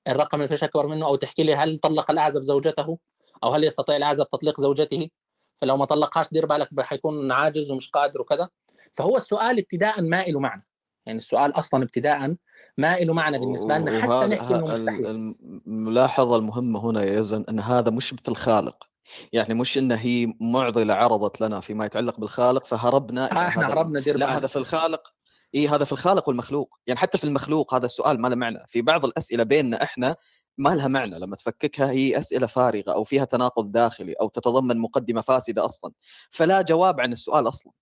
الرقم 0.07 0.37
اللي 0.37 0.47
فيش 0.47 0.63
أكبر 0.63 0.87
منه؟ 0.87 1.05
أو 1.05 1.15
تحكي 1.15 1.43
لي 1.43 1.55
هل 1.55 1.77
طلق 1.79 2.11
الأعزب 2.11 2.41
زوجته؟ 2.41 2.99
أو 3.43 3.49
هل 3.49 3.63
يستطيع 3.63 3.95
الاعزب 3.95 4.29
تطليق 4.29 4.59
زوجته؟ 4.59 5.09
فلو 5.57 5.77
ما 5.77 5.85
طلقهاش 5.85 6.25
دير 6.31 6.45
بالك 6.45 6.69
حيكون 6.79 7.31
عاجز 7.31 7.71
ومش 7.71 7.89
قادر 7.89 8.21
وكذا. 8.21 8.49
فهو 8.93 9.17
السؤال 9.17 9.59
ابتداء 9.59 10.01
ما 10.01 10.23
له 10.23 10.39
معنى. 10.39 10.67
يعني 11.05 11.17
السؤال 11.17 11.59
أصلا 11.59 11.83
ابتداء 11.83 12.35
ما 12.77 12.97
له 12.97 13.13
معنى 13.13 13.39
بالنسبة 13.39 13.77
لنا 13.77 14.01
حتى 14.01 14.27
نحكي 14.27 14.55
إنه 14.55 14.65
مستحيل. 14.65 15.35
الملاحظة 15.67 16.35
المهمة 16.35 16.79
هنا 16.79 17.03
يا 17.03 17.19
يزن 17.19 17.45
أن 17.49 17.59
هذا 17.59 17.91
مش 17.91 18.09
في 18.09 18.27
الخالق 18.27 18.87
يعني 19.33 19.53
مش 19.53 19.77
أن 19.77 19.91
هي 19.91 20.33
معضلة 20.41 20.93
عرضت 20.93 21.41
لنا 21.41 21.59
فيما 21.59 21.85
يتعلق 21.85 22.19
بالخالق 22.19 22.65
فهربنا 22.65 23.31
آه 23.31 23.47
إحنا 23.47 23.65
هذا 23.65 23.73
هربنا 23.73 23.99
دير 23.99 24.17
لا 24.17 24.37
هذا 24.37 24.47
في 24.47 24.55
الخالق. 24.55 25.13
اي 25.55 25.67
هذا 25.67 25.85
في 25.85 25.91
الخالق 25.91 26.27
والمخلوق. 26.27 26.79
يعني 26.87 26.99
حتى 26.99 27.17
في 27.17 27.23
المخلوق 27.23 27.73
هذا 27.73 27.85
السؤال 27.85 28.21
ما 28.21 28.27
له 28.27 28.35
معنى. 28.35 28.63
في 28.67 28.81
بعض 28.81 29.05
الأسئلة 29.05 29.43
بيننا 29.43 29.83
إحنا 29.83 30.15
ما 30.57 30.75
لها 30.75 30.87
معنى 30.87 31.19
لما 31.19 31.35
تفككها 31.35 31.91
هي 31.91 32.19
أسئلة 32.19 32.47
فارغة 32.47 32.91
أو 32.93 33.03
فيها 33.03 33.25
تناقض 33.25 33.71
داخلي 33.71 34.13
أو 34.13 34.29
تتضمن 34.29 34.77
مقدمة 34.77 35.21
فاسدة 35.21 35.65
أصلا. 35.65 35.91
فلا 36.29 36.61
جواب 36.61 36.99
عن 37.01 37.13
السؤال 37.13 37.47
أصلا 37.47 37.73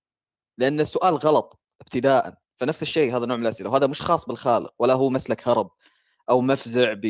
لأن 0.58 0.80
السؤال 0.80 1.16
غلط 1.16 1.60
ابتداء. 1.82 2.38
فنفس 2.56 2.82
الشيء 2.82 3.18
هذا 3.18 3.26
نوع 3.26 3.38
من 3.38 3.44
الأسئلة 3.44 3.70
وهذا 3.70 3.88
مش 3.88 4.02
خاص 4.02 4.26
بالخالق 4.26 4.74
ولا 4.80 4.94
هو 4.94 5.10
مسلك 5.10 5.48
هرب 5.48 5.72
أو 6.30 6.42
مفزع 6.42 6.94
ب... 6.94 7.06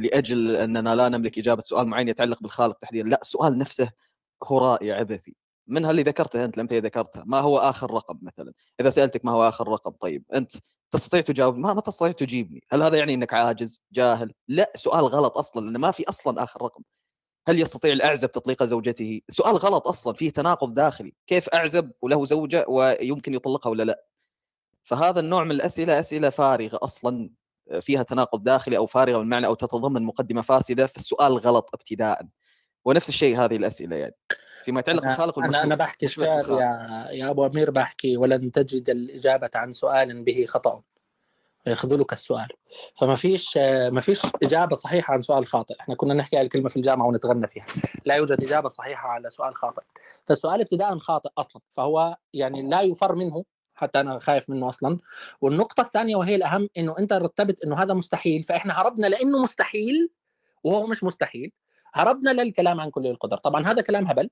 لأجل 0.00 0.56
أننا 0.56 0.94
لا 0.94 1.08
نملك 1.08 1.38
إجابة 1.38 1.62
سؤال 1.62 1.86
معين 1.86 2.08
يتعلق 2.08 2.42
بالخالق 2.42 2.78
تحديدا. 2.78 3.08
لا 3.08 3.20
السؤال 3.22 3.58
نفسه 3.58 3.90
هرائي 4.50 4.92
عبثي 4.92 5.36
منها 5.66 5.90
اللي 5.90 6.02
ذكرته 6.02 6.44
أنت 6.44 6.58
اللي 6.58 6.80
ذكرتها 6.80 7.24
ما 7.26 7.40
هو 7.40 7.58
آخر 7.58 7.90
رقم 7.90 8.18
مثلا؟ 8.22 8.52
إذا 8.80 8.90
سألتك 8.90 9.24
ما 9.24 9.32
هو 9.32 9.48
آخر 9.48 9.68
رقم؟ 9.68 9.90
طيب 9.90 10.24
أنت 10.34 10.52
تستطيع 10.90 11.20
تجاوب 11.20 11.56
ما 11.56 11.74
ما 11.74 11.80
تستطيع 11.80 12.12
تجيبني. 12.12 12.64
هل 12.70 12.82
هذا 12.82 12.98
يعني 12.98 13.14
إنك 13.14 13.34
عاجز؟ 13.34 13.82
جاهل. 13.92 14.34
لا 14.48 14.72
سؤال 14.76 15.04
غلط 15.04 15.38
أصلا 15.38 15.64
لأنه 15.66 15.78
ما 15.78 15.90
في 15.90 16.08
أصلا 16.08 16.42
آخر 16.42 16.62
رقم. 16.62 16.82
هل 17.48 17.60
يستطيع 17.62 17.92
الأعزب 17.92 18.30
تطليق 18.30 18.64
زوجته؟ 18.64 19.20
سؤال 19.28 19.56
غلط 19.56 19.88
أصلا 19.88 20.14
فيه 20.14 20.30
تناقض 20.30 20.74
داخلي. 20.74 21.14
كيف 21.26 21.48
أعزب 21.48 21.92
وله 22.02 22.26
زوجة 22.26 22.64
ويمكن 22.68 23.34
يطلقها 23.34 23.70
ولا 23.70 23.82
لا؟ 23.82 24.04
فهذا 24.84 25.20
النوع 25.20 25.44
من 25.44 25.50
الأسئلة 25.50 26.00
أسئلة 26.00 26.30
فارغة 26.30 26.78
أصلا 26.82 27.30
فيها 27.80 28.02
تناقض 28.02 28.42
داخلي 28.44 28.76
أو 28.76 28.86
فارغة 28.86 29.16
من 29.18 29.24
المعنى 29.24 29.46
أو 29.46 29.54
تتضمن 29.54 30.02
مقدمة 30.02 30.42
فاسدة 30.42 30.86
فالسؤال 30.86 31.32
غلط 31.38 31.70
ابتداء 31.74 32.22
ونفس 32.84 33.08
الشيء 33.08 33.44
هذه 33.44 33.56
الأسئلة 33.56 33.96
يعني. 33.96 34.14
فيما 34.66 34.80
يتعلق 34.80 35.02
بالخالق 35.02 35.38
أنا 35.38 35.46
والمخلوق 35.46 35.74
بحكي 35.74 36.06
الخالق. 36.06 36.60
يا 36.60 37.08
يا 37.10 37.30
أبو 37.30 37.46
أمير 37.46 37.70
بحكي 37.70 38.16
ولن 38.16 38.50
تجد 38.50 38.90
الإجابة 38.90 39.50
عن 39.54 39.72
سؤال 39.72 40.22
به 40.24 40.44
خطأ. 40.48 40.82
يخذلك 41.66 42.12
السؤال. 42.12 42.48
فما 42.94 43.14
فيش 43.14 43.56
ما 43.90 44.00
فيش 44.00 44.22
إجابة 44.42 44.76
صحيحة 44.76 45.14
عن 45.14 45.20
سؤال 45.20 45.46
خاطئ. 45.46 45.74
إحنا 45.80 45.94
كنا 45.94 46.14
نحكي 46.14 46.40
الكلمة 46.40 46.68
في 46.68 46.76
الجامعة 46.76 47.06
ونتغنى 47.06 47.46
فيها. 47.46 47.66
لا 48.04 48.14
يوجد 48.14 48.44
إجابة 48.44 48.68
صحيحة 48.68 49.08
على 49.08 49.30
سؤال 49.30 49.54
خاطئ. 49.54 49.82
فالسؤال 50.24 50.60
ابتداء 50.60 50.98
خاطئ 50.98 51.30
أصلا. 51.38 51.62
فهو 51.70 52.16
يعني 52.32 52.62
لا 52.62 52.80
يفر 52.80 53.14
منه 53.14 53.44
حتى 53.74 54.00
أنا 54.00 54.18
خايف 54.18 54.50
منه 54.50 54.68
أصلا. 54.68 54.98
والنقطة 55.40 55.80
الثانية 55.80 56.16
وهي 56.16 56.34
الأهم 56.34 56.68
إنه 56.76 56.98
أنت 56.98 57.12
رتبت 57.12 57.64
إنه 57.64 57.82
هذا 57.82 57.94
مستحيل. 57.94 58.42
فإحنا 58.42 58.80
هربنا 58.80 59.06
لأنه 59.06 59.42
مستحيل 59.42 60.10
وهو 60.64 60.86
مش 60.86 61.04
مستحيل. 61.04 61.52
هربنا 61.94 62.30
للكلام 62.30 62.80
عن 62.80 62.90
كليه 62.90 63.10
القدر. 63.10 63.36
طبعا 63.36 63.66
هذا 63.66 63.82
كلام 63.82 64.06
هبل. 64.06 64.30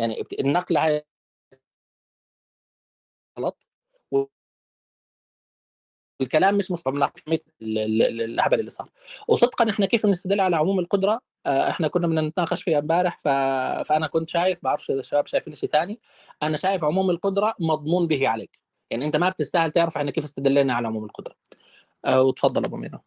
يعني 0.00 0.24
هاي 0.76 1.04
غلط 3.38 3.66
والكلام 6.20 6.56
مش 6.56 6.70
مصطلح 6.70 7.12
من 7.28 7.38
الهبل 7.62 8.60
اللي 8.60 8.70
صار. 8.70 8.90
وصدقا 9.28 9.70
إحنا 9.70 9.86
كيف 9.86 10.06
بنستدل 10.06 10.40
على 10.40 10.56
عموم 10.56 10.78
القدرة؟ 10.78 11.20
آه، 11.46 11.70
إحنا 11.70 11.88
كنا 11.88 12.06
بدنا 12.06 12.20
نتناقش 12.20 12.62
فيها 12.62 12.78
امبارح 12.78 13.18
ف... 13.18 13.28
فأنا 13.88 14.06
كنت 14.06 14.28
شايف 14.30 14.58
بعرفش 14.62 14.90
إذا 14.90 15.00
الشباب 15.00 15.26
شايفين 15.26 15.54
شيء 15.54 15.68
ثاني 15.70 16.00
أنا 16.42 16.56
شايف 16.56 16.84
عموم 16.84 17.10
القدرة 17.10 17.54
مضمون 17.60 18.06
به 18.06 18.28
عليك. 18.28 18.58
يعني 18.90 19.04
أنت 19.06 19.16
ما 19.16 19.28
بتستاهل 19.28 19.70
تعرف 19.70 19.96
إحنا 19.96 20.10
كيف 20.10 20.24
استدلينا 20.24 20.74
على 20.74 20.86
عموم 20.88 21.04
القدرة. 21.04 21.34
أه 22.04 22.22
وتفضل 22.22 22.64
أبو 22.64 22.76
مينا. 22.76 23.00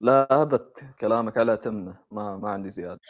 لا 0.00 0.42
ابد 0.42 0.70
كلامك 1.00 1.38
على 1.38 1.56
تمه 1.56 1.94
ما 2.10 2.36
ما 2.36 2.50
عندي 2.50 2.70
زيادة. 2.70 3.00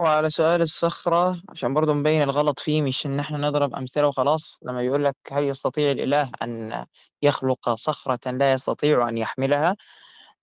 وعلى 0.00 0.30
سؤال 0.30 0.62
الصخرة 0.62 1.42
عشان 1.48 1.74
برضو 1.74 1.94
نبين 1.94 2.22
الغلط 2.22 2.60
فيه 2.60 2.82
مش 2.82 3.06
إن 3.06 3.20
إحنا 3.20 3.38
نضرب 3.38 3.74
أمثلة 3.74 4.08
وخلاص 4.08 4.58
لما 4.62 4.82
يقول 4.82 5.04
لك 5.04 5.16
هل 5.32 5.44
يستطيع 5.44 5.90
الإله 5.90 6.30
أن 6.42 6.86
يخلق 7.22 7.74
صخرة 7.74 8.30
لا 8.30 8.52
يستطيع 8.52 9.08
أن 9.08 9.18
يحملها؟ 9.18 9.76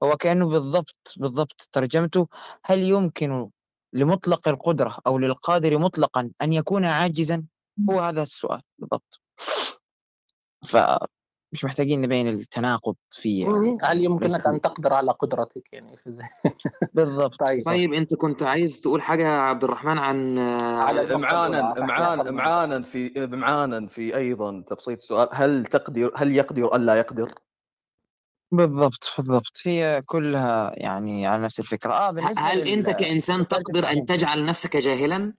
هو 0.04 0.18
كأنه 0.18 0.48
بالضبط 0.50 1.14
بالضبط 1.18 1.70
ترجمته 1.72 2.28
هل 2.66 2.80
يمكن 2.80 3.50
لمطلق 3.94 4.48
القدرة 4.48 4.98
أو 5.08 5.18
للقادر 5.18 5.78
مطلقا 5.78 6.32
أن 6.42 6.54
يكون 6.54 6.86
عاجزا؟ 6.86 7.44
هو 7.90 8.00
هذا 8.00 8.24
السؤال 8.24 8.62
بالضبط. 8.78 9.22
فمش 11.52 11.66
محتاجين 11.66 12.02
نبين 12.02 12.28
التناقض 12.28 12.96
فيه 13.12 13.46
يعني. 13.48 13.78
هل 13.84 14.04
يمكنك 14.04 14.48
أن 14.48 14.62
تقدر 14.62 14.94
على 14.94 15.12
قدرتك 15.12 15.64
يعني 15.74 15.98
في 15.98 16.18
بالضبط. 16.94 17.40
طيب. 17.40 17.66
طيب 17.66 17.94
أنت 17.94 18.14
كنت 18.14 18.44
عايز 18.44 18.82
تقول 18.82 19.02
حاجة 19.02 19.24
يا 19.24 19.40
عبد 19.40 19.64
الرحمن 19.64 19.98
عن 19.98 20.40
على 20.40 21.16
امعانا 21.16 21.60
الاولى 21.60 21.76
فاحكي 21.76 21.84
امعان 21.84 22.20
اخذ 22.20 22.32
منك 22.32 22.42
امعانا 22.42 22.84
في 22.84 23.24
امعانا 23.24 23.88
في 23.88 24.16
أيضا 24.16 24.64
تبسيط 24.70 24.98
السؤال 24.98 25.30
هل 25.32 25.66
تقدر 25.66 26.12
هل 26.16 26.32
يقدر 26.36 26.76
ألا 26.76 26.96
يقدر؟ 26.96 27.32
بالضبط 28.52 29.14
بالضبط. 29.18 29.62
هي 29.66 30.04
كلها 30.06 30.72
يعني 30.76 31.28
على 31.28 31.42
نفس 31.44 31.60
الفكرة. 31.60 31.94
آه 31.94 32.10
ه- 32.10 32.12
بالنسبة 32.12 32.42
هل 32.42 32.68
أنت 32.68 32.90
كإنسان 32.90 33.48
تقدر 33.48 33.88
أن 33.92 34.06
تجعل 34.06 34.46
نفسك 34.46 34.78
جاهلا؟ 34.78 35.34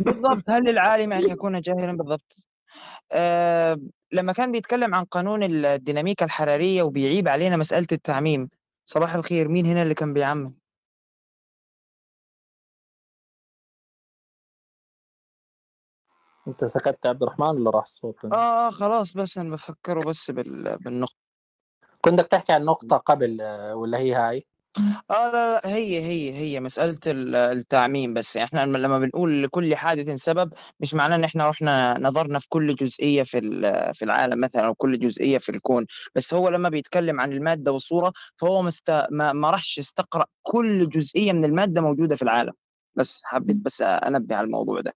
بالضبط. 0.00 0.42
هل 0.50 0.62
للعالم 0.64 1.12
أن 1.12 1.22
يكون 1.32 1.60
جاهلا؟ 1.60 1.96
بالضبط. 1.96 2.48
لما 4.12 4.32
كان 4.32 4.52
بيتكلم 4.52 4.94
عن 4.94 5.04
قانون 5.04 5.42
الديناميكا 5.42 6.24
الحرارية 6.24 6.82
وبيعيب 6.82 7.28
علينا 7.28 7.56
مسألة 7.56 7.86
التعميم 7.92 8.48
صباح 8.84 9.14
الخير 9.14 9.48
مين 9.48 9.66
هنا 9.66 9.82
اللي 9.82 9.94
كان 9.94 10.14
بيعمم؟ 10.14 10.52
أنت 16.48 16.64
سكت 16.64 17.04
يا 17.04 17.10
عبد 17.10 17.22
الرحمن 17.22 17.46
ولا 17.48 17.70
راح 17.70 17.82
الصوت؟ 17.82 18.24
آه 18.24 18.66
آه 18.66 18.70
خلاص 18.70 19.12
بس 19.12 19.38
أنا 19.38 19.50
بفكره 19.50 20.00
بس 20.00 20.30
بال... 20.30 20.78
بالنقطة. 20.78 21.16
كنت 22.00 22.14
بدك 22.14 22.26
تحكي 22.26 22.52
عن 22.52 22.64
نقطة 22.64 22.96
قبل 22.96 23.40
آه، 23.40 23.74
ولا 23.74 23.98
هي 23.98 24.14
هاي؟ 24.14 24.46
آه 25.10 25.30
لا 25.32 25.54
لا 25.54 25.60
هي 25.74 25.98
هي 26.00 26.34
هي 26.34 26.60
مسألة 26.60 26.98
ال- 27.06 27.34
التعميم 27.34 28.14
بس. 28.14 28.36
إحنا 28.36 28.60
لما 28.66 28.98
بنقول 28.98 29.42
لكل 29.42 29.76
حادث 29.76 30.08
سبب 30.22 30.52
مش 30.80 30.94
معناه 30.94 31.16
إن 31.16 31.24
إحنا 31.24 31.48
رحنا 31.48 31.98
نظرنا 31.98 32.38
في 32.38 32.46
كل 32.48 32.74
جزئية 32.74 33.22
في 33.22 33.40
في 33.94 34.04
العالم 34.04 34.40
مثلا 34.40 34.66
أو 34.66 34.74
كل 34.74 34.98
جزئية 34.98 35.38
في 35.38 35.48
الكون. 35.48 35.86
بس 36.14 36.34
هو 36.34 36.48
لما 36.48 36.68
بيتكلم 36.68 37.20
عن 37.20 37.32
المادة 37.32 37.72
والصورة 37.72 38.12
فهو 38.36 38.62
مست... 38.62 38.90
ما 39.10 39.32
ما 39.32 39.50
راحش 39.50 39.78
استقرأ 39.78 40.24
كل 40.42 40.88
جزئية 40.88 41.32
من 41.32 41.44
المادة 41.44 41.80
موجودة 41.80 42.16
في 42.16 42.22
العالم. 42.22 42.52
بس 42.94 43.20
حبيت 43.24 43.56
بس 43.56 43.82
أنبه 43.82 44.36
على 44.36 44.44
الموضوع 44.44 44.80
ده. 44.80 44.92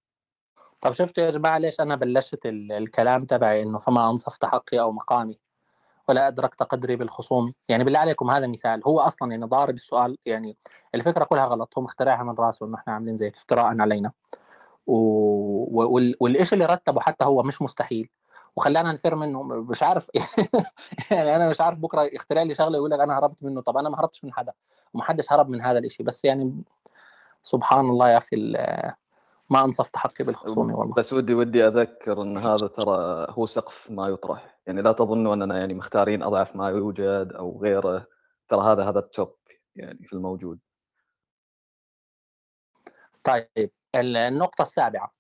طب 0.81 0.93
شفتوا 0.93 1.25
يا 1.25 1.31
جماعة 1.31 1.59
ليش 1.59 1.81
أنا 1.81 1.95
بلشت 1.97 2.47
ال- 2.47 2.73
الكلام 2.73 3.25
تبعي 3.25 3.63
إنه 3.63 3.79
فما 3.79 4.11
انصفت 4.11 4.45
حقي 4.45 4.81
أو 4.81 4.93
مقامي؟ 4.93 5.39
ولا 6.09 6.29
أدركت 6.29 6.63
قدري 6.63 6.97
بالخصوم. 6.97 7.55
يعني 7.69 7.85
بالله 7.85 7.99
عليكم 7.99 8.31
هذا 8.31 8.47
مثال. 8.47 8.83
هو 8.87 9.01
أصلا 9.01 9.31
يعني 9.31 9.45
ضارب 9.45 9.75
السؤال 9.75 10.19
يعني 10.27 10.57
الفكرة 10.95 11.25
كلها 11.25 11.47
غلط. 11.47 11.79
هو 11.79 11.83
مخترعها 11.83 12.23
من 12.23 12.35
راسه 12.39 12.67
إنه 12.67 12.77
إحنا 12.77 12.93
عاملين 12.93 13.17
زي 13.17 13.29
افتراء 13.29 13.81
علينا. 13.81 14.13
و... 14.87 14.97
وال... 15.85 16.17
والشيء 16.21 16.55
اللي 16.55 16.67
رتبه 16.67 17.01
حتى 17.01 17.25
هو 17.25 17.43
مش 17.43 17.63
مستحيل. 17.63 18.09
وخلانا 18.57 18.93
نفر 18.93 19.15
منه. 19.15 19.43
مش 19.43 19.83
عارف 19.83 20.11
يعني 21.11 21.37
أنا 21.37 21.49
مش 21.49 21.61
عارف 21.61 21.79
بكرة 21.79 22.03
يخترع 22.03 22.43
لي 22.43 22.55
شغلة 22.55 22.77
يقول 22.77 22.91
لك 22.91 23.01
أنا 23.01 23.19
هربت 23.19 23.43
منه. 23.43 23.61
طب 23.61 23.77
أنا 23.77 23.89
ما 23.89 24.01
هربتش 24.01 24.25
من 24.25 24.33
حدا. 24.33 24.53
ومحدش 24.95 25.33
هرب 25.33 25.49
من 25.49 25.63
هذا 25.63 25.79
الشيء 25.79 26.07
بس 26.07 26.25
يعني 26.25 26.63
سبحان 27.43 27.91
الله 27.91 28.11
يا 28.11 28.19
أخي 28.19 28.37
ما 29.53 29.65
انصفت 29.65 29.97
حقي 29.97 30.25
بالخصوم 30.25 30.73
والله. 30.73 30.95
بس 30.95 31.13
ودي 31.13 31.35
ودي 31.35 31.67
أذكر 31.67 32.23
إن 32.23 32.39
هذا 32.39 32.67
ترى 32.67 33.27
هو 33.31 33.47
سقف 33.47 33.91
ما 33.91 34.09
يطرح. 34.09 34.59
يعني 34.67 34.83
لا 34.83 34.93
تظنوا 34.93 35.35
أننا 35.35 35.59
يعني 35.59 35.75
مختارين 35.75 36.23
أضعف 36.23 36.57
ما 36.57 36.69
يوجد 36.69 37.33
أو 37.33 37.61
غيره. 37.63 38.07
ترى 38.49 38.61
هذا 38.61 38.89
هذا 38.89 38.99
التوب 38.99 39.37
يعني 39.77 40.07
في 40.07 40.13
الموجود. 40.13 40.59
طيب 43.25 43.71
ال- 43.95 44.17
النقطة 44.17 44.63
السابعة. 44.63 45.13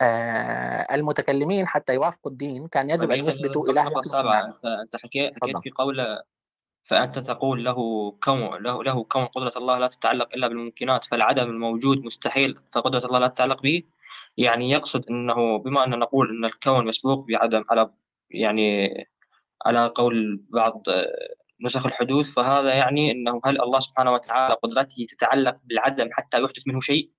آه 0.00 0.94
المتكلمين 0.94 1.66
حتى 1.66 1.94
يوافقوا 1.94 2.32
الدين 2.32 2.68
كان 2.68 2.90
يجب 2.90 3.00
طيب 3.00 3.10
أن 3.10 3.16
أيضا 3.16 3.32
يثبتوا 3.32 3.68
إله 3.68 3.82
النقطة 3.82 3.90
يخلق 3.90 3.98
السابعة. 3.98 4.46
أنت 4.46 4.64
أنت 4.64 4.96
حكيت 4.96 5.34
حكيت. 5.42 5.58
في 5.58 5.70
قول 5.70 6.18
فأنت 6.86 7.18
تقول 7.18 7.64
له 7.64 7.76
كون 8.24 8.62
له 8.62 8.84
له 8.84 9.04
كون 9.04 9.24
قدرة 9.26 9.52
الله 9.56 9.78
لا 9.78 9.86
تتعلق 9.86 10.28
إلا 10.34 10.48
بالممكنات 10.48 11.04
فالعدم 11.04 11.50
الموجود 11.50 11.98
مستحيل 12.04 12.58
فقدرة 12.72 13.06
الله 13.06 13.18
لا 13.18 13.28
تتعلق 13.28 13.62
به. 13.62 13.82
يعني 14.36 14.70
يقصد 14.70 15.10
أنه 15.10 15.58
بما 15.58 15.84
أن 15.84 15.98
نقول 15.98 16.30
أن 16.38 16.44
الكون 16.44 16.86
مسبوق 16.86 17.26
بعدم 17.28 17.64
على 17.70 17.90
يعني 18.30 18.88
على 19.66 19.86
قول 19.86 20.44
بعض 20.50 20.82
نسخ 21.60 21.86
الحدوث 21.86 22.30
فهذا 22.34 22.74
يعني 22.74 23.12
أنه 23.12 23.40
هل 23.44 23.60
الله 23.62 23.80
سبحانه 23.80 24.12
وتعالى 24.12 24.54
قدرته 24.54 25.06
تتعلق 25.10 25.56
بالعدم 25.64 26.08
حتى 26.12 26.42
يحدث 26.42 26.68
منه 26.68 26.80
شيء؟ 26.80 27.10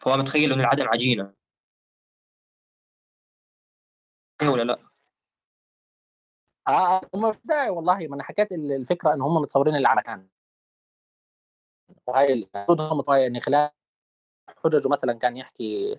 فهو 0.00 0.16
متخيل 0.16 0.52
أن 0.52 0.60
العدم 0.60 0.88
عجينة. 0.88 1.32
ولا 4.42 4.62
لا؟ 4.64 4.91
آه 6.68 7.00
هم 7.14 7.32
في 7.32 7.38
البداية 7.38 7.70
والله 7.70 8.06
ما 8.08 8.14
أنا 8.14 8.22
حكيت 8.22 8.52
ال- 8.52 8.72
الفكرة 8.72 9.12
إن 9.14 9.22
هم 9.22 9.34
متصورين 9.34 9.76
العالم 9.76 10.00
كان. 10.00 10.26
وهي 12.06 12.46
يعني 13.08 13.40
خلال 13.40 13.70
حججه 14.64 14.88
مثلا 14.88 15.12
كان 15.12 15.36
يحكي 15.36 15.98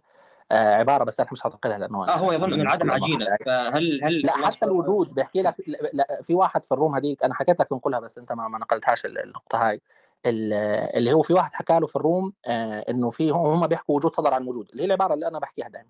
آه 0.51 0.75
عبارة 0.75 1.03
بس 1.03 1.19
أنا 1.19 1.29
مش 1.31 1.45
هنقلها 1.45 1.77
لأنه 1.77 2.07
آه 2.07 2.15
هو 2.15 2.31
يظن 2.31 2.53
أن 2.53 2.61
العدم 2.61 2.91
عجينة. 2.91 3.37
فهل 3.45 4.03
هل 4.03 4.21
لا 4.21 4.31
حتى 4.31 4.65
الوجود 4.65 5.13
بيحكي 5.13 5.41
لك 5.41 5.55
لا 5.67 5.89
لا، 5.93 6.21
في 6.21 6.35
واحد 6.35 6.63
في 6.63 6.71
الروم 6.71 6.95
هذيك 6.95 7.23
أنا 7.23 7.33
حكيت 7.33 7.59
لك 7.59 7.67
تنقلها 7.67 7.99
بس 7.99 8.17
أنت 8.17 8.31
ما, 8.31 8.47
ما 8.47 8.59
نقلتهاش 8.59 9.05
ال- 9.05 9.17
النقطة 9.23 9.69
هاي. 9.69 9.81
ال- 10.25 10.53
اللي 10.97 11.13
هو 11.13 11.21
في 11.21 11.33
واحد 11.33 11.53
حكى 11.53 11.79
له 11.79 11.87
في 11.87 11.95
الروم 11.95 12.33
آه 12.45 12.85
إنه 12.89 13.09
في 13.09 13.29
هم 13.29 13.67
بيحكوا 13.67 13.95
وجود 13.95 14.15
صدر 14.15 14.33
عن 14.33 14.47
وجود. 14.47 14.69
اللي 14.71 14.83
هي 14.83 14.87
العبارة 14.87 15.13
اللي 15.13 15.27
أنا 15.27 15.39
بحكيها 15.39 15.67
دائما 15.69 15.89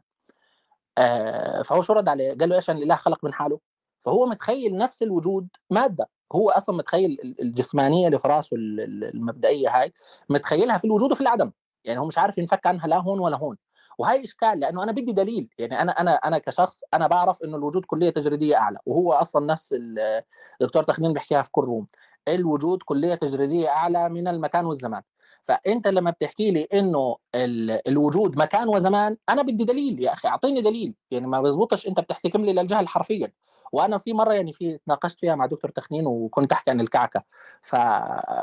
آه 0.98 1.62
فهو 1.62 1.82
شو 1.82 1.94
رد 1.94 2.10
عليه؟ 2.10 2.38
قال 2.38 2.50
له 2.50 2.56
إيش 2.56 2.70
ان 2.70 2.78
الاله 2.78 2.96
خلق 2.96 3.26
من 3.26 3.34
حاله. 3.34 3.60
فهو 4.04 4.26
متخيل 4.26 4.78
نفس 4.78 5.04
الوجود 5.04 5.48
مادة. 5.70 6.10
هو 6.34 6.50
أصلا 6.50 6.78
متخيل 6.78 7.12
ال- 7.24 7.42
الجسمانية 7.42 8.08
اللي 8.08 8.20
في 8.20 8.28
راسه 8.28 8.56
ال- 8.56 8.80
ال- 8.82 9.04
المبدئية 9.16 9.80
هاي 9.80 9.94
متخيلها 10.30 10.78
في 10.78 10.86
الوجود 10.86 11.12
وفي 11.12 11.22
العدم. 11.22 11.52
يعني 11.86 12.00
هو 12.00 12.06
مش 12.06 12.18
عارف 12.18 12.38
ينفك 12.38 12.68
عنها 12.68 12.88
لا 12.88 12.98
هون 12.98 13.20
ولا 13.20 13.38
هون. 13.38 13.58
وهي 13.98 14.24
إشكال 14.24 14.60
لأنه 14.60 14.84
أنا 14.84 14.92
بدي 14.92 15.12
دليل. 15.12 15.50
يعني 15.58 15.82
أنا 15.82 15.92
أنا 15.92 16.16
أنا 16.16 16.38
كشخص 16.38 16.82
أنا 16.94 17.08
بعرف 17.08 17.44
إنه 17.44 17.58
الوجود 17.58 17.86
كلية 17.86 18.10
تجريدية 18.10 18.56
أعلى 18.58 18.78
وهو 18.86 19.14
أصلا 19.14 19.46
نفس 19.46 19.74
ال- 19.74 20.24
الدكتور 20.62 20.84
تخنين 20.84 21.14
بيحكيها 21.14 21.42
في 21.42 21.52
كل 21.52 21.62
روم. 21.64 21.88
الوجود 22.28 22.84
كلية 22.84 23.16
تجريدية 23.16 23.70
أعلى 23.70 24.10
من 24.10 24.28
المكان 24.28 24.66
والزمان. 24.66 25.02
فأنت 25.44 25.88
لما 25.88 26.12
بتحكي 26.12 26.52
لي 26.52 26.68
إنه 26.74 27.16
ال- 27.36 27.88
الوجود 27.88 28.38
مكان 28.38 28.68
وزمان 28.68 29.18
أنا 29.30 29.42
بدي 29.42 29.64
دليل 29.66 30.02
يا 30.02 30.14
أخي 30.14 30.28
أعطيني 30.28 30.62
دليل. 30.62 30.94
يعني 31.12 31.28
ما 31.28 31.42
بزبطش 31.42 31.88
أنت 31.88 32.00
بتحتكم 32.00 32.46
لي 32.46 32.54
للجهل 32.54 32.88
حرفيا. 32.88 33.32
وأنا 33.74 33.98
في 33.98 34.14
مرة 34.14 34.34
يعني 34.34 34.54
في 34.54 34.78
تناقشت 34.78 35.20
فيها 35.20 35.36
مع 35.36 35.46
دكتور 35.46 35.72
تخنين 35.72 36.08
وكنت 36.08 36.52
أحكي 36.52 36.72
عن 36.72 36.82
الكعكة. 36.82 37.24
ف... 37.62 37.76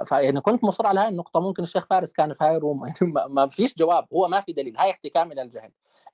ف 0.06 0.12
يعني 0.12 0.40
كنت 0.40 0.64
مصر 0.64 0.86
على 0.86 1.00
هاي 1.00 1.08
النقطة 1.08 1.40
ممكن 1.40 1.62
الشيخ 1.62 1.86
فارس 1.86 2.12
كان 2.12 2.32
في 2.32 2.44
هاي 2.44 2.56
الروم. 2.56 2.84
يعني 2.86 3.12
ما 3.28 3.46
فيش 3.46 3.74
جواب 3.78 4.06
هو 4.12 4.28
ما 4.28 4.40
في 4.40 4.52
دليل 4.52 4.76
هاي 4.76 4.90
احتكام 4.90 5.32
إلى 5.32 5.42
الجهل. 5.42 5.70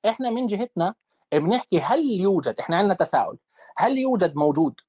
إحنا 0.08 0.30
من 0.30 0.46
جهتنا 0.46 0.94
بنحكي 1.32 1.80
هل 1.80 2.20
يوجد 2.20 2.54
إحنا 2.60 2.76
عندنا 2.76 2.94
تساؤل 2.94 3.38
هل 3.76 3.98
يوجد 3.98 4.36
موجود 4.36 4.80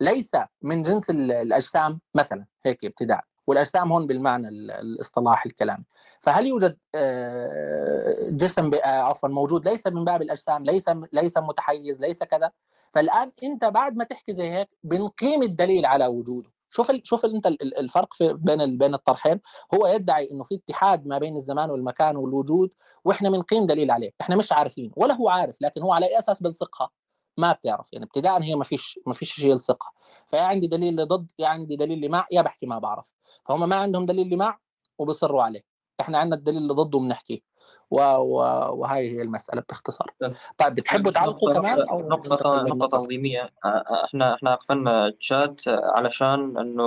ليس 0.00 0.32
من 0.62 0.82
جنس 0.82 1.10
ال- 1.10 1.32
الأجسام؟ 1.32 2.00
مثلا 2.14 2.44
هيك 2.66 2.84
ابتداء. 2.84 3.24
والأجسام 3.46 3.92
هون 3.92 4.06
بالمعنى 4.06 4.48
ال- 4.48 4.70
الاصطلاحي 4.70 5.48
الكلامي 5.48 5.84
فهل 6.20 6.46
يوجد 6.46 6.78
آه، 6.94 8.16
جسم 8.30 8.70
آه، 8.74 8.86
عفوا 8.86 9.28
موجود 9.28 9.68
ليس 9.68 9.86
من 9.86 10.04
باب 10.04 10.22
الأجسام 10.22 10.64
ليس 10.64 10.84
ليس 11.12 11.36
متحيز 11.38 12.00
ليس 12.00 12.22
كذا؟ 12.22 12.50
فالآن 12.94 13.32
أنت 13.42 13.64
بعد 13.64 13.96
ما 13.96 14.04
تحكي 14.04 14.32
زي 14.32 14.50
هيك 14.50 14.68
بنقيم 14.84 15.42
الدليل 15.42 15.86
على 15.86 16.06
وجوده. 16.06 16.50
شوف. 16.70 16.92
شوف 17.02 17.24
أنت 17.24 17.46
ال- 17.46 17.62
ال- 17.62 17.78
الفرق 17.78 18.14
في 18.14 18.32
بين. 18.32 18.78
بين 18.78 18.94
الطرحين. 18.94 19.40
هو 19.74 19.86
يدعي 19.86 20.30
إنه 20.30 20.44
في 20.44 20.54
اتحاد 20.54 21.06
ما 21.06 21.18
بين 21.18 21.36
الزمان 21.36 21.70
والمكان 21.70 22.16
والوجود 22.16 22.70
وإحنا 23.04 23.30
بنقيم 23.30 23.66
دليل 23.66 23.90
عليه. 23.90 24.10
إحنا 24.20 24.36
مش 24.36 24.52
عارفين 24.52 24.92
ولا 24.96 25.14
هو 25.14 25.28
عارف 25.28 25.56
لكن 25.62 25.82
هو 25.82 25.92
على 25.92 26.06
أي 26.06 26.18
أساس 26.18 26.42
بنثقها 26.42 26.90
ما 27.38 27.52
بتعرف. 27.52 27.88
يعني 27.92 28.04
ابتداء 28.04 28.42
هي 28.42 28.54
ما 28.54 28.64
فيش 28.64 29.00
ما 29.06 29.14
فيش 29.14 29.32
شيء 29.34 29.50
يلصقها. 29.50 29.92
فيا 30.26 30.40
عندي 30.40 30.66
دليل 30.66 30.96
لضد 30.96 31.32
يا 31.38 31.48
عندي 31.48 31.76
دليل 31.76 32.00
لمع 32.00 32.26
يا 32.32 32.42
بحكي 32.42 32.66
ما 32.66 32.78
بعرف. 32.78 33.04
فهم 33.48 33.68
ما 33.68 33.76
عندهم 33.76 34.06
دليل 34.06 34.30
لمع 34.30 34.58
وبصروا 34.98 35.42
عليه. 35.42 35.62
إحنا 36.00 36.18
عندنا 36.18 36.36
الدليل 36.36 36.62
اللي 36.62 36.74
ضده 36.74 36.98
وبنحكي 36.98 37.42
و... 37.90 38.00
و... 38.00 38.36
وهي 38.80 39.10
هي 39.10 39.22
المسألة 39.22 39.62
باختصار. 39.68 40.14
طيب. 40.58 40.74
بتحبوا 40.74 41.10
بس 41.10 41.14
تعلقوا 41.14 41.54
كمان 41.54 41.88
أو 41.88 42.08
نقطة 42.08 42.62
للنقطة 42.62 42.98
تنظيمية 42.98 43.50
آه، 43.64 43.68
آه، 43.68 44.04
إحنا 44.04 44.34
إحنا 44.34 44.54
قفلنا 44.54 45.06
الشات 45.06 45.60
علشان 45.68 46.58
إنه 46.58 46.84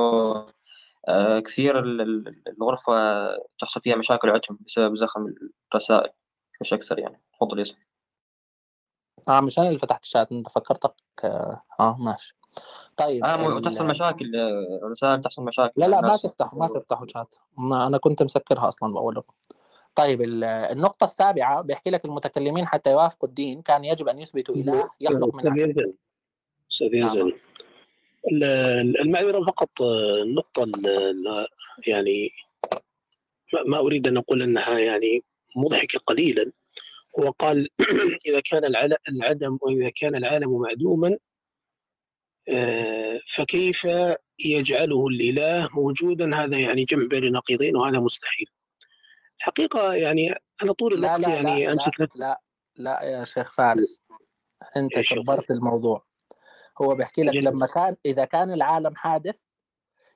آه، 1.08 1.40
كثير 1.40 1.80
ال- 1.80 2.02
ال- 2.02 2.44
الغرفة 2.58 2.94
تحصل 3.60 3.82
فيها 3.82 3.96
مشاكل 3.96 4.28
عندهم 4.30 4.60
بسبب 4.68 4.96
زخم 4.96 5.34
الرسائل 5.72 6.10
مش 6.62 6.74
أكثر 6.74 7.00
يعني. 7.00 7.22
تفضل 7.34 7.60
ياسر 7.60 7.76
آه 9.30 9.42
مش 9.42 9.60
أنا 9.60 9.68
اللي 9.68 9.80
فتحت 9.80 10.04
الشات 10.04 10.32
أنت 10.32 10.50
فكرتك 10.50 10.94
آه, 11.24 11.62
آه 11.80 11.98
ماشي. 12.00 12.38
طيب 12.98 13.26
آه 13.26 13.58
ال... 13.58 13.62
تحصل 13.62 13.88
مشاكل 13.88 14.36
آه، 14.36 14.88
رسائل 14.92 15.22
تحصل 15.22 15.44
مشاكل 15.44 15.74
لا 15.82 15.86
لا 15.86 16.02
ما 16.02 16.18
تفتحوا 16.18 16.60
ما 16.60 16.68
تفتحوا 16.68 17.08
شات. 17.08 17.36
أنا 17.60 17.98
كنت 17.98 18.24
مسكرها 18.24 18.68
أصلا 18.68 18.94
بأول 18.94 19.24
طيب 19.96 20.22
ال- 20.22 20.44
النقطة 20.44 21.04
السابعة 21.04 21.62
بيحكي 21.62 21.90
لك 21.90 22.06
المتكلمين 22.06 22.68
حتى 22.68 22.92
يوافقوا 22.92 23.30
الدين 23.30 23.62
كان 23.62 23.86
يجب 23.86 24.08
أن 24.08 24.20
يثبتوا 24.20 24.56
إله 24.56 24.90
يخلق 25.02 25.36
من 25.36 25.48
أستاذ 25.48 25.62
عدم 25.62 25.72
يزن 25.72 25.94
نعم. 27.00 27.08
يزن. 27.08 27.32
المعذرة 29.02 29.46
فقط 29.46 29.82
النقطة 30.26 30.64
ال- 30.64 30.88
ال- 30.88 31.48
يعني 31.88 32.30
ما 33.68 33.78
أريد 33.80 34.08
أن 34.08 34.18
أقول 34.18 34.42
أنها 34.42 34.80
يعني 34.80 35.24
مضحكة 35.56 36.00
قليلا. 36.00 36.52
هو 37.20 37.30
قال 37.30 37.68
إذا 38.28 38.40
كان 38.40 38.66
العدم 39.10 39.58
وإذا 39.62 39.92
كان 39.96 40.16
العالم 40.16 40.62
معدوما 40.62 41.18
آه، 42.50 43.20
فكيف 43.28 43.88
يجعله 44.40 45.08
الإله 45.08 45.70
موجودا؟ 45.76 46.36
هذا 46.36 46.60
يعني 46.60 46.84
جمع 46.86 47.06
بين 47.08 47.32
نقيضين 47.32 47.76
وهذا 47.76 48.00
مستحيل. 48.00 48.48
الحقيقة 49.44 49.94
يعني 49.94 50.36
أنا 50.64 50.74
طول 50.74 51.02
لا 51.02 51.16
الوقت 51.16 51.20
لا 51.20 51.28
لا 51.28 51.36
يعني 51.36 51.66
لا 51.66 51.72
أمسك 51.72 52.02
نفسي. 52.02 52.20
لا 52.20 52.42
لا 52.76 53.02
يا 53.02 53.26
شيخ 53.26 53.52
فارس 53.52 54.02
هو؟ 54.78 54.90
كبرت 55.02 55.52
الموضوع. 55.52 56.06
هو 56.82 56.96
بيحكي 56.96 57.24
لك 57.24 57.34
لما 57.34 57.68
كان 57.68 57.96
إذا 58.06 58.26
كان 58.26 58.54
العالم 58.54 58.96
حادث 58.96 59.42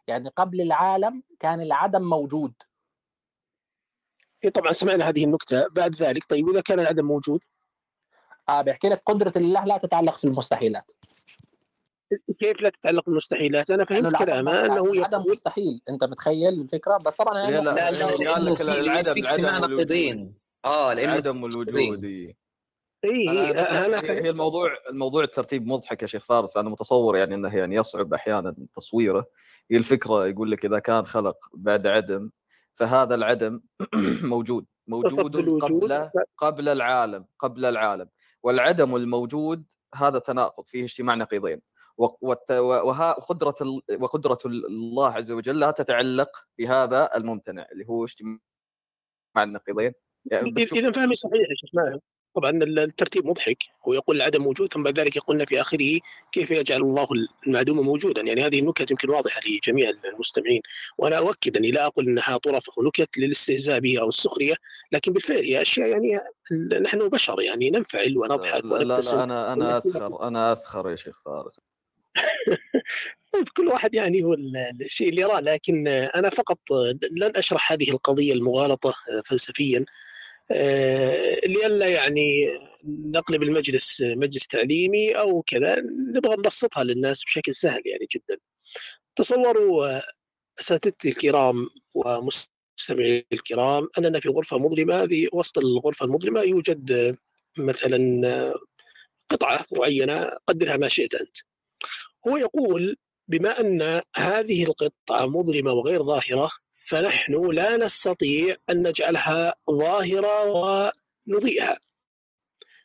يعني 0.08 0.30
قبل 0.30 0.62
العالم 0.62 1.24
كان 1.40 1.62
العدم 1.62 2.02
موجود. 2.02 2.54
إيه 4.44 4.50
طبعا 4.50 4.72
سمعنا 4.72 5.10
هذه 5.10 5.24
النكتة. 5.24 5.68
بعد 5.68 5.96
ذلك 5.96 6.24
طيب 6.30 6.50
إذا 6.50 6.62
كان 6.62 6.80
العدم 6.80 7.06
موجود؟ 7.06 7.44
آه 8.50 8.62
بيحكي 8.62 8.90
لك 8.90 9.02
قدرة 9.06 9.34
الله 9.36 9.66
لا 9.66 9.78
تتعلق 9.78 10.18
في 10.18 10.26
المستحيلات. 10.26 10.92
كيف 12.40 12.62
لا 12.62 12.70
تتعلق 12.70 13.06
بالمستحيلات؟ 13.06 13.72
أنا 13.72 13.84
لأنه 13.84 14.10
فهمت 14.10 14.16
كلامه 14.16 14.66
أنه 14.66 14.84
العدم 14.84 15.20
يقول 15.20 15.32
مستحيل. 15.32 15.82
أنت 15.90 16.04
متخيل 16.04 16.62
الفكرة؟ 16.62 16.98
بس 17.06 17.14
طبعا 17.14 17.34
لا 17.34 17.62
لا 17.62 17.92
لا 17.92 17.92
لا 17.92 18.06
نقطة 18.06 18.34
قال 18.34 18.46
لأنه 18.46 18.52
لك 18.52 18.58
في 18.58 18.82
العدم 18.82 19.14
في 19.14 19.20
العدم 19.20 19.46
اجتماع 19.46 19.60
والوجود 19.60 19.72
نقيضين 19.74 20.34
آه 20.66 20.94
لأنه 20.94 21.12
العدم 21.12 21.42
نقيضين 21.42 21.44
والوجود 21.44 22.06
إي. 22.06 22.36
إي 23.06 23.30
أنا 23.30 23.86
إي 23.86 23.92
نفس 23.92 24.04
أنا 24.04 24.26
هي 24.26 24.30
الموضوع 24.30 24.70
الموضوع 24.90 25.24
الترتيب 25.24 25.68
مضحك 25.68 26.02
يا 26.02 26.08
شيخ 26.08 26.26
فارس. 26.26 26.58
أنا 26.58 26.70
متصور 26.70 27.18
يعني 27.18 27.36
إنه 27.36 27.58
يعني 27.58 27.76
يصعب 27.76 28.14
أحيانا 28.14 28.56
تصويره. 28.74 29.26
هي 29.72 29.78
الفكرة 29.78 30.28
يقول 30.28 30.52
لك 30.52 30.66
إذا 30.66 30.80
كان 30.80 31.06
خلق 31.06 31.38
بعد 31.54 31.88
عدم 31.88 32.30
فهذا 32.74 33.16
العدم 33.16 33.62
موجود. 34.34 34.66
موجود 34.88 35.62
قبل 35.64 36.10
قبل 36.38 36.70
العالم 36.70 37.26
قبل 37.40 37.66
العالم. 37.66 38.10
والعدم 38.44 38.96
الموجود 38.96 39.64
هذا 39.96 40.20
تناقض. 40.20 40.66
فيه 40.66 40.84
اجتماع 40.84 41.16
نقيضين 41.16 41.62
و- 41.98 42.18
والت- 42.22 42.52
وها 42.52 43.12
قدرة 43.14 43.56
ال- 43.62 44.02
وقدرة 44.04 44.40
الله 44.46 45.12
عز 45.12 45.32
وجل 45.32 45.60
لا 45.60 45.72
تتعلق 45.72 46.30
بهذا 46.60 47.10
الممتنع 47.16 47.68
اللي 47.72 47.86
هو 47.90 48.04
اجتماع 48.06 48.40
النقيضين. 49.38 49.94
يعني 50.26 50.50
إذا 50.74 50.92
فهمي 50.92 51.16
صحيح 51.16 51.34
يا 51.34 51.56
شيخ 51.56 51.70
ماهر. 51.74 52.00
طبعا 52.36 52.52
الترتيب 52.52 53.26
مضحك 53.26 53.58
هو 53.88 53.94
يقول 53.94 54.16
العدم 54.16 54.44
موجود 54.44 54.74
ثم 54.74 54.84
بعد 54.84 55.00
ذلك 55.00 55.16
يقولنا 55.16 55.46
في 55.46 55.62
آخره 55.62 56.00
كيف 56.32 56.52
يجعل 56.52 56.82
الله 56.82 57.08
المعدوم 57.48 57.80
موجودا. 57.80 58.22
يعني 58.22 58.42
هذه 58.46 58.60
النكت 58.60 58.92
يمكن 58.92 59.10
واضحة 59.10 59.42
لجميع 59.48 59.92
المستمعين 60.14 60.62
وأنا 60.98 61.18
أؤكد 61.18 61.58
أني 61.58 61.72
لا 61.72 61.86
أقول 61.86 62.08
إنها 62.08 62.38
طرف 62.38 62.70
أو 62.78 62.84
نكت 62.84 63.18
للاستهزاء 63.18 63.80
بها 63.80 64.02
أو 64.02 64.10
السخرية 64.10 64.56
لكن 64.92 65.14
بالفعل 65.14 65.38
هي 65.38 65.62
أشياء 65.62 65.88
يعني 65.88 66.20
نحن 66.82 67.10
بشر 67.10 67.42
يعني 67.42 67.70
ننفعل 67.70 68.18
ونضحك 68.18 68.66
لا 68.66 68.78
لا, 68.84 69.00
لا 69.00 69.24
أنا 69.24 69.54
أنا 69.54 69.78
أسخر 69.78 70.28
أنا 70.28 70.52
أسخر 70.52 70.90
يا 70.90 70.96
شيخ 70.96 71.22
فارس. 71.26 71.60
كل 73.58 73.68
واحد 73.68 73.96
يعني 73.96 74.24
هو 74.24 74.34
ال- 74.34 74.58
الشيء 74.82 75.10
اللي 75.10 75.22
يراه 75.22 75.40
لكن 75.40 75.88
أنا 75.88 76.30
فقط 76.30 76.60
لن 77.12 77.32
أشرح 77.36 77.72
هذه 77.72 77.92
القضية 77.92 78.34
المغالطة 78.34 78.94
فلسفيا. 79.26 79.86
آه، 80.52 81.36
لئلا 81.46 81.88
يعني 81.88 82.48
نقلب 82.86 83.44
المجلس 83.44 84.02
مجلس 84.02 84.48
تعليمي 84.48 85.12
أو 85.14 85.42
كذا 85.42 85.76
نبغى 86.16 86.36
نبسطها 86.38 86.84
للناس 86.84 87.24
بشكل 87.24 87.56
سهل 87.56 87.82
يعني 87.86 88.08
جدا. 88.16 88.38
تصوروا 89.16 89.88
آه، 89.98 90.04
أساتذتي 90.60 91.10
الكرام 91.10 91.68
ومستمعي 91.96 93.28
الكرام 93.34 93.88
أننا 93.98 94.20
في 94.20 94.30
غرفة 94.30 94.58
مظلمة. 94.60 95.04
هذه 95.04 95.28
وسط 95.34 95.58
الغرفة 95.58 96.06
المظلمة 96.06 96.42
يوجد 96.42 96.92
آه، 96.92 97.18
مثلا 97.58 98.22
آه، 98.28 98.56
قطعة 99.30 99.66
معينة 99.78 100.32
قدرها 100.48 100.78
ما 100.78 100.88
شئت 100.88 101.16
أنت. 101.16 101.38
هو 102.28 102.38
يقول 102.38 102.98
بما 103.28 103.60
أن 103.60 104.02
هذه 104.16 104.64
القطعه 104.64 105.26
مظلمة 105.26 105.72
وغير 105.72 106.04
ظاهرة 106.04 106.52
فنحن 106.72 107.52
لا 107.52 107.78
نستطيع 107.78 108.56
أن 108.70 108.88
نجعلها 108.88 109.56
ظاهرة 109.72 110.44
ونضيئها 111.28 111.80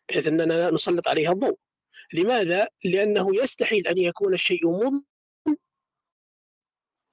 بحيث 0.09 0.27
أننا 0.27 0.71
نسلط 0.71 1.09
عليها 1.09 1.33
الضوء. 1.33 1.59
لماذا؟ 2.13 2.69
لأنه 2.85 3.37
يستحيل 3.37 3.87
أن 3.87 3.99
يكون 3.99 4.35
الشيء 4.35 4.71
مظلم 4.71 5.05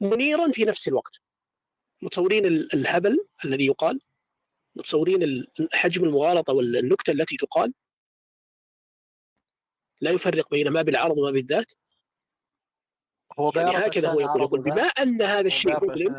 منيرا 0.01 0.51
في 0.51 0.65
نفس 0.65 0.87
الوقت. 0.87 1.21
متصورين 2.01 2.45
ال- 2.45 2.73
الهبل 2.73 3.27
الذي 3.45 3.65
يقال؟ 3.65 3.99
متصورين 4.75 5.45
حجم 5.73 6.03
المغالطة 6.03 6.53
والنكتة 6.53 7.11
التي 7.11 7.37
تقال؟ 7.37 7.73
لا 10.01 10.11
يفرق 10.11 10.49
بين 10.49 10.69
ما 10.69 10.81
بالعرض 10.81 11.17
وما 11.17 11.31
بالذات. 11.31 11.71
هو 13.39 13.51
يعني 13.55 13.77
هكذا 13.77 14.09
هو 14.09 14.19
يقول 14.19 14.41
يقول 14.41 14.61
بما 14.61 14.81
أن 14.81 15.21
هذا 15.21 15.47
الشيء 15.47 15.85
مظلم 15.85 16.15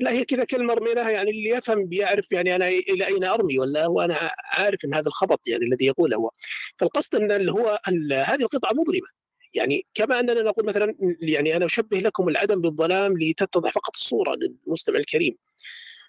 لا 0.00 0.10
هي 0.10 0.24
كذا 0.24 0.44
كلمة 0.44 0.74
رميناها 0.74 1.10
يعني 1.10 1.30
اللي 1.30 1.48
يفهم 1.48 1.84
بيعرف 1.86 2.32
يعني 2.32 2.56
أنا 2.56 2.68
إلى 2.68 3.06
أين 3.06 3.24
أرمي 3.24 3.58
ولا 3.58 3.86
هو 3.86 4.00
أنا 4.00 4.30
عارف 4.44 4.84
إن 4.84 4.94
هذا 4.94 5.06
الخبط 5.06 5.48
يعني 5.48 5.64
الذي 5.64 5.86
يقوله 5.86 6.16
هو. 6.16 6.30
فالقصد 6.78 7.14
إن 7.14 7.32
اللي 7.32 7.52
هو 7.52 7.80
هذه 8.12 8.42
القطعة 8.42 8.72
مظلمه 8.72 9.08
يعني 9.54 9.86
كما 9.94 10.20
أننا 10.20 10.42
نقول 10.42 10.66
مثلا 10.66 10.94
يعني 11.20 11.56
أنا 11.56 11.66
أشبه 11.66 11.98
لكم 11.98 12.28
العدم 12.28 12.60
بالظلام 12.60 13.18
لتتضح 13.18 13.72
فقط 13.72 13.96
الصورة 13.96 14.34
للمستمع 14.34 14.98
الكريم. 14.98 15.36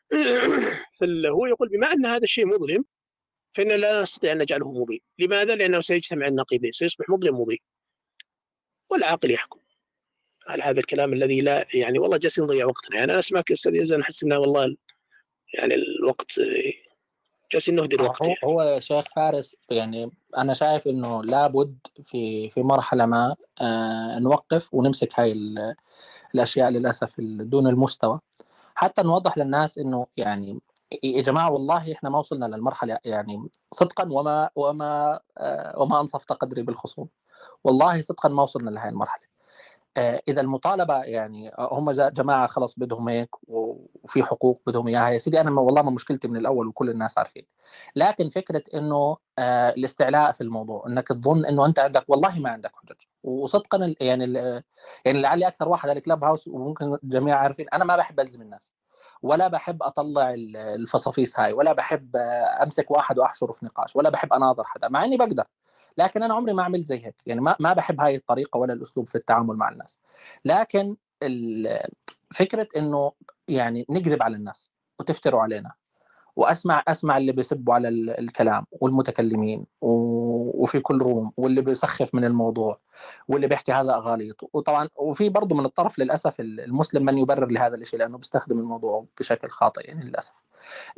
فهو 1.00 1.46
يقول 1.46 1.70
بما 1.70 1.94
أن 1.94 2.06
هذا 2.06 2.24
الشيء 2.24 2.46
مظلم 2.46 2.86
فإننا 3.54 3.74
لا 3.74 4.02
نستطيع 4.02 4.32
أن 4.32 4.38
نجعله 4.38 4.72
مضيء. 4.72 5.04
لماذا؟ 5.20 5.56
لأنه 5.56 5.82
سيجتمع 5.82 6.28
النقيضين 6.28 6.72
سيصبح 6.72 7.10
مظلم 7.10 7.40
مضيء. 7.40 7.62
والعاقل 8.92 9.32
يحكم. 9.32 9.60
على 10.48 10.64
هذا 10.64 10.80
الكلام 10.80 11.14
الذي 11.14 11.42
لا 11.42 11.68
يعني 11.74 12.00
والله 12.00 12.18
جالسين 12.18 12.44
نضيع 12.44 12.66
وقتنا. 12.66 12.98
يعني 12.98 13.12
أنا 13.12 13.20
أسمعك 13.20 13.50
يا 13.50 13.56
أستاذ 13.56 13.76
يزن 13.76 14.02
أحس 14.02 14.24
أنه 14.24 14.38
والله 14.38 14.76
يعني 15.54 15.76
الوقت 15.76 16.32
جالسين 17.52 17.76
نهدر 17.76 18.02
وقت 18.04 18.22
هو 18.22 18.28
يعني. 18.28 18.40
هو 18.44 18.62
يا 18.62 18.80
شيخ 18.80 19.06
فارس 19.16 19.56
يعني 19.70 20.12
أنا 20.38 20.54
شايف 20.54 20.88
إنه 20.88 21.24
لابد 21.24 21.78
في 22.04 22.50
في 22.50 22.62
مرحلة 22.62 23.06
ما 23.06 23.36
آه 23.62 24.20
نوقف 24.20 24.74
ونمسك 24.74 25.20
هاي 25.20 25.32
ال- 25.32 25.76
الأشياء 26.36 26.70
للأسف 26.70 27.16
دون 27.22 27.68
المستوى. 27.68 28.20
حتى 28.76 29.02
نوضح 29.04 29.38
للناس 29.38 29.78
إنه 29.78 30.08
يعني 30.18 30.60
يا 31.04 31.22
جماعة 31.22 31.52
والله 31.52 31.94
إحنا 31.94 32.10
ما 32.10 32.20
وصلنا 32.20 32.46
للمرحلة 32.46 32.98
يعني 33.06 33.50
صدقا 33.72 34.08
وما 34.12 34.50
وما 34.56 35.20
آه 35.38 35.80
وما 35.80 36.02
انصفت 36.02 36.32
قدري 36.32 36.64
بالخصوم. 36.64 37.10
والله 37.64 38.02
صدقا 38.02 38.30
ما 38.30 38.44
وصلنا 38.44 38.70
لهي 38.70 38.90
المرحلة. 38.90 39.30
آه، 39.98 40.22
إذا 40.28 40.42
المطالبة 40.42 41.04
يعني 41.04 41.50
آه، 41.60 41.70
هم 41.72 41.92
جماعة 41.92 42.48
خلص 42.48 42.76
بدهم 42.80 43.10
هيك 43.10 43.30
وفي 43.48 44.24
حقوق 44.24 44.62
بدهم 44.68 44.88
إياها. 44.88 45.10
يا 45.10 45.18
سيدي 45.18 45.42
أنا 45.42 45.62
والله 45.62 45.82
ما 45.82 45.92
مشكلتي 45.92 46.28
من 46.28 46.38
الأول 46.38 46.68
وكل 46.68 46.90
الناس 46.90 47.18
عارفين. 47.18 47.46
لكن 47.96 48.30
فكرة 48.30 48.64
إنه 48.76 49.18
الاستعلاء 49.40 50.32
في 50.32 50.42
الموضوع 50.42 50.84
إنك 50.88 51.08
تظن 51.08 51.46
إنه 51.46 51.66
أنت 51.66 51.80
عندك 51.80 52.06
والله 52.08 52.40
ما 52.40 52.50
عندك 52.50 52.72
حجج. 52.76 52.96
وصدقا 53.24 53.96
يعني 54.02 54.34
يعني 55.06 55.22
لعلي 55.22 55.48
أكثر 55.48 55.70
واحد 55.70 55.90
على 55.90 55.98
ال 56.00 56.24
Clubhouse 56.24 56.48
وممكن 56.48 56.98
الجميع 57.04 57.36
عارفين 57.38 57.66
أنا 57.74 57.86
ما 57.86 57.96
بحب 57.98 58.20
ألزم 58.20 58.42
الناس. 58.42 58.74
ولا 59.22 59.48
بحب 59.48 59.84
أطلع 59.84 60.34
ال- 60.34 60.58
الفصافيس 60.58 61.40
هاي 61.40 61.54
ولا 61.54 61.74
بحب 61.74 62.16
أمسك 62.64 62.92
واحد 62.92 63.20
وأحشره 63.20 63.52
في 63.52 63.66
نقاش 63.66 63.96
ولا 63.96 64.10
بحب 64.10 64.34
أناظر 64.34 64.64
حدا 64.64 64.90
مع 64.90 65.04
إني 65.04 65.18
بقدر. 65.18 65.44
لكن 65.98 66.24
أنا 66.24 66.34
عمري 66.34 66.54
ما 66.54 66.64
عملت 66.64 66.86
زي 66.86 67.06
هيك 67.06 67.16
يعني 67.26 67.42
ما 67.42 67.56
ما 67.60 67.74
بحب 67.74 68.02
هاي 68.02 68.16
الطريقة 68.16 68.58
ولا 68.58 68.74
الأسلوب 68.74 69.10
في 69.10 69.16
التعامل 69.16 69.56
مع 69.56 69.70
الناس. 69.70 69.98
لكن 70.46 70.96
فكرة 72.34 72.68
إنه 72.78 73.12
يعني 73.48 73.86
نكذب 73.90 74.24
على 74.24 74.36
الناس 74.36 74.72
وتفتروا 75.00 75.42
علينا. 75.42 75.74
وأسمع 76.40 76.84
أسمع 76.88 77.18
اللي 77.18 77.32
بيسبوا 77.32 77.74
على 77.74 77.88
ال- 77.88 78.20
الكلام 78.20 78.66
والمتكلمين 78.72 79.66
وفي 79.82 80.80
كل 80.80 80.98
room 81.02 81.32
واللي 81.38 81.62
بيسخف 81.62 82.16
من 82.16 82.26
الموضوع 82.26 82.80
واللي 83.28 83.48
بيحكي 83.48 83.72
هذا 83.72 83.96
غليط 83.96 84.36
وطبعا 84.54 84.88
وفي 84.98 85.30
برضه 85.30 85.56
من 85.56 85.66
الطرف 85.66 86.00
للأسف 86.00 86.40
ال- 86.40 86.60
المسلم 86.60 87.06
من 87.06 87.18
يبرر 87.18 87.46
لهذا 87.52 87.76
الشيء 87.76 88.00
لأنه 88.00 88.18
بيستخدم 88.18 88.60
الموضوع 88.60 89.06
بشكل 89.20 89.50
خاطئ 89.50 89.88
يعني 89.88 90.06
للأسف. 90.06 90.34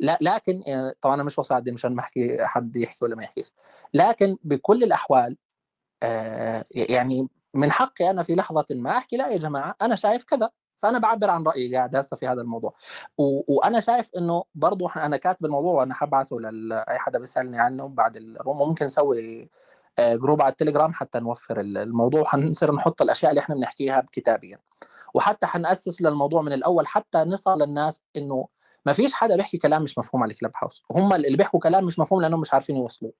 لا 0.00 0.18
لكن 0.20 0.62
آه، 0.68 0.94
طبعا 1.00 1.14
أنا 1.14 1.22
مش 1.24 1.38
وصل 1.38 1.62
مشان 1.72 1.94
ما 1.94 2.00
أحكي 2.00 2.36
حد 2.46 2.76
يحكي 2.76 3.04
ولا 3.04 3.16
ما 3.16 3.22
يحكيش. 3.22 3.52
لكن 3.94 4.36
بكل 4.44 4.82
الأحوال 4.82 5.36
آه، 6.02 6.64
يعني 6.74 7.28
من 7.54 7.70
حقي 7.72 8.10
أنا 8.10 8.22
في 8.22 8.34
لحظة 8.34 8.66
ما 8.70 8.90
أحكي 8.98 9.16
لا 9.16 9.28
يا 9.28 9.36
جماعة 9.38 9.74
أنا 9.82 9.94
شايف 9.96 10.24
كذا. 10.24 10.50
فأنا 10.82 10.98
بعبر 10.98 11.30
عن 11.30 11.42
رأيي 11.42 11.76
قاعد 11.76 11.96
هسه 11.96 12.16
في 12.16 12.26
هذا 12.28 12.40
الموضوع. 12.42 12.74
و... 13.18 13.54
وأنا 13.56 13.80
شايف 13.80 14.10
إنه 14.16 14.44
إحنا- 14.64 14.96
أنا 14.96 15.16
كاتب 15.16 15.46
الموضوع 15.46 15.72
وأنا 15.74 15.94
حبعثه 15.94 16.36
لاي 16.36 16.98
حدا 16.98 17.18
بيسألني 17.18 17.58
عنه 17.60 17.88
بعد 17.88 18.16
الروم 18.16 18.60
وممكن 18.60 18.86
نسوي 18.86 19.50
آه، 19.98 20.16
جروب 20.16 20.42
على 20.42 20.50
التليجرام 20.52 20.92
حتى 20.92 21.20
نوفر 21.20 21.60
ال- 21.60 21.78
الموضوع 21.78 22.20
وحنصير 22.20 22.74
نحط 22.74 23.02
الأشياء 23.02 23.30
اللي 23.30 23.40
إحنا 23.40 23.54
بنحكيها 23.54 24.06
كتابيا 24.12 24.58
وحتى 25.14 25.46
حنأسس 25.46 26.02
للموضوع 26.02 26.42
من 26.42 26.52
الأول 26.52 26.86
حتى 26.86 27.18
نصل 27.18 27.58
للناس 27.62 28.02
إنه 28.16 28.48
ما 28.86 28.92
فيش 28.92 29.12
حدا 29.12 29.36
بيحكي 29.36 29.58
كلام 29.58 29.82
مش 29.82 29.98
مفهوم 29.98 30.22
على 30.22 30.32
الكلاب 30.32 30.52
هاوس 30.62 30.82
وهم 30.90 31.12
اللي 31.14 31.36
بيحكوا 31.36 31.60
كلام 31.60 31.84
مش 31.84 31.98
مفهوم 31.98 32.22
لأنهم 32.22 32.40
مش 32.40 32.54
عارفين 32.54 32.76
يوصلوه. 32.76 33.12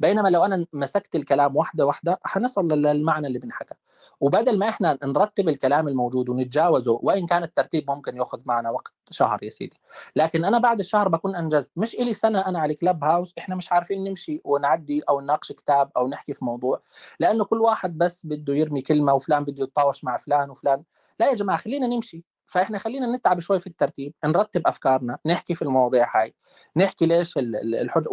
بينما 0.00 0.28
لو 0.28 0.44
أنا 0.44 0.66
مسكت 0.72 1.16
الكلام 1.16 1.56
واحدة 1.56 1.86
واحدة 1.86 2.20
حنصل 2.24 2.68
للمعنى 2.68 3.26
اللي 3.26 3.38
بنحكى. 3.38 3.74
وبدل 4.20 4.58
ما 4.58 4.68
إحنا 4.68 4.98
نرتب 5.04 5.48
الكلام 5.48 5.88
الموجود 5.88 6.28
ونتجاوزه 6.28 6.98
وإن 7.02 7.26
كان 7.26 7.42
الترتيب 7.42 7.90
ممكن 7.90 8.16
ياخذ 8.16 8.40
معنا 8.44 8.70
وقت 8.70 8.92
شهر 9.10 9.38
يا 9.42 9.50
سيدي. 9.50 9.76
لكن 10.16 10.44
أنا 10.44 10.58
بعد 10.58 10.80
الشهر 10.80 11.08
بكون 11.08 11.36
أنجزت. 11.36 11.70
مش 11.76 11.94
إلي 11.94 12.14
سنة 12.14 12.40
أنا 12.40 12.58
على 12.58 12.74
كلاب 12.74 13.04
هاوس 13.04 13.34
إحنا 13.38 13.54
مش 13.54 13.72
عارفين 13.72 14.04
نمشي 14.04 14.40
ونعدي 14.44 15.02
أو 15.08 15.20
نناقش 15.20 15.52
كتاب 15.52 15.90
أو 15.96 16.08
نحكي 16.08 16.34
في 16.34 16.44
موضوع. 16.44 16.80
لأنه 17.20 17.44
كل 17.44 17.58
واحد 17.60 17.98
بس 17.98 18.26
بده 18.26 18.54
يرمي 18.54 18.82
كلمة 18.82 19.14
وفلان 19.14 19.44
بده 19.44 19.62
يتطاوش 19.64 20.04
مع 20.04 20.16
فلان 20.16 20.50
وفلان. 20.50 20.82
لا 21.20 21.30
يا 21.30 21.34
جماعة 21.34 21.58
خلينا 21.58 21.86
نمشي. 21.86 22.24
فإحنا 22.48 22.78
خلينا 22.78 23.16
نتعب 23.16 23.40
شوي 23.40 23.60
في 23.60 23.66
الترتيب 23.66 24.12
نرتب 24.24 24.66
أفكارنا 24.66 25.18
نحكي 25.26 25.54
في 25.54 25.62
المواضيع 25.62 26.10
هاي 26.16 26.34
نحكي 26.76 27.06
ليش 27.06 27.38
ال- 27.38 27.56
ال- 27.56 27.74
الحج 27.74 28.04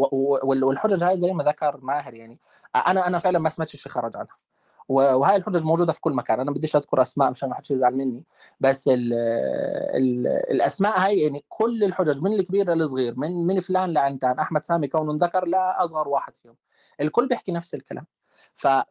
والحجج 0.44 1.04
هاي 1.04 1.18
زي 1.20 1.34
ما 1.34 1.44
ذكر 1.44 1.80
ماهر 1.82 2.14
يعني 2.14 2.40
أنا 2.76 3.08
أنا 3.08 3.20
فعلا 3.20 3.40
ما 3.40 3.50
سمعتش 3.50 3.76
شيء 3.76 3.92
خرج 3.92 4.18
عنها. 4.18 4.38
وهاي 4.90 5.36
الحجج 5.36 5.64
موجودة 5.64 5.94
في 5.94 6.02
كل 6.02 6.14
مكان 6.14 6.40
أنا 6.40 6.52
بديش 6.52 6.76
أذكر 6.76 7.02
أسماء 7.02 7.32
مشان 7.32 7.50
ما 7.50 7.56
حدش 7.56 7.72
يزعل 7.72 7.96
مني 7.96 8.24
بس 8.60 8.88
ال 8.88 9.14
ال 9.96 10.28
الأسماء 10.28 11.00
هاي 11.00 11.20
يعني 11.20 11.46
كل 11.50 11.84
الحجج 11.84 12.22
من 12.22 12.34
الكبير 12.34 12.74
للصغير 12.74 13.14
من 13.20 13.48
من 13.48 13.60
فلان 13.62 13.94
لعنتان 13.94 14.40
أحمد 14.40 14.66
سامي 14.66 14.88
كونه 14.88 15.26
ذكر 15.26 15.46
لا 15.46 15.84
أصغر 15.86 16.08
واحد 16.08 16.36
فيهم 16.36 16.56
الكل 17.02 17.28
بيحكي 17.28 17.52
نفس 17.52 17.74
الكلام. 17.76 18.06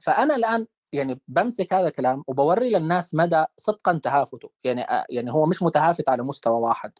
فأنا 0.00 0.36
الآن 0.36 0.66
يعني 0.94 1.20
بمسك 1.28 1.74
هذا 1.74 1.88
الكلام 1.88 2.24
وبوري 2.26 2.70
للناس 2.70 3.14
مدى 3.14 3.44
صدقا 3.58 3.92
تهافته 4.02 4.50
يعني 4.64 4.82
آه، 4.82 5.06
يعني 5.10 5.32
هو 5.32 5.46
مش 5.46 5.62
متهافت 5.62 6.08
على 6.08 6.22
مستوى 6.22 6.60
واحد 6.60 6.92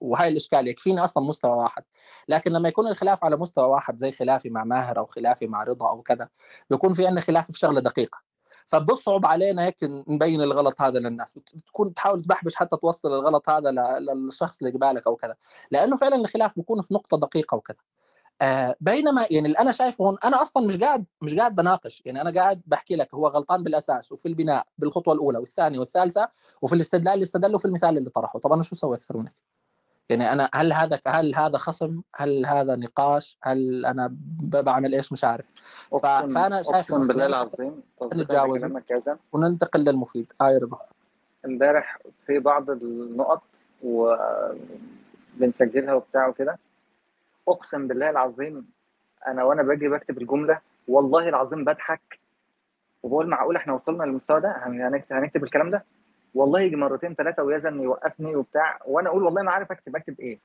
وهاي 0.00 0.28
الإشكال 0.28 0.68
يكفيني 0.68 1.04
أصلا 1.04 1.24
مستوى 1.24 1.50
واحد. 1.56 1.84
لكن 2.28 2.52
لما 2.52 2.68
يكون 2.68 2.86
الخلاف 2.88 3.24
على 3.24 3.36
مستوى 3.36 3.66
واحد 3.68 3.98
زي 3.98 4.12
خلافي 4.12 4.50
مع 4.50 4.64
ماهر 4.64 4.98
أو 4.98 5.06
خلافي 5.06 5.46
مع 5.46 5.62
رضا 5.64 5.88
أو 5.90 6.02
كذا 6.02 6.28
بيكون 6.70 6.92
في 6.94 7.06
عندنا 7.06 7.20
خلاف 7.20 7.50
في 7.52 7.58
شغلة 7.58 7.80
دقيقة. 7.80 8.18
فبصعب 8.66 9.26
علينا 9.26 9.64
هيك 9.64 9.76
نبين 10.08 10.42
الغلط 10.42 10.82
هذا 10.82 10.98
للناس. 10.98 11.32
بت- 11.32 11.56
بتكون 11.56 11.94
تحاول 11.94 12.22
تبحبش 12.22 12.54
حتى 12.54 12.76
توصل 12.76 13.08
الغلط 13.08 13.48
هذا 13.48 13.70
للشخص 14.00 14.58
اللي 14.62 14.72
قبالك 14.72 15.06
أو 15.06 15.16
كذا. 15.16 15.36
لأنه 15.70 15.96
فعلا 15.96 16.16
الخلاف 16.16 16.56
بيكون 16.56 16.82
في 16.82 16.94
نقطة 16.94 17.16
دقيقة 17.18 17.56
وكذا. 17.56 17.76
آه 18.42 18.76
بينما 18.80 19.26
يعني 19.30 19.46
اللي 19.46 19.58
أنا 19.58 19.72
شايفه 19.72 20.04
هون 20.04 20.16
أنا 20.24 20.42
أصلا 20.42 20.66
مش 20.66 20.76
قاعد 20.76 21.04
مش 21.22 21.34
قاعد 21.34 21.54
بناقش. 21.54 22.02
يعني 22.04 22.20
أنا 22.20 22.30
قاعد 22.30 22.62
بحكي 22.66 22.96
لك 22.96 23.14
هو 23.14 23.26
غلطان 23.26 23.62
بالأساس 23.62 24.12
وفي 24.12 24.28
البناء 24.28 24.66
بالخطوة 24.78 25.14
الأولى 25.14 25.38
والثانية 25.38 25.78
والثالثة 25.78 26.28
وفي 26.62 26.74
الاستدلال 26.74 27.14
اللي 27.14 27.22
استدله 27.22 27.58
في 27.58 27.64
المثال 27.64 27.98
اللي 27.98 28.10
طرحه. 28.10 28.38
طب 28.38 28.52
أنا 28.52 28.62
شو 28.62 28.74
أسوي 28.74 28.96
أكثر 28.96 29.16
من 29.16 29.22
هيك؟ 29.22 29.32
يعني 30.08 30.32
أنا 30.32 30.50
هل 30.54 30.72
هذا 30.72 31.00
هل 31.06 31.34
هذا 31.34 31.58
خصم؟ 31.58 32.00
هل 32.16 32.46
هذا 32.46 32.76
نقاش؟ 32.76 33.38
هل 33.42 33.86
أنا 33.86 34.16
بعمل 34.42 34.94
إيش؟ 34.94 35.12
مش 35.12 35.24
عارف. 35.24 35.46
فأنا 36.02 36.62
شايف 36.62 36.76
اقسم 36.76 37.06
بالله 37.06 37.26
العظيم. 37.26 37.82
نتجاوز 38.02 38.60
وننتقل 39.32 39.80
للمفيد. 39.80 40.32
آه 40.40 40.50
يا 40.50 40.58
رضا 40.58 40.78
امبارح 41.44 41.98
في 42.26 42.38
بعض 42.38 42.70
النقط 42.70 43.42
وبنسجلها 43.82 44.34
وبتاع 45.94 46.28
وكده. 46.28 46.58
أقسم 47.48 47.88
بالله 47.88 48.10
العظيم 48.10 48.66
أنا 49.26 49.44
وأنا 49.44 49.62
باجي 49.62 49.88
بكتب 49.88 50.18
الجملة 50.22 50.60
والله 50.88 51.28
العظيم 51.28 51.64
بضحك 51.64 52.18
وبقول 53.02 53.28
معقول 53.28 53.56
إحنا 53.56 53.72
وصلنا 53.72 54.04
للمستوى 54.04 54.40
ده؟ 54.40 54.56
هن- 54.66 55.02
هنكتب, 55.10 55.44
الكلام 55.44 55.70
ده؟ 55.70 55.84
والله 56.34 56.60
يجي 56.60 56.76
مرتين 56.76 57.14
ثلاثة 57.14 57.42
ويزن 57.42 57.80
يوقفني 57.80 58.36
وبتاع 58.36 58.78
وأنا 58.86 59.08
أقول 59.08 59.22
والله 59.22 59.42
ما 59.42 59.50
عارف 59.52 59.72
أكتب 59.72 59.96
أكتب 59.96 60.20
إيه؟ 60.20 60.38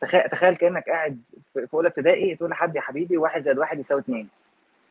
تخيل 0.00 0.22
تخيل 0.30 0.56
كأنك 0.56 0.88
قاعد 0.88 1.20
في 1.54 1.66
أولى 1.74 1.88
ابتدائي 1.88 2.36
تقول 2.36 2.50
لحد 2.50 2.76
يا 2.76 2.80
حبيبي 2.80 3.16
واحد 3.16 3.42
زائد 3.42 3.58
واحد 3.58 3.78
يساوي 3.78 4.00
اثنين 4.00 4.28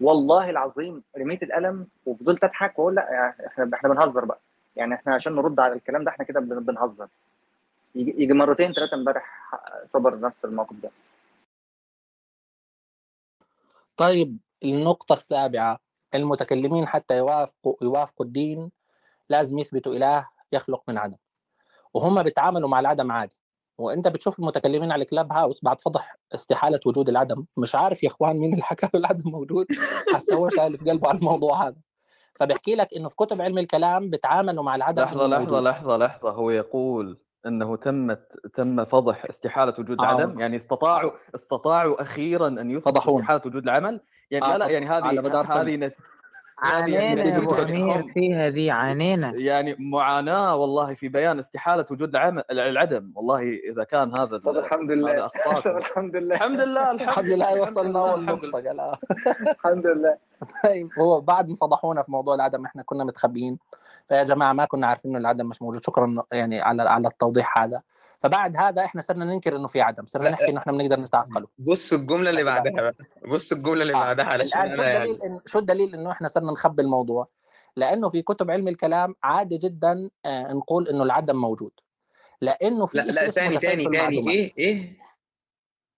والله 0.02 0.50
العظيم 0.50 1.04
رميت 1.18 1.44
القلم 1.44 1.88
وفضلت 2.06 2.44
أضحك 2.44 2.80
وأقول 2.80 2.96
لأ 2.96 3.34
إحنا 3.48 3.70
إحنا 3.74 3.90
بنهزر 3.90 4.26
بقى. 4.26 4.40
يعني 4.76 4.94
إحنا 4.96 5.14
عشان 5.16 5.36
نرد 5.36 5.60
على 5.60 5.74
الكلام 5.74 6.04
ده 6.04 6.12
إحنا 6.12 6.26
كده 6.26 6.40
بن- 6.40 6.60
بنهزر. 6.60 7.08
يجي 7.96 8.34
مرتين 8.34 8.74
ثلاثة 8.74 8.96
امبارح 8.96 9.52
صبر 9.88 10.20
نفس 10.20 10.46
الموقف 10.46 10.76
ده. 10.84 10.90
طيب 13.98 14.38
النقطة 14.64 15.14
السابعة 15.14 15.80
المتكلمين 16.16 16.88
حتى 16.88 17.18
يوافقوا 17.18 17.76
يوافقوا 17.82 18.26
الدين 18.26 18.72
لازم 19.30 19.60
يثبتوا 19.60 19.94
إله 19.94 20.28
يخلق 20.52 20.84
من 20.88 20.98
عدم. 20.98 21.18
وهم 21.94 22.24
بيتعاملوا 22.24 22.70
مع 22.70 22.80
العدم 22.80 23.12
عادي. 23.12 23.38
وأنت 23.78 24.08
بتشوف 24.08 24.40
المتكلمين 24.40 24.92
على 24.92 25.06
كلاب 25.06 25.34
هاوس 25.34 25.64
بعد 25.64 25.82
فضح 25.82 26.18
استحالة 26.34 26.80
وجود 26.86 27.10
العدم. 27.10 27.46
مش 27.58 27.76
عارف 27.76 28.04
يا 28.04 28.08
إخوان 28.10 28.38
مين 28.38 28.54
اللي 28.54 28.64
حكى 28.64 28.88
له 28.94 29.00
العدم 29.00 29.32
موجود؟ 29.32 29.68
حتى 30.14 30.36
هو 30.36 30.50
شايل 30.50 30.80
في 30.80 30.92
قلبه 30.92 31.08
على 31.08 31.18
الموضوع 31.18 31.68
هذا. 31.68 31.82
فبحكي 32.36 32.76
لك 32.76 32.94
إنه 32.96 33.10
في 33.10 33.16
كتب 33.16 33.42
علم 33.42 33.58
الكلام 33.58 34.10
بيتعاملوا 34.10 34.64
مع 34.64 34.76
العدم 34.76 35.04
لحظة 35.04 35.28
موجود. 35.28 35.64
لحظة 35.64 35.98
لحظة 35.98 36.32
هو 36.32 36.50
يقول 36.50 37.23
أنه 37.48 37.76
تمت 37.76 38.38
تم 38.54 38.86
فضح 38.86 39.26
استحالة 39.26 39.74
وجود 39.80 40.02
آه. 40.02 40.04
العدم؟ 40.04 40.40
يعني 40.40 40.56
استطاعوا 40.56 41.12
استطاعوا 41.36 42.02
أخيرا 42.02 42.48
أن 42.48 42.72
يثبتوا 42.72 42.92
فضحونا. 42.92 43.20
استحالة 43.20 43.42
وجود 43.46 43.64
العمل؟ 43.64 44.02
يعني 44.32 44.46
آه، 44.46 44.58
لا 44.58 44.58
لا 44.58 44.70
يعني 44.70 44.86
هذه 44.86 45.04
على 45.04 45.22
مدار. 45.22 45.46
هذه 45.46 45.76
نت... 45.76 45.94
عانينا 46.58 48.04
فيها 48.14 48.50
ذي 48.50 48.72
عانينا 48.72 49.34
يعني 49.36 49.76
معاناة 49.80 50.56
والله 50.56 50.94
في 50.94 51.08
بيان 51.08 51.40
استحالة 51.40 51.86
وجود 51.92 52.10
العمل 52.10 52.44
العدم. 52.52 53.12
والله 53.16 53.42
إذا 53.42 53.84
كان 53.84 54.16
هذا 54.16 54.38
طب 54.38 54.58
الحمد 54.58 54.92
لله. 54.92 55.28
طب 55.66 55.78
الحمد 55.78 56.16
لله. 56.16 56.36
الحمد 56.36 56.62
لله 56.62 56.92
الحمد 56.92 57.26
لله. 57.26 57.62
وصلنا 57.62 58.16
الحمد 58.16 58.56
آه. 58.56 59.00
الحمد 59.66 59.88
لله. 59.88 60.18
طيب 60.64 60.90
هو 61.00 61.22
بعد 61.22 61.50
ما 61.50 61.56
فضحونا 61.56 62.04
في 62.04 62.12
موضوع 62.12 62.36
العدم 62.36 62.66
إحنا 62.66 62.84
كنا 62.84 63.04
متخبيين. 63.04 63.60
فيا 64.08 64.24
جماعة 64.24 64.54
ما 64.54 64.66
كنا 64.66 64.88
عارفين 64.88 65.12
إنه 65.12 65.20
العدم 65.20 65.46
مش 65.46 65.62
موجود. 65.62 65.86
شكرا 65.86 66.24
يعني 66.32 66.62
على 66.62 66.82
على 66.84 67.08
التوضيح 67.08 67.58
هذا. 67.58 67.82
فبعد 68.24 68.58
هذا 68.58 68.86
إحنا 68.86 69.02
صرنا 69.02 69.26
ننكر 69.26 69.56
إنه 69.56 69.68
في 69.68 69.82
عدم. 69.82 70.06
صرنا 70.06 70.30
نحكي 70.30 70.50
إنه 70.50 70.58
إحنا 70.58 70.74
بنقدر 70.74 71.00
نتعقله 71.00 71.48
بص 71.58 71.94
الجملة 71.94 72.30
اللي 72.30 72.44
بعدها 72.44 72.82
بقى. 72.82 72.96
بص 73.28 73.52
الجملة 73.52 73.82
اللي 73.82 73.94
آه. 73.94 73.98
بعدها 73.98 74.26
علشان 74.26 74.62
أنا 74.62 74.74
الدليل 74.74 75.20
يعني 75.24 75.40
شو 75.46 75.60
الدليل 75.60 75.96
إنه 75.96 76.12
إحنا 76.12 76.28
صرنا 76.28 76.52
نخبي 76.52 76.82
الموضوع؟ 76.82 77.28
لأنه 77.76 78.10
في 78.10 78.22
كتب 78.22 78.52
علم 78.52 78.68
الكلام 78.68 79.16
عادي 79.24 79.58
جدا 79.58 80.10
آه 80.26 80.54
نقول 80.54 80.88
إنه 80.88 81.04
العدم 81.04 81.36
موجود. 81.36 81.72
لأنه 82.42 82.86
في 82.86 82.98
لا 82.98 83.04
لا 83.04 83.30
ثاني 83.30 83.58
ثاني 83.58 83.84
ثاني. 83.84 84.30
إيه؟ 84.32 84.52
إيه؟ 84.58 84.98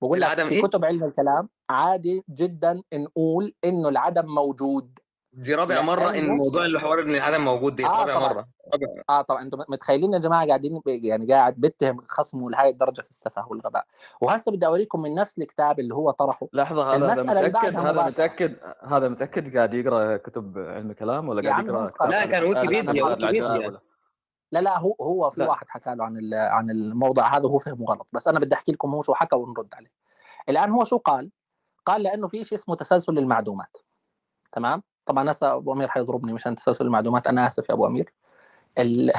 بقول 0.02 0.22
لك 0.22 0.28
في 0.28 0.56
إيه؟ 0.56 0.62
كتب 0.62 0.86
علم 0.86 1.04
الكلام 1.04 1.50
عادي 1.70 2.24
جدا 2.30 2.82
نقول 2.94 3.54
إنه 3.66 3.90
العدم 3.90 4.26
موجود. 4.26 5.00
دي 5.38 5.56
رابع 5.56 5.82
مرة 5.82 6.10
إن 6.10 6.14
لأنه- 6.14 6.30
موضوع 6.38 6.66
الحوار 6.66 7.00
ان 7.00 7.16
العدم 7.16 7.46
موجود 7.46 7.76
دي 7.76 7.86
آه 7.86 7.90
رابع 7.90 8.16
طبعاً. 8.16 8.34
مرة 8.34 8.48
رابع. 8.74 8.88
آه 9.10 9.22
طبعا. 9.22 9.42
أنتم 9.42 9.58
متخيلين 9.70 10.14
يا 10.14 10.20
جماعة 10.20 10.48
قاعدين 10.48 10.82
يعني 10.86 11.34
قاعد 11.34 11.54
بتهم 11.58 12.02
خصمه 12.08 12.50
لهي 12.52 12.70
الدرجة 12.70 13.02
في 13.02 13.10
السفه 13.10 13.48
والغباء. 13.48 13.86
وهسه 14.22 14.52
بدي 14.52 14.66
أوريكم 14.66 15.02
من 15.02 15.16
نفس 15.16 15.38
الكتاب 15.40 15.80
اللي 15.80 15.96
هو 15.96 16.12
طرحه. 16.12 16.48
لحظة 16.54 16.96
هذا 16.96 17.24
بعدها 17.48 17.92
هذا. 17.92 18.06
متأكد؟ 18.06 18.56
هذا 18.84 19.10
متأكد 19.10 19.58
قاعد 19.58 19.74
يقرأ 19.74 20.18
كتب 20.18 20.58
علم 20.58 20.92
الكلام 20.92 21.30
ولا 21.30 21.50
قاعد 21.50 21.66
يقرأ 21.68 22.08
لا، 22.08 22.26
كان 22.26 22.44
ويكيبيديا، 22.44 23.04
ويكيبيديا. 23.04 23.80
لا 24.52 24.60
لا 24.60 24.80
هو 24.80 24.96
هو 25.02 25.30
في 25.30 25.40
لا. 25.40 25.50
واحد 25.50 25.66
حكى 25.70 25.96
له 25.96 26.04
عن 26.04 26.18
ال- 26.18 26.34
عن 26.34 26.70
الموضوع 26.72 27.38
هذا 27.38 27.46
وهو 27.46 27.60
فهمه 27.60 27.86
غلط. 27.86 28.08
بس 28.14 28.28
أنا 28.28 28.40
بدي 28.40 28.56
أحكي 28.56 28.72
لكم 28.72 28.96
هو 28.96 29.02
شو 29.02 29.14
حكى 29.14 29.36
ونرد 29.36 29.68
عليه. 29.74 29.92
الآن 30.50 30.70
هو 30.72 30.84
شو 30.84 30.98
قال؟ 30.98 31.32
قال 31.86 32.04
لأنه 32.04 32.28
في 32.28 32.44
شيء 32.44 32.58
اسمه 32.58 32.76
تسلسل 32.76 33.18
المعدومات. 33.18 33.78
تمام؟ 34.52 34.84
طبعا 35.06 35.32
هسه 35.32 35.54
أبو 35.54 35.74
أمير 35.74 35.88
حيضربني 35.88 36.34
مشان 36.34 36.56
تسلسل 36.56 36.86
المعلومات 36.86 37.28
أنا 37.28 37.48
آسف 37.48 37.70
يا 37.70 37.74
أبو 37.74 37.88
أمير. 37.88 38.14
ال... 38.80 39.12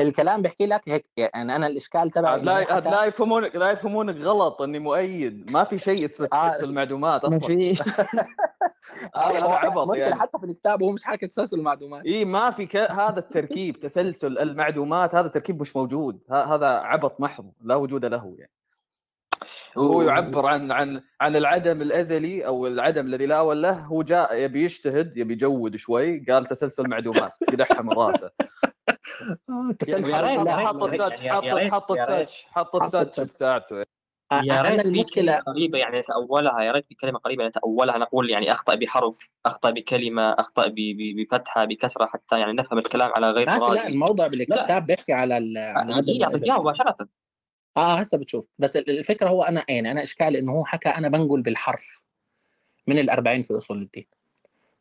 الكلام 0.00 0.42
بيحكي 0.42 0.66
لك 0.66 0.88
هيك 0.88 1.06
يعني 1.16 1.56
أنا 1.56 1.66
الإشكال 1.66 2.10
تبعي 2.10 2.40
لا 2.40 2.64
حكى- 2.64 2.86
لا 2.90 3.04
يفهمونك 3.04 3.56
لا 3.56 3.70
يفهمونك 3.70 4.16
غلط 4.16 4.62
إني 4.62 4.78
مؤيد. 4.78 5.50
ما 5.50 5.64
في 5.64 5.78
شيء 5.78 6.04
اسمه 6.04 6.28
آه. 6.32 6.48
تسلسل 6.48 6.64
المعلومات 6.68 7.24
ما 7.26 7.36
أصلا. 7.36 7.46
في. 7.48 7.74
هذا 9.16 9.38
هذا 9.38 9.48
عبط 9.48 9.96
يعني. 9.96 10.14
حتى 10.14 10.38
في 10.38 10.44
الكتاب 10.46 10.82
هو 10.82 10.90
مش 10.90 11.04
حاكي 11.04 11.26
تسلسل 11.26 11.58
المعلومات. 11.58 12.06
إي 12.06 12.24
ما 12.24 12.50
في 12.50 12.66
ك... 12.66 12.76
هذا 12.76 13.18
التركيب 13.18 13.80
تسلسل 13.80 14.38
المعلومات 14.38 15.14
هذا 15.14 15.28
تركيب 15.28 15.60
مش 15.60 15.76
موجود. 15.76 16.20
ه... 16.30 16.34
هذا 16.34 16.66
عبط 16.68 17.20
محض 17.20 17.52
لا 17.60 17.74
وجود 17.74 18.04
له 18.04 18.34
يعني. 18.38 18.50
هو 19.78 20.02
يعبر 20.02 20.46
عن 20.46 20.72
عن 20.72 21.02
عن 21.20 21.36
العدم 21.36 21.82
الأزلي 21.82 22.46
أو 22.46 22.66
العدم 22.66 23.06
الذي 23.06 23.26
لا 23.26 23.38
أول 23.38 23.62
له. 23.62 23.72
هو 23.72 24.02
جاء 24.02 24.34
يبي 24.36 24.64
يجتهد 24.64 25.16
يبي 25.16 25.32
يجود 25.34 25.76
شوي. 25.76 26.24
قال 26.28 26.46
تسلسل 26.46 26.88
معلومات 26.88 27.32
قدحها 27.48 27.82
من 27.82 27.92
راسه 27.92 28.30
تسلسل 29.78 30.10
يا 30.10 30.20
ريت- 30.20 30.46
يا 30.46 30.56
ريت- 30.56 30.66
حط 30.68 30.82
التاتش 30.82 31.22
حط. 31.22 31.92
التاتش 31.92 32.44
حط 32.50 32.74
التاتش. 32.94 33.20
بتاعته. 33.32 33.84
يا 34.44 34.62
ريت 34.62 34.80
في 34.80 34.88
المشكلة 34.88 35.36
قريبة 35.36 35.78
يعني 35.78 36.00
نتأولها 36.00 36.60
يا 36.62 36.72
ريت 36.72 36.86
في 36.86 36.94
كلمة 36.94 37.18
قريبة 37.18 37.46
نتأولها 37.46 37.98
نقول 37.98 38.30
يعني 38.30 38.52
أخطأ 38.52 38.74
بحرف 38.74 39.30
أخطأ 39.46 39.70
بكلمة 39.70 40.22
أخطأ 40.32 40.66
ب- 40.66 40.74
ب- 40.74 41.16
بفتحة 41.20 41.64
بكسرة 41.64 42.06
حتى 42.06 42.40
يعني 42.40 42.52
نفهم 42.52 42.78
الكلام 42.78 43.10
على 43.16 43.30
غير 43.30 43.46
لا 43.46 43.86
الموضوع 43.86 44.26
بالكتاب 44.26 44.86
بيحكي 44.86 45.12
على 45.12 45.38
ال- 45.38 45.58
على 45.58 45.94
عدم 45.94 46.08
يعطيك 46.08 46.28
الأزل. 46.28 46.46
إياها 46.46 46.58
مباشرة. 46.60 46.96
آه 47.76 47.94
هسه 47.98 48.18
بتشوف. 48.18 48.48
بس 48.58 48.76
ال- 48.76 48.98
الفكرة 48.98 49.28
هو 49.28 49.42
أنا 49.42 49.64
يعني 49.68 49.90
أنا 49.90 50.02
إشكالي 50.02 50.38
إنه 50.38 50.52
هو 50.52 50.64
حكى 50.64 50.88
أنا 50.88 51.08
بنقل 51.08 51.42
بالحرف 51.42 52.00
من 52.86 52.98
الأربعين 52.98 53.42
في 53.42 53.56
أصول 53.56 53.82
الدين. 53.82 54.06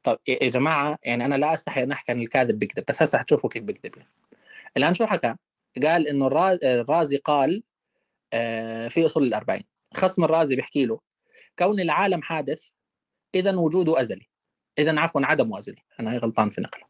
طب 0.03 0.19
يا 0.27 0.49
جماعة 0.49 0.97
يعني 1.03 1.26
أنا 1.26 1.35
لا 1.35 1.53
أستحي 1.53 1.84
أن 1.84 1.91
أحكي 1.91 2.11
عن 2.11 2.22
الكاذب 2.22 2.59
بكذب 2.59 2.85
بس 2.88 3.01
هسه 3.01 3.18
حتشوفوا 3.18 3.49
كيف 3.49 3.63
بكذب 3.63 3.97
يعني. 3.97 4.09
الآن 4.77 4.93
شو 4.93 5.05
حكى؟ 5.05 5.35
قال 5.84 6.07
إنه 6.07 6.27
الرا- 6.27 6.59
الرازي 6.63 7.18
قال 7.18 7.63
آه، 8.34 8.88
في 8.88 9.05
أصول 9.05 9.23
الأربعين. 9.23 9.63
خصم 9.93 10.23
الرازي 10.23 10.55
بيحكي 10.55 10.85
له 10.85 10.99
كون 11.59 11.80
العالم 11.80 12.22
حادث 12.22 12.68
اذا 13.35 13.55
وجوده 13.55 14.01
أزلي. 14.01 14.27
اذا 14.80 14.99
عفوا 14.99 15.22
عدمه 15.26 15.59
أزلي. 15.59 15.84
أنا 15.99 16.18
غلطان 16.18 16.49
في 16.49 16.61
نقله. 16.61 16.84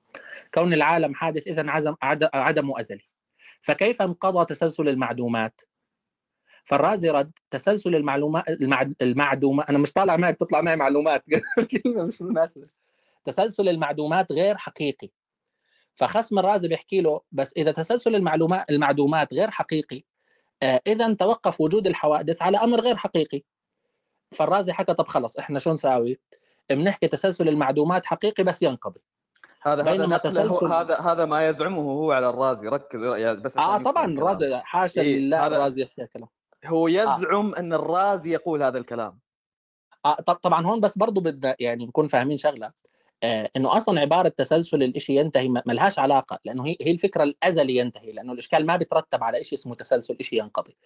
كون 0.53 0.73
العالم 0.73 1.13
حادث 1.13 1.47
اذا 1.47 1.71
عزم 1.71 1.95
عد- 2.01 2.29
عدمه 2.33 2.79
أزلي. 2.79 3.03
فكيف 3.61 4.01
انقضى 4.01 4.45
تسلسل 4.45 4.87
المعدومات؟ 4.89 5.61
فالرازي 6.63 7.09
رد 7.09 7.31
تسلسل 7.51 7.95
المعلومات 7.95 8.49
المعد... 8.49 8.95
المعدومات 9.01 9.69
أنا 9.69 9.77
مش 9.77 9.91
طالع 9.93 10.17
معي 10.17 10.31
بتطلع 10.31 10.61
معي 10.61 10.75
معلومات. 10.75 11.23
الكلمة 11.57 12.03
مش 12.05 12.21
مناسبة. 12.21 12.67
تسلسل 13.25 13.69
المعدومات 13.69 14.31
غير 14.31 14.57
حقيقي. 14.57 15.09
فخصم 15.95 16.39
الرازي 16.39 16.67
بيحكي 16.67 17.01
له 17.01 17.21
بس 17.31 17.53
إذا 17.57 17.71
تسلسل 17.71 18.15
المعلومات 18.15 18.69
المعدومات 18.69 19.33
غير 19.33 19.51
حقيقي 19.51 20.03
آه 20.63 20.81
إذا 20.87 21.13
توقف 21.13 21.61
وجود 21.61 21.87
الحوادث 21.87 22.41
على 22.41 22.57
أمر 22.57 22.81
غير 22.81 22.95
حقيقي. 22.95 23.41
فالرازي 24.31 24.73
حكى 24.73 24.93
طب 24.93 25.07
خلص 25.07 25.37
إحنا 25.37 25.59
شو 25.59 25.73
نساوي؟ 25.73 26.19
بنحكي 26.69 27.07
تسلسل 27.07 27.49
المعدومات 27.49 28.05
حقيقي 28.05 28.43
بس 28.43 28.61
ينقضي. 28.63 28.99
هذا 29.61 29.83
هذا 29.83 30.17
تسلسل- 30.17 30.65
هذا 30.65 30.99
هذا 30.99 31.25
ما 31.25 31.47
يزعمه 31.47 31.81
هو 31.81 32.11
على 32.11 32.29
الرازي. 32.29 32.67
ركز 32.67 32.99
بس 33.41 33.57
آه 33.57 33.77
طبعا. 33.77 34.05
الرازي 34.05 34.57
حاشا 34.63 35.01
إيه، 35.01 35.17
لله 35.19 35.47
الرازي 35.47 35.81
يحكي 35.81 36.01
الكلام. 36.01 36.27
هو 36.65 36.87
يزعم 36.87 37.55
إن 37.55 37.73
الرازي 37.73 38.31
يقول 38.33 38.63
هذا 38.63 38.77
الكلام. 38.77 39.19
آه 40.05 40.15
طب 40.15 40.35
طبعا 40.35 40.65
هون 40.65 40.79
بس 40.79 40.97
برضه 40.97 41.21
بدنا 41.21 41.55
يعني 41.59 41.85
نكون 41.85 42.07
فاهمين 42.07 42.37
شغلة. 42.37 42.71
آه 43.23 43.49
إنه 43.57 43.77
أصلا 43.77 44.01
عبارة 44.01 44.27
تسلسل 44.29 44.83
الإشي 44.83 45.15
ينتهي 45.15 45.49
ما 45.49 45.61
لهاش 45.67 45.99
علاقة 45.99 46.39
لأنه 46.45 46.65
هي 46.67 46.77
هي 46.81 46.91
الفكرة 46.91 47.23
الأزلي 47.23 47.75
ينتهي 47.77 48.11
لأنه 48.11 48.33
الإشكال 48.33 48.65
ما 48.65 48.75
بيترتب 48.75 49.23
على 49.23 49.43
شيء 49.43 49.59
اسمه 49.59 49.75
تسلسل 49.75 50.17
شيء 50.21 50.39
ينقضي. 50.39 50.77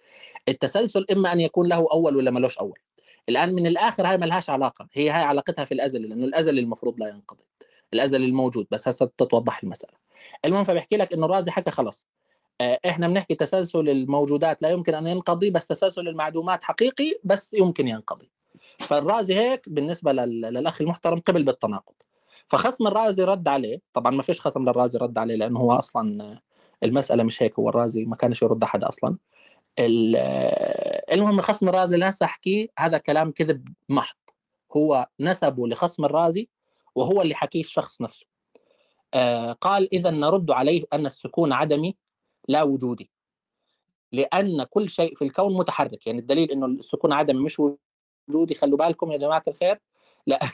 التسلسل 0.48 1.06
إما 1.12 1.32
أن 1.32 1.40
يكون 1.40 1.68
له 1.68 1.88
أول 1.92 2.16
ولا 2.16 2.30
ملوش 2.30 2.58
أول. 2.58 2.78
الآن 3.28 3.54
من 3.54 3.66
الآخر 3.66 4.06
هاي 4.06 4.18
ما 4.18 4.26
لهاش 4.26 4.50
علاقة 4.50 4.88
هي 4.92 5.10
هاي 5.10 5.22
علاقتها 5.22 5.64
في 5.64 5.72
الازل 5.72 6.02
لأنه 6.02 6.24
الازل 6.24 6.58
المفروض 6.58 7.00
لا 7.00 7.08
ينقضي. 7.08 7.44
الازل 7.94 8.24
الموجود 8.24 8.66
بس 8.70 8.88
هسه 8.88 9.06
تتوضح 9.18 9.62
المسألة. 9.62 9.94
المهم 10.44 10.64
فبحكي 10.64 10.96
لك 10.96 11.12
إنه 11.12 11.26
الرازي 11.26 11.50
حكى 11.50 11.70
خلاص 11.70 12.06
آه، 12.06 12.25
إحنا 12.60 13.08
بنحكي 13.08 13.34
تسلسل 13.34 13.88
الموجودات 13.88 14.62
لا 14.62 14.68
يمكن 14.68 14.94
أن 14.94 15.06
ينقضي 15.06 15.50
بس 15.50 15.66
تسلسل 15.66 16.08
المعدومات 16.08 16.64
حقيقي 16.64 17.18
بس 17.24 17.54
يمكن 17.54 17.88
ينقضي. 17.88 18.30
فالرازي 18.78 19.34
هيك 19.34 19.68
بالنسبة 19.68 20.12
لل- 20.12 20.40
للأخ 20.40 20.80
المحترم 20.80 21.20
قبل 21.20 21.42
بالتناقض. 21.42 21.94
فخصم 22.46 22.86
الرازي 22.86 23.24
رد 23.24 23.48
عليه. 23.48 23.80
طبعا 23.92 24.12
ما 24.12 24.22
فيش 24.22 24.40
خصم 24.40 24.62
للرازي 24.62 24.98
رد 24.98 25.18
عليه 25.18 25.34
لأنه 25.34 25.60
هو 25.60 25.72
أصلا 25.72 26.24
آه، 26.24 26.42
المسألة 26.82 27.22
مش 27.22 27.42
هيك 27.42 27.58
هو 27.58 27.68
الرازي 27.68 28.04
ما 28.04 28.16
كانش 28.16 28.42
يرد 28.42 28.62
أحد 28.62 28.84
أصلا. 28.84 29.18
ال- 29.78 30.16
آه، 30.16 31.14
المهم 31.14 31.40
خصم 31.40 31.68
الرازي 31.68 31.94
اللي 31.94 32.08
هسه 32.08 32.26
احكيه 32.26 32.68
هذا 32.78 32.98
كلام 32.98 33.30
كذب 33.30 33.68
محض. 33.88 34.16
هو 34.76 35.06
نسبه 35.20 35.68
لخصم 35.68 36.04
الرازي 36.04 36.48
وهو 36.94 37.22
اللي 37.22 37.34
حكيه 37.34 37.60
الشخص 37.60 38.00
نفسه. 38.00 38.26
آه، 39.14 39.52
قال 39.52 39.94
اذا 39.94 40.10
نرد 40.10 40.50
عليه 40.50 40.84
أن 40.92 41.06
السكون 41.06 41.52
عدمي 41.52 41.96
لا 42.48 42.62
وجودي. 42.62 43.10
لأن 44.12 44.64
كل 44.64 44.88
شيء 44.88 45.14
في 45.14 45.22
الكون 45.24 45.54
متحرك 45.54 46.06
يعني 46.06 46.18
الدليل 46.18 46.50
إنه 46.50 46.66
السكون 46.66 47.12
عدمي 47.12 47.40
مش 47.42 47.60
وجودي 48.28 48.54
خلوا 48.54 48.78
بالكم 48.78 49.12
يا 49.12 49.18
جماعة 49.18 49.42
الخير. 49.48 49.78
لأنه 50.26 50.50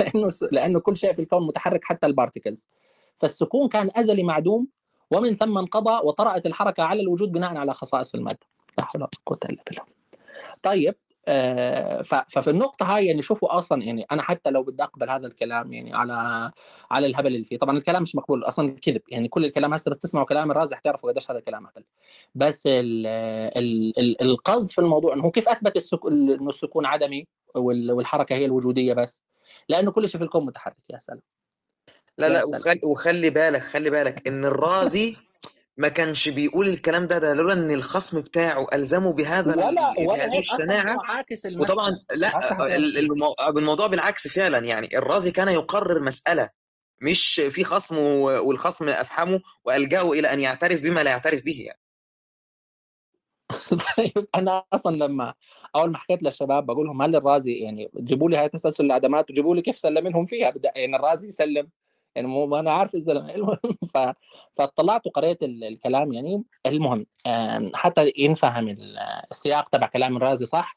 لأنه 0.00 0.30
لأنه 0.52 0.80
كل 0.80 0.96
شيء 0.96 1.14
في 1.14 1.22
الكون 1.22 1.46
متحرك 1.46 1.84
حتى 1.84 2.06
ال 2.06 2.12
particles. 2.12 2.68
فالسكون 3.16 3.68
كان 3.68 3.90
أزلي 3.96 4.22
معدوم 4.22 4.68
ومن 5.10 5.36
ثم 5.36 5.58
انقضى 5.58 6.06
وطرأت 6.06 6.46
الحركة 6.46 6.82
على 6.82 7.00
الوجود 7.00 7.32
بناء 7.32 7.56
على 7.56 7.74
خصائص 7.74 8.14
المادة. 8.14 8.46
لا 8.78 8.84
حول 8.84 9.02
ولا 9.02 9.10
قوه 9.26 9.38
الا 9.44 9.62
بالله 9.70 9.82
طيب 10.62 10.94
ففي 12.28 12.50
النقطة 12.50 12.96
هاي 12.96 13.06
يعني 13.06 13.22
شوفوا 13.22 13.58
أصلا 13.58 13.82
يعني 13.82 14.06
أنا 14.12 14.22
حتى 14.22 14.50
لو 14.50 14.62
بدي 14.62 14.82
أقبل 14.82 15.10
هذا 15.10 15.26
الكلام 15.26 15.72
يعني 15.72 15.94
على 15.94 16.50
على 16.90 17.06
الهبل 17.06 17.26
اللي 17.26 17.44
فيه. 17.44 17.58
طبعا 17.58 17.78
الكلام 17.78 18.02
مش 18.02 18.16
مقبول 18.16 18.44
أصلا 18.44 18.76
كذب. 18.82 19.02
يعني 19.08 19.28
كل 19.28 19.44
الكلام 19.44 19.74
هسه 19.74 19.90
بس 19.90 19.98
تسمعوا 19.98 20.26
كلام 20.26 20.50
الرازي 20.50 20.76
حتعرفوا 20.76 21.10
قديش 21.10 21.30
هذا 21.30 21.40
كلام 21.40 21.66
هبل 21.66 21.84
بس 22.34 22.62
ال 22.66 23.06
ال 23.56 23.98
ال 23.98 24.22
القصد 24.22 24.70
في 24.70 24.80
الموضوع 24.80 25.14
إنه 25.14 25.24
هو 25.24 25.30
كيف 25.30 25.48
أثبت 25.48 25.76
السك... 25.76 26.06
إنه 26.06 26.48
السكون 26.48 26.86
عدمي 26.86 27.26
وال- 27.54 27.92
والحركة 27.92 28.34
هي 28.34 28.44
الوجودية 28.44 28.92
بس؟ 28.92 29.22
لأنه 29.68 29.90
كل 29.90 30.08
شيء 30.08 30.18
في 30.18 30.24
الكون 30.24 30.46
متحرك. 30.46 30.76
يا 30.90 30.98
سلام. 30.98 31.22
لا 32.18 32.28
لا. 32.28 32.44
وخلي, 32.44 32.80
وخلي 32.84 33.30
بالك 33.30 33.62
خلي 33.62 33.90
بالك 33.90 34.28
إن 34.28 34.44
الرازي 34.44 35.16
ما 35.76 35.88
كانش 35.88 36.28
بيقول 36.28 36.68
الكلام 36.68 37.06
ده 37.06 37.18
ده 37.18 37.34
لولا 37.34 37.52
إن 37.52 37.70
الخصم 37.70 38.20
بتاعه 38.20 38.66
ألزمه 38.74 39.12
بهذا 39.12 39.50
ولا 39.50 39.92
ولا 40.08 40.38
الشناعة. 40.38 40.98
عاكس 41.04 41.46
وطبعا 41.46 41.90
لا 42.16 42.32
المو... 43.00 43.34
الموضوع 43.56 43.86
بالعكس 43.86 44.28
فعلا 44.28 44.58
يعني 44.58 44.98
الرازي 44.98 45.30
كان 45.30 45.48
يقرر 45.48 46.02
مسألة 46.02 46.50
مش 47.02 47.40
في 47.50 47.64
خصم 47.64 47.98
والخصم 48.18 48.88
افحمه 48.88 49.40
وألجأه 49.64 50.12
إلى 50.12 50.32
أن 50.32 50.40
يعترف 50.40 50.80
بما 50.80 51.00
لا 51.00 51.10
يعترف 51.10 51.42
به 51.42 51.62
يعني. 51.66 51.80
طيب 53.96 54.28
أنا 54.34 54.64
أصلا 54.72 54.96
لما 54.96 55.34
أول 55.76 55.90
ما 55.90 55.98
حكيت 55.98 56.22
للشباب 56.22 56.66
بقول 56.66 56.86
لهم 56.86 57.02
هل 57.02 57.16
الرازي 57.16 57.52
يعني 57.52 57.90
جيبوا 57.96 58.30
لي 58.30 58.36
هاي 58.36 58.48
تسلسل 58.48 58.84
العدمات 58.84 59.30
وجيبوا 59.30 59.56
لي 59.56 59.62
كيف 59.62 59.78
سلم 59.78 60.08
لهم 60.08 60.26
فيها؟ 60.26 60.50
بدأ 60.50 60.72
يعني 60.76 60.96
الرازي 60.96 61.26
يسلم. 61.26 61.68
يعني 62.16 62.28
مو 62.28 62.58
أنا 62.58 62.72
عارف 62.72 62.94
الزلمه 62.94 63.34
المهم. 63.34 63.58
ف... 63.94 63.98
فاطلعت 64.54 65.06
وقريت 65.06 65.42
ال- 65.42 65.64
الكلام 65.64 66.12
يعني 66.12 66.44
المهم 66.66 67.06
حتى 67.74 68.12
ينفهم 68.16 68.68
ال- 68.68 68.98
السياق 69.30 69.68
تبع 69.68 69.86
كلام 69.86 70.16
الرازي 70.16 70.46
صح؟ 70.46 70.76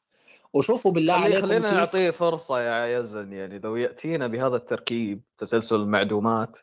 وشوفوا 0.53 0.91
بالله 0.91 1.13
خلي 1.13 1.23
عليكم 1.23 1.41
خلينا 1.41 1.73
نعطيه 1.73 2.11
فرصة 2.11 2.59
يا 2.61 2.99
يزن 2.99 3.33
يعني 3.33 3.59
لو 3.59 3.75
يأتينا 3.75 4.27
بهذا 4.27 4.55
التركيب 4.55 5.21
تسلسل 5.37 5.75
المعدومات 5.75 6.57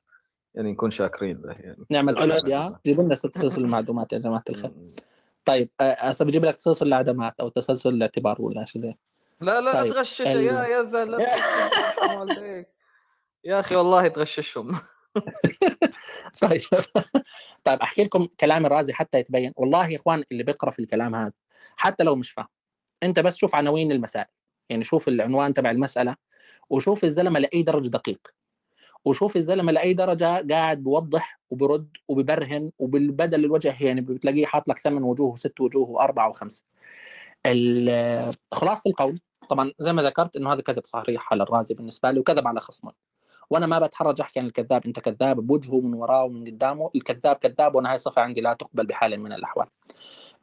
يعني 0.54 0.72
نكون 0.72 0.90
شاكرين 0.90 1.42
له 1.44 1.52
يعني. 1.52 1.84
نعمل 1.90 2.16
أولاد 2.16 2.48
يا 2.48 2.56
المعدومات 2.56 2.80
جيبوا 2.86 3.04
لنا 3.04 3.14
تسلسل 3.14 3.64
المعلومات 3.64 4.12
يا 4.12 4.18
جماعة 4.18 4.44
الخير. 4.50 4.70
طيب 5.44 5.70
آه، 5.80 5.96
هسه 5.98 6.24
بجيب 6.24 6.44
لك 6.44 6.56
تسلسل 6.56 6.86
العدمات 6.86 7.34
أو 7.40 7.48
تسلسل 7.48 7.88
الاعتبار 7.88 8.42
ولا 8.42 8.64
زي. 8.76 8.94
لا 9.40 9.60
لا 9.60 9.72
طيب 9.72 9.92
تغششه 9.92 10.32
ال... 10.32 10.44
يا 10.44 10.80
يزن 10.80 11.10
لا 11.10 11.18
يا 13.46 13.60
أخي 13.60 13.76
والله 13.76 14.08
تغششهم. 14.08 14.78
طيب. 16.42 16.60
طيب 17.64 17.78
أحكي 17.80 18.04
لكم 18.04 18.28
كلام 18.40 18.66
الرازي 18.66 18.92
حتى 18.92 19.18
يتبين. 19.18 19.52
والله 19.56 19.88
يا 19.88 19.96
إخوان 19.96 20.24
اللي 20.32 20.42
بيقرأ 20.42 20.70
في 20.70 20.78
الكلام 20.78 21.14
هذا 21.14 21.32
حتى 21.76 22.04
لو 22.04 22.16
مش 22.16 22.30
فاهم 22.30 22.48
أنت 23.02 23.20
بس 23.20 23.36
شوف 23.36 23.54
عناوين 23.54 23.92
المسائل. 23.92 24.26
يعني 24.70 24.84
شوف 24.84 25.08
العنوان 25.08 25.54
تبع 25.54 25.70
المسألة 25.70 26.16
وشوف 26.70 27.04
الزلمة 27.04 27.40
لأي 27.40 27.62
درجة 27.62 27.88
دقيق. 27.88 28.20
وشوف 29.04 29.36
الزلمة 29.36 29.72
لأي 29.72 29.94
درجة 29.94 30.46
قاعد 30.50 30.82
بوضح 30.82 31.40
وبرد 31.50 31.88
وببرهن 32.08 32.72
وبالبدل 32.78 33.44
الوجه 33.44 33.76
يعني 33.84 34.00
بتلاقيه 34.00 34.46
حاط 34.46 34.68
لك 34.68 34.78
ثمان 34.78 35.02
وجوه 35.02 35.32
وست 35.32 35.60
وجوه 35.60 35.90
وأربعة 35.90 36.28
وخمسة. 36.28 36.64
خلاصة 38.52 38.90
القول. 38.90 39.20
طبعا 39.48 39.72
زي 39.78 39.92
ما 39.92 40.02
ذكرت 40.02 40.36
إنه 40.36 40.52
هذا 40.52 40.60
كذب 40.60 40.84
صريح 40.84 41.32
على 41.32 41.42
الرازي 41.42 41.74
بالنسبة 41.74 42.10
لي 42.10 42.20
وكذب 42.20 42.48
على 42.48 42.60
خصمه. 42.60 43.15
وأنا 43.50 43.66
ما 43.66 43.78
بتحرج 43.78 44.20
أحكي 44.20 44.40
عن 44.40 44.46
الكذاب. 44.46 44.86
أنت 44.86 45.00
كذاب 45.00 45.40
بوجهه 45.46 45.80
من 45.80 45.94
وراه 45.94 46.24
ومن 46.24 46.44
قدامه. 46.44 46.90
الكذاب 46.94 47.36
كذاب 47.36 47.74
وأنا 47.74 47.90
هاي 47.92 47.98
صفه 47.98 48.22
عندي 48.22 48.40
لا 48.40 48.52
تقبل 48.52 48.86
بحال 48.86 49.20
من 49.20 49.32
الأحوال. 49.32 49.66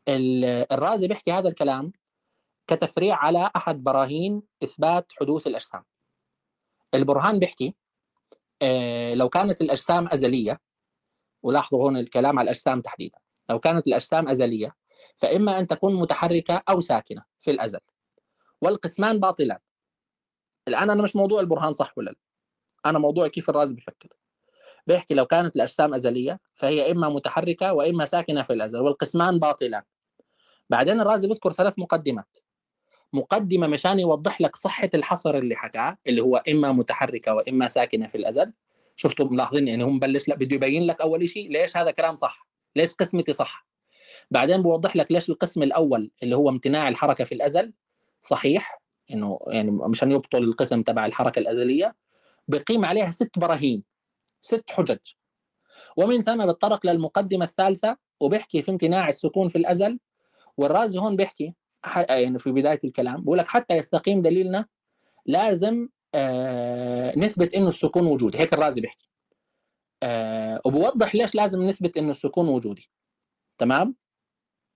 ال- 0.08 0.74
الرازي 0.74 1.08
بيحكي 1.08 1.32
هذا 1.32 1.48
الكلام 1.48 1.92
كتفريع 2.68 3.16
على 3.16 3.52
أحد 3.56 3.84
براهين 3.84 4.42
إثبات 4.64 5.12
حدوث 5.20 5.48
الأجسام. 5.48 5.84
البرهان 6.94 7.40
بيحكي 7.40 7.76
آه، 8.62 9.14
لو 9.14 9.30
كانت 9.30 9.62
الأجسام 9.62 10.08
أزلية 10.08 10.60
ولاحظوا 11.44 11.84
هون 11.84 11.98
الكلام 11.98 12.40
على 12.40 12.46
الأجسام 12.46 12.82
تحديدا. 12.82 13.18
لو 13.50 13.60
كانت 13.60 13.88
الأجسام 13.88 14.28
أزلية 14.28 14.76
فإما 15.18 15.60
أن 15.60 15.68
تكون 15.68 15.96
متحركة 15.96 16.64
أو 16.70 16.82
ساكنة 16.82 17.24
في 17.40 17.52
الأزل. 17.52 17.80
والقسمان 18.62 19.20
باطلان. 19.20 19.60
الآن 20.68 20.90
أنا 20.90 21.04
مش 21.04 21.16
موضوع 21.16 21.40
البرهان 21.40 21.74
صح 21.74 21.98
ولا 21.98 22.10
لا؟ 22.10 22.18
أنا 22.86 23.00
موضوع 23.00 23.28
كيف 23.28 23.50
الرازي 23.50 23.76
بيفكر 23.76 24.10
بيحكي 24.88 25.14
لو 25.14 25.26
كانت 25.26 25.56
الأجسام 25.56 25.94
أزلية 25.94 26.40
فهي 26.54 26.92
إما 26.92 27.10
متحركة 27.10 27.74
واما 27.74 28.06
ساكنة 28.06 28.42
في 28.42 28.54
الأزل 28.54 28.80
والقسمان 28.80 29.40
باطلان. 29.40 29.82
بعدين 30.70 31.02
الرازي 31.02 31.28
بيذكر 31.28 31.54
ثلاث 31.54 31.80
مقدمات. 31.80 32.38
مقدمة 33.14 33.68
مشان 33.68 34.00
يوضح 34.00 34.42
لك 34.42 34.56
صحة 34.56 34.90
الحصر 34.94 35.38
اللي 35.38 35.56
حكاه 35.56 35.98
اللي 36.08 36.22
هو 36.22 36.38
إما 36.38 36.72
متحركة 36.72 37.34
واما 37.34 37.68
ساكنة 37.68 38.08
في 38.08 38.16
الأزل. 38.16 38.54
شفتوا 38.96 39.26
ملاحظين؟ 39.26 39.68
يعني 39.68 39.84
هم 39.84 40.00
بلش 40.00 40.28
لا 40.28 40.36
بده 40.36 40.56
يبين 40.56 40.84
لك 40.84 41.02
أول 41.02 41.30
شيء 41.30 41.52
ليش 41.52 41.78
هذا 41.78 41.92
كلام 41.92 42.16
صح؟ 42.16 42.48
ليش 42.76 42.94
قسمتي 42.94 43.34
صح؟ 43.34 43.68
بعدين 44.32 44.62
بوضح 44.62 44.96
لك 44.96 45.12
ليش 45.12 45.30
القسم 45.30 45.64
الأول 45.64 46.12
اللي 46.24 46.36
هو 46.36 46.50
امتناع 46.50 46.88
الحركة 46.88 47.24
في 47.24 47.36
الأزل 47.36 47.74
صحيح 48.22 48.82
إنه 49.12 49.40
يعني 49.48 49.72
مشان 49.72 50.12
يبطل 50.12 50.44
القسم 50.44 50.82
تبع 50.82 51.06
الحركة 51.06 51.40
الأزلية. 51.40 51.96
بقيم 52.48 52.86
عليها 52.86 53.12
ست 53.12 53.40
براهين 53.40 53.84
ست 54.42 54.64
حجج. 54.70 54.98
ومن 55.98 56.22
ثم 56.22 56.46
بتطرق 56.48 56.86
للمقدمه 56.86 57.46
الثالثة 57.46 57.98
وبيحكي 58.20 58.62
في 58.62 58.72
امتناع 58.72 59.10
السكون 59.10 59.50
في 59.50 59.58
الأزل. 59.58 60.00
والرازي 60.58 60.98
هون 60.98 61.16
بيحكي 61.16 61.54
ح- 61.86 62.12
يعني 62.12 62.40
في 62.40 62.52
بداية 62.52 62.80
الكلام 62.84 63.24
بقول 63.24 63.38
لك 63.38 63.48
حتى 63.48 63.78
يستقيم 63.78 64.22
دليلنا 64.22 64.66
لازم 65.26 65.90
آه 66.16 67.20
نثبت 67.20 67.54
إنه 67.54 67.70
السكون 67.70 68.08
وجودي. 68.08 68.40
هيك 68.40 68.54
الرازي 68.54 68.82
بيحكي. 68.82 69.10
آه 70.04 70.62
وبوضح 70.66 71.16
ليش 71.16 71.36
لازم 71.36 71.64
نثبت 71.64 71.98
إنه 71.98 72.12
السكون 72.12 72.48
وجودي. 72.48 72.90
تمام؟ 73.58 73.96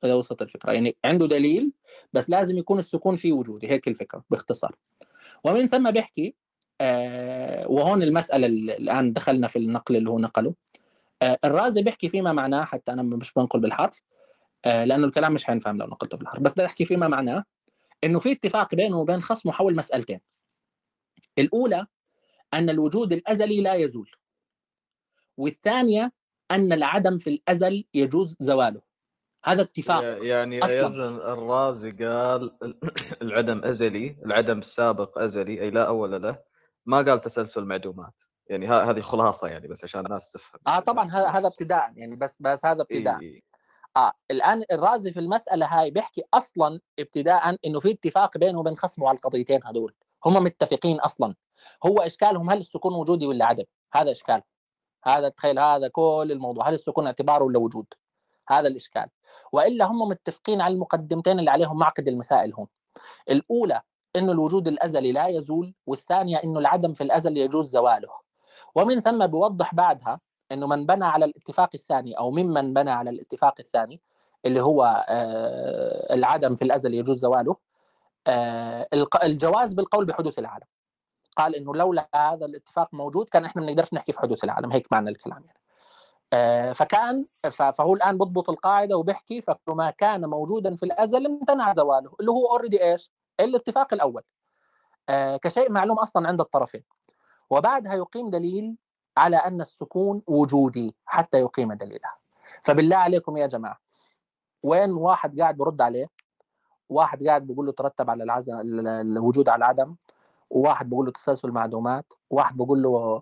إذا 0.03 0.13
وصلت 0.13 0.41
الفكرة. 0.41 0.71
يعني 0.71 0.97
عنده 1.05 1.27
دليل 1.27 1.71
بس 2.13 2.29
لازم 2.29 2.57
يكون 2.57 2.79
السكون 2.79 3.15
فيه 3.15 3.31
وجودي. 3.33 3.69
هيك 3.71 3.87
الفكرة 3.87 4.23
باختصار. 4.29 4.75
ومن 5.43 5.67
ثم 5.67 5.91
بيحكي 5.91 6.27
آه 6.27 6.46
وهون 7.69 8.03
المسألة 8.03 8.47
اللي 8.47 8.77
الآن 8.77 9.13
دخلنا 9.13 9.47
في 9.47 9.59
النقل 9.59 9.95
اللي 9.95 10.09
هو 10.09 10.19
نقله. 10.19 10.53
آه 11.21 11.39
الرازي 11.45 11.83
بيحكي 11.83 12.09
فيما 12.09 12.33
معناه 12.33 12.65
حتى 12.65 12.91
أنا 12.91 13.03
مش 13.03 13.33
بنقل 13.33 13.59
بالحرف 13.59 14.01
آه 14.65 14.83
لأنه 14.85 15.07
الكلام 15.07 15.33
مش 15.33 15.45
حينفهم 15.45 15.77
لو 15.77 15.87
نقلته 15.87 16.17
بالحرف. 16.17 16.41
بس 16.41 16.51
بدي 16.51 16.65
أحكي 16.65 16.85
فيما 16.85 17.07
معناه 17.07 17.43
إنه 18.03 18.19
في 18.19 18.31
اتفاق 18.31 18.75
بينه 18.75 18.99
وبين 18.99 19.21
خصمه 19.21 19.51
حول 19.51 19.75
مسألتين. 19.75 20.19
الأولى 21.37 21.87
أن 22.53 22.69
الوجود 22.69 23.13
الأزلي 23.13 23.61
لا 23.61 23.73
يزول. 23.73 24.11
والثانية 25.37 26.11
أن 26.51 26.73
العدم 26.73 27.17
في 27.17 27.29
الأزل 27.29 27.85
يجوز 27.93 28.35
زواله. 28.39 28.81
هذا 29.45 29.61
اتفاق 29.61 30.25
يعني. 30.25 30.57
يزن 30.57 31.15
الرازي 31.15 31.91
قال 31.91 32.57
العدم 33.21 33.61
أزلي 33.63 34.17
العدم 34.25 34.59
السابق 34.59 35.19
أزلي 35.19 35.61
أي 35.61 35.69
لا 35.69 35.87
أول 35.87 36.21
له. 36.21 36.46
ما 36.87 36.97
قال 36.97 37.21
تسلسل 37.21 37.65
معدومات. 37.65 38.13
يعني 38.47 38.67
هذه 38.67 39.01
خلاصة 39.01 39.47
يعني 39.47 39.67
بس 39.67 39.83
عشان 39.83 40.05
الناس 40.05 40.31
تفهم. 40.31 40.61
آه 40.67 40.79
طبعا 40.79 41.11
هذا 41.11 41.27
هذا 41.27 41.47
ابتداء 41.47 41.93
يعني 41.95 42.15
بس 42.15 42.37
بس 42.39 42.65
هذا 42.65 42.81
ابتداء. 42.81 43.21
إيه. 43.21 43.41
آه 43.97 44.13
الآن 44.31 44.63
الرازي 44.71 45.11
في 45.11 45.19
المسألة 45.19 45.65
هاي 45.65 45.91
بيحكي 45.91 46.23
أصلا 46.33 46.79
ابتداء 46.99 47.57
إنه 47.65 47.79
في 47.79 47.91
اتفاق 47.91 48.37
بينه 48.37 48.59
وبين 48.59 48.77
خصمه 48.77 49.07
على 49.07 49.15
القضيتين 49.15 49.59
هدول 49.63 49.93
هم 50.25 50.33
متفقين 50.43 50.99
أصلا. 50.99 51.35
هو 51.85 51.99
إشكالهم 51.99 52.49
هل 52.49 52.59
السكون 52.59 52.93
وجودي 52.93 53.27
ولا 53.27 53.45
عدم؟ 53.45 53.63
هذا 53.93 54.11
إشكال. 54.11 54.41
هذا 55.05 55.29
تخيل 55.29 55.59
هذا 55.59 55.87
كل 55.87 56.27
الموضوع. 56.31 56.69
هل 56.69 56.73
السكون 56.73 57.05
اعتبار 57.05 57.43
ولا 57.43 57.59
وجود؟ 57.59 57.85
هذا 58.49 58.67
الإشكال. 58.67 59.07
وإلا 59.51 59.85
هم 59.85 59.99
متفقين 60.09 60.61
على 60.61 60.73
المقدمتين 60.73 61.39
اللي 61.39 61.51
عليهم 61.51 61.79
معقد 61.79 62.07
المسائل 62.07 62.53
هون. 62.53 62.67
الأولى 63.29 63.81
إنه 64.17 64.31
الوجود 64.31 64.67
الأزلي 64.67 65.11
لا 65.11 65.27
يزول 65.27 65.73
والثانية 65.87 66.37
إنه 66.43 66.59
العدم 66.59 66.93
في 66.93 67.03
الأزل 67.03 67.37
يجوز 67.37 67.69
زواله. 67.69 68.09
ومن 68.75 69.01
ثم 69.01 69.27
بيوضح 69.27 69.75
بعدها 69.75 70.19
إنه 70.51 70.67
من 70.67 70.85
بنى 70.85 71.05
على 71.05 71.25
الاتفاق 71.25 71.69
الثاني 71.73 72.17
أو 72.17 72.31
ممن 72.31 72.73
بنى 72.73 72.91
على 72.91 73.09
الاتفاق 73.09 73.55
الثاني 73.59 74.01
اللي 74.45 74.61
هو 74.61 75.05
آه، 75.09 76.13
العدم 76.13 76.55
في 76.55 76.61
الأزل 76.61 76.93
يجوز 76.93 77.17
زواله 77.17 77.55
آه، 78.27 78.87
الجواز 79.23 79.73
بالقول 79.73 80.05
بحدوث 80.05 80.39
العالم. 80.39 80.67
قال 81.37 81.55
إنه 81.55 81.75
لولا 81.75 82.09
هذا 82.15 82.45
الاتفاق 82.45 82.93
موجود 82.93 83.29
كان 83.29 83.45
إحنا 83.45 83.61
ما 83.61 83.67
بنقدرش 83.67 83.93
نحكي 83.93 84.11
في 84.11 84.19
حدوث 84.19 84.43
العالم 84.43 84.71
هيك 84.71 84.87
معنى 84.91 85.09
الكلام 85.09 85.43
يعني. 85.45 85.59
آه، 86.33 86.71
فكان 86.73 87.25
فهو 87.51 87.93
الآن 87.93 88.17
بضبط 88.17 88.49
القاعدة 88.49 88.97
وبيحكي 88.97 89.41
فكل 89.41 89.71
ما 89.71 89.89
كان 89.89 90.25
موجودا 90.25 90.75
في 90.75 90.83
الأزل 90.83 91.25
امتنع 91.25 91.73
زواله 91.73 92.11
اللي 92.19 92.31
هو 92.31 92.47
اوريدي 92.47 92.83
إيش؟ 92.83 93.11
الاتفاق 93.39 93.93
الأول 93.93 94.21
آه، 95.09 95.37
كشيء 95.37 95.71
معلوم 95.71 95.99
أصلا 95.99 96.27
عند 96.27 96.41
الطرفين 96.41 96.83
وبعدها 97.49 97.93
يقيم 97.93 98.29
دليل 98.29 98.75
على 99.17 99.37
أن 99.37 99.61
السكون 99.61 100.21
وجودي 100.27 100.95
حتى 101.05 101.39
يقيم 101.39 101.73
دليلها. 101.73 102.17
فبالله 102.63 102.97
عليكم 102.97 103.37
يا 103.37 103.47
جماعة 103.47 103.79
وين 104.63 104.91
واحد 104.91 105.39
قاعد 105.39 105.57
برد 105.57 105.81
عليه؟ 105.81 106.07
واحد 106.89 107.23
قاعد 107.23 107.47
بيقول 107.47 107.65
له 107.65 107.71
ترتب 107.71 108.09
على 108.09 108.23
العزم 108.23 108.59
الوجود 108.87 109.49
على 109.49 109.57
العدم 109.57 109.95
وواحد 110.49 110.89
بيقول 110.89 111.05
له 111.05 111.11
تسلسل 111.11 111.51
معدومات 111.51 112.13
وواحد 112.29 112.57
بيقول 112.57 112.81
له 112.81 113.21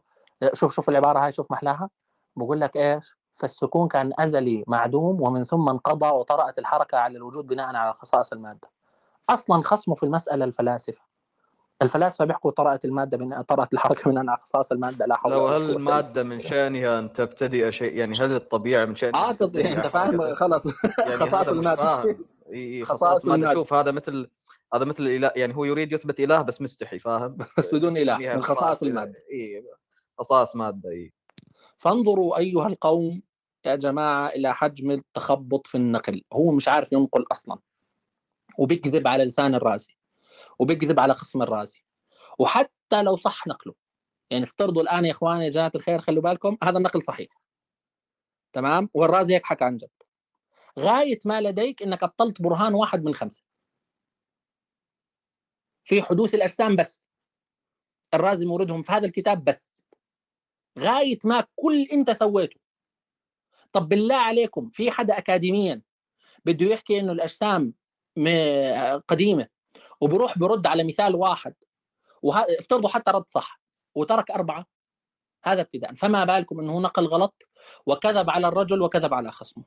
شوف 0.53 0.73
شوف 0.75 0.89
العبارة 0.89 1.19
هاي 1.19 1.31
شوف 1.31 1.51
محلاها 1.51 1.89
بقول 2.35 2.61
لك 2.61 2.77
إيش؟ 2.77 3.17
فالسكون 3.33 3.87
كان 3.87 4.11
أزلي 4.19 4.63
معدوم 4.67 5.21
ومن 5.21 5.45
ثم 5.45 5.69
انقضى 5.69 6.09
وطرأت 6.09 6.59
الحركة 6.59 6.97
على 6.97 7.17
الوجود 7.17 7.47
بناء 7.47 7.75
على 7.75 7.93
خصائص 7.93 8.33
المادة. 8.33 8.74
أصلا 9.29 9.63
خصمه 9.63 9.95
في 9.95 10.03
المسألة 10.03 10.45
الفلاسفة. 10.45 11.01
الفلاسفة 11.81 12.25
بيحكوا 12.25 12.51
طرأت 12.51 12.85
المادة 12.85 13.17
من 13.17 13.41
طرأت 13.41 13.73
الحركة 13.73 14.11
بناء 14.11 14.25
على 14.27 14.37
خصائص 14.37 14.71
المادة 14.71 15.05
لا 15.05 15.15
حول 15.15 15.31
لو 15.31 15.47
هل 15.47 15.69
المادة 15.69 16.23
من 16.23 16.39
شأنها 16.39 16.99
أن 16.99 17.13
تبتدئ 17.13 17.71
شيء 17.71 17.97
يعني 17.97 18.17
هل 18.17 18.35
الطبيعة 18.35 18.85
من 18.85 18.95
شأنها 18.95 19.29
آه 19.29 19.31
أنت 19.31 19.87
فاهم؟ 19.87 20.35
خلاص. 20.35 20.65
يعني 20.99 21.11
خصائص 21.11 21.47
المادة. 21.47 22.01
خصائص 22.51 22.89
خصائص 22.89 23.23
المادة 23.23 23.35
المادة. 23.35 23.53
شوف 23.53 23.73
هذا 23.73 23.91
مثل 23.91 24.29
هذا 24.73 24.85
مثل 24.85 25.03
الإله 25.03 25.31
يعني 25.35 25.55
هو 25.55 25.65
يريد 25.65 25.91
يثبت 25.91 26.19
إله 26.19 26.41
بس 26.41 26.61
مستحي 26.61 26.99
فاهم؟ 26.99 27.37
بس 27.57 27.73
بدون 27.73 27.97
إله 27.97 28.17
من 28.17 28.43
خصائص 28.43 28.83
إله. 28.83 28.91
المادة. 28.91 29.19
إي 29.31 29.63
خصائص 30.19 30.55
مادة 30.55 30.89
إي. 30.89 31.13
فانظروا 31.77 32.37
أيها 32.37 32.67
القوم 32.67 33.21
يا 33.65 33.75
جماعة 33.75 34.27
إلى 34.27 34.55
حجم 34.55 34.91
التخبط 34.91 35.67
في 35.67 35.75
النقل. 35.75 36.21
هو 36.33 36.51
مش 36.51 36.67
عارف 36.67 36.91
ينقل 36.91 37.25
أصلا. 37.31 37.59
وبيكذب 38.57 39.07
على 39.07 39.25
لسان 39.25 39.55
الرازي 39.55 39.97
وبيكذب 40.59 40.99
على 40.99 41.13
خصم 41.13 41.41
الرازي 41.41 41.83
وحتى 42.39 43.03
لو 43.03 43.15
صح 43.15 43.47
نقله. 43.47 43.73
يعني 44.29 44.43
افترضوا 44.43 44.81
الآن 44.81 45.05
يا 45.05 45.11
اخوان 45.11 45.41
يا 45.41 45.49
جماعة 45.49 45.71
الخير 45.75 46.01
خلوا 46.01 46.23
بالكم 46.23 46.57
هذا 46.63 46.77
النقل 46.77 47.03
صحيح. 47.03 47.27
تمام؟ 48.53 48.89
والرازي 48.93 49.35
يضحك 49.35 49.61
عن 49.61 49.77
جد. 49.77 49.89
غاية 50.79 51.19
ما 51.25 51.41
لديك 51.41 51.83
إنك 51.83 52.03
أبطلت 52.03 52.41
برهان 52.41 52.73
واحد 52.73 53.03
من 53.03 53.13
خمسة. 53.13 53.43
في 55.83 56.01
حدوث 56.01 56.35
الأجسام 56.35 56.75
بس. 56.75 57.01
الرازي 58.13 58.45
موردهم 58.45 58.81
في 58.81 58.91
هذا 58.91 59.05
الكتاب 59.07 59.43
بس. 59.43 59.73
غاية 60.79 61.19
ما 61.23 61.47
كل 61.55 61.81
أنت 61.93 62.11
سويته. 62.11 62.59
طب 63.71 63.89
بالله 63.89 64.15
عليكم 64.15 64.69
في 64.69 64.91
حدا 64.91 65.17
اكاديميا 65.17 65.81
بده 66.45 66.65
يحكي 66.65 66.99
إنه 66.99 67.11
الأجسام 67.11 67.73
قديمة 69.07 69.47
وبروح 70.01 70.37
برد 70.37 70.67
على 70.67 70.83
مثال 70.83 71.15
واحد 71.15 71.53
وه- 72.21 72.45
افترضوا 72.59 72.89
حتى 72.89 73.11
رد 73.11 73.25
صح 73.27 73.61
وترك 73.95 74.31
أربعة 74.31 74.65
هذا 75.43 75.61
ابتداء. 75.61 75.93
فما 75.93 76.23
بالكم 76.23 76.59
إنه 76.59 76.79
نقل 76.79 77.05
غلط 77.07 77.47
وكذب 77.85 78.29
على 78.29 78.47
الرجل 78.47 78.81
وكذب 78.81 79.13
على 79.13 79.31
خصمه. 79.31 79.63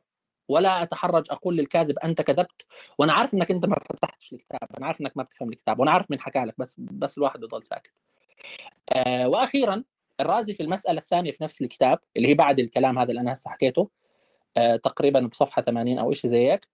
ولا 0.49 0.83
أتحرج 0.83 1.27
أقول 1.31 1.57
للكاذب 1.57 1.99
أنت 1.99 2.23
كذبت 2.23 2.67
وأنا 2.99 3.13
عارف 3.13 3.35
إنك 3.35 3.51
أنت 3.51 3.67
ما 3.67 3.77
فتحتش 3.93 4.33
الكتاب 4.33 4.59
أنا 4.79 4.87
عارف 4.87 5.01
إنك 5.01 5.17
ما 5.17 5.23
بتفهم 5.23 5.49
الكتاب 5.49 5.81
وأنا 5.81 5.91
عارف 5.91 6.11
من 6.11 6.21
حكى 6.21 6.39
لك 6.39 6.55
بس 6.59 6.75
بس 6.79 7.19
الواحد 7.19 7.43
يضل 7.43 7.67
ساكت. 7.67 7.91
آه 8.93 9.29
وأخيرا 9.29 9.85
الرازي 10.21 10.55
في 10.55 10.63
المسألة 10.63 10.99
الثانية 11.01 11.31
في 11.33 11.45
نفس 11.45 11.61
الكتاب 11.63 11.99
اللي 12.17 12.29
هي 12.29 12.35
بعد 12.35 12.59
الكلام 12.59 12.99
هذا 12.99 13.11
اللي 13.11 13.21
أنا 13.21 13.33
هسه 13.33 13.51
حكيته 13.51 13.91
آه 14.57 14.77
تقريبا 14.77 15.21
بصفحة 15.21 15.63
80 15.63 15.99
أو 15.99 16.13
شيء 16.15 16.31
زي 16.31 16.51
هيك 16.53 16.69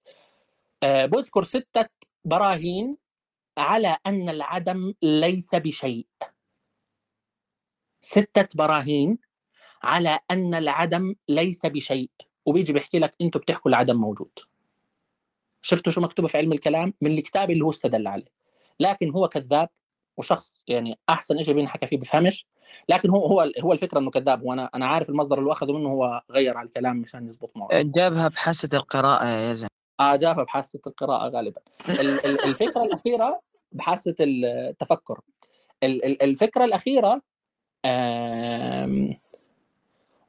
بذكر 0.85 1.44
ستة 1.44 1.89
براهين 2.24 2.97
على 3.59 3.97
أن 4.06 4.28
العدم 4.28 4.94
ليس 5.02 5.55
بشيء. 5.55 6.06
ستة 8.01 8.48
براهين 8.55 9.19
على 9.82 10.19
أن 10.31 10.55
العدم 10.55 11.15
ليس 11.28 11.66
بشيء. 11.66 12.11
وبيجي 12.47 12.73
بيحكي 12.73 12.98
لك 12.98 13.15
أنتم 13.20 13.40
بتحكوا 13.40 13.70
العدم 13.70 13.97
موجود. 13.97 14.31
شفتوا 15.62 15.93
شو 15.93 16.01
مكتوب 16.01 16.27
في 16.27 16.39
علم 16.39 16.52
الكلام؟ 16.52 16.94
من 17.01 17.11
الكتاب 17.11 17.51
اللي 17.51 17.65
هو 17.65 17.70
استدل 17.70 18.06
عليه. 18.06 18.35
لكن 18.81 19.11
هو 19.11 19.28
كذاب 19.28 19.69
وشخص 20.16 20.65
يعني 20.69 20.98
أحسن 21.09 21.43
شيء 21.43 21.55
بينحكى 21.55 21.86
فيه 21.86 21.97
بفهمش. 21.97 22.47
لكن 22.89 23.11
هو 23.11 23.27
هو 23.27 23.51
هو 23.61 23.73
الفكرة 23.73 23.98
إنه 23.98 24.11
كذاب. 24.11 24.43
وأنا 24.43 24.70
أنا 24.74 24.86
عارف 24.86 25.09
المصدر 25.09 25.39
اللي 25.39 25.52
أخذه 25.52 25.73
منه 25.73 25.89
هو 25.89 26.23
غير 26.31 26.56
على 26.56 26.66
الكلام 26.66 26.97
مشان 26.97 27.24
يزبط 27.24 27.56
معه 27.56 27.69
جابها 27.82 28.28
بحاسة 28.28 28.69
القراءة 28.73 29.27
يا 29.27 29.51
يزن 29.51 29.69
آه 30.01 30.16
جابها 30.16 30.45
بحاسة 30.45 30.81
القراءة 30.87 31.29
غالبا. 31.29 31.61
ال- 31.89 32.01
ال- 32.01 32.45
الفكرة 32.45 32.83
الأخيرة 32.85 33.41
بحاسة 33.73 34.15
التفكر 34.21 35.21
ال- 35.83 36.05
ال- 36.05 36.23
الفكرة 36.23 36.65
الأخيرة. 36.65 37.23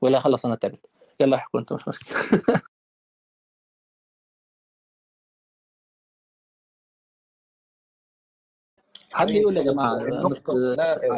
ولا 0.01 0.19
خلص 0.19 0.45
أنا 0.45 0.55
تعبت. 0.55 0.89
يلا 1.19 1.35
احكوا 1.37 1.59
أنتم 1.59 1.75
مش 1.75 1.87
مشكلة. 1.87 2.17
حد 9.13 9.29
يقول 9.29 9.57
يا 9.57 9.63
جماعة؟ 9.63 9.93
لا 9.95 10.07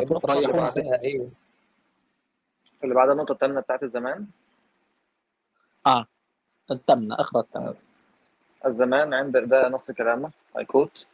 النقطة 0.01 0.33
اللي 0.33 0.53
بعدها 0.53 1.01
إيه؟ 1.01 1.29
اللي 2.83 2.95
بعدها 2.95 3.13
النقطة 3.13 3.31
الثامنة 3.31 3.59
بتاعت 3.61 3.83
الزمان؟ 3.83 4.27
آه 5.87 6.07
التمنه 6.71 7.15
اقرأ 7.15 7.41
التمنه 7.41 7.86
الزمان 8.65 9.13
عند 9.13 9.37
ده 9.37 9.69
نص 9.69 9.91
كلامه 9.91 10.29
I 10.57 10.61
quote. 10.61 11.05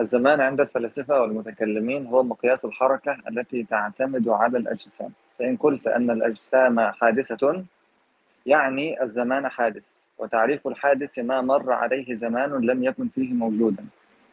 الزمان 0.00 0.40
عند 0.40 0.60
الفلاسفة 0.60 1.20
والمتكلمين 1.20 2.06
هو 2.06 2.22
مقياس 2.22 2.64
الحركة 2.64 3.16
التي 3.28 3.62
تعتمد 3.62 4.28
على 4.28 4.58
الأجسام. 4.58 5.12
فإن 5.38 5.56
قلت 5.56 5.86
أن 5.86 6.10
الأجسام 6.10 6.80
حادثة 6.80 7.64
يعني 8.46 9.02
الزمان 9.02 9.48
حادث 9.48 10.06
وتعريف 10.18 10.66
الحادث 10.66 11.18
ما 11.18 11.40
مر 11.40 11.72
عليه 11.72 12.14
زمان 12.14 12.50
لم 12.50 12.84
يكن 12.84 13.08
فيه 13.08 13.32
موجودا. 13.32 13.84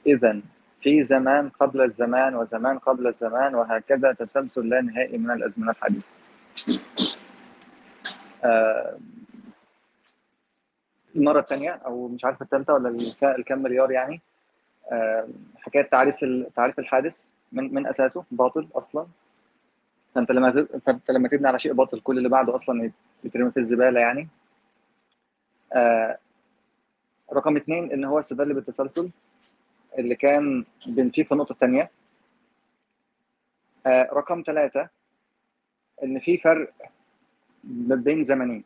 إذا 0.05 0.41
في 0.81 1.03
زمان 1.03 1.49
قبل 1.49 1.81
الزمان 1.81 2.35
وزمان 2.35 2.77
قبل 2.79 3.07
الزمان 3.07 3.55
وهكذا 3.55 4.11
تسلسل 4.13 4.69
لا 4.69 4.81
نهائي 4.81 5.17
من 5.17 5.31
الأزمنة 5.31 5.71
الحادثة. 5.71 6.13
آه، 8.43 8.97
المرة 11.17 11.39
الثانية 11.39 11.71
أو 11.71 12.07
مش 12.07 12.25
عارف 12.25 12.41
الثالثة 12.41 12.73
ولا 12.73 12.89
الك- 12.89 13.23
الكام 13.23 13.61
مليار 13.63 13.91
يعني. 13.91 14.21
آه، 14.91 15.27
حكاية 15.57 15.81
تعريف 15.81 16.15
تعريف 16.55 16.79
الحادث 16.79 17.29
من 17.51 17.73
من 17.73 17.87
أساسه 17.87 18.23
باطل 18.31 18.67
أصلا. 18.75 19.07
فأنت 20.15 20.31
لما 20.31 20.51
ت- 20.51 20.77
فأنت 20.85 21.11
لما 21.11 21.27
تبني 21.27 21.47
على 21.47 21.59
شيء 21.59 21.73
باطل 21.73 21.99
كل 21.99 22.17
اللي 22.17 22.29
بعده 22.29 22.55
أصلا 22.55 22.91
يترمي 23.23 23.51
في 23.51 23.57
الزبالة 23.57 23.99
يعني. 23.99 24.27
آه، 25.73 26.17
رقم 27.33 27.55
اثنين 27.55 27.91
إن 27.91 28.03
هو 28.05 28.19
استدل 28.19 28.53
بالتسلسل 28.53 29.09
اللي 29.99 30.15
كان 30.15 30.65
بنفيه 30.87 31.23
في 31.23 31.31
النقطة 31.31 31.51
الثانية 31.53 31.91
آه، 33.87 34.09
رقم 34.13 34.43
ثلاثة 34.45 34.89
إن 36.03 36.19
في 36.19 36.37
فرق 36.37 36.73
بين 37.63 38.23
زمنين. 38.23 38.63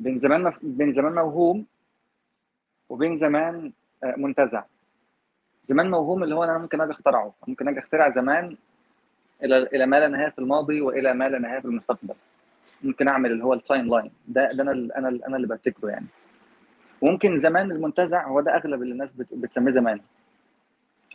بين 0.00 0.18
زمان. 0.18 0.52
بين 0.62 0.92
زمان 0.92 1.12
موهوم 1.14 1.66
وبين 2.88 3.16
زمان 3.16 3.72
آه، 4.04 4.14
منتزع. 4.16 4.64
زمان 5.64 5.90
موهوم 5.90 6.22
اللي 6.22 6.34
هو 6.34 6.44
أنا 6.44 6.58
ممكن 6.58 6.80
أجي 6.80 6.90
أخترعه. 6.92 7.34
ممكن 7.48 7.68
أجي 7.68 7.78
أخترع 7.78 8.08
زمان 8.08 8.56
إلى 9.44 9.58
إلى 9.58 9.86
ما 9.86 10.00
لا 10.00 10.08
نهاية 10.08 10.30
في 10.30 10.38
الماضي 10.38 10.80
وإلى 10.80 11.14
ما 11.14 11.28
لا 11.28 11.38
نهاية 11.38 11.60
في 11.60 11.64
المستقبل. 11.64 12.14
ممكن 12.82 13.08
أعمل 13.08 13.32
اللي 13.32 13.44
هو 13.44 13.54
ال 13.54 13.86
timeline. 13.88 14.10
ده 14.28 14.52
ده 14.52 14.62
أنا 14.62 14.72
أنا 14.72 15.08
ال- 15.08 15.24
أنا 15.24 15.36
اللي 15.36 15.46
ببتكره 15.46 15.88
يعني. 15.90 16.06
وممكن 17.02 17.38
زمان 17.38 17.70
المنتزع 17.72 18.26
هو 18.28 18.40
ده 18.40 18.56
أغلب 18.56 18.82
اللي 18.82 18.92
الناس 18.92 19.12
بت- 19.12 19.34
بتسميه 19.34 19.70
زمان. 19.70 20.00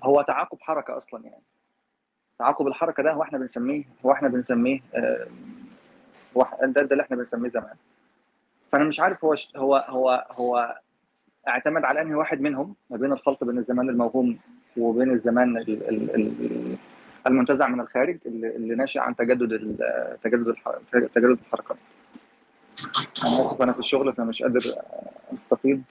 هو 0.03 0.21
تعاقب 0.21 0.57
حركة 0.61 0.97
أصلا 0.97 1.23
يعني. 1.23 1.43
تعاقب 2.39 2.67
الحركة 2.67 3.03
ده 3.03 3.11
هو 3.11 3.23
إحنا 3.23 3.37
بنسميه 3.37 3.83
هو 4.05 4.11
إحنا 4.11 4.27
بنسميه 4.27 4.79
آه، 4.95 5.27
ده, 6.63 6.81
ده 6.81 6.91
اللي 6.91 7.03
إحنا 7.03 7.17
بنسميه 7.17 7.49
زمان. 7.49 7.75
فأنا 8.75 8.85
مش 8.87 8.99
عارف 8.99 9.25
هو 9.25 9.35
هو 9.55 9.75
هو 9.89 10.27
هو 10.31 10.79
اعتمد 11.47 11.83
على 11.83 12.01
أنهي 12.01 12.15
واحد 12.15 12.41
منهم 12.41 12.75
ما 12.89 12.97
بين 12.97 13.11
الخلط 13.11 13.43
بين 13.43 13.57
الزمان 13.57 13.89
الموهوم 13.89 14.39
وبين 14.77 15.11
الزمان 15.11 15.57
ال- 15.57 15.89
ال- 15.89 16.15
ال- 16.15 16.77
المنتزع 17.27 17.67
من 17.67 17.79
الخارج 17.79 18.19
اللي, 18.25 18.55
اللي 18.55 18.75
ناشئ 18.75 18.99
عن 18.99 19.15
تجدد 19.15 19.51
ال- 19.51 20.17
تجدد 20.23 20.47
الح- 20.47 20.79
تجدد 20.91 21.39
الحركات. 21.45 21.77
أنا 23.25 23.41
آسف 23.41 23.61
أنا 23.61 23.73
في 23.73 23.79
الشغل 23.79 24.13
فمش 24.13 24.43
قادر 24.43 24.61
استفيض 25.33 25.81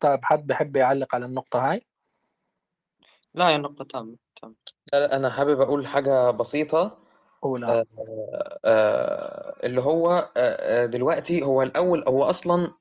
طيب 0.00 0.24
حد 0.24 0.46
بحب 0.46 0.76
يعلق 0.76 1.14
على 1.14 1.26
النقطة 1.26 1.70
هاي؟ 1.70 1.86
لا 3.34 3.50
يا 3.50 3.58
نقطة 3.58 3.84
تامة 3.84 4.16
تامة. 4.42 4.54
لا 4.92 5.06
لا 5.06 5.16
أنا 5.16 5.30
حابب 5.30 5.60
أقول 5.60 5.86
حاجة 5.86 6.30
بسيطة. 6.30 6.98
أولى 7.44 7.66
آه، 7.66 7.84
آه، 8.64 9.56
اللي 9.66 9.80
هو 9.80 10.10
آه، 10.36 10.40
آه، 10.40 10.86
دلوقتي 10.86 11.42
هو 11.42 11.62
الأول 11.62 12.04
هو 12.08 12.22
أصلا 12.22 12.72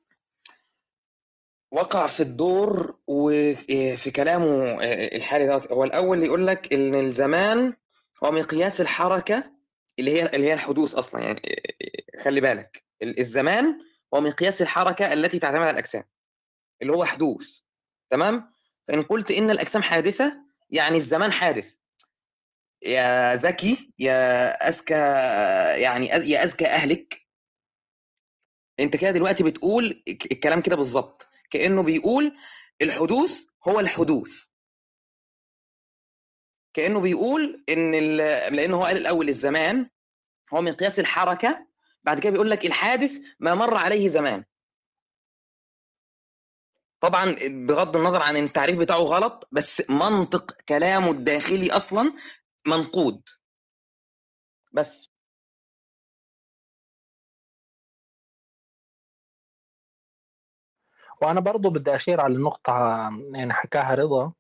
وقع 1.72 2.08
في 2.08 2.20
الدور 2.24 2.96
وفي 3.08 4.12
كلامه 4.12 4.70
آه، 4.84 5.16
الحالي 5.16 5.48
دوت. 5.48 5.72
هو 5.72 5.84
الأول 5.84 6.24
يقول 6.24 6.48
لك 6.48 6.74
إن 6.74 6.96
الزمان 6.96 7.74
هو 8.24 8.32
مقياس 8.32 8.82
الحركة 8.82 9.52
اللي 10.00 10.12
هي 10.12 10.26
اللي 10.26 10.48
هي 10.48 10.54
الحدوث 10.54 10.96
أصلا. 10.96 11.22
يعني 11.24 11.42
آه، 12.18 12.24
خلي 12.24 12.42
بالك. 12.42 12.84
ال- 13.02 13.20
الزمان 13.20 13.80
هو 14.14 14.22
مقياس 14.22 14.62
الحركة 14.62 15.14
التي 15.14 15.40
تعتمد 15.40 15.62
على 15.62 15.70
الأجسام 15.70 16.04
اللي 16.82 16.94
هو 16.94 17.06
حدوث. 17.06 17.60
تمام؟ 18.10 18.54
فإن 18.88 19.04
قلت 19.04 19.32
إن 19.32 19.50
الأجسام 19.52 19.82
حادثة 19.82 20.34
يعني 20.70 20.98
الزمان 20.98 21.32
حادث. 21.32 21.76
يا 22.84 23.36
ذكي 23.36 23.94
يا 24.00 24.48
اذكى 24.70 24.94
يعني 25.82 26.08
يا 26.08 26.44
اذكى 26.44 26.66
أهلك. 26.66 27.28
أنت 28.80 28.96
كده 28.96 29.12
دلوقتي 29.12 29.44
بتقول 29.44 30.04
الك- 30.08 30.32
الكلام 30.32 30.62
كده 30.62 30.76
بالظبط. 30.76 31.28
كأنه 31.50 31.84
بيقول 31.84 32.38
الحدوث 32.82 33.46
هو 33.68 33.80
الحدوث. 33.80 34.48
كأنه 36.74 37.00
بيقول 37.00 37.64
إن 37.70 37.92
لأن 38.56 38.74
هو 38.74 38.84
قال 38.84 38.98
الأول 38.98 39.30
الزمان 39.30 39.90
هو 40.54 40.62
مقياس 40.62 41.00
الحركة 41.00 41.68
بعد 42.04 42.20
كده 42.20 42.30
بيقول 42.32 42.52
لك 42.52 42.66
الحادث 42.66 43.18
ما 43.40 43.56
مر 43.56 43.76
عليه 43.78 44.08
زمان. 44.10 44.44
طبعا 47.00 47.36
بغض 47.68 47.98
النظر 47.98 48.22
عن 48.22 48.38
التعريف 48.38 48.78
بتاعه 48.78 48.98
غلط 49.00 49.48
بس 49.52 49.90
منطق 49.90 50.52
كلامه 50.70 51.12
الداخلي 51.12 51.72
أصلا 51.72 52.14
منقود. 52.68 53.22
بس. 54.74 55.10
وأنا 61.22 61.40
برضو 61.40 61.70
بدي 61.70 61.96
أشير 61.96 62.22
على 62.22 62.36
النقطة 62.36 62.72
يعني 63.34 63.54
حكاها 63.54 63.96
رضا 63.96 64.34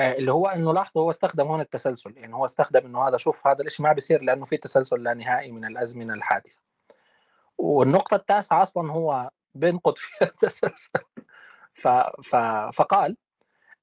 آه، 0.00 0.12
اللي 0.14 0.32
هو 0.32 0.46
إنه 0.48 0.72
لاحظوا 0.74 1.02
هو 1.04 1.10
استخدم 1.10 1.48
هون 1.48 1.60
التسلسل 1.60 2.14
يعني 2.18 2.34
هو 2.34 2.44
استخدم 2.44 2.86
إنه 2.86 3.08
هذا 3.08 3.16
شوف 3.16 3.46
هذا 3.46 3.62
الشيء 3.64 3.86
ما 3.86 3.92
بيصير 3.92 4.22
لأنه 4.22 4.44
في 4.44 4.56
تسلسل 4.56 5.02
لا 5.02 5.14
نهائي 5.14 5.52
من 5.52 5.64
الأزمنة 5.64 6.14
الحادثة. 6.14 6.60
والنقطة 7.58 8.14
التاسعة 8.14 8.62
أصلا 8.62 8.92
هو 8.92 9.30
بينقض 9.54 9.96
فيها 9.98 10.28
التسلسل. 10.30 10.90
فقال 12.72 13.16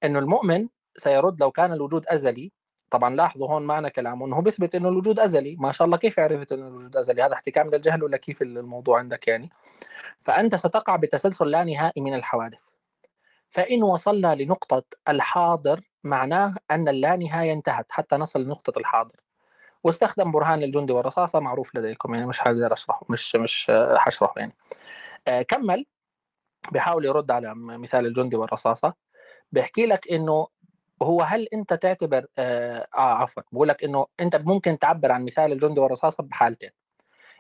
إنه 0.04 0.20
المؤمن 0.20 0.70
سيرد 0.98 1.42
لو 1.42 1.52
كان 1.52 1.74
الوجود 1.74 2.08
أزلي 2.08 2.52
طبعا 2.92 3.16
لاحظوا 3.16 3.48
هون 3.50 3.62
معنى 3.62 3.90
كلامه 3.90 4.26
إنه 4.26 4.42
بيثبت 4.42 4.76
إنه 4.76 4.90
الوجود 4.90 5.20
أزلي. 5.20 5.56
ما 5.60 5.72
شاء 5.72 5.86
الله 5.86 5.98
كيف 5.98 6.20
عرفت 6.20 6.52
إنه 6.52 6.68
الوجود 6.68 6.98
أزلي؟ 6.98 7.24
هذا 7.24 7.34
احتكام 7.34 7.70
للجهل 7.70 8.04
ولا 8.04 8.18
كيف 8.18 8.42
الموضوع 8.42 9.00
عندك 9.00 9.28
يعني؟ 9.28 9.50
فأنت 10.22 10.56
ستقع 10.56 10.96
بتسلسل 10.96 11.52
لا 11.52 11.64
نهائي 11.64 12.02
من 12.02 12.14
الحوادث. 12.14 12.62
فإن 13.50 13.84
وصلنا 13.84 14.36
لنقطة 14.36 14.84
الحاضر 15.10 15.82
معناه 16.04 16.56
أن 16.72 16.88
اللانهاية 16.88 17.54
انتهت 17.54 17.92
حتى 17.92 18.16
نصل 18.16 18.42
لنقطة 18.44 18.80
الحاضر. 18.80 19.16
واستخدم 19.84 20.32
برهان 20.32 20.64
الجندي 20.64 20.94
والرصاصة 20.94 21.40
معروف 21.40 21.76
لديكم 21.76 22.14
يعني 22.14 22.26
مش 22.28 22.40
حقدر 22.40 22.74
أشرحه 22.74 23.06
مش 23.10 23.36
مش 23.36 23.72
حشرحه 23.98 24.34
يعني. 24.38 24.56
آه، 25.28 25.42
كمل. 25.42 25.86
بيحاول 26.72 27.06
يرد 27.06 27.32
على 27.32 27.56
مثال 27.56 28.06
الجندي 28.06 28.36
والرصاصة. 28.36 28.94
بيحكي 29.52 29.86
لك 29.86 30.12
إنه 30.12 30.48
هو 31.04 31.22
هل 31.22 31.48
أنت 31.54 31.74
تعتبر 31.74 32.26
آه, 32.38 32.88
آه 32.96 33.00
عفوا 33.14 33.44
بقول 33.52 33.68
لك 33.68 33.84
إنه 33.84 34.08
أنت 34.20 34.36
ممكن 34.36 34.80
تعبر 34.80 35.12
عن 35.12 35.26
مثال 35.26 35.52
الجندي 35.52 35.80
والرصاصة 35.80 36.24
بحالتين. 36.24 36.70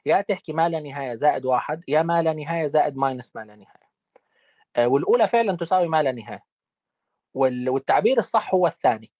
يا 0.05 0.21
تحكي 0.21 0.53
ما 0.53 0.69
لا 0.69 0.79
نهاية 0.79 1.15
زائد 1.15 1.45
واحد 1.45 1.83
يا 1.87 2.01
ما 2.01 2.21
لا 2.21 2.33
نهاية 2.33 2.67
زائد 2.67 2.97
ماينس 2.97 3.35
ما 3.35 3.41
لا 3.41 3.55
نهاية. 3.55 3.89
آه، 4.75 4.87
والأولى 4.87 5.27
فعلا 5.27 5.57
تساوي 5.57 5.87
ما 5.87 6.03
لا 6.03 6.11
نهاية. 6.11 6.43
وال- 7.33 7.69
والتعبير 7.69 8.17
الصح 8.19 8.53
هو 8.53 8.67
الثاني. 8.67 9.11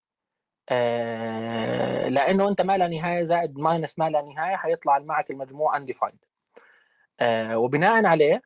آه، 0.70 2.08
لأنه 2.10 2.48
أنت 2.50 2.62
ما 2.62 2.78
لا 2.78 2.88
نهاية 2.88 3.24
زائد 3.24 3.58
ماينس 3.60 4.00
ما 4.00 4.10
لا 4.10 4.22
نهاية 4.22 4.56
حيطلع 4.56 5.00
معك 5.00 5.32
المجموع 5.32 5.80
undefined. 5.80 6.26
آه، 7.20 7.58
وبناء 7.58 8.06
عليه 8.06 8.42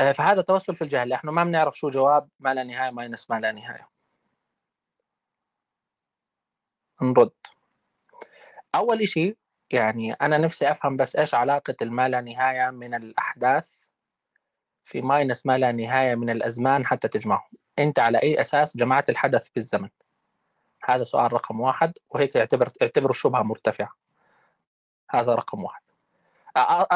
آه، 0.00 0.12
فهذا 0.12 0.42
توسل 0.42 0.74
في 0.76 0.82
الجهل. 0.84 1.12
إحنا 1.12 1.30
ما 1.32 1.44
بنعرف 1.44 1.78
شو 1.78 1.90
جواب 1.90 2.28
ما 2.40 2.54
لا 2.54 2.64
نهاية 2.64 2.90
ماينس 2.90 3.30
ما 3.30 3.40
لا 3.40 3.52
نهاية. 3.52 3.95
نرد. 7.02 7.30
أول 8.74 9.08
شيء 9.08 9.36
يعني 9.70 10.12
أنا 10.12 10.38
نفسي 10.38 10.70
أفهم 10.70 10.96
بس 10.96 11.16
إيش 11.16 11.34
علاقة 11.34 11.74
الما 11.82 12.08
لا 12.08 12.20
نهاية 12.20 12.70
من 12.70 12.94
الأحداث 12.94 13.68
في 14.84 15.02
minus 15.02 15.46
ما 15.46 15.58
لا 15.58 15.72
نهاية 15.72 16.14
من 16.14 16.30
الأزمان 16.30 16.86
حتى 16.86 17.08
تجمعهم. 17.08 17.50
أنت 17.78 17.98
على 17.98 18.18
أي 18.22 18.40
أساس 18.40 18.76
جمعت 18.76 19.08
الحدث 19.10 19.48
بالزمن 19.48 19.88
هذا 20.84 21.04
سؤال 21.04 21.32
رقم 21.32 21.60
واحد 21.60 21.92
وهيك 22.10 22.36
اعتبر 22.36 22.68
اعتبره 22.82 23.10
الشبهه 23.10 23.42
مرتفعة. 23.42 23.90
هذا 25.10 25.34
رقم 25.34 25.64
واحد. 25.64 25.82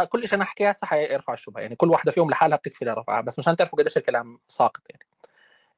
كل 0.08 0.28
شيء 0.28 0.34
أنا 0.36 0.44
احكيها 0.44 0.72
صح 0.72 0.92
يرفع 0.92 1.32
الشبهة. 1.32 1.62
يعني 1.62 1.76
كل 1.76 1.90
واحدة 1.90 2.12
فيهم 2.12 2.30
لحالها 2.30 2.56
بتكفي 2.56 2.84
لرفعها 2.84 3.20
بس 3.20 3.38
مشان 3.38 3.56
تعرفوا 3.56 3.78
قديش 3.78 3.96
الكلام 3.96 4.38
ساقط 4.48 4.82
يعني. 4.90 5.06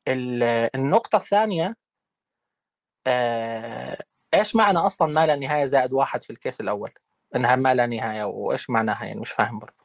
ال- 0.09 0.71
النقطة 0.75 1.17
الثانية 1.17 1.77
آه، 3.07 3.99
إيش 4.35 4.57
معنى 4.57 4.79
أصلا 4.79 5.13
ما 5.13 5.27
لا 5.27 5.37
نهاية 5.37 5.67
زائد 5.67 5.93
واحد 5.93 6.23
في 6.23 6.31
الكيس 6.31 6.61
الأول؟ 6.61 6.93
إنها 7.37 7.57
ما 7.57 7.75
لا 7.75 7.87
نهاية 7.87 8.25
وإيش 8.25 8.71
معناها؟ 8.71 9.05
يعني 9.05 9.21
مش 9.21 9.31
فاهم 9.31 9.59
برضه. 9.59 9.83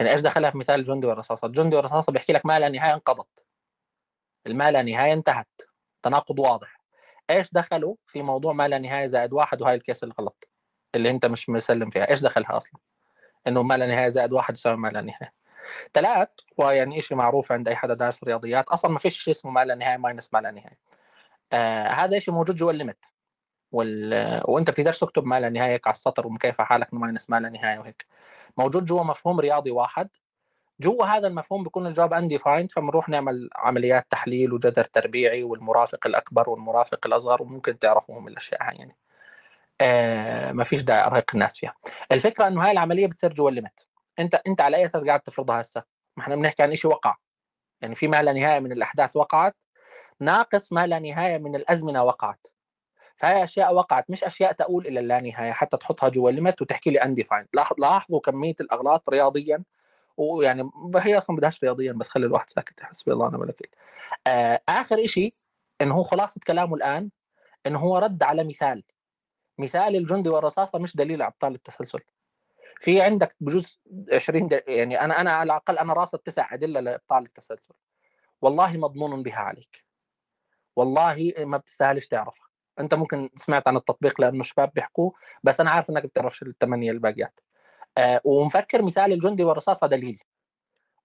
يعني 0.00 0.12
إيش 0.12 0.20
دخلها 0.20 0.50
في 0.50 0.58
مثال 0.58 0.80
الجندي 0.80 1.06
والرصاصة؟ 1.06 1.46
الجندي 1.46 1.76
والرصاصة 1.76 2.12
بيحكي 2.12 2.32
لك 2.32 2.46
ما 2.46 2.58
لا 2.58 2.68
نهاية 2.68 2.94
انقضت. 2.94 3.44
الما 4.46 4.70
لا 4.70 4.82
نهاية 4.82 5.12
انتهت. 5.12 5.62
تناقض 6.02 6.38
واضح. 6.38 6.80
إيش 7.30 7.52
دخلوا 7.52 7.94
في 8.06 8.22
موضوع 8.22 8.52
ما 8.52 8.68
لا 8.68 8.78
نهاية 8.78 9.06
زائد 9.06 9.32
واحد 9.32 9.62
وهاي 9.62 9.74
الكيس 9.74 10.04
الغلط 10.04 10.48
اللي 10.94 11.10
أنت 11.10 11.26
مش 11.26 11.48
مسلم 11.48 11.90
فيها. 11.90 12.10
إيش 12.10 12.20
دخلها 12.20 12.56
أصلا؟ 12.56 12.80
إنه 13.46 13.62
ما 13.62 13.74
لا 13.74 13.86
نهاية 13.86 14.08
زائد 14.08 14.32
واحد 14.32 14.54
يساوي 14.54 14.76
ما 14.76 14.88
لا 14.88 15.00
نهاية. 15.00 15.32
ثلاث 15.94 16.28
ويعني 16.58 17.02
شيء 17.02 17.16
معروف 17.16 17.52
عند 17.52 17.68
أي 17.68 17.76
حدا 17.76 17.94
دارس 17.94 18.24
رياضيات 18.24 18.68
أصلا 18.68 18.90
ما 18.90 18.98
فيش 18.98 19.18
شيء 19.18 19.34
اسمه 19.34 19.50
ما 19.50 19.64
لا 19.64 19.74
نهاية 19.74 19.96
ماينس 19.96 20.34
ما 20.34 20.38
لا 20.38 20.50
نهاية. 20.50 20.78
آه 21.52 21.88
هذا 21.88 22.18
شيء 22.18 22.34
موجود 22.34 22.56
جوا 22.56 22.70
ال 22.70 22.76
limit. 22.76 23.13
وال... 23.74 24.42
وانت 24.44 24.70
بتقدرش 24.70 24.98
تكتب 24.98 25.24
ما 25.24 25.40
لا 25.40 25.48
نهاية 25.48 25.80
على 25.86 25.94
السطر 25.94 26.26
ومكيف 26.26 26.60
حالك 26.60 26.94
minus 26.94 27.30
ما 27.30 27.40
لا 27.40 27.48
نهاية 27.48 27.78
وهيك. 27.78 28.06
موجود 28.58 28.84
جوا 28.84 29.02
مفهوم 29.02 29.40
رياضي 29.40 29.70
واحد. 29.70 30.08
جوا 30.80 31.06
هذا 31.06 31.26
المفهوم 31.26 31.62
بيكون 31.62 31.86
الجواب 31.86 32.14
undefined 32.14 32.72
فبنروح 32.72 33.08
نعمل 33.08 33.50
عمليات 33.56 34.06
تحليل 34.10 34.52
وجذر 34.52 34.84
تربيعي 34.84 35.42
والمرافق 35.42 36.06
الأكبر 36.06 36.50
والمرافق 36.50 37.06
الأصغر 37.06 37.42
وممكن 37.42 37.78
تعرفوهم 37.78 38.28
الأشياء 38.28 38.62
هاي 38.62 38.76
يعني. 38.76 38.96
آه 39.80 40.52
ما 40.52 40.64
فيش 40.64 40.82
داعي 40.82 41.06
أرهق 41.06 41.24
الناس 41.34 41.56
فيها. 41.56 41.74
الفكرة 42.12 42.46
إنه 42.48 42.64
هاي 42.64 42.70
العملية 42.70 43.06
بتصير 43.06 43.32
جوا 43.32 43.50
الليمت 43.50 43.86
أنت 44.18 44.34
أنت 44.46 44.60
على 44.60 44.76
أي 44.76 44.84
أساس 44.84 45.04
قاعد 45.04 45.20
تفرضها 45.20 45.60
هسه؟ 45.60 45.82
ما 46.16 46.22
إحنا 46.22 46.36
بنحكي 46.36 46.62
عن 46.62 46.76
شيء 46.76 46.90
وقع. 46.90 47.16
يعني 47.80 47.94
في 47.94 48.08
ما 48.08 48.22
لا 48.22 48.32
نهاية 48.32 48.60
من 48.60 48.72
الأحداث 48.72 49.16
وقعت. 49.16 49.56
ناقص 50.20 50.72
ما 50.72 50.86
لا 50.86 50.98
نهاية 50.98 51.38
من 51.38 51.56
الأزمنة 51.56 52.02
وقعت. 52.02 52.46
فهي 53.24 53.44
أشياء 53.44 53.74
وقعت 53.74 54.10
مش 54.10 54.24
أشياء 54.24 54.52
تؤول 54.52 54.86
إلى 54.86 55.00
اللا 55.00 55.20
نهايه 55.20 55.52
حتى 55.52 55.76
تحطها 55.76 56.08
جوا 56.08 56.30
الليمت 56.30 56.62
وتحكي 56.62 56.90
لي 56.90 57.00
undefined 57.00 57.46
لاحظ 57.54 57.76
لاحظوا 57.80 58.20
كمية 58.20 58.54
الأغلاط 58.60 59.10
رياضيا 59.10 59.62
ويعني 60.16 60.70
هي 60.96 61.18
أصلا 61.18 61.36
بدهاش 61.36 61.64
رياضيا 61.64 61.92
بس 61.92 62.08
خلي 62.08 62.26
الواحد 62.26 62.50
ساكت 62.50 62.82
حسبي 62.82 63.12
الله 63.12 63.26
ونعم 63.26 63.42
الوكيل. 63.42 63.68
آه 64.26 64.60
آخر 64.68 65.06
شيء 65.06 65.34
انه 65.80 65.94
هو 65.94 66.02
خلاصة 66.02 66.40
كلامه 66.46 66.74
الآن 66.74 67.10
انه 67.66 67.78
هو 67.78 67.98
رد 67.98 68.22
على 68.22 68.44
مثال. 68.44 68.82
مثال 69.58 69.96
الجندي 69.96 70.28
والرصاصة 70.28 70.78
مش 70.78 70.96
دليل 70.96 71.22
على 71.22 71.30
أبطال 71.30 71.54
التسلسل. 71.54 72.00
في 72.80 73.00
عندك 73.02 73.36
بجوز 73.40 73.80
20 74.12 74.48
د- 74.48 74.62
يعني 74.68 75.00
أنا 75.00 75.20
أنا 75.20 75.30
على 75.32 75.46
الأقل 75.46 75.78
أنا 75.78 75.92
راصد 75.92 76.18
تسع 76.18 76.54
أدلة 76.54 76.80
لأبطال 76.80 77.22
التسلسل. 77.24 77.74
والله 78.42 78.76
مضمون 78.76 79.22
بها 79.22 79.38
عليك. 79.38 79.84
والله 80.76 81.34
ما 81.38 81.56
بتستاهلش 81.56 82.06
تعرفها. 82.06 82.44
انت 82.80 82.94
ممكن 82.94 83.30
سمعت 83.36 83.68
عن 83.68 83.76
التطبيق 83.76 84.20
لأنه 84.20 84.40
الشباب 84.40 84.72
بيحكوه 84.74 85.12
بس 85.42 85.60
أنا 85.60 85.70
عارف 85.70 85.90
إنك 85.90 86.06
بتعرفش 86.06 86.42
الثمانيه 86.42 86.90
الباقيات. 86.90 87.40
آه 87.98 88.20
ومفكر 88.24 88.82
مثال 88.82 89.12
الجندي 89.12 89.44
والرصاصة 89.44 89.86
دليل 89.86 90.22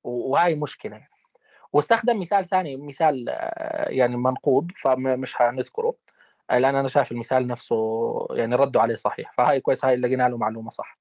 وهاي 0.03 0.55
مشكلة. 0.55 0.91
يعني. 0.97 1.09
واستخدم 1.73 2.19
مثال 2.19 2.47
ثاني 2.47 2.77
مثال 2.77 3.25
آه، 3.29 3.89
يعني 3.89 4.17
منقوض 4.17 4.71
فمش 4.77 5.41
هنذكره 5.41 5.95
آه، 6.49 6.57
لأن 6.57 6.75
أنا 6.75 6.87
شايف 6.87 7.11
المثال 7.11 7.47
نفسه 7.47 7.75
يعني 8.31 8.55
ردوا 8.55 8.81
عليه 8.81 8.95
صحيح 8.95 9.31
فهاي 9.33 9.59
كويس 9.61 9.85
هاي 9.85 9.95
لقينا 9.95 10.29
له 10.29 10.37
معلومة 10.37 10.69
صح. 10.69 10.99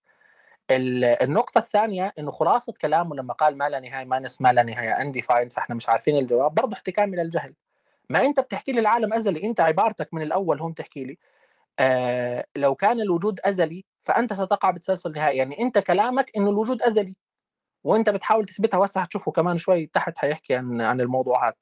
ال- 0.70 1.04
النقطة 1.04 1.58
الثانية 1.58 2.12
إنه 2.18 2.30
خلاصة 2.30 2.74
كلامه 2.82 3.16
لما 3.16 3.34
قال 3.34 3.58
ما 3.58 3.68
لا 3.68 3.80
نهاية 3.80 4.04
minus 4.05 4.40
ما 4.40 4.52
لا 4.52 4.62
نهاية 4.62 5.00
undefined 5.02 5.48
فإحنا 5.48 5.74
مش 5.74 5.88
عارفين 5.88 6.18
الجواب 6.18 6.54
برضه 6.54 6.74
احتكام 6.76 7.14
إلى 7.14 7.22
الجهل. 7.22 7.54
ما 8.09 8.24
أنت 8.26 8.40
بتحكي 8.40 8.72
لي 8.72 8.80
العالم 8.80 9.12
أزلي 9.14 9.43
أنت 9.44 9.60
عبارتك 9.60 10.14
من 10.14 10.22
الأول 10.22 10.60
هم 10.60 10.72
تحكي 10.72 11.05
لي. 11.05 11.18
آه 11.78 12.47
لو 12.56 12.74
كان 12.74 13.01
الوجود 13.01 13.40
أزلي 13.44 13.85
فأنت 14.05 14.32
ستقع 14.32 14.70
بتسلسل 14.70 15.12
نهائي 15.12 15.36
يعني 15.39 15.60
أنت 15.62 15.78
كلامك 15.78 16.30
إنه 16.36 16.51
الوجود 16.51 16.82
أزلي 16.82 17.16
وأنت 17.85 18.10
بتحاول 18.10 18.47
تثبتها. 18.47 18.78
وهسه 18.78 19.01
حتشوفه 19.02 19.32
كمان 19.32 19.59
شوي 19.59 19.86
تحت 19.86 20.18
حيحكي 20.18 20.55
عن 20.55 20.80
عن 20.80 21.01
الموضوع 21.01 21.48
هذا 21.48 21.55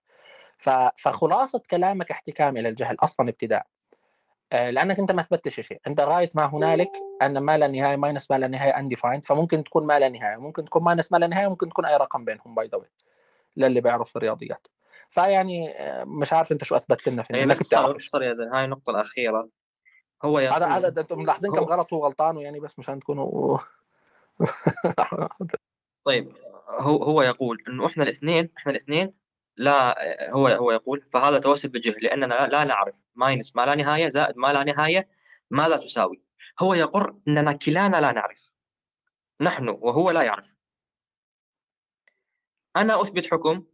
ف- 0.59 0.71
فخلاصة 1.03 1.63
كلامك 1.71 2.11
احتكام 2.11 2.57
إلى 2.57 2.69
الجهل 2.69 2.97
أصلا 3.01 3.29
ابتداء. 3.29 3.67
آه، 4.53 4.71
لأنك 4.71 4.99
أنت 4.99 5.13
ما 5.13 5.21
أثبتتش 5.21 5.61
شيء. 5.61 5.81
أنت 5.87 6.01
غايه 6.01 6.31
ما 6.35 6.45
هنالك 6.47 6.91
أن 7.23 7.39
ما 7.39 7.59
لا 7.59 7.67
نهاية 7.67 7.97
ماينس 7.97 8.31
ما 8.31 8.39
لا 8.39 8.49
نهاية 8.49 8.73
undefined 8.73 9.21
فممكن 9.27 9.65
تكون 9.65 9.87
ما 9.87 9.99
لا 9.99 10.09
نهاية 10.09 10.37
ممكن 10.37 10.65
تكون 10.65 10.85
minus 10.85 11.13
ما 11.13 11.17
لا 11.19 11.27
نهاية 11.27 11.49
ممكن 11.49 11.69
تكون 11.69 11.85
أي 11.87 11.97
رقم 11.97 12.25
بينهم 12.25 12.55
by 12.55 12.67
the 12.69 12.81
للي 13.57 13.81
بيعرف 13.81 14.17
الرياضيات. 14.17 14.67
فيعني 15.11 15.71
آه، 15.81 16.05
مش 16.05 16.33
عارف 16.33 16.53
أنت 16.53 16.65
شو 16.65 16.77
اثبتت 16.77 17.09
لنا 17.09 17.23
في 17.23 17.35
انك 17.43 17.47
باختصار 17.57 17.93
بتعرف 17.97 18.23
يا 18.23 18.33
زلمة 18.33 18.59
هاي 18.59 18.65
النقطة 18.65 18.91
الأخيرة. 18.91 19.49
هو 20.25 20.39
يقول 20.39 20.63
هذا 20.63 20.67
هذا 20.67 21.01
أنتم 21.01 21.19
ملاحظين 21.19 21.53
كم 21.53 21.59
هو- 21.59 21.65
غلط 21.65 21.93
وغلطان 21.93 22.37
يعني 22.37 22.61
بس 22.61 22.79
مشان 22.79 23.01
تكونوا 23.01 23.59
طيب 26.05 26.33
هو 26.69 27.03
هو 27.05 27.23
يقول 27.23 27.63
إنه 27.69 27.87
إحنا 27.87 28.03
الاثنين 28.03 28.51
إحنا 28.59 28.73
الاثنين 28.73 29.13
لا 29.57 29.97
هو 30.31 30.49
هو 30.49 30.71
يقول 30.71 31.03
فهذا 31.13 31.39
توسل 31.39 31.69
بالجهل 31.69 31.99
لأننا 32.05 32.27
لا, 32.27 32.47
لا 32.47 32.65
نعرف. 32.65 33.03
ماينس 33.15 33.57
ما 33.57 33.67
لا 33.67 33.75
نهاية 33.75 34.09
زائد 34.09 34.37
ما 34.37 34.53
لا 34.53 34.65
نهاية 34.65 35.09
ماذا 35.51 35.77
تساوي. 35.77 36.23
هو 36.61 36.75
يقر 36.75 37.15
إننا 37.29 37.53
كلانا 37.53 38.01
لا 38.01 38.13
نعرف. 38.13 38.51
نحن 39.41 39.69
وهو 39.69 40.11
لا 40.11 40.23
يعرف. 40.23 40.57
أنا 42.77 43.03
أثبت 43.03 43.27
حكم 43.27 43.65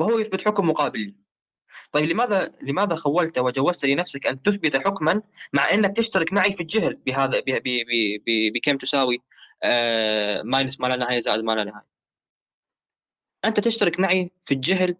وهو 0.00 0.18
يثبت 0.18 0.40
حكم 0.48 0.68
مقابل 0.68 1.14
طيب 1.92 2.10
لماذا 2.10 2.52
لماذا 2.62 2.94
خولت 2.94 3.38
وجوزت 3.38 3.84
لنفسك 3.84 4.26
أن 4.26 4.42
تثبت 4.42 4.76
حكما 4.76 5.22
مع 5.52 5.74
إنك 5.74 5.96
تشترك 5.96 6.32
معي 6.32 6.52
في 6.52 6.60
الجهل 6.60 6.94
بهذا 6.94 7.42
بكم 8.54 8.76
تساوي؟ 8.78 9.22
آه 9.62 10.42
ماينس 10.42 10.80
ما 10.80 10.86
لا 10.86 10.96
نهاية 10.96 11.18
زائد 11.18 11.44
ما 11.44 11.52
لا 11.52 11.64
نهاية. 11.64 11.86
أنت 13.44 13.60
تشترك 13.60 14.00
معي 14.00 14.30
في 14.42 14.54
الجهل 14.54 14.96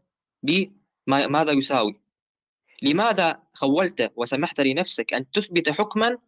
بماذا 1.07 1.53
يساوي؟ 1.53 2.01
لماذا 2.83 3.43
خولت 3.55 4.13
وسمحت 4.17 4.61
لنفسك 4.61 5.15
أن 5.15 5.31
تثبت 5.31 5.71
حكما؟ 5.71 6.19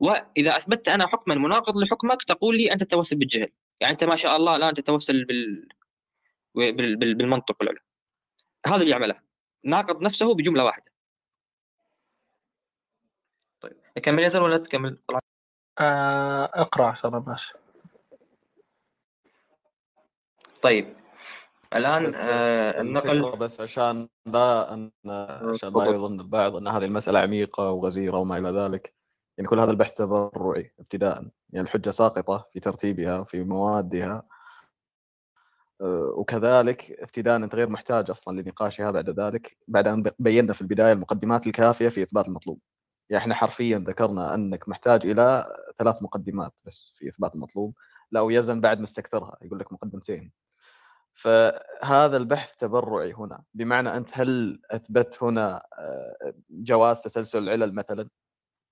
وإذا 0.00 0.56
أثبتت 0.56 0.88
أنا 0.88 1.06
حكما 1.06 1.34
مناقض 1.34 1.76
لحكمك 1.76 2.24
تقول 2.24 2.56
لي 2.56 2.72
أنت 2.72 2.82
تتوسل 2.82 3.16
بالجهل. 3.16 3.48
يعني 3.80 3.92
أنت 3.92 4.04
ما 4.04 4.16
شاء 4.16 4.36
الله 4.36 4.56
الآن 4.56 4.74
تتوسل 4.74 5.24
بال... 5.24 5.68
بال... 6.54 6.96
بال... 6.96 7.14
بالمنطق 7.14 7.56
والعلم 7.60 7.85
هذا 8.66 8.76
اللي 8.76 8.90
يعمله. 8.90 9.20
ناقض 9.64 10.02
نفسه 10.02 10.34
بجملة 10.34 10.64
واحدة. 10.64 10.92
طيب 13.60 13.76
نكمل 13.96 14.22
يزن 14.22 14.40
ولا 14.42 14.58
تكمل؟ 14.58 14.98
طلع. 15.08 15.20
آه 15.78 16.44
اقرأ 16.54 16.86
عشان 16.86 17.10
ماشي. 17.10 17.54
طيب 20.62 20.96
الآن 21.74 22.06
بس 22.06 22.14
آه 22.14 22.80
النقل 22.80 23.36
بس 23.36 23.60
عشان 23.60 24.08
لا 24.26 24.74
أن 24.74 24.90
عشان 25.06 25.72
لا. 25.72 25.86
يظن 25.86 26.20
البعض 26.20 26.56
أن 26.56 26.68
هذه 26.68 26.84
المسألة 26.84 27.18
عميقة 27.18 27.70
وغزيرة 27.70 28.16
وما 28.18 28.38
إلى 28.38 28.50
ذلك. 28.50 28.94
يعني 29.38 29.48
كل 29.48 29.60
هذا 29.60 29.70
البحث 29.70 29.94
تبرعي 29.94 30.74
ابتداء. 30.78 31.28
يعني 31.50 31.66
الحجة 31.66 31.90
ساقطة 31.90 32.48
في 32.52 32.60
ترتيبها 32.60 33.24
في 33.24 33.44
موادها. 33.44 34.22
وكذلك 35.80 36.90
ابتداء 37.00 37.36
انت 37.36 37.54
غير 37.54 37.68
محتاج 37.68 38.10
أصلا 38.10 38.40
لنقاشها 38.40 38.90
بعد 38.90 39.10
ذلك 39.20 39.56
بعد 39.68 39.88
أن 39.88 40.04
بينا 40.18 40.52
في 40.52 40.60
البداية 40.62 40.92
المقدمات 40.92 41.46
الكافية 41.46 41.88
في 41.88 42.02
إثبات 42.02 42.28
المطلوب. 42.28 42.60
يعني 43.10 43.22
إحنا 43.22 43.34
حرفيا 43.34 43.78
ذكرنا 43.78 44.34
أنك 44.34 44.68
محتاج 44.68 45.06
إلى 45.06 45.46
ثلاث 45.78 46.02
مقدمات 46.02 46.52
بس 46.64 46.92
في 46.96 47.08
إثبات 47.08 47.34
المطلوب 47.34 47.74
لا 48.12 48.20
ويزن 48.20 48.60
بعد 48.60 48.80
مستكثرها 48.80 49.36
يقول 49.42 49.58
لك 49.58 49.72
مقدمتين. 49.72 50.32
فهذا 51.14 52.16
البحث 52.16 52.56
تبرعي 52.56 53.12
هنا 53.12 53.44
بمعنى 53.54 53.96
أنت 53.96 54.10
هل 54.12 54.60
أثبت 54.70 55.22
هنا 55.22 55.62
آه، 55.78 56.34
جواز 56.50 57.02
تسلسل 57.02 57.38
العلل 57.38 57.74
مثلا؟ 57.74 58.08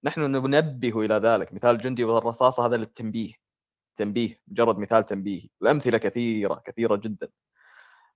نحن 0.05 0.20
ننبه 0.20 1.01
إلى 1.05 1.14
ذلك. 1.14 1.52
مثال 1.55 1.78
جندي 1.78 2.05
والرصاصة 2.05 2.66
هذا 2.66 2.76
للتنبيه. 2.76 3.43
تنبيه 3.96 4.40
مجرد 4.48 4.78
مثال 4.78 5.06
تنبيهي 5.06 5.48
والامثله 5.60 5.98
كثيرة 5.98 6.62
كثيرة 6.66 6.96
جدا. 6.96 7.28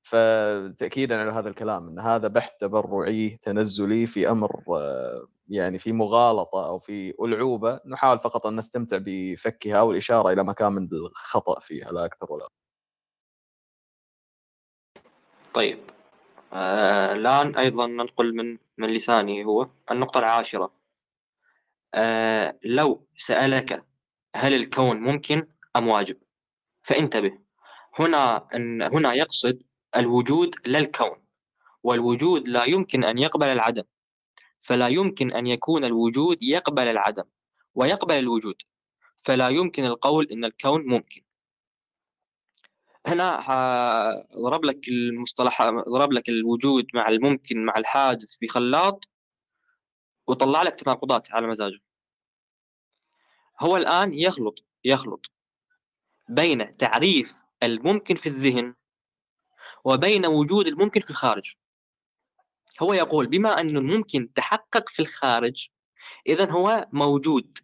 فتاكيدا 0.03 1.21
على 1.21 1.31
هذا 1.31 1.49
الكلام 1.49 1.89
إن 1.89 1.99
هذا 1.99 2.29
بحث 2.29 2.53
تبرعي 2.61 3.39
تنزلي 3.43 4.07
في 4.07 4.31
أمر 4.31 4.63
آه، 4.69 5.29
يعني 5.49 5.79
في 5.79 5.93
مغالطة 5.93 6.67
أو 6.67 6.79
في 6.79 7.15
ألعوبة 7.25 7.81
نحاول 7.87 8.21
فقط 8.21 8.47
أن 8.47 8.57
نستمتع 8.57 8.99
بفكها 9.01 9.81
والاشاره 9.81 10.33
إلى 10.33 10.45
مكان 10.45 10.73
من 10.73 10.89
الخطأ 10.93 11.61
فيها 11.61 11.93
لا 11.93 12.05
أكثر 12.05 12.33
ولا. 12.33 12.49
طيب. 15.55 15.79
آه 16.53 17.13
الآن 17.13 17.57
أيضا 17.57 17.87
ننقل 17.87 18.35
من 18.35 18.59
من 18.79 18.89
لسانه 18.89 19.43
هو 19.43 19.69
النقطة 19.91 20.19
العاشرة. 20.19 20.73
آه 21.95 22.59
لو 22.65 23.07
سألك 23.17 23.85
هل 24.37 24.55
الكون 24.55 24.97
ممكن؟ 24.97 25.47
أم 25.77 25.89
واجب؟ 25.89 26.17
فانتبه 26.83 27.39
هنا 27.99 28.49
هنا 28.93 29.15
يقصد 29.15 29.63
الوجود 29.97 30.55
لا 30.67 30.79
الكون 30.79 31.25
والوجود 31.83 32.49
لا 32.49 32.65
يمكن 32.65 33.05
أن 33.05 33.19
يقبل 33.19 33.47
العدم 33.47 33.85
فلا 34.61 34.89
يمكن 34.89 35.33
أن 35.33 35.47
يكون 35.47 35.85
الوجود 35.85 36.43
يقبل 36.43 36.89
العدم 36.89 37.25
ويقبل 37.75 38.15
الوجود 38.15 38.63
فلا 39.25 39.49
يمكن 39.49 39.85
القول 39.85 40.27
إن 40.33 40.45
الكون 40.45 40.87
ممكن. 40.87 41.23
هنا 43.07 43.41
ضرب 44.43 44.65
لك 44.65 44.89
المصطلح 44.89 45.63
ضرب 45.71 46.13
لك 46.13 46.29
الوجود 46.29 46.87
مع 46.95 47.09
الممكن 47.09 47.65
مع 47.65 47.75
الحادث 47.79 48.35
في 48.35 48.49
خلاط 48.49 49.09
وطلع 50.27 50.63
لك 50.63 50.75
تناقضات 50.75 51.33
على 51.33 51.47
مزاجه 51.47 51.79
هو 53.61 53.77
الآن 53.77 54.15
يخلط 54.15 54.65
يخلط 54.85 55.31
بين 56.29 56.77
تعريف 56.77 57.43
الممكن 57.63 58.15
في 58.15 58.29
الذهن 58.29 58.75
وبين 59.85 60.27
وجود 60.27 60.67
الممكن 60.67 61.01
في 61.01 61.11
الخارج. 61.11 61.55
هو 62.83 62.93
يقول 62.93 63.27
بما 63.27 63.61
أن 63.61 63.77
الممكن 63.77 64.33
تحقق 64.33 64.89
في 64.89 65.03
الخارج 65.03 65.69
إذا 66.27 66.51
هو 66.51 66.89
موجود 66.93 67.59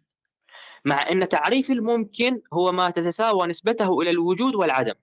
مع 0.85 1.09
أن 1.09 1.29
تعريف 1.29 1.71
الممكن 1.71 2.41
هو 2.53 2.71
ما 2.71 2.89
تتساوى 2.89 3.47
نسبته 3.47 4.01
إلى 4.01 4.09
الوجود 4.09 4.55
والعدم. 4.55 4.95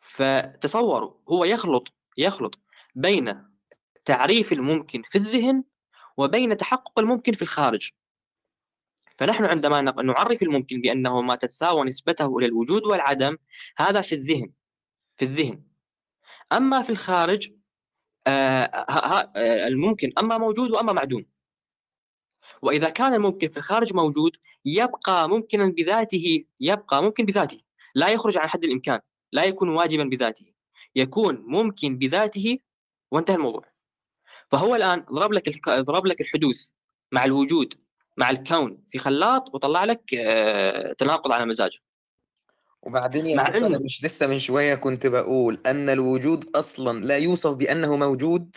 فتصوروا 0.00 1.14
هو 1.28 1.44
يخلط 1.44 1.92
يخلط 2.18 2.58
بين 2.94 3.56
تعريف 4.04 4.52
الممكن 4.52 5.02
في 5.02 5.18
الذهن 5.18 5.64
وبين 6.16 6.56
تحقق 6.56 6.98
الممكن 6.98 7.32
في 7.32 7.42
الخارج. 7.42 7.90
فنحن 9.18 9.44
عندما 9.44 9.82
نعرف 9.82 10.42
الممكن 10.42 10.80
بأنه 10.80 11.22
ما 11.22 11.36
تتساوى 11.36 11.84
نسبته 11.84 12.38
إلى 12.38 12.46
الوجود 12.46 12.84
والعدم 12.84 13.36
هذا 13.78 14.00
في 14.00 14.14
الذهن 14.14 14.52
في 15.16 15.24
الذهن. 15.24 15.62
أما 16.52 16.82
في 16.82 16.90
الخارج 16.90 17.50
آه 18.26 18.30
آه 18.30 19.32
الممكن 19.66 20.12
أما 20.18 20.38
موجود 20.38 20.70
وأما 20.70 20.92
معدوم. 20.92 21.26
وإذا 22.62 22.90
كان 22.90 23.14
الممكن 23.14 23.48
في 23.48 23.56
الخارج 23.56 23.94
موجود 23.94 24.36
يبقى 24.64 25.28
ممكنا 25.28 25.66
بذاته 25.66 26.44
يبقى 26.60 27.02
ممكن 27.02 27.24
بذاته. 27.26 27.60
لا 27.94 28.08
يخرج 28.08 28.38
عن 28.38 28.48
حد 28.48 28.64
الإمكان 28.64 29.00
لا 29.32 29.44
يكون 29.44 29.68
واجبا 29.68 30.04
بذاته. 30.04 30.52
يكون 30.94 31.44
ممكن 31.46 31.98
بذاته 31.98 32.58
وانتهى 33.10 33.36
الموضوع. 33.36 33.64
فهو 34.50 34.74
الآن 34.74 35.04
ضرب 35.12 35.32
لك 35.32 35.68
ضرب 35.68 36.06
لك 36.06 36.20
الحدوث 36.20 36.72
مع 37.12 37.24
الوجود 37.24 37.85
مع 38.16 38.30
الكون 38.30 38.78
في 38.90 38.98
خلاط 38.98 39.54
وطلع 39.54 39.84
لك 39.84 40.14
آه، 40.14 40.92
تناقض 40.92 41.32
على 41.32 41.46
مزاجه. 41.46 41.78
وبعدين 42.82 43.36
مع 43.36 43.42
علم 43.42 43.82
مش 43.82 44.04
لسه 44.04 44.26
من 44.26 44.38
شوية 44.38 44.74
كنت 44.74 45.06
بقول 45.06 45.60
أن 45.66 45.90
الوجود 45.90 46.56
أصلا 46.56 47.04
لا 47.04 47.18
يوصف 47.18 47.54
بأنه 47.54 47.96
موجود. 47.96 48.56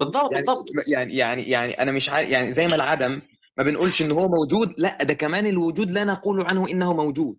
بالضبط 0.00 0.32
يعني 0.32 0.46
بالضبط. 0.46 0.66
يعني 0.88 1.16
يعني 1.16 1.42
يعني 1.42 1.72
أنا 1.72 1.92
مش 1.92 2.10
عارف 2.10 2.30
يعني 2.30 2.52
زي 2.52 2.66
ما 2.66 2.74
العدم 2.74 3.22
ما 3.58 3.64
بنقولش 3.64 4.02
ان 4.02 4.12
هو 4.12 4.28
موجود 4.28 4.74
لا 4.78 5.02
ده 5.02 5.14
كمان 5.14 5.46
الوجود 5.46 5.90
لا 5.90 6.04
نقول 6.04 6.46
عنه 6.46 6.68
إنه 6.70 6.92
موجود. 6.92 7.38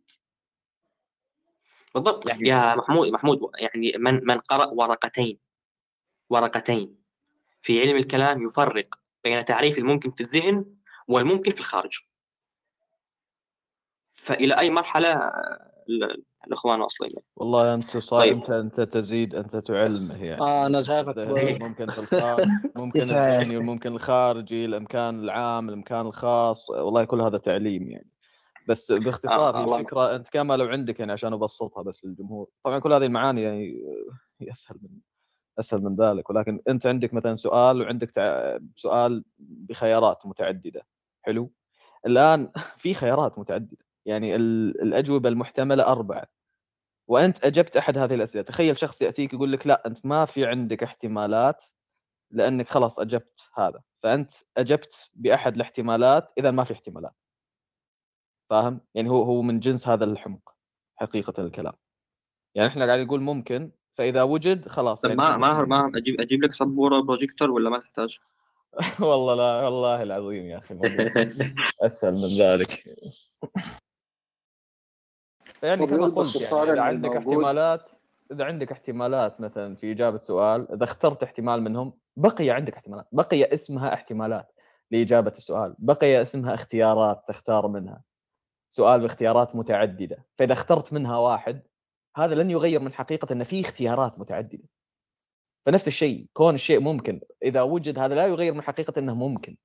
بالضبط. 1.96 2.30
يعني 2.30 2.50
يا 2.50 2.76
محمود 2.76 3.08
محمود 3.08 3.40
يعني 3.60 3.94
من 3.98 4.26
من 4.26 4.38
قرأ 4.40 4.66
ورقتين 4.66 5.38
ورقتين 6.30 6.96
في 7.62 7.82
علم 7.82 7.98
الكلام 7.98 8.44
يفرق 8.44 8.96
بين 9.24 9.46
تعريف 9.46 9.78
الممكن 9.78 10.12
في 10.12 10.22
الذهن 10.22 10.77
والممكن 11.08 11.52
في 11.52 11.60
الخارج. 11.60 12.00
فإلى 14.12 14.60
أي 14.60 14.70
مرحلة 14.70 15.10
آه، 15.10 15.72
ال- 15.90 16.24
الإخوان 16.48 16.82
واصلين 16.82 17.12
والله 17.36 17.74
أنت 17.74 17.98
صا... 17.98 18.18
طيب. 18.18 18.34
أنت 18.36 18.50
أنت 18.50 18.82
تزيد 18.82 19.36
أنت 19.36 19.56
تعلمه 19.56 20.24
يعني 20.24 20.42
آه 20.42 20.66
أنا 20.66 20.84
شايفك 20.84 21.18
ممكن 21.18 21.86
في 21.86 21.98
الخارج 22.00 22.48
ممكن 22.76 23.02
الذهني 23.02 23.58
والممكن 23.58 23.92
الخارجي 23.96 24.66
الإمكان 24.66 25.24
العام 25.24 25.70
الإمكان 25.70 26.06
الخاص 26.06 26.70
والله 26.70 27.04
كل 27.06 27.22
هذا 27.22 27.38
تعليم 27.38 27.92
يعني. 27.92 28.10
بس 28.68 28.92
باختصار 28.92 29.56
آه 29.56 29.60
هي 29.60 29.64
الله 29.64 29.80
الفكرة 29.80 30.16
أنت 30.16 30.30
كما 30.30 30.58
لو 30.58 30.66
عندك 30.66 31.00
يعني 31.00 31.12
عشان 31.12 31.34
أبسطها 31.34 31.84
بس 31.84 32.06
للجمهور. 32.06 32.50
طبعا 32.64 32.80
كل 32.80 32.94
هذه 32.94 33.06
المعاني 33.06 33.44
يعني 33.44 33.82
هي 34.42 34.52
أسهل 34.52 34.78
من 34.82 34.90
أسهل 35.60 35.82
من 35.82 35.96
ذلك. 35.96 36.30
ولكن 36.30 36.62
أنت 36.70 36.86
عندك 36.88 37.14
مثلا 37.14 37.36
سؤال 37.36 37.82
وعندك 37.82 38.12
تع... 38.12 38.58
سؤال 38.76 39.24
بخيارات 39.40 40.26
متعددة. 40.26 40.88
حلو. 41.28 41.52
الآن 42.06 42.52
في 42.82 42.94
خيارات 42.94 43.40
متعددة 43.40 43.78
يعني 44.06 44.36
ال... 44.36 44.82
الأجوبة 44.82 45.30
المحتملة 45.30 45.84
أربعة. 45.84 46.28
وأنت 47.08 47.46
أجبت 47.46 47.78
أحد 47.78 47.98
هذه 47.98 48.14
الأسئلة 48.14 48.44
تخيل 48.44 48.78
شخص 48.78 49.02
يأتيك 49.02 49.34
يقول 49.34 49.52
لك 49.52 49.68
لا 49.68 49.88
أنت 49.88 50.06
ما 50.06 50.26
في 50.26 50.46
عندك 50.46 50.84
احتمالات 50.84 51.66
لأنك 52.32 52.70
خلاص 52.70 53.00
أجبت 53.00 53.50
هذا. 53.56 53.82
فأنت 54.04 54.32
أجبت 54.58 55.10
بأحد 55.14 55.56
الاحتمالات 55.56 56.34
إذا 56.38 56.52
ما 56.52 56.64
في 56.64 56.74
احتمالات. 56.74 57.16
فاهم؟ 58.50 58.82
يعني 58.96 59.10
هو 59.10 59.24
هو 59.24 59.42
من 59.42 59.60
جنس 59.60 59.88
هذا 59.88 60.06
الحمق 60.06 60.56
حقيقة 60.96 61.44
الكلام. 61.44 61.74
يعني 62.56 62.70
إحنا 62.70 62.86
قاعد 62.86 63.00
نقول 63.00 63.22
ممكن 63.22 63.72
فإذا 63.98 64.24
وجد 64.24 64.68
خلاص 64.68 65.02
طب 65.02 65.10
يعني 65.10 65.22
ما 65.22 65.32
في 65.32 65.38
ماهر 65.38 65.66
ماهر 65.66 65.92
أجيب 65.98 66.22
أجيب 66.22 66.44
لك 66.44 66.54
سبورة 66.54 67.00
بروجيكتور 67.00 67.52
ولا 67.52 67.70
ما 67.70 67.80
تحتاج؟ 67.80 68.20
والله 69.10 69.36
لا 69.36 69.64
والله 69.64 70.04
العظيم 70.04 70.46
يا 70.46 70.58
أخي 70.58 70.76
أسهل 71.82 72.14
من 72.14 72.38
ذلك. 72.38 72.84
فيعني 75.46 75.88
كما 75.88 76.08
قلت 76.08 76.36
يعني 76.36 76.72
إذا 76.72 76.82
عندك 76.82 77.10
الموجود. 77.10 77.34
احتمالات 77.34 77.92
إذا 78.32 78.44
عندك 78.44 78.72
احتمالات 78.72 79.42
مثلا 79.42 79.76
في 79.76 79.92
إجابة 79.92 80.22
سؤال 80.22 80.72
إذا 80.72 80.84
اخترت 80.84 81.24
احتمال 81.24 81.62
منهم 81.62 81.94
بقي 82.16 82.50
عندك 82.50 82.74
احتمالات 82.74 83.08
بقي 83.12 83.54
اسمها 83.54 83.94
احتمالات 83.94 84.52
لإجابة 84.92 85.32
السؤال 85.38 85.76
بقي 85.80 86.22
اسمها 86.22 86.54
اختيارات 86.54 87.24
تختار 87.28 87.68
منها. 87.68 88.02
سؤال 88.70 89.02
باختيارات 89.02 89.56
متعددة 89.56 90.26
فإذا 90.36 90.54
اخترت 90.54 90.94
منها 90.94 91.18
واحد 91.18 91.62
هذا 92.16 92.36
لن 92.36 92.52
يغير 92.52 92.80
من 92.80 92.94
حقيقة 92.94 93.34
إن 93.34 93.44
في 93.44 93.62
اختيارات 93.62 94.20
متعددة. 94.20 94.64
فنفس 95.68 95.88
الشيء 95.88 96.26
كون 96.34 96.56
الشيء 96.56 96.80
ممكن. 96.80 97.22
إذا 97.44 97.62
وجد 97.62 98.00
هذا 98.00 98.16
لا 98.16 98.28
يغير 98.28 98.54
من 98.54 98.62
حقيقة 98.62 99.00
إنه 99.00 99.16
ممكن. 99.16 99.58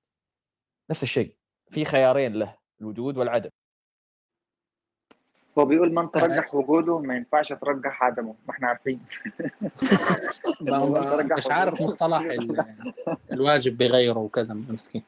نفس 0.91 1.03
الشيء. 1.03 1.35
في 1.71 1.85
خيارين 1.85 2.33
له 2.33 2.57
الوجود 2.81 3.17
والعدم. 3.17 3.51
هو 5.59 5.65
بيقول 5.65 5.95
من 5.95 6.11
ترجح 6.11 6.55
وجوده 6.55 6.99
ما 6.99 7.17
ينفعش 7.17 7.49
ترجح 7.53 8.03
عدمه. 8.03 8.35
ما 8.49 8.51
إحنا 8.55 8.69
عارفين. 8.69 9.01
مش 11.39 11.47
عارف 11.51 11.81
مصطلح 11.83 12.21
ال- 12.21 12.65
الواجب 13.33 13.77
بغيره 13.79 14.19
وكذا 14.19 14.55
مسكين. 14.55 15.03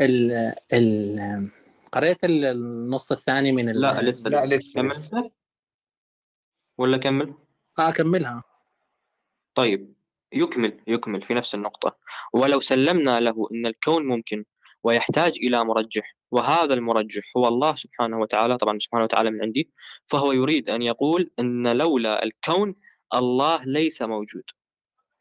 ال 0.00 0.32
ال 0.72 1.48
قريت 1.92 2.24
ال- 2.24 2.44
النص 2.44 3.12
الثاني 3.12 3.52
من 3.52 3.68
ال... 3.68 3.80
لا 3.80 4.02
لسه 4.02 4.30
لا 4.30 4.46
لسه. 4.46 4.82
لسه 4.82 5.30
ولا 6.78 6.96
كمل؟ 6.96 7.34
آه 7.78 7.88
اكملها 7.88 8.44
طيب. 9.54 9.99
يكمل 10.32 10.80
يكمل 10.86 11.22
في 11.22 11.34
نفس 11.34 11.54
النقطة. 11.54 11.96
ولو 12.32 12.60
سلمنا 12.60 13.20
له 13.20 13.48
أن 13.52 13.66
الكون 13.66 14.06
ممكن 14.06 14.44
ويحتاج 14.84 15.32
إلى 15.42 15.64
مرجح. 15.64 16.16
وهذا 16.30 16.74
المرجح 16.74 17.22
هو 17.36 17.48
الله 17.48 17.74
سبحانه 17.76 18.18
وتعالى 18.20 18.56
طبعا 18.58 18.78
سبحانه 18.78 19.04
وتعالى 19.04 19.30
من 19.30 19.42
عندي 19.42 19.70
فهو 20.06 20.32
يريد 20.32 20.70
أن 20.70 20.82
يقول 20.82 21.30
أن 21.38 21.76
لولا 21.76 22.24
الكون 22.24 22.74
الله 23.14 23.64
ليس 23.64 24.02
موجود. 24.02 24.44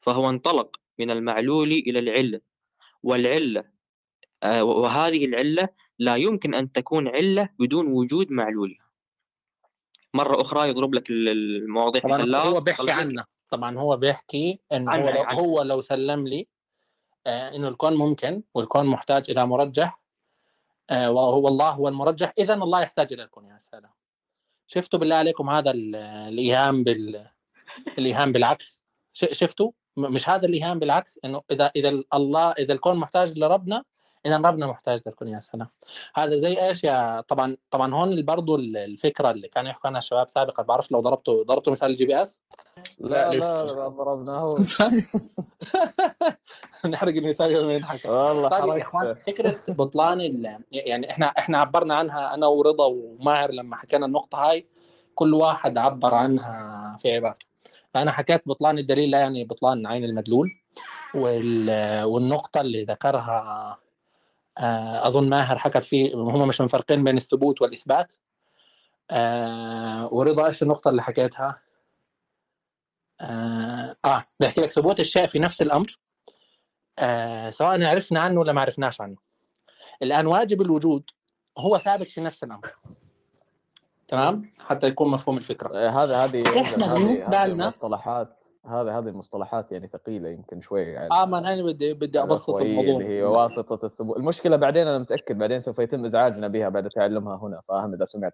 فهو 0.02 0.30
انطلق 0.30 0.76
من 1.00 1.12
المعلول 1.12 1.72
إلى 1.72 2.00
العلة. 2.00 2.42
والعلة 3.04 3.64
آه، 4.44 4.64
وهذه 4.64 5.26
العلة 5.26 5.70
لا 6.00 6.16
يمكن 6.16 6.54
أن 6.54 6.72
تكون 6.72 7.08
علة 7.08 7.50
بدون 7.60 7.88
وجود 7.88 8.32
معلولها. 8.32 8.90
مرة 10.14 10.42
أخرى 10.42 10.70
يضرب 10.70 10.94
لك 10.94 11.10
ال- 11.10 11.30
المواضيع 11.30 12.02
هو 12.44 12.60
بيحكي 12.62 12.92
عنه 12.92 13.26
طبعا 13.50 13.78
هو 13.80 13.98
بيحكي 13.98 14.60
إنه 14.72 14.92
هو 14.96 15.10
لو, 15.10 15.24
هو 15.40 15.62
لو 15.62 15.82
سلم 15.82 16.28
لي 16.28 16.48
آه 17.28 17.56
إنه 17.56 17.68
الكون 17.68 17.94
ممكن 17.94 18.44
والكون 18.54 18.86
محتاج 18.86 19.32
إلى 19.32 19.46
مرجح 19.48 20.02
آه 20.90 21.12
وهو 21.12 21.48
الله 21.48 21.70
هو 21.70 21.88
المرجح 21.88 22.34
اذا 22.38 22.54
الله 22.54 22.82
يحتاج 22.82 23.14
إلى 23.14 23.24
الكون 23.24 23.46
يا 23.46 23.58
سلام. 23.58 23.92
شفتوا 24.68 25.00
بالله 25.00 25.16
عليكم 25.16 25.50
هذا 25.50 25.72
ال- 25.72 25.96
الإيهام 25.96 26.84
بال 26.84 27.28
الإيهام 27.98 28.32
بالعكس؟ 28.32 28.84
شفتوا؟ 29.14 29.72
مش 29.98 30.30
هذا 30.30 30.46
الإيهام 30.48 30.80
بالعكس؟ 30.80 31.20
إنه 31.26 31.42
إذا 31.52 31.72
إذا 31.76 32.04
الله 32.14 32.52
إذا 32.52 32.74
الكون 32.74 32.98
محتاج 32.98 33.40
لربنا 33.40 33.84
إذا 34.26 34.38
ربنا 34.38 34.68
محتاج 34.68 35.00
للكون 35.06 35.28
يا 35.28 35.40
سلام. 35.40 35.68
هذا 36.16 36.38
زي 36.38 36.68
إيش؟ 36.68 36.84
يا 36.84 37.22
طبعا 37.22 37.58
طبعا 37.72 37.94
هون 37.94 38.26
برضو 38.26 38.56
الفكرة 38.56 39.32
اللي 39.32 39.48
كانوا 39.48 39.70
يحكوا 39.70 39.88
عنها 39.88 40.00
الشباب 40.00 40.30
سابقا. 40.30 40.64
بعرف 40.64 40.92
لو 40.92 41.00
ضربتوا 41.00 41.44
ضربتوا 41.44 41.74
مثال 41.74 41.92
ال 41.92 42.06
GPS؟ 42.06 42.42
لا 43.00 43.08
لا 43.10 43.30
لا 43.30 43.38
لسه. 43.38 43.76
لا 43.76 43.88
ضربناه 43.88 44.56
نحرق 46.86 47.14
المثال 47.14 47.52
يوم 47.52 47.72
نضحك 47.72 48.06
والله 48.06 48.50
طيب 48.50 48.78
يا 48.78 48.82
إخوان 48.82 49.14
فكرة 49.14 49.60
بطلان 49.68 50.22
ال... 50.22 50.60
يعني 50.72 51.12
إحنا 51.12 51.26
إحنا 51.26 51.58
عبرنا 51.58 51.96
عنها 51.96 52.34
أنا 52.34 52.48
ورضا 52.48 52.86
وماهر 52.86 53.52
لما 53.52 53.76
حكينا 53.76 54.06
النقطة 54.06 54.50
هاي. 54.50 54.68
كل 55.16 55.34
واحد 55.34 55.78
عبر 55.78 56.14
عنها 56.14 56.98
في 57.02 57.16
عبارته. 57.16 57.46
فانا 57.94 58.12
حكيت 58.12 58.42
بطلان 58.46 58.78
الدليل 58.78 59.12
لا 59.12 59.20
يعني 59.20 59.44
بطلان 59.44 59.88
عين 59.88 60.04
المدلول. 60.04 60.50
وال... 61.16 62.04
والنقطة 62.04 62.62
اللي 62.62 62.84
ذكرها 62.84 63.78
أظن 64.60 65.30
ماهر 65.30 65.58
حكت 65.58 65.84
فيه 65.84 66.16
هم 66.16 66.48
مش 66.48 66.62
مفرقين 66.62 67.04
بين 67.04 67.18
الثبوت 67.18 67.62
والإثبات. 67.62 68.14
آه، 69.12 70.14
ورضا 70.14 70.48
إيش 70.48 70.64
النقطة 70.64 70.90
اللي 70.90 71.04
حكيتها؟ 71.04 71.62
آه, 73.22 73.96
آه 74.06 74.26
بحكي 74.40 74.62
لك 74.62 74.72
ثبوت 74.72 75.00
الشيء 75.00 75.26
في 75.26 75.40
نفس 75.40 75.62
الأمر. 75.62 76.00
آه 77.00 77.50
سواء 77.50 77.84
عرفنا 77.84 78.20
عنه 78.20 78.40
ولا 78.40 78.54
ما 78.54 78.62
عرفناش 78.62 79.02
عنه. 79.02 79.18
الآن 80.02 80.28
واجب 80.28 80.62
الوجود 80.62 81.04
هو 81.58 81.78
ثابت 81.78 82.08
في 82.08 82.22
نفس 82.22 82.44
الأمر. 82.44 82.76
تمام؟ 84.08 84.52
حتى 84.66 84.88
يكون 84.88 85.12
مفهوم 85.12 85.38
الفكرة. 85.38 85.78
آه، 85.78 85.90
هذا 85.90 86.24
هذه 86.24 86.62
إحنا 86.62 86.94
بالنسبة 86.94 87.46
لنا 87.46 87.64
المصطلحات 87.64 88.39
هذه 88.66 88.98
هذه 89.00 89.08
المصطلحات 89.08 89.72
يعني 89.72 89.88
ثقيلة 89.88 90.30
يمكن 90.30 90.62
شوي 90.62 90.82
يعني. 90.82 91.12
آه 91.12 91.26
ما 91.26 91.38
أنا 91.40 91.64
بدي 91.64 91.94
بدي 91.94 92.22
أبسط 92.22 92.50
الأخوية 92.50 92.66
الموضوع. 92.80 92.92
اللي 93.02 93.08
هي 93.08 93.24
واسطة 93.24 93.86
الثبوت 93.86 94.18
المشكلة 94.18 94.56
بعدين 94.56 94.88
أنا 94.88 94.98
متأكد 94.98 95.38
بعدين 95.38 95.60
سوف 95.60 95.80
يتم 95.80 96.06
إزعاجنا 96.06 96.48
بها 96.48 96.70
بعد 96.70 96.90
تعلمها 96.90 97.36
هنا 97.38 97.62
فأهم 97.68 97.94
إذا 97.94 98.06
سمعت. 98.06 98.34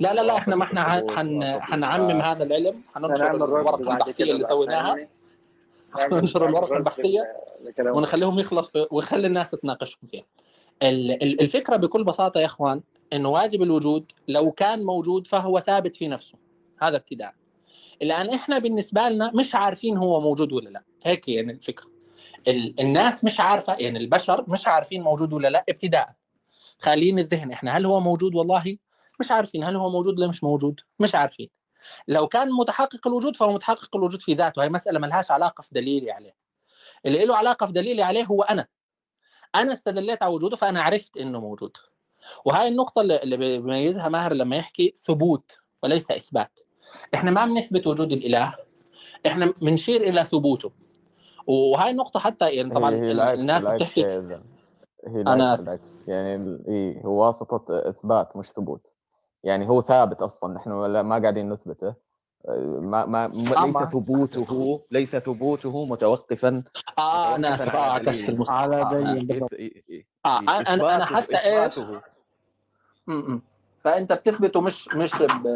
لا 0.00 0.14
لا 0.14 0.20
لا 0.22 0.36
إحنا 0.36 0.56
ما 0.56 0.64
إحنا 0.64 0.82
حن 1.10 1.42
حنعمم 1.60 2.20
هذا 2.20 2.44
العلم 2.44 2.80
حننشر 2.94 3.34
الورقة 3.36 3.92
البحثية 3.92 4.32
اللي 4.32 4.44
سويناها. 4.44 5.08
حننشر 5.92 6.48
الورقة 6.48 6.76
البحثية 6.76 7.36
ونخليهم 7.80 8.38
يخلص 8.38 8.70
ويخلي 8.90 9.26
الناس 9.26 9.50
تناقشهم 9.50 10.08
فيها. 10.10 10.24
ال- 10.82 11.22
ال- 11.22 11.40
الفكرة 11.40 11.76
بكل 11.76 12.04
بساطة 12.04 12.40
يا 12.40 12.46
إخوان 12.46 12.80
انه 13.12 13.28
واجب 13.28 13.62
الوجود 13.62 14.12
لو 14.28 14.50
كان 14.50 14.84
موجود 14.84 15.26
فهو 15.26 15.60
ثابت 15.60 15.96
في 15.96 16.08
نفسه. 16.08 16.38
هذا 16.82 16.96
ابتداء. 16.96 17.34
الان 18.02 18.34
إحنا 18.34 18.58
بالنسبة 18.58 19.08
لنا 19.08 19.30
مش 19.34 19.54
عارفين 19.54 19.96
هو 19.96 20.20
موجود 20.20 20.52
ولا 20.52 20.68
لا. 20.68 20.84
هيك 21.02 21.28
يعني 21.28 21.52
الفكرة. 21.52 21.86
ال- 22.48 22.80
الناس 22.80 23.24
مش 23.24 23.40
عارفة 23.40 23.74
يعني 23.74 23.98
البشر 23.98 24.44
مش 24.48 24.68
عارفين 24.68 25.02
موجود 25.02 25.32
ولا 25.32 25.48
لا 25.48 25.64
ابتداء. 25.68 26.14
خاليين 26.78 27.18
الذهن 27.18 27.52
إحنا 27.52 27.76
هل 27.76 27.86
هو 27.86 28.00
موجود؟ 28.00 28.34
والله 28.34 28.76
مش 29.20 29.30
عارفين 29.30 29.64
هل 29.64 29.76
هو 29.76 29.90
موجود 29.90 30.18
ولا 30.18 30.26
مش 30.28 30.44
موجود. 30.44 30.80
مش 31.00 31.14
عارفين. 31.14 31.48
لو 32.08 32.28
كان 32.28 32.52
متحقق 32.52 33.06
الوجود 33.06 33.36
فهو 33.36 33.52
متحقق 33.52 33.96
الوجود 33.96 34.22
في 34.22 34.34
ذاته. 34.34 34.62
هي 34.62 34.68
مسألة 34.68 34.98
ملهاش 34.98 35.30
علاقة 35.30 35.62
في 35.62 35.68
دليلي 35.72 36.10
عليه. 36.10 36.36
اللي 37.06 37.24
له 37.24 37.36
علاقة 37.36 37.66
في 37.66 37.72
دليلي 37.72 38.02
عليه 38.02 38.24
هو 38.24 38.42
أنا. 38.42 38.66
أنا 39.54 39.72
استدليت 39.72 40.22
على 40.22 40.34
وجوده 40.34 40.56
فأنا 40.56 40.82
عرفت 40.82 41.16
إنه 41.16 41.40
موجود. 41.40 41.76
وهاي 42.44 42.68
النقطة 42.68 43.00
اللي 43.00 43.22
اللي 43.22 43.36
بيميزها 43.36 44.08
ماهر 44.08 44.32
لما 44.34 44.56
يحكي 44.56 44.94
ثبوت 45.06 45.58
وليس 45.82 46.10
إثبات. 46.10 46.58
إحنا 47.14 47.30
ما 47.30 47.46
بنثبت 47.46 47.86
وجود 47.86 48.12
الإله. 48.12 48.54
إحنا 49.26 49.52
بنشير 49.62 50.00
إلى 50.00 50.24
ثبوته. 50.24 50.70
وهاي 51.46 51.90
النقطة 51.90 52.20
حتى 52.20 52.50
يعني 52.50 52.74
طبعا 52.74 52.94
هي, 52.94 53.12
العكس 53.12 53.38
الناس 53.38 53.62
العكس 53.62 53.82
بتحكي 53.82 54.04
هي 54.04 55.20
أنا 55.20 55.34
العكس 55.34 55.62
العكس 55.62 56.00
يعني 56.06 56.58
إيه 56.68 57.02
هو 57.06 57.26
واسطة 57.26 57.64
إثبات 57.70 58.36
مش 58.36 58.46
ثبوت. 58.46 58.94
يعني 59.44 59.68
هو 59.68 59.80
ثابت 59.80 60.22
أصلا. 60.22 60.54
نحن 60.54 60.70
ما 61.00 61.18
قاعدين 61.18 61.52
نثبته. 61.52 61.94
ما 62.80 63.06
ما 63.06 63.30
ليس 63.34 63.76
ثبوته 63.76 64.80
ليس 64.90 65.16
ثبوته 65.16 65.86
متوقفا 65.86 66.48
أنا 66.98 67.54
آسف 67.54 67.62
متوقفا 67.68 67.78
آه 67.78 67.82
على 67.82 67.92
عكست 67.92 68.28
المصطلح 68.28 68.56
على 68.56 68.76
آه 68.76 68.90
أنا 68.92 69.14
دليل 69.16 69.40
إيه- 69.44 69.46
إيه- 69.46 70.04
آه 70.26 70.40
إيه. 70.40 70.48
أنا 70.48 70.74
أنا 70.74 70.74
إثباته 70.74 71.04
حتى 71.04 71.36
م. 73.06 73.38
فأنت 73.84 74.12
بتثبته 74.12 74.60
مش 74.60 74.88
مش 74.88 75.10
ب... 75.22 75.46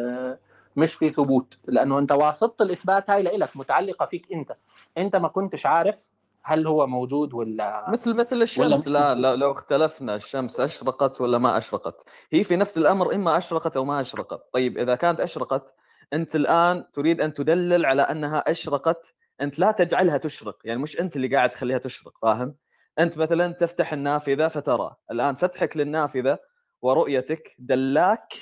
مش 0.77 0.95
في 0.95 1.11
ثبوت 1.11 1.59
لأنه 1.65 1.99
أنت 1.99 2.13
واسطة 2.13 2.63
الإثبات 2.63 3.11
هاي 3.11 3.23
لإلك 3.23 3.57
متعلقة 3.57 4.07
فيك 4.07 4.33
أنت. 4.33 4.57
أنت 4.99 5.17
ما 5.17 5.29
كنتش 5.29 5.67
عارف 5.67 6.07
هل 6.43 6.67
هو 6.67 6.87
موجود 6.87 7.35
ولا 7.35 7.91
مثل 7.91 8.15
مثل 8.15 8.35
ولا 8.35 8.43
الشمس. 8.43 8.81
مش 8.81 8.89
لا 8.89 9.09
موجود. 9.09 9.23
لا- 9.23 9.37
لو 9.37 9.53
اختلفنا 9.53 10.15
الشمس 10.17 10.61
أشرقت 10.61 11.21
ولا 11.21 11.39
ما 11.39 11.59
أشرقت؟ 11.59 12.05
هي 12.33 12.45
في 12.45 12.57
نفس 12.57 12.79
الأمر 12.79 13.15
إما 13.15 13.39
أشرقت 13.39 13.77
أو 13.77 13.85
ما 13.85 14.01
أشرقت. 14.01 14.43
طيب 14.53 14.79
إذا 14.79 14.95
كانت 14.95 15.21
أشرقت 15.21 15.75
أنت 16.13 16.37
الآن 16.37 16.85
تريد 16.93 17.21
أن 17.21 17.35
تدلل 17.35 17.87
على 17.87 18.03
أنها 18.03 18.39
أشرقت 18.51 19.15
أنت 19.41 19.59
لا 19.59 19.71
تجعلها 19.71 20.17
تشرق. 20.17 20.59
يعني 20.65 20.81
مش 20.81 21.01
أنت 21.01 21.17
اللي 21.17 21.37
قاعد 21.37 21.51
تخليها 21.51 21.79
تشرق 21.79 22.13
فاهم؟ 22.23 22.55
أنت 22.99 23.19
مثلا 23.19 23.53
تفتح 23.53 23.93
النافذة 23.93 24.49
فترى. 24.49 24.95
الآن 25.11 25.35
فتحك 25.35 25.77
للنافذة 25.77 26.39
ورؤيتك 26.83 27.55
دلاك 27.59 28.33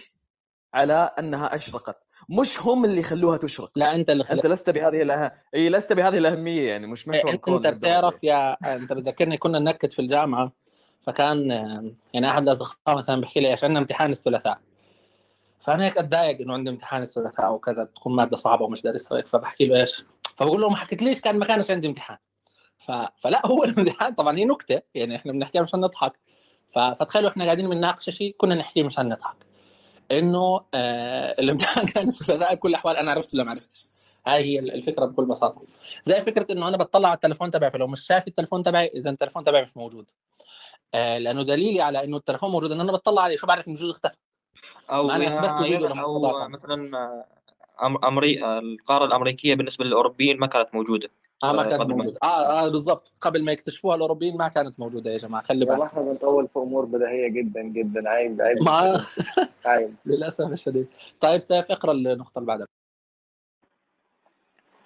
على 0.75 1.11
أنها 1.19 1.55
أشرقت. 1.55 2.03
مش 2.29 2.61
هم 2.61 2.85
اللي 2.85 3.03
خلوها 3.03 3.37
تشرق. 3.37 3.71
لا 3.77 3.95
أنت 3.95 4.11
اللي 4.11 4.23
أنت 4.23 4.31
خلق 4.33 4.47
لست 4.47 4.71
بهذه 4.71 5.03
الأه... 5.03 5.33
إي 5.55 5.71
لست 5.71 5.93
بهذه 5.93 6.19
الأهمية 6.19 6.69
يعني 6.69 6.87
مش 6.87 7.09
محور 7.09 7.29
إيه، 7.29 7.35
الكون 7.35 7.55
أنت 7.55 7.67
للدرجه 7.67 7.79
بتعرف 7.79 8.25
يا 8.25 8.77
أنت 8.77 8.93
بتذكرني 8.93 9.37
كنا 9.37 9.59
ننكت 9.59 9.93
في 9.93 9.99
الجامعة 10.03 10.53
فكان 11.01 11.51
يعني 12.15 12.31
أحد 12.31 12.43
الأصدقاء 12.43 12.97
مثلا 12.97 13.21
بيحكي 13.21 13.41
لي 13.41 13.51
إيش 13.51 13.65
عندنا 13.65 13.79
امتحان 13.79 14.13
الثلاثاء. 14.13 14.59
فأنا 15.61 15.85
هيك 15.85 15.99
أتضايق 15.99 16.41
إنه 16.41 16.55
عندي 16.55 16.71
امتحان 16.71 17.03
الثلاثاء 17.03 17.53
وكذا 17.53 17.85
تكون 17.85 18.17
مادة 18.17 18.37
صعبة 18.37 18.65
ومش 18.65 18.83
دارسها 18.83 19.19
هيك 19.19 19.27
فبحكي 19.27 19.67
له 19.67 19.81
إيش 19.81 20.05
فبقول 20.37 20.61
له 20.61 20.69
ما 20.69 20.77
حكيتليش 20.77 21.21
كان 21.21 21.39
ما 21.39 21.47
كانش 21.47 21.71
عندي 21.71 21.89
امتحان. 21.89 22.17
ف... 22.79 22.93
فلا 23.17 23.47
هو 23.47 23.65
الامتحان 23.65 24.15
طبعا 24.15 24.37
هي 24.37 24.45
نكتة 24.45 24.83
يعني 24.95 25.17
إحنا 25.17 25.33
بنحكيها 25.33 25.63
مشان 25.63 25.81
نضحك. 25.81 26.13
ف... 26.69 26.79
فتخيلوا 26.79 27.31
إحنا 27.31 27.45
قاعدين 27.45 27.69
بنناقش 27.69 28.11
شيء 28.11 28.35
كنا 28.39 28.55
نحكيه 28.55 28.83
مشان 28.83 29.09
نضحك. 29.09 29.37
إنه 30.11 30.61
آه 30.75 31.41
الامتحان 31.41 31.87
كان 31.95 32.09
الثلاثاء 32.09 32.55
بكل 32.55 32.69
الأحوال. 32.69 32.97
أنا 32.97 33.11
عرفت 33.11 33.35
ولا 33.35 33.45
ما 33.45 33.51
عرفتش؟ 33.51 33.87
هاي 34.27 34.45
هي 34.45 34.59
الفكرة 34.59 35.05
بكل 35.07 35.25
بساطة. 35.25 35.63
زي 36.03 36.21
فكرة 36.21 36.53
إنه 36.53 36.69
أنا 36.69 36.77
بطلع 36.77 37.09
على 37.09 37.15
التليفون 37.15 37.51
تبعي 37.51 37.71
فلو 37.71 37.87
مش 37.87 38.01
شايف 38.01 38.29
التليفون 38.29 38.63
تبعي 38.63 38.87
إذا 38.95 39.11
التليفون 39.11 39.45
تبعي 39.45 39.63
مش 39.63 39.77
موجود. 39.77 40.07
آه 40.95 41.19
لأنه 41.19 41.43
دليلي 41.43 41.81
على 41.81 42.05
إنه 42.05 42.17
التليفون 42.17 42.51
موجود 42.51 42.73
ان 42.73 42.81
أنا 42.81 42.93
بطلع 42.93 43.23
عليه 43.23 43.37
شو 43.37 43.47
بعرف 43.47 43.69
إنه 43.69 43.77
جوز 43.77 43.91
اختفى. 43.91 44.17
أو 44.91 45.07
ما 45.07 45.17
أنا 45.17 45.29
أثبت 45.29 45.71
وجوده 45.71 46.01
أو 46.01 46.49
مثلا 46.49 46.91
أم- 47.79 48.05
أمري... 48.05 48.45
القارة 48.59 49.05
الأمريكية 49.05 49.55
بالنسبة 49.55 49.85
للأوروبيين 49.85 50.39
ما 50.39 50.47
كانت 50.47 50.75
موجودة. 50.75 51.11
آه 51.43 51.53
ما 51.53 51.65
آه، 51.67 51.71
كانت 51.71 51.91
موجودة. 51.91 52.19
آه 52.23 52.67
آه 52.67 52.69
بالضبط. 52.69 53.13
قبل 53.21 53.45
ما 53.45 53.53
يكتشفوها 53.53 53.97
الأوروبيين 53.97 54.37
ما 54.37 54.49
كانت 54.49 54.81
موجودة 54.81 55.11
يا 55.11 55.19
جماعة. 55.19 55.45
خلي 55.45 55.65
بالك. 55.65 55.81
إحنا 55.81 56.03
بنطول 56.03 56.49
في 56.49 56.59
أمور 56.59 56.85
بديهية 56.85 57.29
جدا 57.29 57.63
جدا. 57.63 58.09
عيب 58.09 58.41
عيب 58.43 58.63
ما 58.63 59.05
عيب 59.67 59.95
للأسف 60.07 60.53
الشديد. 60.53 60.87
طيب 61.21 61.41
سيف 61.41 61.71
اقرأ 61.71 61.93
النقطة 61.93 62.39
اللي 62.39 62.47
بعدها. 62.47 62.67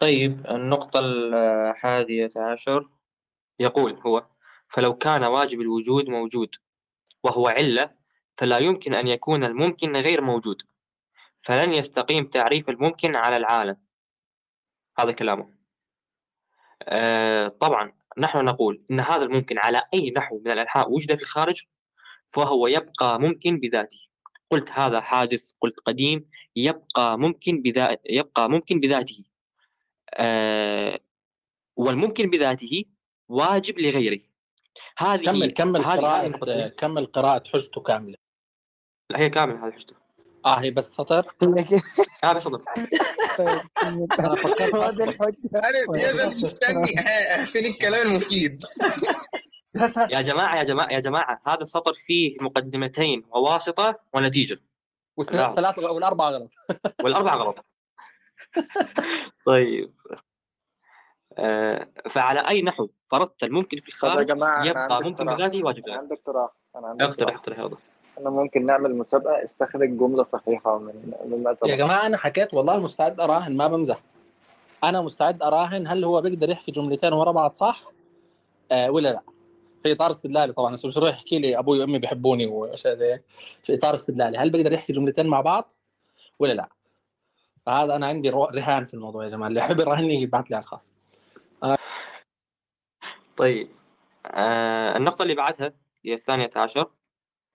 طيب 0.01 0.47
النقطة 0.51 1.01
الحادية 1.01 2.31
عشر. 2.37 2.85
يقول 3.61 3.99
هو 4.07 4.27
فلو 4.69 4.95
كان 4.95 5.25
واجب 5.25 5.61
الوجود 5.61 6.09
موجود 6.09 6.55
وهو 7.25 7.49
علة 7.49 7.91
فلا 8.37 8.59
يمكن 8.59 8.95
أن 8.95 9.07
يكون 9.07 9.45
الممكن 9.45 9.97
غير 9.97 10.21
موجود. 10.21 10.63
فلن 11.37 11.73
يستقيم 11.73 12.25
تعريف 12.25 12.69
الممكن 12.69 13.17
على 13.17 13.37
العالم. 13.37 13.77
هذا 14.99 15.13
كلامه. 15.13 15.43
آه 15.43 15.56
طبعا 17.61 17.93
نحن 18.19 18.45
نقول 18.45 18.83
إن 18.91 19.01
هذا 19.01 19.25
الممكن 19.25 19.59
على 19.59 19.83
أي 19.95 20.11
نحو 20.11 20.39
من 20.45 20.51
الأنحاء 20.51 20.93
وجد 20.93 21.15
في 21.15 21.23
الخارج؟ 21.23 21.63
فهو 22.29 22.67
يبقى 22.67 23.21
ممكن 23.21 23.61
بذاته. 23.61 23.99
قلت 24.51 24.71
هذا 24.71 25.01
حادث 25.01 25.51
قلت 25.61 25.81
قديم 25.81 26.31
يبقى 26.57 27.19
ممكن 27.19 27.63
بذا 27.63 27.97
يبقى 28.11 28.51
ممكن 28.51 28.81
بذاته. 28.81 29.25
آه 30.15 31.01
والممكن 31.77 32.31
بذاته 32.31 32.85
واجب 33.29 33.79
لغيره. 33.79 34.21
هذه 34.99 35.25
كمل 35.25 35.51
كمل 35.51 35.81
هذه 35.81 35.95
هذه 35.95 36.01
قراءة 36.01 36.27
النقطة 36.27 36.69
كمل 36.69 37.07
قراءة 37.07 37.49
حجته 37.49 37.81
كاملة. 37.81 38.17
لا 39.11 39.19
هي 39.19 39.31
كاملة 39.31 39.67
هذه 39.67 39.73
حجته. 39.73 40.06
آه 40.47 40.61
هي 40.61 40.71
بس 40.71 40.95
سطر 40.95 41.35
آه 42.25 42.33
بس 42.33 42.43
صدق 42.43 42.63
أنا 44.19 44.35
فكرت 44.35 44.75
يا 45.97 46.13
زلمة 46.13 46.27
مستني 46.27 46.85
فين 47.47 47.67
الكلام 47.67 48.09
المفيد؟ 48.09 48.63
يا 50.15 50.21
جماعة 50.21 50.57
يا 50.59 50.63
جماعة 50.65 50.93
يا 50.93 51.01
جماعة 51.01 51.41
هذا 51.47 51.61
السطر 51.61 51.93
فيه 51.95 52.37
مقدمتين 52.41 53.25
وواسطة 53.31 53.99
ونتيجة. 54.15 54.59
والثلاث 55.17 55.79
والأربعة 55.79 56.31
غلط. 56.31 56.51
والأربعة 57.05 57.37
غلط. 57.37 57.65
طيب. 59.47 59.95
آه 61.39 61.89
فعلى 62.11 62.41
أي 62.41 62.63
نحو 62.63 62.89
فرضت 63.11 63.45
الممكن 63.45 63.79
في 63.79 63.89
الخارج 63.89 64.27
جماعة 64.27 64.65
يبقى 64.65 65.03
ممكن 65.03 65.25
بذاته 65.25 65.65
واجب 65.65 65.85
أنا 65.89 65.97
عندي 65.99 66.15
عندي 66.77 67.05
اقترح 67.05 67.35
اقتراح. 67.35 67.35
اقترح 67.35 67.59
هذا 67.59 67.77
إحنا 68.19 68.31
ممكن 68.31 68.67
نعمل 68.67 68.97
مسابقة 68.97 69.45
استخرج 69.45 69.99
جملة 69.99 70.23
صحيحة 70.23 70.79
من 70.79 71.13
مما 71.25 71.55
يا 71.65 71.77
جماعة 71.77 72.07
أنا 72.07 72.17
حكيت 72.17 72.55
والله 72.55 72.81
مستعد 72.81 73.21
أراهن 73.21 73.57
ما 73.57 73.67
بمزح. 73.67 74.01
أنا 74.85 75.03
مستعد 75.03 75.43
أراهن 75.43 75.87
هل 75.87 76.05
هو 76.05 76.21
بيقدر 76.21 76.51
يحكي 76.51 76.73
جملتين 76.73 77.13
ورا 77.13 77.33
بعض 77.33 77.55
صح؟ 77.55 77.83
آه 78.73 78.91
ولا 78.91 79.09
لا؟ 79.09 79.21
في 79.83 79.93
إطار 79.93 80.11
استدلالي 80.11 80.53
طبعا 80.53 80.73
بس 80.73 80.85
مش 80.85 80.97
يروح 80.97 81.11
يحكي 81.11 81.39
لي 81.39 81.59
أبوي 81.59 81.81
وأمي 81.81 81.99
بيحبوني 81.99 82.47
وأشياء 82.47 82.95
زي 82.95 83.13
هيك. 83.13 83.23
في 83.63 83.75
إطار 83.75 83.95
استدلالي 83.95 84.39
هل 84.39 84.51
بيقدر 84.51 84.73
يحكي 84.73 84.93
جملتين 84.93 85.27
مع 85.27 85.41
بعض؟ 85.41 85.75
ولا 86.39 86.53
لا؟ 86.53 86.69
فهذا 87.67 87.97
أنا 87.97 88.07
عندي 88.07 88.31
رهان 88.31 88.85
في 88.85 88.95
الموضوع 88.95 89.25
يا 89.25 89.29
جماعة 89.31 89.49
اللي 89.49 89.61
يحب 89.61 89.81
يراهني 89.81 90.23
يبعث 90.23 90.45
لي 90.51 90.57
على 90.57 90.63
الخاص. 90.63 90.91
طيب 93.37 93.69
آه 94.27 94.97
النقطة 94.97 95.23
اللي 95.23 95.35
بعدها 95.35 95.73
هي 96.05 96.15
الثانية 96.15 96.51
عشر. 96.57 96.91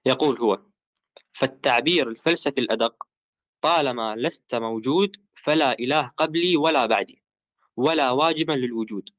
يقول 0.05 0.37
هو 0.39 0.61
فالتعبير 1.33 2.09
الفلسفي 2.09 2.59
الأدق 2.59 3.07
طالما 3.61 4.15
لست 4.15 4.55
موجود 4.55 5.17
فلا 5.33 5.79
إله 5.79 6.07
قبلي 6.17 6.57
ولا 6.57 6.85
بعدي 6.85 7.23
ولا 7.77 8.11
واجبا 8.11 8.53
للوجود. 8.53 9.09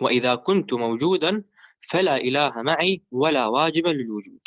وإذا 0.00 0.34
كنت 0.34 0.72
موجودا 0.74 1.44
فلا 1.80 2.16
إله 2.16 2.62
معي 2.62 3.02
ولا 3.10 3.46
واجبا 3.46 3.88
للوجود. 3.88 4.40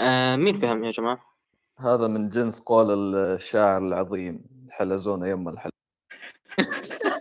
آه 0.00 0.36
مين 0.36 0.54
فهم 0.54 0.84
يا 0.84 0.90
جماعة؟ 0.90 1.28
هذا 1.78 2.06
من 2.08 2.30
جنس 2.30 2.60
قول 2.60 3.16
الشاعر 3.16 3.78
العظيم 3.86 4.44
الحلزون 4.66 5.26
يم 5.26 5.48
الحل 5.48 5.70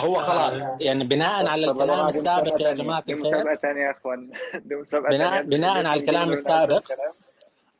هو 0.00 0.22
خلاص. 0.22 0.62
يعني 0.80 1.04
بناء 1.04 1.46
على 1.46 1.70
الكلام 1.70 2.06
السابق 2.06 2.60
يا 2.60 2.72
جماعة 2.72 3.02
دي 3.06 3.12
الخير. 3.12 3.26
مسابقة 3.26 3.54
ثانية 3.54 3.82
يا 3.82 3.90
إخوان. 3.90 4.30
دي 4.54 4.74
مسابقة 4.74 5.08
بناء 5.08 5.30
ثانية 5.30 5.56
بناء 5.56 5.86
على 5.86 6.00
الكلام 6.00 6.30
السابق. 6.30 6.92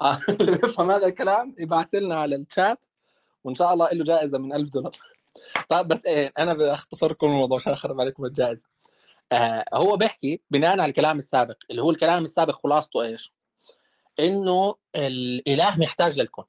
آه، 0.03 0.19
اللي 0.41 0.59
بيفهم 0.59 0.91
هذا 0.91 1.07
الكلام 1.07 1.55
يبعث 1.59 1.95
لنا 1.95 2.15
على 2.15 2.37
الشات 2.37 2.85
وإن 3.45 3.55
شاء 3.55 3.73
الله 3.75 3.89
له 3.93 4.05
جائزة 4.05 4.39
من 4.39 4.53
1000 4.53 4.71
دولار. 4.71 4.97
طيب 5.69 5.89
بس 5.89 6.07
إيه 6.07 6.33
أنا 6.39 6.55
بختصر 6.55 7.11
لكم 7.11 7.27
الموضوع 7.27 7.59
عشان 7.59 7.73
أخرب 7.73 8.01
عليكم 8.01 8.25
الجائزة. 8.25 8.67
آه 9.33 9.65
هو 9.75 9.97
بيحكي 9.97 10.41
بناء 10.51 10.71
على 10.71 10.85
الكلام 10.85 11.19
السابق 11.19 11.57
اللي 11.71 11.83
هو 11.83 11.91
الكلام 11.91 12.25
السابق 12.25 12.55
خلاصته 12.55 13.03
إيش؟ 13.03 13.33
إنه 14.21 14.75
الإله 14.97 15.79
محتاج 15.79 16.21
للكون. 16.21 16.45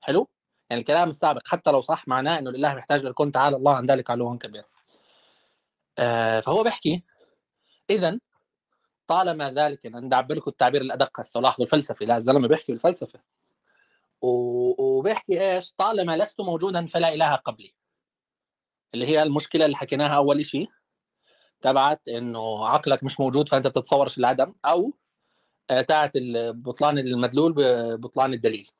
حلو؟ 0.00 0.28
يعني 0.70 0.80
الكلام 0.80 1.08
السابق 1.08 1.48
حتى 1.48 1.70
لو 1.70 1.80
صح 1.80 2.08
معناه 2.08 2.38
إنه 2.38 2.50
الاله 2.50 2.74
محتاج 2.74 3.04
للكون 3.04 3.32
تعالى 3.32 3.56
الله 3.56 3.74
عن 3.74 3.86
ذلك 3.86 4.10
علوا 4.10 4.36
كبيرا 4.36 4.64
آه 5.98 6.40
فهو 6.40 6.62
بيحكي 6.62 7.02
اذا 7.90 8.18
طالما 9.10 9.50
ذلك 9.50 9.86
أنا 9.86 10.00
بدي 10.00 10.14
اعبر 10.14 10.34
لكم 10.34 10.50
التعبير 10.50 10.80
الأدق 10.82 11.20
هسه 11.20 11.40
لاحظوا 11.40 11.64
الفلسفي 11.64 12.04
لا 12.04 12.16
الزلمة 12.16 12.48
بيحكي 12.48 12.72
بالفلسفة. 12.72 13.20
وبيحكي 14.22 15.54
إيش؟ 15.56 15.74
طالما 15.78 16.16
لست 16.16 16.40
موجودا 16.40 16.86
فلا 16.86 17.14
إله 17.14 17.34
قبلي. 17.34 17.74
اللي 18.94 19.06
هي 19.06 19.22
المشكلة 19.22 19.64
اللي 19.64 19.76
حكيناها 19.76 20.16
أول 20.16 20.46
شيء 20.46 20.70
تبعت 21.60 22.08
إنه 22.08 22.66
عقلك 22.68 23.04
مش 23.04 23.20
موجود 23.20 23.48
فأنت 23.48 23.66
بتتصورش 23.66 24.18
العدم 24.18 24.54
أو 24.64 24.92
آه، 25.70 25.80
تاعت 25.80 26.12
بطلان 26.54 26.98
المدلول 26.98 27.52
ببطلان 27.52 28.32
الدليل. 28.32 28.70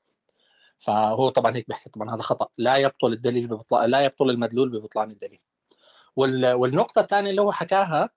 فهو 0.81 1.29
طبعا 1.29 1.57
هيك 1.57 1.69
بيحكي 1.69 1.91
طبعا 1.91 2.15
هذا 2.15 2.23
خطأ. 2.23 2.49
لا 2.59 2.77
يبطل 2.77 3.13
الدليل 3.13 3.47
ببطلان 3.47 3.91
لا 3.91 4.05
يبطل 4.05 4.31
المدلول 4.31 4.69
ببطلان 4.69 5.11
الدليل. 5.11 5.41
وال... 6.17 6.53
والنقطة 6.53 7.01
الثانية 7.01 7.31
اللي 7.31 7.43
هو 7.43 7.53
حكاها 7.53 8.11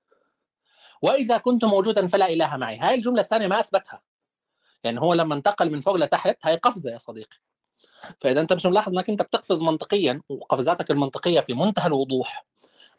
وإذا 1.01 1.37
كنت 1.37 1.65
موجودا 1.65 2.07
فلا 2.07 2.29
إله 2.29 2.57
معي. 2.57 2.77
هاي 2.77 2.95
الجملة 2.95 3.21
الثانية 3.21 3.47
ما 3.47 3.59
أثبتها. 3.59 4.01
يعني 4.83 5.01
هو 5.01 5.13
لما 5.13 5.35
انتقل 5.35 5.71
من 5.71 5.81
فوق 5.81 5.95
لتحت 5.95 6.37
هاي 6.43 6.55
قفزة 6.55 6.91
يا 6.91 6.97
صديقي. 6.97 7.37
فإذا 8.21 8.41
أنت 8.41 8.53
مش 8.53 8.65
ملاحظ 8.65 8.93
إنك 8.93 9.09
أنت 9.09 9.21
بتقفز 9.21 9.61
منطقيا 9.61 10.21
وقفزاتك 10.29 10.91
المنطقية 10.91 11.39
في 11.39 11.53
منتهى 11.53 11.87
الوضوح. 11.87 12.45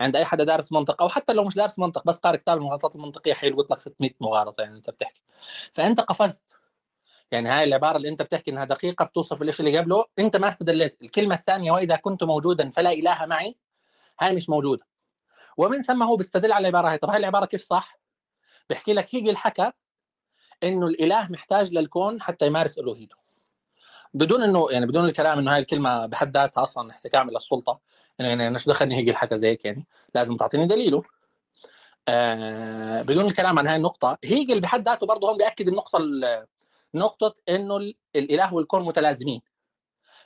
عند 0.00 0.16
أي 0.16 0.24
حدا 0.24 0.44
دارس 0.44 0.72
منطق 0.72 1.02
أو 1.02 1.08
حتى 1.08 1.32
لو 1.32 1.44
مش 1.44 1.54
دارس 1.54 1.78
منطق 1.78 2.06
بس 2.06 2.18
قارئ 2.18 2.38
كتاب 2.38 2.58
المغالطات 2.58 2.96
المنطقية 2.96 3.34
حيلقط 3.34 3.70
لك 3.70 3.80
600 3.80 4.10
مغالطة 4.20 4.62
يعني 4.62 4.76
أنت 4.76 4.90
بتحكي. 4.90 5.22
فأنت 5.72 6.00
قفزت. 6.00 6.56
يعني 7.34 7.48
هاي 7.48 7.64
العبارة 7.64 7.96
اللي 7.96 8.08
أنت 8.08 8.22
بتحكي 8.22 8.50
إنها 8.50 8.64
دقيقة 8.64 9.04
بتوصف 9.04 9.42
الشيء 9.42 9.66
اللي 9.66 9.78
قبله. 9.78 10.04
أنت 10.18 10.36
ما 10.36 10.48
استدليت 10.48 11.02
الكلمة 11.02 11.34
الثانية 11.34 11.72
وإذا 11.72 11.96
كنت 11.96 12.24
موجودا 12.24 12.70
فلا 12.70 12.92
إله 12.92 13.26
معي 13.26 13.56
هاي 14.20 14.34
مش 14.34 14.48
موجودة. 14.48 14.86
ومن 15.56 15.82
ثم 15.82 16.02
هو 16.02 16.16
بيستدل 16.16 16.52
على 16.52 16.68
العبارة 16.68 16.90
هاي. 16.90 16.98
طب 16.98 17.10
هاي 17.10 17.16
العبارة 17.18 17.44
كيف 17.46 17.62
صح؟ 17.62 17.98
بيحكي 18.68 18.92
لك 18.92 19.14
هيجي 19.14 19.30
الحكى 19.30 19.72
إنه 20.62 20.86
الإله 20.86 21.28
محتاج 21.30 21.72
للكون 21.74 22.22
حتى 22.22 22.46
يمارس 22.46 22.78
إلوهيته. 22.78 23.16
بدون 24.14 24.42
إنه 24.42 24.68
يعني 24.70 24.86
بدون 24.86 25.04
الكلام 25.04 25.38
إنه 25.38 25.54
هاي 25.54 25.58
الكلمة 25.58 26.06
بحد 26.06 26.36
ذاتها 26.36 26.62
أصلا 26.62 26.90
احتكام 26.90 27.28
إلى 27.28 27.36
السلطة 27.36 27.80
يعني 28.18 28.48
إيش 28.48 28.68
دخلني 28.68 28.96
هيجي 28.96 29.10
الحكى 29.10 29.36
زيك 29.36 29.64
يعني؟ 29.64 29.86
لازم 30.14 30.36
تعطيني 30.36 30.66
دليله. 30.66 31.02
آه 32.08 33.02
بدون 33.02 33.26
الكلام 33.26 33.58
عن 33.58 33.66
هاي 33.66 33.76
النقطة 33.76 34.18
هيجل 34.24 34.60
بحد 34.60 34.88
ذاته 34.88 35.06
برضه 35.06 35.28
هون 35.28 35.36
بيأكد 35.38 35.68
النقطة 35.68 35.96
ال- 35.96 36.46
نقطة 36.94 37.34
إنه 37.48 37.76
ال- 37.76 37.96
الإله 38.16 38.54
والكون 38.54 38.84
متلازمين. 38.84 39.42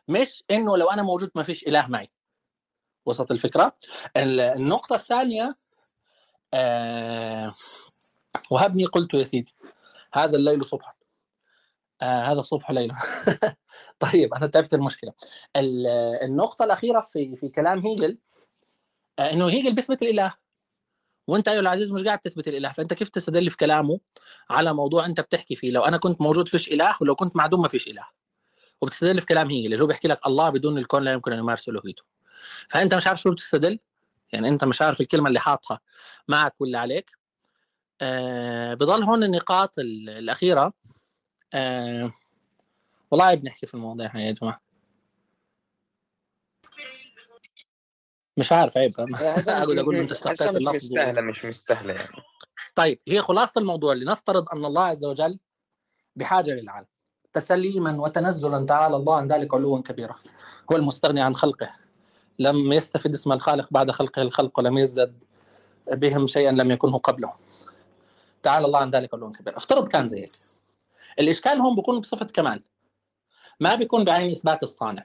مش 0.09 0.45
إنه 0.51 0.77
لو 0.77 0.91
أنا 0.91 1.03
موجود 1.03 1.31
ما 1.35 1.43
فيش 1.43 1.63
إله 1.67 1.87
معي. 1.89 2.11
وصلت 3.07 3.31
الفكرة؟ 3.31 3.77
ال- 4.17 4.41
النقطة 4.41 4.95
الثانية 4.95 5.57
آه 6.55 7.55
وهبني 8.51 8.85
قلت 8.85 9.15
يا 9.15 9.23
سيدي 9.23 9.53
هذا 10.13 10.37
الليل 10.37 10.67
صبح. 10.67 10.97
آه 12.03 12.23
هذا 12.23 12.41
الصبح 12.41 12.71
ليلة. 12.71 12.95
طيب 14.01 14.35
أنا 14.35 14.47
تعبت 14.47 14.75
المشكلة. 14.75 15.13
ال- 15.57 15.87
النقطة 16.23 16.65
الأخيرة 16.65 17.01
في 17.01 17.37
في 17.37 17.49
كلام 17.49 17.79
هيجل 17.87 18.19
آه 19.19 19.31
إنه 19.33 19.49
هيجل 19.49 19.75
بيثبت 19.75 20.03
الإله. 20.03 20.35
وانت 21.29 21.49
ايها 21.49 21.61
العزيز 21.61 21.93
مش 21.93 22.03
قاعد 22.03 22.19
تثبت 22.19 22.49
الإله 22.49 22.73
فأنت 22.73 22.95
كيف 22.95 23.09
تستدل 23.09 23.51
في 23.51 23.57
كلامه 23.57 24.01
على 24.51 24.75
موضوع 24.75 25.07
أنت 25.07 25.21
بتحكي 25.21 25.57
فيه؟ 25.57 25.71
لو 25.71 25.83
أنا 25.85 25.97
كنت 25.97 26.21
موجود 26.21 26.49
فيش 26.49 26.69
إله 26.69 26.97
ولو 27.01 27.15
كنت 27.15 27.37
معدوم 27.37 27.63
ما 27.63 27.69
فيش 27.69 27.89
إله. 27.89 28.05
وبتستدل 28.81 29.21
في 29.21 29.27
كلام 29.27 29.51
هيجل 29.51 29.73
اللي 29.73 29.83
هو 29.85 29.87
بيحكي 29.87 30.09
لك 30.09 30.27
الله 30.27 30.51
بدون 30.51 30.79
الكون 30.79 31.03
لا 31.05 31.13
يمكن 31.13 31.33
أن 31.33 31.39
يمارس 31.39 31.69
الوهيته 31.69 32.03
فأنت 32.69 32.95
مش 32.95 33.07
عارف 33.07 33.21
شو 33.21 33.31
بتستدل؟ 33.31 33.79
يعني 34.33 34.49
أنت 34.49 34.65
مش 34.65 34.83
عارف 34.83 35.01
الكلمة 35.01 35.29
اللي 35.29 35.41
حاطها 35.41 35.81
معك 36.29 36.61
ولا 36.61 36.79
عليك. 36.79 37.11
آه 38.01 38.75
بضل 38.75 39.03
هون 39.03 39.25
النقاط 39.25 39.79
ال- 39.79 40.11
الأخيرة. 40.11 40.73
آه 41.55 42.13
والله 43.11 43.25
عيب 43.27 43.45
نحكي 43.45 43.67
في 43.67 43.75
المواضيع 43.75 44.11
هاي 44.15 44.23
يا 44.23 44.33
جماعة. 44.33 44.68
مش 48.39 48.53
عارف 48.53 48.77
عيب 48.77 48.93
أقعد 49.01 49.49
أقول 49.79 49.97
انت 49.97 50.13
استخدمت 50.13 50.57
مش. 50.57 50.75
مستاهلة 50.75 51.21
مش 51.21 51.45
مستاهلة 51.45 51.95
يعني. 51.95 52.17
طيب 52.75 53.01
هي 53.09 53.21
خلاصة 53.21 53.59
الموضوع 53.59 53.95
لنفترض 53.95 54.49
أن 54.49 54.65
الله 54.65 54.83
عز 54.83 55.05
وجل 55.05 55.39
بحاجة 56.17 56.51
للعالم. 56.51 56.87
تسليما 57.33 58.01
وتنزلا 58.01 58.67
تعالى 58.67 58.97
الله 58.97 59.17
عن 59.17 59.29
ذلك 59.29 59.55
علوا 59.55 59.83
كبيرا. 59.83 60.17
هو 60.73 60.77
المستغني 60.77 61.21
عن 61.21 61.37
خلقه. 61.37 61.71
لم 62.39 62.73
يستفد 62.73 63.15
اسم 63.15 63.33
الخالق 63.33 63.69
بعد 63.71 63.91
خلقه 63.91 64.23
الخلق 64.23 64.59
ولم 64.59 64.79
يزدد 64.79 65.19
بهم 65.93 66.27
شيئا 66.27 66.53
لم 66.53 66.71
يكنه 66.71 66.99
قبله. 66.99 67.33
تعالى 68.43 68.67
الله 68.67 68.79
عن 68.79 68.91
ذلك 68.91 69.15
علوا 69.15 69.33
كبيرا. 69.33 69.57
افترض 69.57 69.89
كان 69.89 70.09
زيك. 70.09 70.39
الإشكال 71.19 71.61
هون 71.61 71.77
بيكون 71.77 72.01
بصفة 72.01 72.27
كمال. 72.27 72.63
ما 73.61 73.75
بيكون 73.75 74.05
بعين 74.05 74.31
إثبات 74.31 74.63
الصانع. 74.63 75.05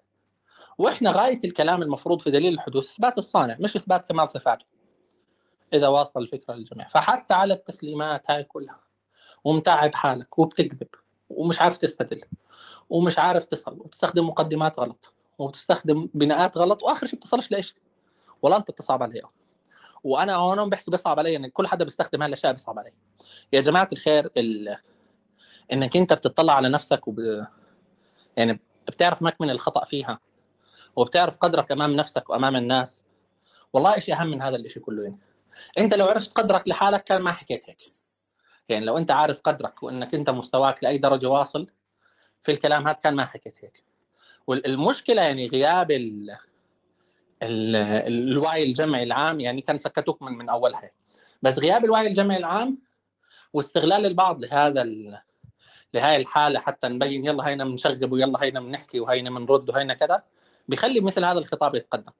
وإحنا 0.78 1.12
غاية 1.12 1.40
الكلام 1.44 1.82
المفروض 1.82 2.22
في 2.22 2.32
دليل 2.32 2.54
الحدوث 2.54 2.92
إثبات 2.92 3.18
الصانع 3.18 3.58
مش 3.60 3.76
إثبات 3.76 4.06
كمال 4.06 4.30
صفاته. 4.30 4.66
إذا 5.74 5.88
واصل 5.88 6.22
الفكرة 6.22 6.54
للجميع. 6.54 6.88
فحتى 6.88 7.34
على 7.34 7.54
التسليمات 7.54 8.32
هاي 8.32 8.44
كلها 8.44 8.80
ومتعب 9.44 9.96
حالك 9.96 10.40
وبتكذب 10.40 10.88
ومش 11.30 11.62
عارف 11.62 11.78
تستدل 11.78 12.22
ومش 12.90 13.20
عارف 13.20 13.46
تصل 13.46 13.80
وتستخدم 13.80 14.28
مقدمات 14.28 14.80
غلط 14.80 15.14
وتستخدم 15.38 16.10
بناءات 16.14 16.58
غلط 16.58 16.84
وآخر 16.84 17.08
شيء 17.08 17.20
بتصلش 17.20 17.52
لإيش؟ 17.52 17.76
ولا 18.42 18.58
أنت 18.58 18.72
بتصعب 18.72 19.04
علي. 19.04 19.22
وأنا 20.04 20.36
هون 20.36 20.70
بحكي 20.70 20.92
بصعب 20.92 21.20
علي 21.20 21.36
ان 21.36 21.48
كل 21.48 21.68
حدا 21.68 21.86
بيستخدم 21.86 22.24
هالاشياء 22.24 22.52
بيصعب 22.52 22.80
علي. 22.80 22.94
يا 23.54 23.62
جماعة 23.62 23.88
الخير 23.92 24.32
ال... 24.38 24.78
إنك 25.74 25.98
أنت 25.98 26.14
بتطلع 26.14 26.54
على 26.54 26.70
نفسك 26.70 27.08
وب... 27.08 27.46
يعني 28.38 28.60
بتعرف 28.88 29.22
مكمن 29.22 29.50
الخطأ 29.50 29.86
فيها. 29.86 30.20
وبتعرف 30.96 31.38
قدرك 31.38 31.72
أمام 31.72 31.94
نفسك 31.96 32.30
وأمام 32.30 32.56
الناس. 32.56 33.02
والله 33.74 34.00
شيء 34.00 34.16
أهم 34.16 34.28
من 34.28 34.42
هذا 34.42 34.56
الشيء 34.56 34.84
كله 34.84 35.04
يعني. 35.04 35.20
أنت 35.78 35.94
لو 35.94 36.06
عرفت 36.06 36.34
قدرك 36.34 36.68
لحالك 36.68 37.04
كان 37.04 37.22
ما 37.22 37.32
حكيت 37.32 37.70
هيك. 37.70 37.94
يعني 38.70 38.86
لو 38.86 38.98
أنت 38.98 39.12
عارف 39.12 39.42
قدرك 39.42 39.84
وإنك 39.84 40.16
أنت 40.16 40.30
مستواك 40.30 40.84
لأي 40.84 40.98
درجة 40.98 41.30
واصل 41.30 41.68
في 42.42 42.52
الكلام 42.52 42.88
هذا 42.88 42.98
كان 42.98 43.16
ما 43.16 43.26
حكيت 43.26 43.64
هيك. 43.64 43.84
والمشكلة 44.48 45.22
يعني 45.22 45.48
غياب 45.48 45.92
ال... 45.92 46.32
ال... 47.44 47.76
الوعي 48.08 48.64
الجمعي 48.64 49.04
العام 49.04 49.40
يعني 49.40 49.62
كان 49.62 49.78
سكتوك 49.78 50.22
من 50.22 50.32
من 50.32 50.50
أولها 50.50 50.92
بس 51.42 51.60
غياب 51.60 51.86
الوعي 51.86 52.08
الجمعي 52.08 52.38
العام 52.38 52.78
واستغلال 53.54 54.06
البعض 54.06 54.46
لهذا 54.46 54.82
ال... 54.82 55.20
الحالة 55.96 56.60
حتى 56.60 56.88
نبين 56.88 57.26
يلا 57.26 57.48
هينا 57.48 57.64
بنشغب 57.66 58.12
ويلا 58.12 58.44
هينا 58.44 58.60
بنحكي 58.60 59.00
وهينا 59.00 59.30
بنرد 59.30 59.70
وهينا 59.70 59.94
كذا 59.94 60.24
بيخلي 60.68 61.02
مثل 61.02 61.26
هذا 61.26 61.40
الخطاب 61.40 61.76
يتقدم. 61.76 62.12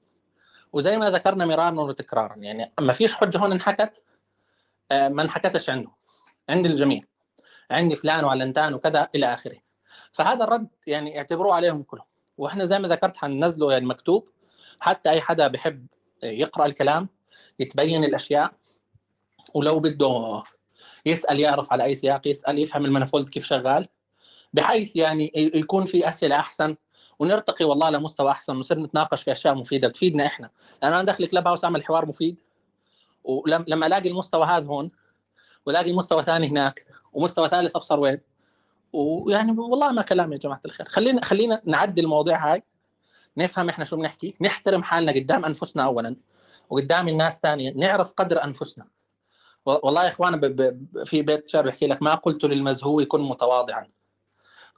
وزي 0.72 0.98
ما 0.98 1.10
ذكرنا 1.10 1.46
مرارا 1.46 1.80
وتكرارا 1.80 2.36
يعني 2.36 2.72
ما 2.80 2.92
فيش 2.92 3.14
حجة 3.14 3.38
هون 3.38 3.52
انحكت 3.52 4.04
آه، 4.90 5.08
ما 5.08 5.22
انحكتش 5.22 5.70
عنده 5.70 5.90
عند 6.48 6.66
الجميع 6.66 7.00
عندي 7.70 7.96
فلان 7.96 8.24
وعلنتان 8.24 8.74
وكذا 8.74 9.08
إلى 9.14 9.34
آخره. 9.34 9.56
فهذا 10.12 10.44
الرد 10.44 10.68
يعني 10.86 11.18
اعتبروه 11.18 11.54
عليهم 11.54 11.82
كلهم. 11.82 12.06
وإحنا 12.38 12.64
زي 12.64 12.78
ما 12.78 12.88
ذكرت 12.88 13.16
حننزله 13.16 13.72
يعني 13.72 13.86
مكتوب 13.86 14.28
حتى 14.80 15.10
أي 15.10 15.20
حدا 15.20 15.48
بحب 15.48 15.86
يقرأ 16.22 16.66
الكلام 16.66 17.08
يتبين 17.58 18.04
الأشياء 18.04 18.52
ولو 19.54 19.80
بده 19.80 20.42
يسأل 21.06 21.40
يعرف 21.40 21.72
على 21.72 21.84
أي 21.84 21.94
سياق 21.94 22.26
يسأل 22.26 22.58
يفهم 22.58 22.84
المنفولد 22.84 23.28
كيف 23.28 23.46
شغال 23.46 23.88
بحيث 24.52 24.96
يعني 24.96 25.32
يكون 25.34 25.84
في 25.84 26.08
أسئلة 26.08 26.36
أحسن 26.36 26.76
ونرتقي 27.18 27.64
والله 27.64 27.90
لمستوى 27.90 28.30
أحسن 28.30 28.56
ونصير 28.56 28.78
نتناقش 28.78 29.22
في 29.22 29.32
أشياء 29.32 29.54
مفيدة 29.54 29.88
تفيدنا 29.88 30.26
إحنا. 30.26 30.50
لأن 30.82 30.92
أنا 30.92 31.02
داخل 31.02 31.26
كلاب 31.26 31.48
هاوس 31.48 31.64
أعمل 31.64 31.84
حوار 31.84 32.06
مفيد 32.06 32.36
ولما 33.24 33.86
ألاقي 33.86 34.08
المستوى 34.08 34.46
هذا 34.46 34.66
هون 34.66 34.90
وألاقي 35.66 35.92
مستوى 35.92 36.22
ثاني 36.22 36.48
هناك 36.48 36.86
ومستوى 37.12 37.48
ثالث 37.48 37.76
أبصر 37.76 38.00
وين؟ 38.00 38.20
ويعني 38.92 39.52
والله 39.52 39.92
ما 39.92 40.02
كلام 40.02 40.32
يا 40.32 40.38
جماعة 40.38 40.60
الخير. 40.64 40.88
خلينا 40.88 41.24
خلينا 41.24 41.60
نعدي 41.64 42.00
المواضيع 42.00 42.52
هاي 42.52 42.62
نفهم 43.36 43.68
إحنا 43.68 43.84
شو 43.84 43.96
بنحكي 43.96 44.34
نحترم 44.40 44.82
حالنا 44.82 45.12
قدام 45.12 45.44
أنفسنا 45.44 45.84
اولا 45.84 46.16
وقدام 46.70 47.08
الناس 47.08 47.38
ثانيا 47.42 47.72
نعرف 47.76 48.12
قدر 48.12 48.44
أنفسنا. 48.44 48.86
والله 49.66 50.04
يا 50.04 50.08
إخوان 50.08 50.36
ب... 50.36 50.44
ب... 50.44 51.04
في 51.04 51.22
بيت 51.22 51.48
شعر 51.48 51.62
بيحكي 51.62 51.86
لك 51.86 52.02
ما 52.02 52.14
قلت 52.14 52.44
للمزهو 52.44 53.04
كن 53.04 53.20
متواضعا. 53.20 53.88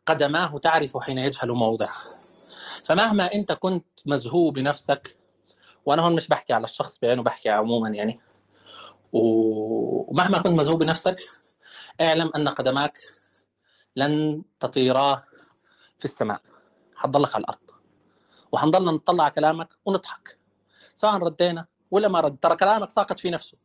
قدماه 0.06 0.58
تعرف 0.58 0.96
حين 0.96 1.18
يجهل 1.18 1.52
موضعه. 1.52 2.15
فمهما 2.84 3.34
انت 3.34 3.52
كنت 3.52 3.86
مزهو 4.06 4.50
بنفسك 4.50 5.16
وأنا 5.86 6.02
هون 6.02 6.14
مش 6.16 6.28
بحكي 6.28 6.52
على 6.52 6.64
الشخص 6.64 6.98
بعينه 6.98 7.22
بحكي 7.22 7.48
عموما 7.48 7.88
يعني. 7.88 8.20
ومهما 9.12 10.38
كنت 10.38 10.46
مزهو 10.52 10.76
بنفسك 10.76 11.16
اعلم 12.00 12.30
أن 12.36 12.48
قدماك 12.48 12.98
لن 13.96 14.42
تطيرا 14.60 15.22
في 15.98 16.04
السماء. 16.04 16.40
حتضلك 16.94 17.34
على 17.34 17.42
الأرض. 17.42 17.70
وحنضلنا 18.52 18.92
نطلع 18.92 19.24
على 19.24 19.32
كلامك 19.32 19.68
ونضحك. 19.84 20.38
سواء 20.94 21.16
ردينا 21.16 21.66
ولا 21.90 22.08
ما 22.08 22.20
رد. 22.20 22.36
ترى 22.42 22.56
كلامك 22.56 22.90
ساقط 22.90 23.20
في 23.20 23.30
نفسه. 23.30 23.58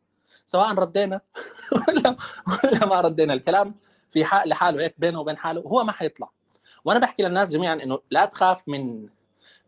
سواء 0.46 0.74
ردينا 0.74 1.20
ولا 1.88 2.16
ولا 2.64 2.86
ما 2.86 3.00
ردينا. 3.00 3.32
الكلام 3.34 3.74
في 4.10 4.24
حال 4.24 4.48
لحاله 4.48 4.82
هيك 4.82 4.94
بينه 4.98 5.20
وبين 5.20 5.36
حاله 5.36 5.60
هو 5.60 5.84
ما 5.84 5.92
حيطلع. 5.92 6.30
وأنا 6.84 6.98
بحكي 6.98 7.22
للناس 7.22 7.50
جميعا 7.50 7.74
إنه 7.74 7.98
لا 8.10 8.24
تخاف 8.24 8.68
من 8.68 9.08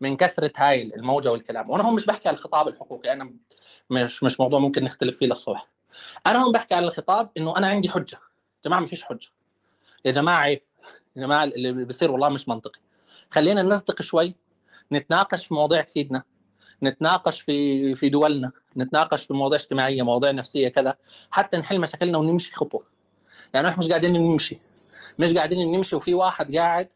من 0.01 0.17
كثرة 0.17 0.51
هاي 0.57 0.83
الموجة 0.83 1.31
والكلام. 1.31 1.69
وأنا 1.69 1.83
هون 1.83 1.95
مش 1.95 2.05
بحكي 2.05 2.27
على 2.27 2.37
الخطاب 2.37 2.67
الحقوقي 2.67 3.13
أنا 3.13 3.33
مش 3.89 4.23
مش 4.23 4.39
موضوع 4.39 4.59
ممكن 4.59 4.83
نختلف 4.83 5.17
فيه 5.17 5.25
للصبح. 5.25 5.67
أنا 6.27 6.43
هون 6.43 6.51
بحكي 6.51 6.75
على 6.75 6.87
الخطاب 6.87 7.29
إنه 7.37 7.57
أنا 7.57 7.67
عندي 7.67 7.89
حجة. 7.89 8.17
جماعة 8.65 8.79
ما 8.79 8.87
فيش 8.87 9.03
حجة. 9.03 9.27
يا 10.05 10.11
جماعة 10.11 10.39
عيب 10.39 10.61
يا 11.15 11.21
جماعة 11.21 11.43
اللي 11.43 11.85
بيصير 11.85 12.11
والله 12.11 12.29
مش 12.29 12.49
منطقي. 12.49 12.79
خلينا 13.31 13.61
نرتقي 13.61 14.03
شوي 14.03 14.35
نتناقش 14.91 15.45
في 15.45 15.53
مواضيع 15.53 15.81
تفيدنا 15.81 16.23
نتناقش 16.83 17.41
في 17.41 17.95
في 17.95 18.09
دولنا 18.09 18.51
نتناقش 18.77 19.23
في 19.23 19.33
مواضيع 19.33 19.59
اجتماعية 19.59 20.03
مواضيع 20.03 20.31
نفسية 20.31 20.67
كذا 20.67 20.97
حتى 21.31 21.57
نحل 21.57 21.79
مشاكلنا 21.79 22.17
ونمشي 22.17 22.53
خطوة. 22.53 22.83
يعني 23.53 23.67
إحنا 23.67 23.83
مش 23.83 23.89
قاعدين 23.89 24.13
نمشي. 24.13 24.59
مش 25.19 25.33
قاعدين 25.33 25.71
نمشي 25.71 25.95
وفي 25.95 26.13
واحد 26.13 26.55
قاعد 26.55 26.89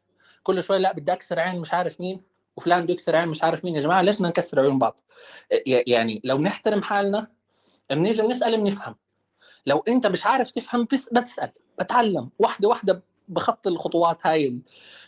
كل 0.43 0.63
شوية 0.63 0.77
لا 0.77 0.93
بدي 0.93 1.13
أكسر 1.13 1.39
عين 1.39 1.59
مش 1.59 1.73
عارف 1.73 2.01
مين 2.01 2.21
وفلان 2.57 2.83
بده 2.83 2.93
يكسر 2.93 3.15
عين 3.15 3.27
مش 3.29 3.43
عارف 3.43 3.65
مين 3.65 3.75
يا 3.75 3.81
جماعة 3.81 4.01
ليش 4.01 4.15
بدنا 4.15 4.27
نكسر 4.29 4.59
عيون 4.59 4.79
بعض؟ 4.79 4.99
يعني 5.65 6.21
لو 6.23 6.37
نحترم 6.37 6.81
حالنا 6.83 7.27
بنيجي 7.89 8.21
بنسأل 8.21 8.57
بنفهم. 8.57 8.95
لو 9.65 9.83
أنت 9.87 10.07
مش 10.07 10.25
عارف 10.25 10.51
تفهم 10.51 10.87
بس 10.93 11.09
بتسأل 11.13 11.51
بتعلم. 11.79 12.29
واحدة 12.39 12.67
واحدة 12.67 13.03
بخط 13.27 13.67
الخطوات 13.67 14.27
هاي 14.27 14.59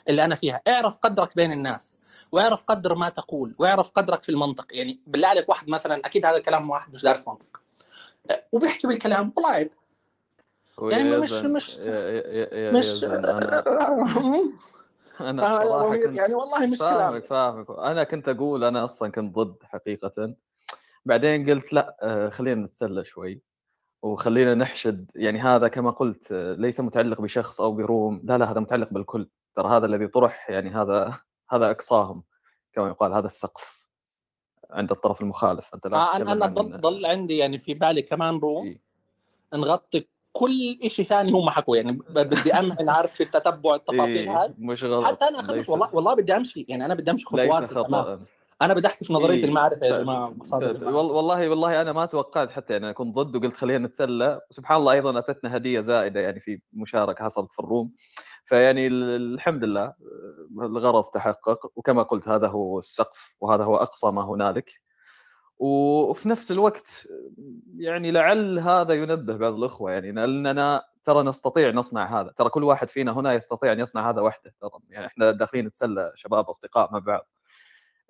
اللي 0.10 0.24
أنا 0.26 0.36
فيها. 0.36 0.62
اعرف 0.68 0.98
قدرك 0.98 1.36
بين 1.36 1.52
الناس 1.52 1.94
واعرف 2.32 2.64
قدر 2.64 2.96
ما 2.96 3.10
تقول 3.10 3.56
واعرف 3.60 3.92
قدرك 3.92 4.24
في 4.24 4.30
المنطق. 4.30 4.66
يعني 4.72 5.00
بالله 5.08 5.28
عليك 5.28 5.50
واحد 5.50 5.70
مثلا 5.70 6.06
أكيد 6.06 6.26
هذا 6.26 6.38
الكلام 6.38 6.70
واحد 6.70 6.94
مش 6.94 7.04
دارس 7.04 7.28
منطق. 7.28 7.62
وبيحكي 8.52 8.88
بالكلام 8.88 9.34
والله 9.36 9.52
عيب 9.52 9.70
يعني 10.82 11.10
ويا 11.12 11.20
مش 11.20 11.30
زن 11.30 11.54
مش 11.54 11.78
يا, 11.78 11.84
يا, 11.86 12.28
يا, 12.28 12.56
يا 12.58 12.72
مش 12.72 12.86
أنا 15.30 15.90
كنت 15.90 16.18
يعني 16.18 16.34
والله 16.34 16.66
مش 16.66 16.78
كلام. 16.78 16.98
فاهمك 16.98 17.26
فاهمك. 17.26 17.70
أنا 17.70 18.04
كنت 18.04 18.30
أقول 18.30 18.64
أنا 18.64 18.86
أصلا 18.86 19.12
كنت 19.12 19.36
ضد 19.36 19.64
حقيقة. 19.64 20.36
بعدين 21.06 21.50
قلت 21.50 21.74
لا 21.74 21.98
آه، 22.02 22.30
خلينا 22.30 22.62
نتسلى 22.62 23.06
شوي 23.06 23.42
وخلينا 24.02 24.56
نحشد. 24.56 25.12
يعني 25.16 25.40
هذا 25.40 25.68
كما 25.68 25.92
قلت 25.92 26.32
آه، 26.32 26.54
ليس 26.54 26.80
متعلق 26.80 27.22
بشخص 27.22 27.62
أو 27.62 27.72
بروم. 27.72 28.22
لا 28.24 28.38
لا 28.38 28.52
هذا 28.52 28.60
متعلق 28.60 28.94
بالكل. 28.94 29.30
ترى 29.56 29.68
هذا 29.70 29.86
الذي 29.86 30.08
طرح 30.08 30.50
يعني 30.50 30.70
هذا 30.70 31.14
هذا 31.52 31.72
أقصاهم 31.72 32.24
كما 32.74 32.88
يقال. 32.88 33.14
هذا 33.14 33.28
السقف 33.28 33.88
عند 34.70 34.92
الطرف 34.92 35.22
المخالف. 35.22 35.74
أنت 35.76 35.88
لا 35.88 35.98
آه 35.98 36.16
أنا 36.16 36.32
أنا 36.32 36.46
ضل 36.46 36.82
ضل 36.82 37.06
عندي 37.06 37.38
يعني 37.38 37.60
في 37.60 37.74
بالي 37.74 38.02
كمان 38.02 38.38
روم. 38.38 38.66
إيه. 38.66 38.82
نغطي 39.54 40.08
كل 40.34 40.78
شيء 40.88 41.06
ثاني 41.06 41.32
هم 41.32 41.50
حكوا 41.50 41.78
يعني 41.78 41.92
بدي 42.10 42.54
امهن 42.54 42.90
عارف 42.90 43.12
في 43.14 43.24
التتبع 43.24 43.76
التفاصيل 43.76 44.18
إيه 44.30 44.42
هاي. 44.44 44.54
مش 44.58 44.84
غلط. 44.84 45.06
حتى 45.06 45.26
أنا 45.26 45.52
ليس. 45.52 45.70
والله 45.70 45.90
والله 45.96 46.14
بدي 46.14 46.36
أمشي. 46.36 46.66
يعني 46.70 46.86
أنا 46.86 46.94
بدي 46.96 47.12
أمشي 47.12 47.26
خطوات 47.26 47.66
خطأ. 47.74 48.20
أنا 48.62 48.74
بدي 48.74 48.88
أحكي 48.88 49.06
في 49.06 49.14
نظرية 49.14 49.36
إيه. 49.38 49.46
المعرفة 49.46 49.86
يا 49.86 49.94
ف- 49.94 49.98
جماعة 49.98 50.34
وال- 50.54 50.94
والله 51.12 51.50
والله 51.50 51.82
أنا 51.82 51.94
ما 51.94 52.06
توقعت 52.06 52.52
حتى 52.52 52.74
يعني 52.74 52.94
كنت 52.94 53.16
ضد 53.16 53.36
وقلت 53.36 53.56
خلينا 53.56 53.88
نتسلى. 53.88 54.40
وسبحان 54.52 54.78
الله 54.78 54.92
أيضا 54.92 55.20
أتتنا 55.20 55.58
هدية 55.58 55.82
زائدة 55.82 56.20
يعني 56.20 56.40
في 56.40 56.62
مشاركة 56.74 57.24
حصلت 57.26 57.52
في 57.52 57.60
الروم. 57.60 57.92
فيعني 58.46 58.88
ال- 58.88 59.34
الحمد 59.34 59.64
لله 59.64 59.94
الغرض 60.62 61.04
تحقق. 61.04 61.72
وكما 61.76 62.04
قلت 62.04 62.28
هذا 62.28 62.48
هو 62.48 62.80
السقف 62.80 63.36
وهذا 63.42 63.64
هو 63.64 63.76
أقصى 63.76 64.08
ما 64.08 64.26
هنالك. 64.26 64.70
وفي 65.62 66.30
نفس 66.30 66.52
الوقت 66.52 67.08
يعني 67.78 68.12
لعل 68.12 68.60
هذا 68.60 68.94
ينبه 68.94 69.38
بعض 69.38 69.54
الأخوة 69.54 69.92
يعني 69.92 70.12
لأننا 70.12 70.84
ترى 71.04 71.24
نستطيع 71.24 71.72
نصنع 71.72 72.22
هذا 72.22 72.32
ترى 72.32 72.50
كل 72.50 72.64
واحد 72.64 72.88
فينا 72.88 73.12
هنا 73.12 73.34
يستطيع 73.34 73.72
أن 73.72 73.80
يصنع 73.80 74.10
هذا 74.10 74.22
وحده 74.22 74.54
ترى 74.62 74.72
يعني 74.90 75.06
إحنا 75.06 75.32
داخلين 75.32 75.66
نتسلى 75.66 76.12
شباب 76.16 76.50
أصدقاء 76.50 76.94
مع 76.94 77.00
بعض. 77.00 77.28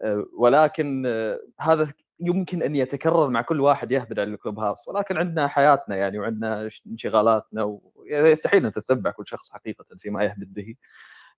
آه، 0.02 0.26
ولكن 0.38 1.04
آه، 1.06 1.40
هذا 1.60 1.94
يمكن 2.20 2.64
أن 2.64 2.76
يتكرر 2.76 3.30
مع 3.30 3.42
كل 3.42 3.62
واحد 3.62 3.92
يهبد 3.92 4.20
على 4.20 4.34
الكلوب 4.34 4.60
هاوس 4.60 4.88
ولكن 4.88 5.18
عندنا 5.18 5.48
حياتنا 5.48 5.96
يعني 5.96 6.20
وعندنا 6.20 6.70
انشغالاتنا 6.88 7.80
ويستحيل 7.96 8.66
أن 8.66 8.72
تتبع 8.72 9.12
كل 9.12 9.28
شخص 9.28 9.52
حقيقة 9.52 9.86
فيما 10.00 10.24
يهبد 10.24 10.54
به. 10.54 10.76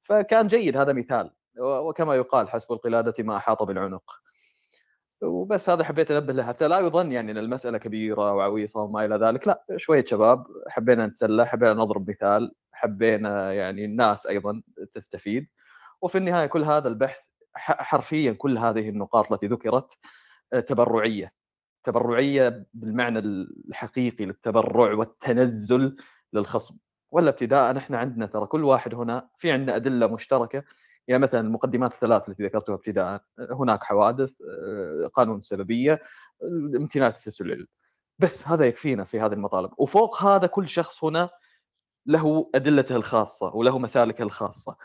فكان 0.01 0.47
جيد 0.47 0.77
هذا 0.77 0.93
مثال 0.93 1.31
وكما 1.59 2.15
يقال 2.15 2.49
حسب 2.49 2.71
القلادة 2.71 3.23
ما 3.23 3.37
أحاط 3.37 3.63
بالعنق. 3.63 4.23
وبس 5.23 5.69
هذا 5.69 5.83
حبيت 5.83 6.11
أنبه 6.11 6.33
له 6.33 6.43
حتى 6.43 6.67
لا 6.67 6.79
يظن 6.79 7.11
يعني 7.11 7.31
إن 7.31 7.37
المسألة 7.37 7.77
كبيرة 7.77 8.33
وعويصة 8.33 8.79
وما 8.79 9.05
إلى 9.05 9.15
ذلك. 9.15 9.47
لا 9.47 9.65
شوية 9.77 10.05
شباب 10.05 10.45
حبينا 10.67 11.07
نتسلى 11.07 11.45
حبينا 11.47 11.73
نضرب 11.73 12.09
مثال 12.09 12.51
حبينا 12.71 13.53
يعني 13.53 13.85
الناس 13.85 14.27
أيضا 14.27 14.61
تستفيد. 14.91 15.47
وفي 16.01 16.17
النهاية 16.17 16.45
كل 16.45 16.63
هذا 16.63 16.87
البحث 16.87 17.19
حرفيا 17.55 18.31
كل 18.31 18.57
هذه 18.57 18.89
النقاط 18.89 19.31
التي 19.31 19.47
ذكرت 19.47 19.97
آه، 20.53 20.59
تبرعية. 20.59 21.31
تبرعية 21.83 22.65
بالمعنى 22.73 23.19
الحقيقي 23.19 24.25
للتبرع 24.25 24.93
والتنزل 24.93 25.95
للخصم. 26.33 26.77
ولا 27.11 27.29
ابتداء 27.29 27.77
إحنا 27.77 27.97
عندنا 27.97 28.25
ترى 28.25 28.45
كل 28.45 28.63
واحد 28.63 28.95
هنا 28.95 29.29
في 29.37 29.51
عندنا 29.51 29.75
أدلة 29.75 30.07
مشتركة 30.07 30.63
يعني 31.07 31.23
مثلا 31.23 31.39
المقدمات 31.39 31.93
الثلاث 31.93 32.29
التي 32.29 32.43
ذكرتها 32.43 32.75
ابتداء 32.75 33.23
هناك 33.39 33.83
حوادث 33.83 34.41
آه، 34.41 35.07
قانون 35.13 35.37
السببيه 35.37 36.01
امتناع 36.75 37.09
تسلسل 37.09 37.67
بس 38.19 38.47
هذا 38.47 38.65
يكفينا 38.65 39.03
في 39.03 39.19
هذه 39.19 39.33
المطالب. 39.33 39.71
وفوق 39.77 40.23
هذا 40.23 40.47
كل 40.47 40.69
شخص 40.69 41.03
هنا 41.03 41.29
له 42.05 42.49
أدلته 42.55 42.95
الخاصة 42.95 43.55
وله 43.55 43.79
مسالكه 43.79 44.21
الخاصة. 44.23 44.77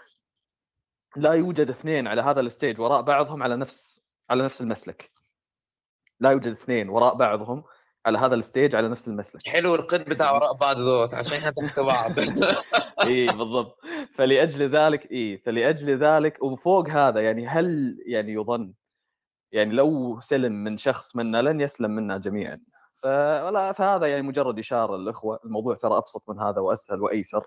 لا 1.17 1.33
يوجد 1.33 1.71
اثنين 1.71 2.07
على 2.07 2.23
هذا 2.23 2.41
الستيج 2.41 2.81
وراء 2.81 3.03
بعضهم 3.03 3.43
على 3.43 3.57
نفس 3.57 4.01
على 4.31 4.45
نفس 4.45 4.61
المسلك. 4.61 5.11
لا 6.21 6.31
يوجد 6.31 6.53
اثنين 6.53 6.89
وراء 6.89 7.15
بعضهم 7.15 7.65
على 8.07 8.19
هذا 8.19 8.35
ال 8.35 8.41
stage 8.41 8.75
على 8.75 8.89
نفس 8.89 9.09
المسلك. 9.09 9.49
حلو 9.49 9.75
القد 9.75 10.05
بتاع 10.05 10.33
وراء 10.33 10.55
بعض 10.55 10.77
دوت 10.77 11.15
عشان 11.15 11.37
إحنا 11.37 11.51
تحت 11.51 11.81
بعض. 11.81 12.13
اي 13.07 13.27
بالضبط. 13.27 13.79
فلأجل 14.15 14.77
ذلك 14.77 15.13
اي 15.13 15.39
فلأجل 15.39 15.99
ذلك 15.99 16.43
وفوق 16.43 16.89
هذا 16.89 17.21
يعني 17.21 17.47
هل 17.47 17.99
يعني 18.07 18.33
يظن 18.33 18.73
يعني 19.53 19.75
لو 19.75 20.21
سلم 20.21 20.65
من 20.65 20.79
شخص 20.79 21.17
منا 21.17 21.43
لن 21.43 21.61
يسلم 21.61 21.91
منا 21.91 22.19
جميعا. 22.19 22.61
فلا 23.03 23.73
فهذا 23.73 24.07
يعني 24.07 24.23
مجرد 24.23 24.59
إشارة 24.59 24.97
للإخوة. 24.97 25.41
الموضوع 25.45 25.75
ترى 25.75 25.97
أبسط 25.97 26.23
من 26.29 26.41
هذا 26.41 26.61
وأسهل 26.61 27.03
وايسر 27.03 27.47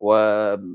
وشخصيا 0.00 0.68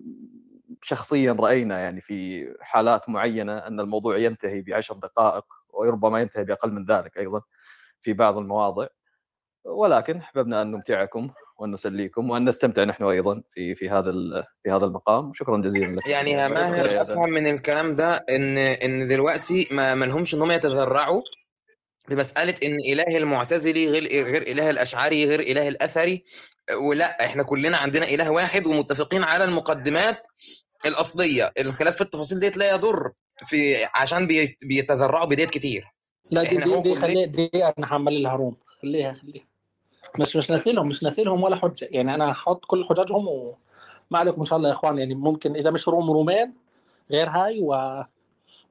رأينا 1.33 1.79
يعني 1.79 2.01
في 2.01 2.47
حالات 2.61 3.09
معينة 3.09 3.57
أن 3.57 3.79
الموضوع 3.79 4.17
ينتهي 4.17 4.61
بعشر 4.61 4.95
دقائق 4.95 5.45
وربما 5.69 6.21
ينتهي 6.21 6.43
بأقل 6.43 6.71
من 6.71 6.85
ذلك 6.85 7.17
أيضا 7.17 7.41
في 8.01 8.13
بعض 8.13 8.37
المواضع. 8.37 8.87
ولكن 9.65 10.17
أحببنا 10.17 10.61
أن 10.61 10.71
نمتعكم 10.71 11.29
وأن 11.57 11.71
نسليكم 11.71 12.29
وأن 12.29 12.49
نستمتع 12.49 12.83
نحن 12.83 13.03
أيضا 13.03 13.41
في 13.53 13.75
في 13.75 13.89
هذا 13.89 14.09
ال- 14.09 14.43
في 14.63 14.71
هذا 14.71 14.85
المقام. 14.85 15.33
شكرا 15.33 15.57
جزيلا 15.57 15.95
لك. 15.95 16.07
يعني 16.07 16.31
يا 16.31 16.47
ماهر. 16.47 17.01
أفهم 17.01 17.29
من 17.29 17.47
الكلام 17.47 17.95
ده 17.95 18.25
إن 18.29 18.57
إن 18.57 19.07
دلوقتي 19.07 19.67
ما 19.71 19.95
ما 19.95 20.05
لهمش 20.05 20.33
ان 20.35 20.41
هم 20.41 20.51
يتذرعوا 20.51 21.21
بمسألة 22.09 22.55
إن 22.63 22.77
إله 22.93 23.17
المعتزلي 23.17 23.87
غير 23.87 24.03
غير 24.25 24.41
إله 24.41 24.69
الأشعري 24.69 25.25
غير 25.25 25.39
إله 25.39 25.67
الأثري؟ 25.67 26.23
ولا 26.81 27.25
إحنا 27.25 27.43
كلنا 27.43 27.77
عندنا 27.77 28.05
إله 28.05 28.31
واحد 28.31 28.65
ومتفقين 28.65 29.23
على 29.23 29.43
المقدمات 29.43 30.27
الأصلية. 30.85 31.51
الخلاف 31.59 31.95
في 31.95 32.01
التفاصيل 32.01 32.39
ديت 32.39 32.57
لا 32.57 32.69
يضر 32.73 33.11
في 33.45 33.75
عشان 33.95 34.27
بي- 34.27 34.57
بيتذرعوا 34.63 35.25
بديت 35.25 35.49
كتير. 35.49 35.85
لا 36.31 36.43
دي 36.43 36.57
دي, 36.57 36.79
دي 36.81 36.95
خليها 36.95 37.25
دي 37.25 37.49
أنا 37.53 37.85
حمل 37.85 38.23
لها 38.23 38.35
room 38.35 38.57
خليها 38.81 39.13
خليها. 39.13 39.48
مش 40.19 40.35
مش 40.35 40.49
ناسيلهم 40.51 40.87
مش 40.87 41.03
ناسيلهم 41.03 41.43
ولا 41.43 41.55
حجة. 41.55 41.87
يعني 41.91 42.13
أنا 42.13 42.31
هحط 42.31 42.65
كل 42.65 42.85
حججهم 42.85 43.27
وما 43.27 44.19
عليكم 44.19 44.39
إن 44.39 44.45
شاء 44.45 44.57
الله 44.57 44.69
يا 44.69 44.73
إخوان. 44.73 44.97
يعني 44.99 45.15
ممكن 45.15 45.55
إذا 45.55 45.71
مش 45.71 45.87
room 45.87 46.11
رومين 46.11 46.53
غير 47.11 47.29
هاي 47.29 47.61
و... 47.61 48.03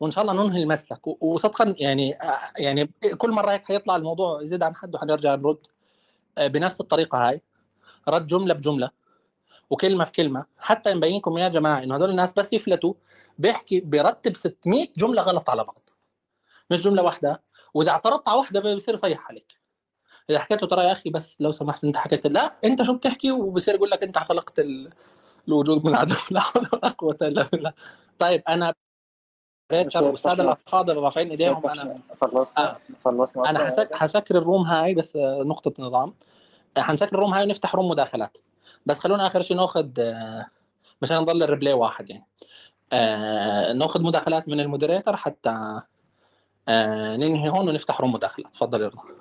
وإن 0.00 0.10
شاء 0.10 0.25
الله 0.25 0.44
ننهي 0.44 0.62
المسلك. 0.62 1.00
وصدقا 1.23 1.75
يعني 1.78 2.23
آه، 2.23 2.39
يعني 2.58 2.91
كل 3.18 3.31
مرة 3.31 3.50
هيك 3.50 3.65
حيطلع 3.65 3.97
الموضوع 3.97 4.42
يزيد 4.42 4.62
عن 4.62 4.76
حد 4.76 4.94
وحنرجع 4.94 5.34
نرد 5.34 5.58
آه، 6.39 6.47
بنفس 6.47 6.81
الطريقة 6.81 7.28
هاي. 7.28 7.42
رد 8.08 8.26
جملة 8.26 8.55
بجملة 8.55 8.91
وكلمة 9.70 10.05
في 10.05 10.12
كلمة. 10.12 10.47
حتى 10.58 10.94
نبينكم 10.94 11.39
يا 11.39 11.49
جماعة 11.49 11.83
إنه 11.83 11.94
هدول 11.94 12.10
الناس 12.10 12.33
بس 12.33 12.52
يفلتوا 12.52 12.94
بيحكي 13.39 13.81
بيرتب 13.81 14.36
600 14.36 14.86
جملة 14.99 15.23
غلط 15.23 15.50
على 15.50 15.65
بعض. 15.65 15.91
مش 16.70 16.83
جملة 16.83 17.02
واحدة. 17.02 17.42
وإذا 17.75 17.91
اعترضت 17.91 18.28
على 18.28 18.39
واحدة 18.39 18.75
بصير 18.75 18.94
يصيح 18.94 19.28
عليك. 19.28 19.57
اذا 20.31 20.39
حكيت 20.39 20.62
له 20.62 20.68
ترى 20.68 20.84
يا 20.84 20.92
أخي 20.92 21.10
بس 21.10 21.36
لو 21.40 21.52
سمحت 21.52 21.84
أنت 21.84 21.97
حكيت 21.97 22.26
لا 22.26 22.55
أنت 22.65 22.82
شو 22.82 22.94
بتحكي؟ 22.94 23.31
وبصير 23.32 23.74
يقول 23.74 23.90
لك 23.90 24.02
أنت 24.02 24.18
خلقت 24.18 24.58
ال- 24.58 24.90
الوجود 25.48 25.84
من 25.84 25.90
العدم 25.90 26.16
لا 26.31 26.40
حول 26.40 26.66
ولا 26.73 26.89
قوة 26.89 27.16
إلا 27.23 27.42
بالله. 27.52 27.73
طيب 28.18 28.42
أنا 28.48 28.74
ريتشر 29.73 30.05
والساده 30.05 30.42
الافاضل 30.42 30.97
رافعين 30.97 31.31
إيديهم 31.31 31.66
أنا 31.66 32.00
خلصنا. 32.20 32.78
خلصنا. 33.05 33.50
أنا. 33.50 33.58
حسك 33.66 33.94
حسكر 33.94 34.39
ال 34.39 34.43
room 34.43 34.62
هاي 34.62 34.94
بس 34.94 35.16
آه، 35.16 35.42
نقطة 35.42 35.73
نظام. 35.82 36.15
آه، 36.76 36.81
حنسكر 36.81 37.15
ال 37.15 37.18
room 37.18 37.34
هاي 37.34 37.44
ونفتح 37.44 37.74
room 37.74 37.89
مداخلات. 37.89 38.39
بس 38.86 38.98
خلونا 38.98 39.26
آخر 39.26 39.42
شيء 39.42 39.57
ناخذ 39.57 39.89
آه، 39.98 40.47
مشان 41.02 41.16
نضل 41.18 41.42
ال 41.42 41.47
replay 41.47 41.73
واحد 41.73 42.10
يعني. 42.10 42.26
آه، 42.92 43.73
ناخذ 43.73 44.02
مداخلات 44.02 44.48
من 44.48 44.60
ال 44.60 44.66
moderator 44.66 45.16
حتى 45.16 45.81
آه، 46.68 47.16
ننهي 47.16 47.48
هون 47.48 47.68
ونفتح 47.68 48.00
room 48.00 48.12
مداخلات. 48.12 48.50
تفضل 48.50 48.82
يا 48.82 48.89
رضا. 48.89 49.17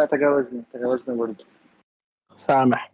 لا 0.00 0.06
تجاوزني 0.06 0.62
تجاوزني 0.72 1.16
برضه. 1.16 1.44
سامح. 2.36 2.92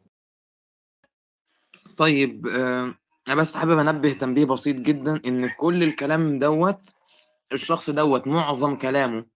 طيب 1.96 2.46
آه، 2.46 2.94
أنا 3.28 3.34
بس 3.34 3.56
حابب 3.56 3.78
أنبه 3.78 4.12
تنبيه 4.12 4.44
بسيط 4.44 4.76
جدا 4.76 5.20
إن 5.26 5.48
كل 5.48 5.82
الكلام 5.82 6.38
دوت 6.38 6.92
الشخص 7.52 7.90
دوت 7.90 8.26
معظم 8.26 8.76
كلامه 8.76 9.26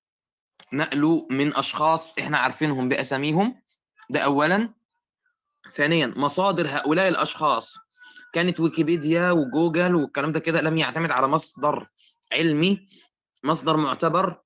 نقله 0.72 1.26
من 1.30 1.56
أشخاص 1.56 2.18
إحنا 2.18 2.38
عارفينهم 2.38 2.88
بأساميهم 2.88 3.62
ده 4.10 4.20
اولا. 4.20 4.74
ثانيا 5.72 6.14
مصادر 6.16 6.66
هؤلاء 6.68 7.08
الأشخاص 7.08 7.78
كانت 8.32 8.60
ويكيبيديا 8.60 9.30
وجوجل 9.30 9.94
والكلام 9.94 10.32
ده 10.32 10.40
كده 10.40 10.60
لم 10.60 10.76
يعتمد 10.76 11.10
على 11.10 11.28
مصدر 11.28 11.88
علمي 12.32 12.86
مصدر 13.44 13.76
معتبر 13.76 14.40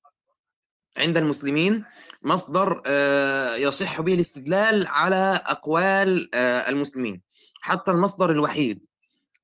عند 0.96 1.16
المسلمين 1.16 1.84
مصدر 2.22 2.82
آه، 2.86 3.56
يصح 3.56 4.00
به 4.00 4.14
الاستدلال 4.14 4.86
على 4.86 5.42
أقوال 5.46 6.34
آه، 6.34 6.68
المسلمين 6.68 7.22
حتى 7.62 7.90
المصدر 7.90 8.30
الوحيد 8.30 8.86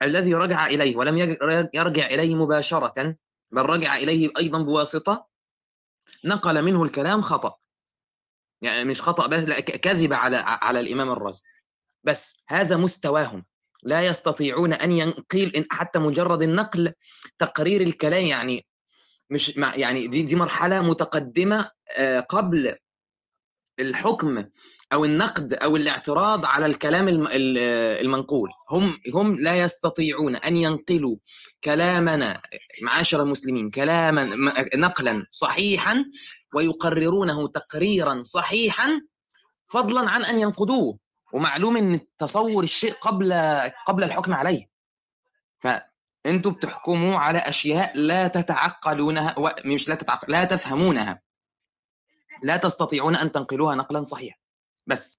الذي 0.03 0.35
رجع 0.35 0.67
إليه 0.67 0.97
ولم 0.97 1.19
يرجع 1.75 2.07
إليه 2.07 2.35
مباشرة 2.35 3.17
بل 3.51 3.63
رجع 3.63 3.97
إليه 3.97 4.31
أيضا 4.39 4.63
بواسطة 4.63 5.27
نقل 6.25 6.63
منه 6.63 6.83
الكلام 6.83 7.21
خطأ. 7.21 7.57
يعني 8.63 8.85
مش 8.85 9.03
خطأ 9.03 9.27
بس 9.27 9.39
لا 9.39 9.61
كذب 9.61 10.13
على 10.13 10.37
على 10.45 10.81
الإمام 10.81 11.11
الرازي. 11.11 11.41
بس 12.05 12.37
هذا 12.49 12.77
مستواهم. 12.77 13.45
لا 13.83 14.03
يستطيعون 14.03 14.73
أن 14.73 14.93
ينقل 14.93 15.67
حتى 15.71 15.99
مجرد 15.99 16.43
النقل 16.43 16.93
تقرير 17.39 17.81
الكلام 17.81 18.25
يعني 18.25 18.67
مش 19.31 19.59
مع 19.59 19.75
يعني 19.77 20.07
دي 20.07 20.23
دي 20.23 20.37
مرحلة 20.37 20.81
متقدمة 20.83 21.71
آه، 21.99 22.21
قبل 22.21 22.77
الحكم 23.81 24.45
أو 24.93 25.05
النقد 25.05 25.55
أو 25.55 25.77
الاعتراض 25.77 26.47
على 26.47 26.67
الكلام 26.67 27.09
الم- 27.09 27.27
ال- 27.27 27.59
المنقول. 28.05 28.51
هم 28.71 28.97
هم 29.15 29.41
لا 29.41 29.57
يستطيعون 29.57 30.37
أن 30.37 30.57
ينقلوا 30.57 31.17
كلامنا 31.65 32.43
معاشر 32.83 33.23
المسلمين 33.23 33.71
كلاما 33.71 34.25
نقلا 34.77 35.27
صحيحا 35.31 36.05
ويقررونه 36.55 37.49
تقريرا 37.49 38.23
صحيحا 38.23 39.01
فضلا 39.69 40.11
عن 40.11 40.25
أن 40.25 40.39
ينقدوه 40.39 40.99
ومعلوم 41.33 41.77
إن 41.77 42.01
تصور 42.19 42.65
الشيء 42.65 42.93
قبل 42.93 43.33
قبل 43.87 44.05
الحكم 44.05 44.35
عليه. 44.35 44.67
فانتوا 46.25 46.51
بتحكموا 46.53 47.17
على 47.19 47.39
أشياء 47.39 47.97
لا 47.97 48.29
تتعقلونها 48.29 49.39
و- 49.39 49.49
مش 49.75 49.89
لا 49.89 49.95
تتعقل 49.95 50.33
لا 50.33 50.45
تفهمونها. 50.45 51.23
لا 52.43 52.57
تستطيعون 52.57 53.17
أن 53.17 53.33
تنقلوها 53.33 53.75
نقلا 53.75 54.03
صحيحا. 54.03 54.39
بس. 54.87 55.19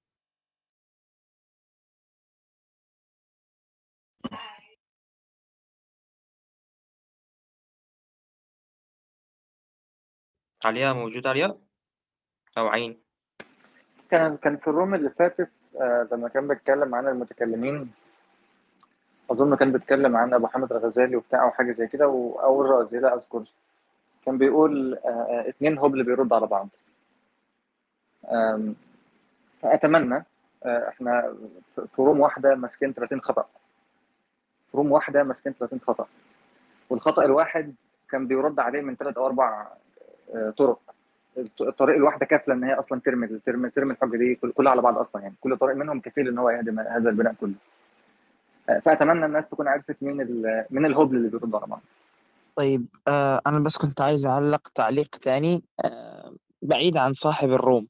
علياء 10.65 10.93
موجود 10.93 11.27
علياء 11.27 11.61
أو 12.57 12.67
عين. 12.67 13.03
كان 14.11 14.37
كان 14.37 14.57
في 14.57 14.67
ال 14.67 14.73
room 14.73 14.95
اللي 14.95 15.09
فاتت 15.09 15.51
آه، 15.81 16.07
لما 16.11 16.29
كان 16.29 16.47
بيتكلم 16.47 16.95
عن 16.95 17.07
المتكلمين 17.07 17.91
أظن 19.31 19.55
كان 19.55 19.71
بيتكلم 19.71 20.17
عن 20.17 20.33
أبو 20.33 20.47
حامد 20.47 20.71
الغزالي 20.73 21.15
وبتاع 21.15 21.43
أو 21.43 21.51
حاجة 21.51 21.71
زي 21.71 21.87
كده 21.87 22.05
أو 22.05 22.61
الرازي 22.61 22.99
لا 22.99 23.15
أذكر 23.15 23.43
كان 24.25 24.37
بيقول 24.37 24.93
آه، 24.95 25.07
آه، 25.07 25.49
اتنين 25.49 25.77
هبل 25.77 26.03
بيردوا 26.03 26.37
على 26.37 26.47
بعض. 26.47 26.67
فأتمنى 29.59 30.25
آه، 30.65 30.89
إحنا 30.89 31.33
في 31.75 32.01
room 32.01 32.19
واحدة 32.19 32.55
ماسكين 32.55 32.93
30 32.93 33.21
خطأ. 33.21 33.45
في 34.71 34.77
room 34.77 34.91
واحدة 34.91 35.23
ماسكين 35.23 35.53
30 35.53 35.79
خطأ. 35.79 36.07
والخطأ 36.89 37.25
الواحد 37.25 37.73
كان 38.09 38.27
بيرد 38.27 38.59
عليه 38.59 38.81
من 38.81 38.95
ثلاث 38.95 39.17
أو 39.17 39.25
أربع 39.25 39.67
آه، 40.35 40.49
طرق. 40.57 40.79
الط- 41.37 41.61
الطريق 41.61 41.95
الواحدة 41.95 42.25
كافلة 42.25 42.53
إن 42.53 42.63
هي 42.63 42.73
أصلا 42.73 42.99
ترمي 43.05 43.27
ترمي 43.45 43.69
ترمي 43.69 43.91
الحجة 43.91 44.17
دي 44.17 44.35
كل- 44.35 44.51
كلها 44.51 44.71
على 44.71 44.81
بعض 44.81 44.97
أصلا 44.97 45.21
يعني. 45.21 45.35
كل 45.41 45.57
طريق 45.57 45.75
منهم 45.75 45.99
كفيل 45.99 46.27
إن 46.27 46.37
هو 46.37 46.49
يهدم 46.49 46.79
هذا 46.79 47.09
البناء 47.09 47.33
كله. 47.41 47.53
آه، 47.53 47.80
فأتمنى 48.79 49.25
الناس 49.25 49.49
تكون 49.49 49.67
عرفت 49.67 49.95
مين 50.01 50.17
مين 50.69 50.85
الهبل 50.85 51.15
اللي 51.17 51.29
بيرد 51.29 51.55
على 51.55 51.65
بعض. 51.67 51.81
طيب 52.55 52.85
آه 53.07 53.41
أنا 53.47 53.59
بس 53.59 53.77
كنت 53.77 54.01
عايز 54.01 54.25
أعلق 54.25 54.67
تعليق 54.75 55.07
تاني 55.07 55.63
آه 55.85 56.33
بعيد 56.61 56.97
عن 56.97 57.13
صاحب 57.13 57.51
الروم. 57.51 57.87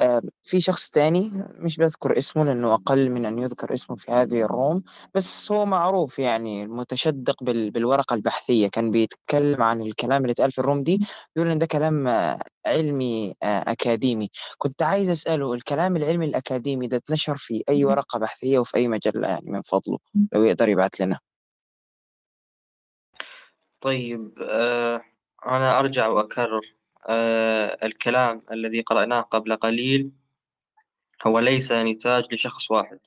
آه 0.00 0.22
في 0.42 0.60
شخص 0.60 0.90
تاني 0.90 1.30
مش 1.58 1.76
بذكر 1.76 2.18
اسمه 2.18 2.44
لأنه 2.44 2.74
أقل 2.74 3.10
من 3.10 3.26
أن 3.26 3.38
يذكر 3.38 3.74
اسمه 3.74 3.96
في 3.96 4.12
هذه 4.12 4.42
الروم 4.42 4.82
بس 5.14 5.52
هو 5.52 5.66
معروف 5.66 6.18
يعني 6.18 6.66
متشدق 6.66 7.44
بال 7.44 7.70
بالورقة 7.70 8.14
البحثية. 8.14 8.68
كان 8.68 8.90
بيتكلم 8.90 9.62
عن 9.62 9.80
الكلام 9.82 10.22
اللي 10.22 10.32
اتقال 10.32 10.52
في 10.52 10.58
الروم 10.58 10.82
دي 10.82 11.00
يقول 11.36 11.48
إن 11.50 11.58
ده 11.58 11.66
كلام 11.66 12.08
آه 12.08 12.38
علمي 12.66 13.34
آه 13.42 13.72
أكاديمي. 13.72 14.30
كنت 14.58 14.82
عايز 14.82 15.08
أسأله 15.10 15.54
الكلام 15.54 15.96
العلمي 15.96 16.26
الأكاديمي 16.26 16.86
ده 16.86 16.96
اتنشر 16.96 17.36
في 17.36 17.64
أي 17.68 17.84
ورقة 17.84 18.18
بحثية 18.18 18.58
وفي 18.58 18.76
أي 18.76 18.88
مجلة 18.88 19.28
يعني 19.28 19.50
من 19.50 19.62
فضله؟ 19.62 19.98
لو 20.32 20.44
يقدر 20.44 20.68
يبعت 20.68 21.00
لنا. 21.00 21.18
طيب 23.80 24.38
أنا 25.46 25.78
أرجع 25.78 26.06
وأكرر. 26.08 26.79
الكلام 27.82 28.40
الذي 28.52 28.80
قرأناه 28.80 29.20
قبل 29.20 29.56
قليل 29.56 30.10
هو 31.26 31.38
ليس 31.38 31.72
نتاج 31.72 32.34
لشخص 32.34 32.70
واحد 32.70 32.98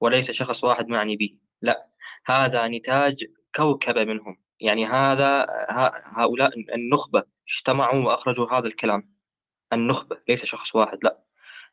وليس 0.00 0.30
شخص 0.30 0.64
واحد 0.64 0.88
معني 0.88 1.16
به 1.16 1.38
لا 1.62 1.88
هذا 2.26 2.68
نتاج 2.68 3.24
كوكبة 3.54 4.04
منهم 4.04 4.38
يعني 4.60 4.86
هذا 4.86 5.46
هؤلاء 6.04 6.50
النخبة 6.74 7.24
اجتمعوا 7.48 8.04
وأخرجوا 8.04 8.52
هذا 8.52 8.66
الكلام 8.66 9.16
النخبة 9.72 10.20
ليس 10.28 10.44
شخص 10.44 10.74
واحد 10.76 10.98
لا 11.04 11.26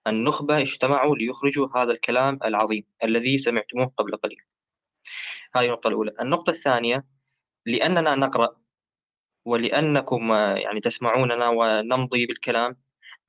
النخبة 0.08 0.58
اجتمعوا 0.58 1.16
ليخرجوا 1.16 1.68
هذا 1.78 1.92
الكلام 1.92 2.40
العظيم 2.46 2.84
الذي 3.04 3.38
سمعتموه 3.38 3.86
قبل 3.98 4.16
قليل. 4.18 4.42
هذه 5.56 5.66
النقطة 5.66 5.88
الأولى. 5.88 6.14
النقطة 6.22 6.50
الثانية 6.50 7.06
لأننا 7.66 8.16
نقرأ 8.16 8.63
ولأنكم 9.46 10.32
آه، 10.32 10.56
يعني 10.56 10.80
تسمعوننا 10.80 11.48
ونمضي 11.50 12.26
بالكلام 12.26 12.78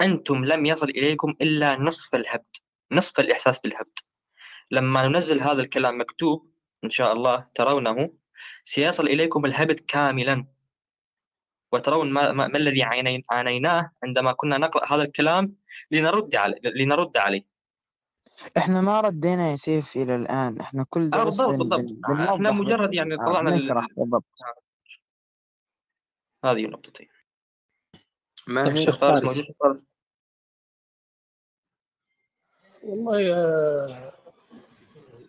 أنتم 0.01 0.45
لم 0.45 0.67
يصل 0.67 0.89
إليكم 0.89 1.35
إلا 1.41 1.79
نصف 1.79 2.15
الهبد 2.15 2.57
نصف 2.93 3.21
الإحساس 3.21 3.59
بالهبد. 3.59 3.99
لما 4.71 5.09
ننزل 5.09 5.41
هذا 5.41 5.61
الكلام 5.63 6.01
مكتوب 6.01 6.51
إن 6.85 6.91
شاء 6.91 7.13
الله 7.13 7.47
ترونه 7.55 8.11
سيصل 8.65 9.07
إليكم 9.07 9.45
الهبد 9.45 9.81
كاملا. 9.81 10.47
وترون 11.73 12.13
ما, 12.13 12.33
ما, 12.33 12.47
ما 12.49 12.57
الذي 12.57 12.83
عاني- 12.83 13.23
عانيناه 13.31 13.91
عندما 14.05 14.33
كنا 14.33 14.59
نقرأ 14.59 14.93
هذا 14.95 15.03
الكلام 15.03 15.55
لنرد 15.91 16.35
عليه 16.37 16.57
لنرد 16.65 17.17
عليه. 17.17 17.45
إحنا 18.57 18.81
ما 18.81 19.01
ردينا 19.01 19.51
يا 19.51 19.57
سيف 19.57 19.97
إلى 19.97 20.17
الآن 20.17 20.61
إحنا 20.61 20.87
كل 20.91 21.11
آه 21.15 21.25
بس 21.25 21.41
بالضبط 21.41 21.59
بالضبط. 21.59 22.31
إحنا 22.35 22.51
مجرد 22.51 22.95
يعني 22.95 23.17
طلعنا 23.17 23.51
بالضبط. 23.97 24.25
هذه 26.45 26.65
النقطتين 26.65 27.09
طيب 27.09 27.11
ماهر 28.47 28.85
شيخ 28.85 28.99
فارس. 28.99 29.51
فارس 29.61 29.85
والله 32.83 33.21
يا 33.21 34.15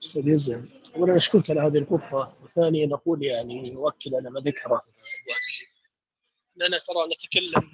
أستاذ 0.03 0.27
يزن 0.27 0.63
اولا 0.95 1.17
أشكرك 1.17 1.49
على 1.51 1.61
هذه 1.61 1.77
الغرفه 1.77 2.43
وثانيا 2.43 2.85
نقول 2.85 3.23
يعني 3.23 3.69
يؤكد 3.69 4.13
على 4.13 4.29
ما 4.29 4.39
ذكره. 4.39 4.81
امير 4.81 5.75
أننا 6.61 6.77
ترى 6.77 7.07
نتكلم 7.13 7.71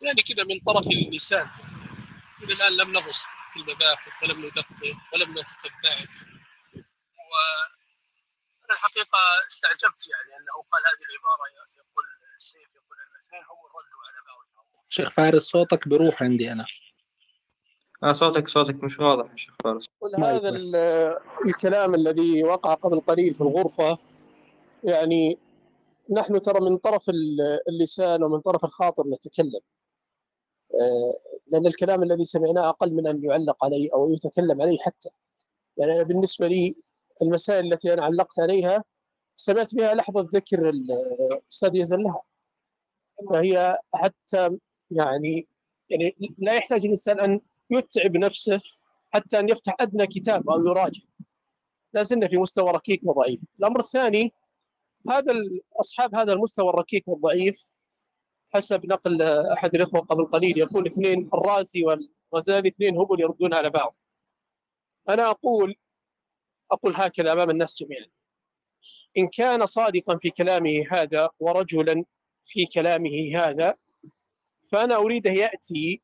من 0.00 0.06
يعني 0.06 0.22
كذا 0.22 0.44
من 0.44 0.60
طرف 0.60 0.86
اللسان. 0.86 1.50
إلى 2.42 2.52
الآن 2.52 2.72
لم 2.72 2.92
نغص 2.92 3.24
في 3.52 3.56
المباحث 3.60 4.22
ولم 4.22 4.46
ندقق 4.46 4.96
ولم 5.14 5.38
نتتبع 5.38 6.06
وأنا 8.72 8.80
الحقيقة 8.80 9.18
استعجبت 9.50 10.08
يعني 10.08 10.36
أنه 10.40 10.54
قال 10.72 10.82
هذه 10.90 11.04
العبارة 11.10 11.44
يقول 11.76 12.04
سيف 12.38 12.74
يقول 12.74 12.96
الاثنين 13.12 13.42
هم 13.50 13.58
ردوا 13.76 14.02
على 14.06 14.20
بعض 14.26 14.84
شيخ 14.88 15.10
فارس 15.10 15.42
صوتك 15.42 15.88
بروح 15.88 16.22
عندي 16.22 16.52
أنا. 16.52 16.64
آه 18.04 18.12
صوتك 18.12 18.48
صوتك 18.48 18.74
مش 18.84 19.00
واضح 19.00 19.30
يا 19.30 19.36
شيخ 19.36 19.54
فارس. 19.64 19.86
هذا 20.18 20.48
ال- 20.48 21.16
الكلام 21.46 21.94
الذي 21.94 22.44
وقع 22.44 22.74
قبل 22.74 23.00
قليل 23.00 23.34
في 23.34 23.40
الغرفة. 23.40 23.98
يعني 24.84 25.38
نحن 26.10 26.40
ترى 26.40 26.60
من 26.60 26.76
طرف 26.76 27.08
ال- 27.08 27.60
اللسان 27.68 28.22
ومن 28.22 28.40
طرف 28.40 28.64
الخاطر 28.64 29.02
نتكلم. 29.06 29.60
آه، 30.80 31.40
لأن 31.46 31.66
الكلام 31.66 32.02
الذي 32.02 32.24
سمعناه 32.24 32.68
أقل 32.68 32.92
من 32.94 33.06
أن 33.06 33.24
يعلق 33.24 33.64
عليه 33.64 33.88
أو 33.94 34.08
يتكلم 34.14 34.62
عليه 34.62 34.78
حتى. 34.78 35.08
يعني 35.78 36.04
بالنسبة 36.04 36.46
لي 36.46 36.74
المسائل 37.22 37.72
التي 37.72 37.92
أنا 37.92 38.04
علقت 38.04 38.40
عليها 38.40 38.84
سمعت 39.36 39.74
بها 39.74 39.94
لحظة 39.94 40.28
ذكر 40.34 40.68
ال- 40.68 40.88
الأستاذ 41.32 41.76
يزن 41.76 42.02
لها. 42.02 42.22
فهي 43.30 43.78
حتى 43.94 44.58
يعني 44.90 45.48
يعني 45.90 46.16
لا 46.38 46.54
يحتاج 46.54 46.84
الإنسان 46.84 47.20
أن 47.20 47.40
يتعب 47.70 48.16
نفسه 48.16 48.60
حتى 49.14 49.38
أن 49.38 49.48
يفتح 49.48 49.76
أدنى 49.80 50.06
كتاب 50.06 50.50
أو 50.50 50.66
يراجع. 50.66 51.02
لا 51.92 52.02
زلنا 52.02 52.28
في 52.28 52.36
مستوى 52.38 52.70
ركيك 52.70 53.00
وضعيف. 53.06 53.44
الأمر 53.58 53.80
الثاني 53.80 54.32
هذا 55.10 55.32
أصحاب 55.80 56.14
هذا 56.14 56.32
المستوى 56.32 56.70
الركيك 56.70 57.08
والضعيف 57.08 57.70
حسب 58.54 58.86
نقل 58.86 59.22
أحد 59.22 59.74
الإخوة 59.74 60.00
قبل 60.00 60.24
قليل 60.24 60.58
يقول 60.58 60.86
اثنين 60.86 61.30
الرازي 61.34 61.84
والغزالي 61.84 62.68
اثنين 62.68 62.96
هبل 62.96 63.20
يردون 63.20 63.54
على 63.54 63.70
بعض. 63.70 63.94
أنا 65.08 65.30
أقول 65.30 65.74
أقول 66.72 66.92
هكذا 66.96 67.32
أمام 67.32 67.50
الناس 67.50 67.82
جميعا. 67.82 68.06
إن 69.18 69.28
كان 69.28 69.66
صادقا 69.66 70.16
في 70.16 70.30
كلامه 70.30 70.84
هذا 70.90 71.30
ورجلا 71.40 72.04
في 72.42 72.66
كلامه 72.66 73.36
هذا 73.36 73.74
فأنا 74.70 74.96
اريده 74.96 75.30
يأتي 75.30 76.02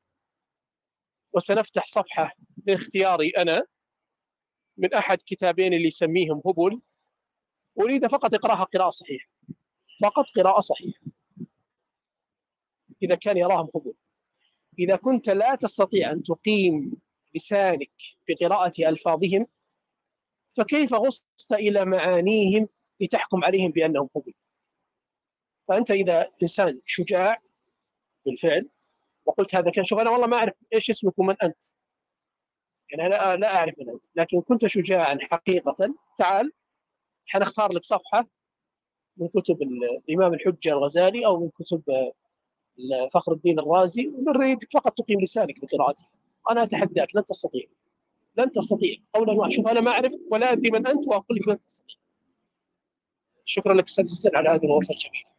وسنفتح 1.33 1.87
صفحة 1.87 2.33
باختياري 2.57 3.31
أنا 3.31 3.67
من 4.77 4.95
أحد 4.95 5.19
كتابين 5.27 5.75
اللي 5.75 5.87
يسميهم 5.89 6.43
هبل. 6.47 6.81
أريد 7.81 8.07
فقط 8.07 8.35
إقراها 8.35 8.65
قراءة 8.65 8.91
صحيحة 8.91 9.29
فقط 10.03 10.25
قراءة 10.37 10.61
صحيحة. 10.61 11.01
إذا 13.03 13.15
كان 13.15 13.37
يراهم 13.37 13.71
هبل. 13.75 13.95
إذا 14.79 14.97
كنت 14.97 15.31
لا 15.31 15.55
تستطيع 15.55 16.11
أن 16.11 16.23
تقيم 16.23 16.93
لسانك 17.35 17.93
بقراءة 18.29 18.89
ألفاظهم 18.89 19.47
فكيف 20.57 20.94
غصت 20.94 21.52
إلى 21.52 21.85
معانيهم 21.85 22.68
لتحكم 23.01 23.44
عليهم 23.44 23.70
بأنهم 23.70 24.09
هبل 24.17 24.33
فأنت 25.68 25.91
إذا 25.91 26.31
إنسان 26.43 26.81
شجاع 26.86 27.41
بالفعل 28.27 28.68
وقلت 29.27 29.55
هذا 29.55 29.70
كان 29.70 29.85
شوف 29.85 29.99
أنا 29.99 30.10
والله 30.10 30.27
ما 30.27 30.36
أعرف 30.36 30.55
إيش 30.75 30.91
اسمك 30.91 31.18
ومن 31.18 31.35
أنت. 31.43 31.62
يعني 32.93 33.07
أنا 33.17 33.36
لا 33.36 33.57
أعرف 33.57 33.75
من 33.78 33.91
أنت. 33.91 34.05
لكن 34.17 34.41
كنت 34.41 34.67
شجاعا 34.67 35.18
حقيقة 35.31 35.75
تعال 36.18 36.52
حنختار 37.27 37.73
لك 37.73 37.83
صفحة 37.85 38.27
من 39.17 39.28
كتب 39.28 39.62
ال- 39.62 40.01
الإمام 40.09 40.35
الحجة 40.35 40.73
الغزالي 40.73 41.27
أو 41.27 41.41
من 41.41 41.49
كتب 41.51 41.83
آه، 41.91 43.09
فخر 43.15 43.33
الدين 43.33 43.59
الرازي 43.59 44.07
ونريدك 44.09 44.70
فقط 44.75 44.93
تقيم 44.99 45.20
لسانك 45.20 45.55
بقراءتها. 45.62 46.07
أنا 46.51 46.62
أتحداك 46.62 47.17
لن 47.17 47.25
تستطيع. 47.25 47.65
لن 48.39 48.52
تستطيع. 48.52 48.97
قولا 49.12 49.33
واحدا 49.33 49.55
شوف 49.55 49.68
أنا 49.68 49.81
ما 49.81 49.91
أعرف 49.91 50.12
ولا 50.31 50.52
أدري 50.52 50.70
من 50.70 50.86
أنت 50.86 51.08
وأقول 51.08 51.39
لك 51.39 51.49
لن 51.49 51.60
تستطيع. 51.60 51.97
شكرا 53.44 53.75
لك 53.75 53.84
أستاذ 53.84 54.05
حسن 54.05 54.31
على 54.36 54.49
هذه 54.49 54.65
الغرفه 54.65 54.94
الجميلة. 54.94 55.31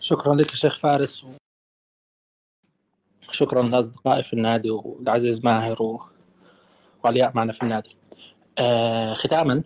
شكرا 0.00 0.34
لك 0.34 0.54
شيخ 0.54 0.78
فارس. 0.78 1.24
و... 1.24 1.32
شكرا 3.30 3.62
لأصدقائي 3.62 4.22
في 4.22 4.32
النادي 4.32 4.70
والعزيز 4.70 5.44
ماهر 5.44 5.82
و... 5.82 6.02
وعلياء 7.04 7.32
معنا 7.34 7.52
في 7.52 7.62
النادي. 7.62 7.96
آه 8.58 9.14
ختاما 9.14 9.62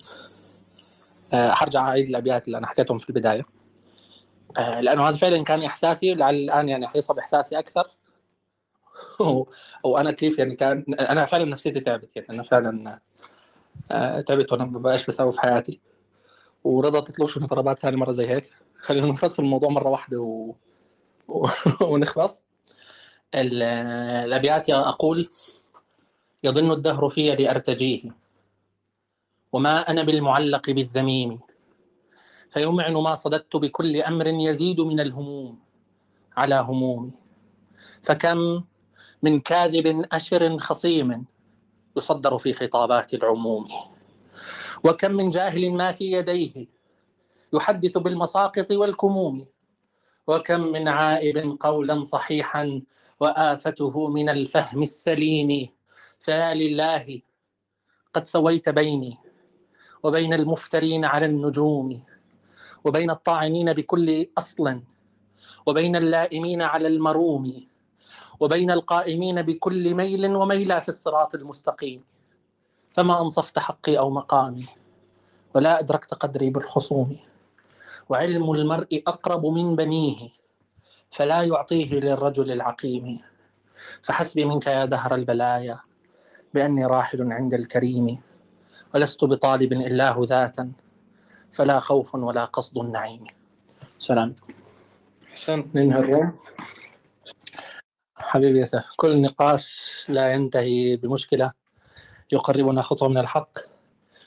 آه 1.32 1.50
حرجع 1.50 1.88
أعيد 1.88 2.08
الأبيات 2.08 2.46
اللي 2.46 2.58
أنا 2.58 2.66
حكيتهم 2.66 2.98
في 2.98 3.08
البداية. 3.08 3.44
آه 4.56 4.80
لأنه 4.80 5.08
هذا 5.08 5.16
فعلا 5.16 5.44
كان 5.44 5.62
إحساسي 5.62 6.14
لعل 6.14 6.34
الآن 6.34 6.68
يعني 6.68 6.88
حيصب 6.88 7.18
إحساسي 7.18 7.58
أكثر. 7.58 7.90
وأنا 9.84 10.12
كيف 10.12 10.38
يعني 10.38 10.56
كان 10.56 10.84
أنا 11.00 11.24
فعلا 11.26 11.44
نفسيتي 11.44 11.80
تعبت 11.80 12.16
يعني. 12.16 12.28
أنا 12.30 12.42
فعلا 12.42 13.00
آه 13.90 14.20
تعبت 14.20 14.52
وأنا 14.52 14.64
ما 14.64 14.78
بقاش 14.78 15.06
بسوي 15.06 15.32
في 15.32 15.40
حياتي. 15.40 15.80
ورضا 16.64 17.00
تطلبش 17.00 17.38
من 17.38 17.46
طلبات 17.46 17.82
ثاني 17.82 17.96
مرة 17.96 18.12
زي 18.12 18.26
هيك. 18.26 18.50
خلينا 18.78 19.06
نخلص 19.06 19.38
الموضوع 19.38 19.68
مرة 19.70 19.88
واحدة 19.88 20.20
و... 20.20 20.54
و... 21.28 21.46
ونخلص. 21.90 22.42
ال- 23.34 23.62
الأبيات 24.26 24.70
أقول 24.70 25.30
يظن 26.44 26.70
الدهر 26.70 27.08
في 27.08 27.34
لارتجيه 27.34 28.10
وما 29.52 29.90
أنا 29.90 30.02
بالمعلق 30.02 30.70
بالذميم. 30.70 31.40
فيمعن 32.50 32.92
ما 32.92 33.14
صددت 33.14 33.56
بكل 33.56 33.96
أمر 34.02 34.26
يزيد 34.26 34.80
من 34.80 35.00
الهموم. 35.00 35.58
على 36.36 36.54
همومي. 36.54 37.10
فكم 38.02 38.64
من 39.26 39.40
كاذب 39.40 40.06
أشر 40.12 40.58
خصيم 40.58 41.24
يصدر 41.96 42.38
في 42.38 42.52
خطابات 42.52 43.14
العموم. 43.14 43.66
وكم 44.84 45.12
من 45.12 45.30
جاهل 45.30 45.72
ما 45.72 45.92
في 45.92 46.12
يديه 46.12 46.66
يحدث 47.52 47.98
بالمساقط 47.98 48.70
والكموم. 48.70 49.46
وكم 50.26 50.60
من 50.60 50.88
عائب 50.88 51.56
قولا 51.60 52.02
صحيحا 52.02 52.82
وآفته 53.20 54.08
من 54.08 54.28
الفهم 54.28 54.82
السليم. 54.82 55.50
فيا 56.18 56.54
لله 56.54 57.20
قد 58.14 58.24
سويت 58.26 58.68
بيني 58.68 59.18
وبين 60.02 60.34
المفترين 60.34 61.04
على 61.04 61.26
النجوم. 61.26 62.02
وبين 62.84 63.10
الطاعنين 63.10 63.72
بكل 63.72 64.26
أصل. 64.38 64.80
وبين 65.66 65.96
اللائمين 65.96 66.62
على 66.62 66.88
المروم. 66.88 67.66
وبين 68.40 68.70
القائمين 68.70 69.42
بكل 69.42 69.94
ميل 69.94 70.36
وميلا 70.36 70.80
في 70.80 70.88
الصراط 70.88 71.34
المستقيم. 71.34 72.04
فما 72.90 73.22
أنصفت 73.22 73.58
حقي 73.58 73.98
أو 73.98 74.10
مقامي 74.10 74.66
ولا 75.54 75.78
أدركت 75.78 76.14
قدري 76.14 76.50
بالخصوم. 76.50 77.16
وعلم 78.08 78.50
المرء 78.50 79.02
أقرب 79.06 79.46
من 79.46 79.76
بنيه 79.76 80.28
فلا 81.10 81.42
يعطيه 81.42 82.00
للرجل 82.00 82.52
العقيم. 82.52 83.20
فحسبي 84.02 84.44
منك 84.44 84.66
يا 84.66 84.84
دهر 84.84 85.14
البلايا 85.14 85.78
بأني 86.54 86.86
راحل 86.86 87.32
عند 87.32 87.54
الكريم. 87.54 88.20
ولست 88.94 89.24
بطالب 89.24 89.72
إلا 89.72 90.16
ذاتا 90.20 90.72
فلا 91.52 91.78
خوف 91.80 92.14
ولا 92.14 92.44
قصد 92.44 92.78
النعيم. 92.78 93.24
سلام. 93.98 94.34
أحسنت. 95.32 95.76
ننهي 95.76 95.98
الروم. 95.98 96.32
حبيبي 98.18 98.60
يا 98.60 98.64
سيف 98.64 98.90
كل 98.96 99.22
نقاش 99.22 100.06
لا 100.08 100.32
ينتهي 100.32 100.96
بمشكلة. 100.96 101.52
يقربنا 102.32 102.82
خطوة 102.82 103.08
من 103.08 103.18
الحق. 103.18 103.58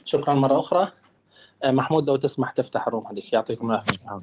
شكرا 0.06 0.34
مرة 0.34 0.60
أخرى. 0.60 0.92
محمود 1.66 2.08
لو 2.08 2.16
تسمح 2.16 2.52
تفتح 2.52 2.88
الروم 2.88 3.08
هذيك 3.08 3.34
يعطيكم 3.34 3.72
العافية. 3.72 4.22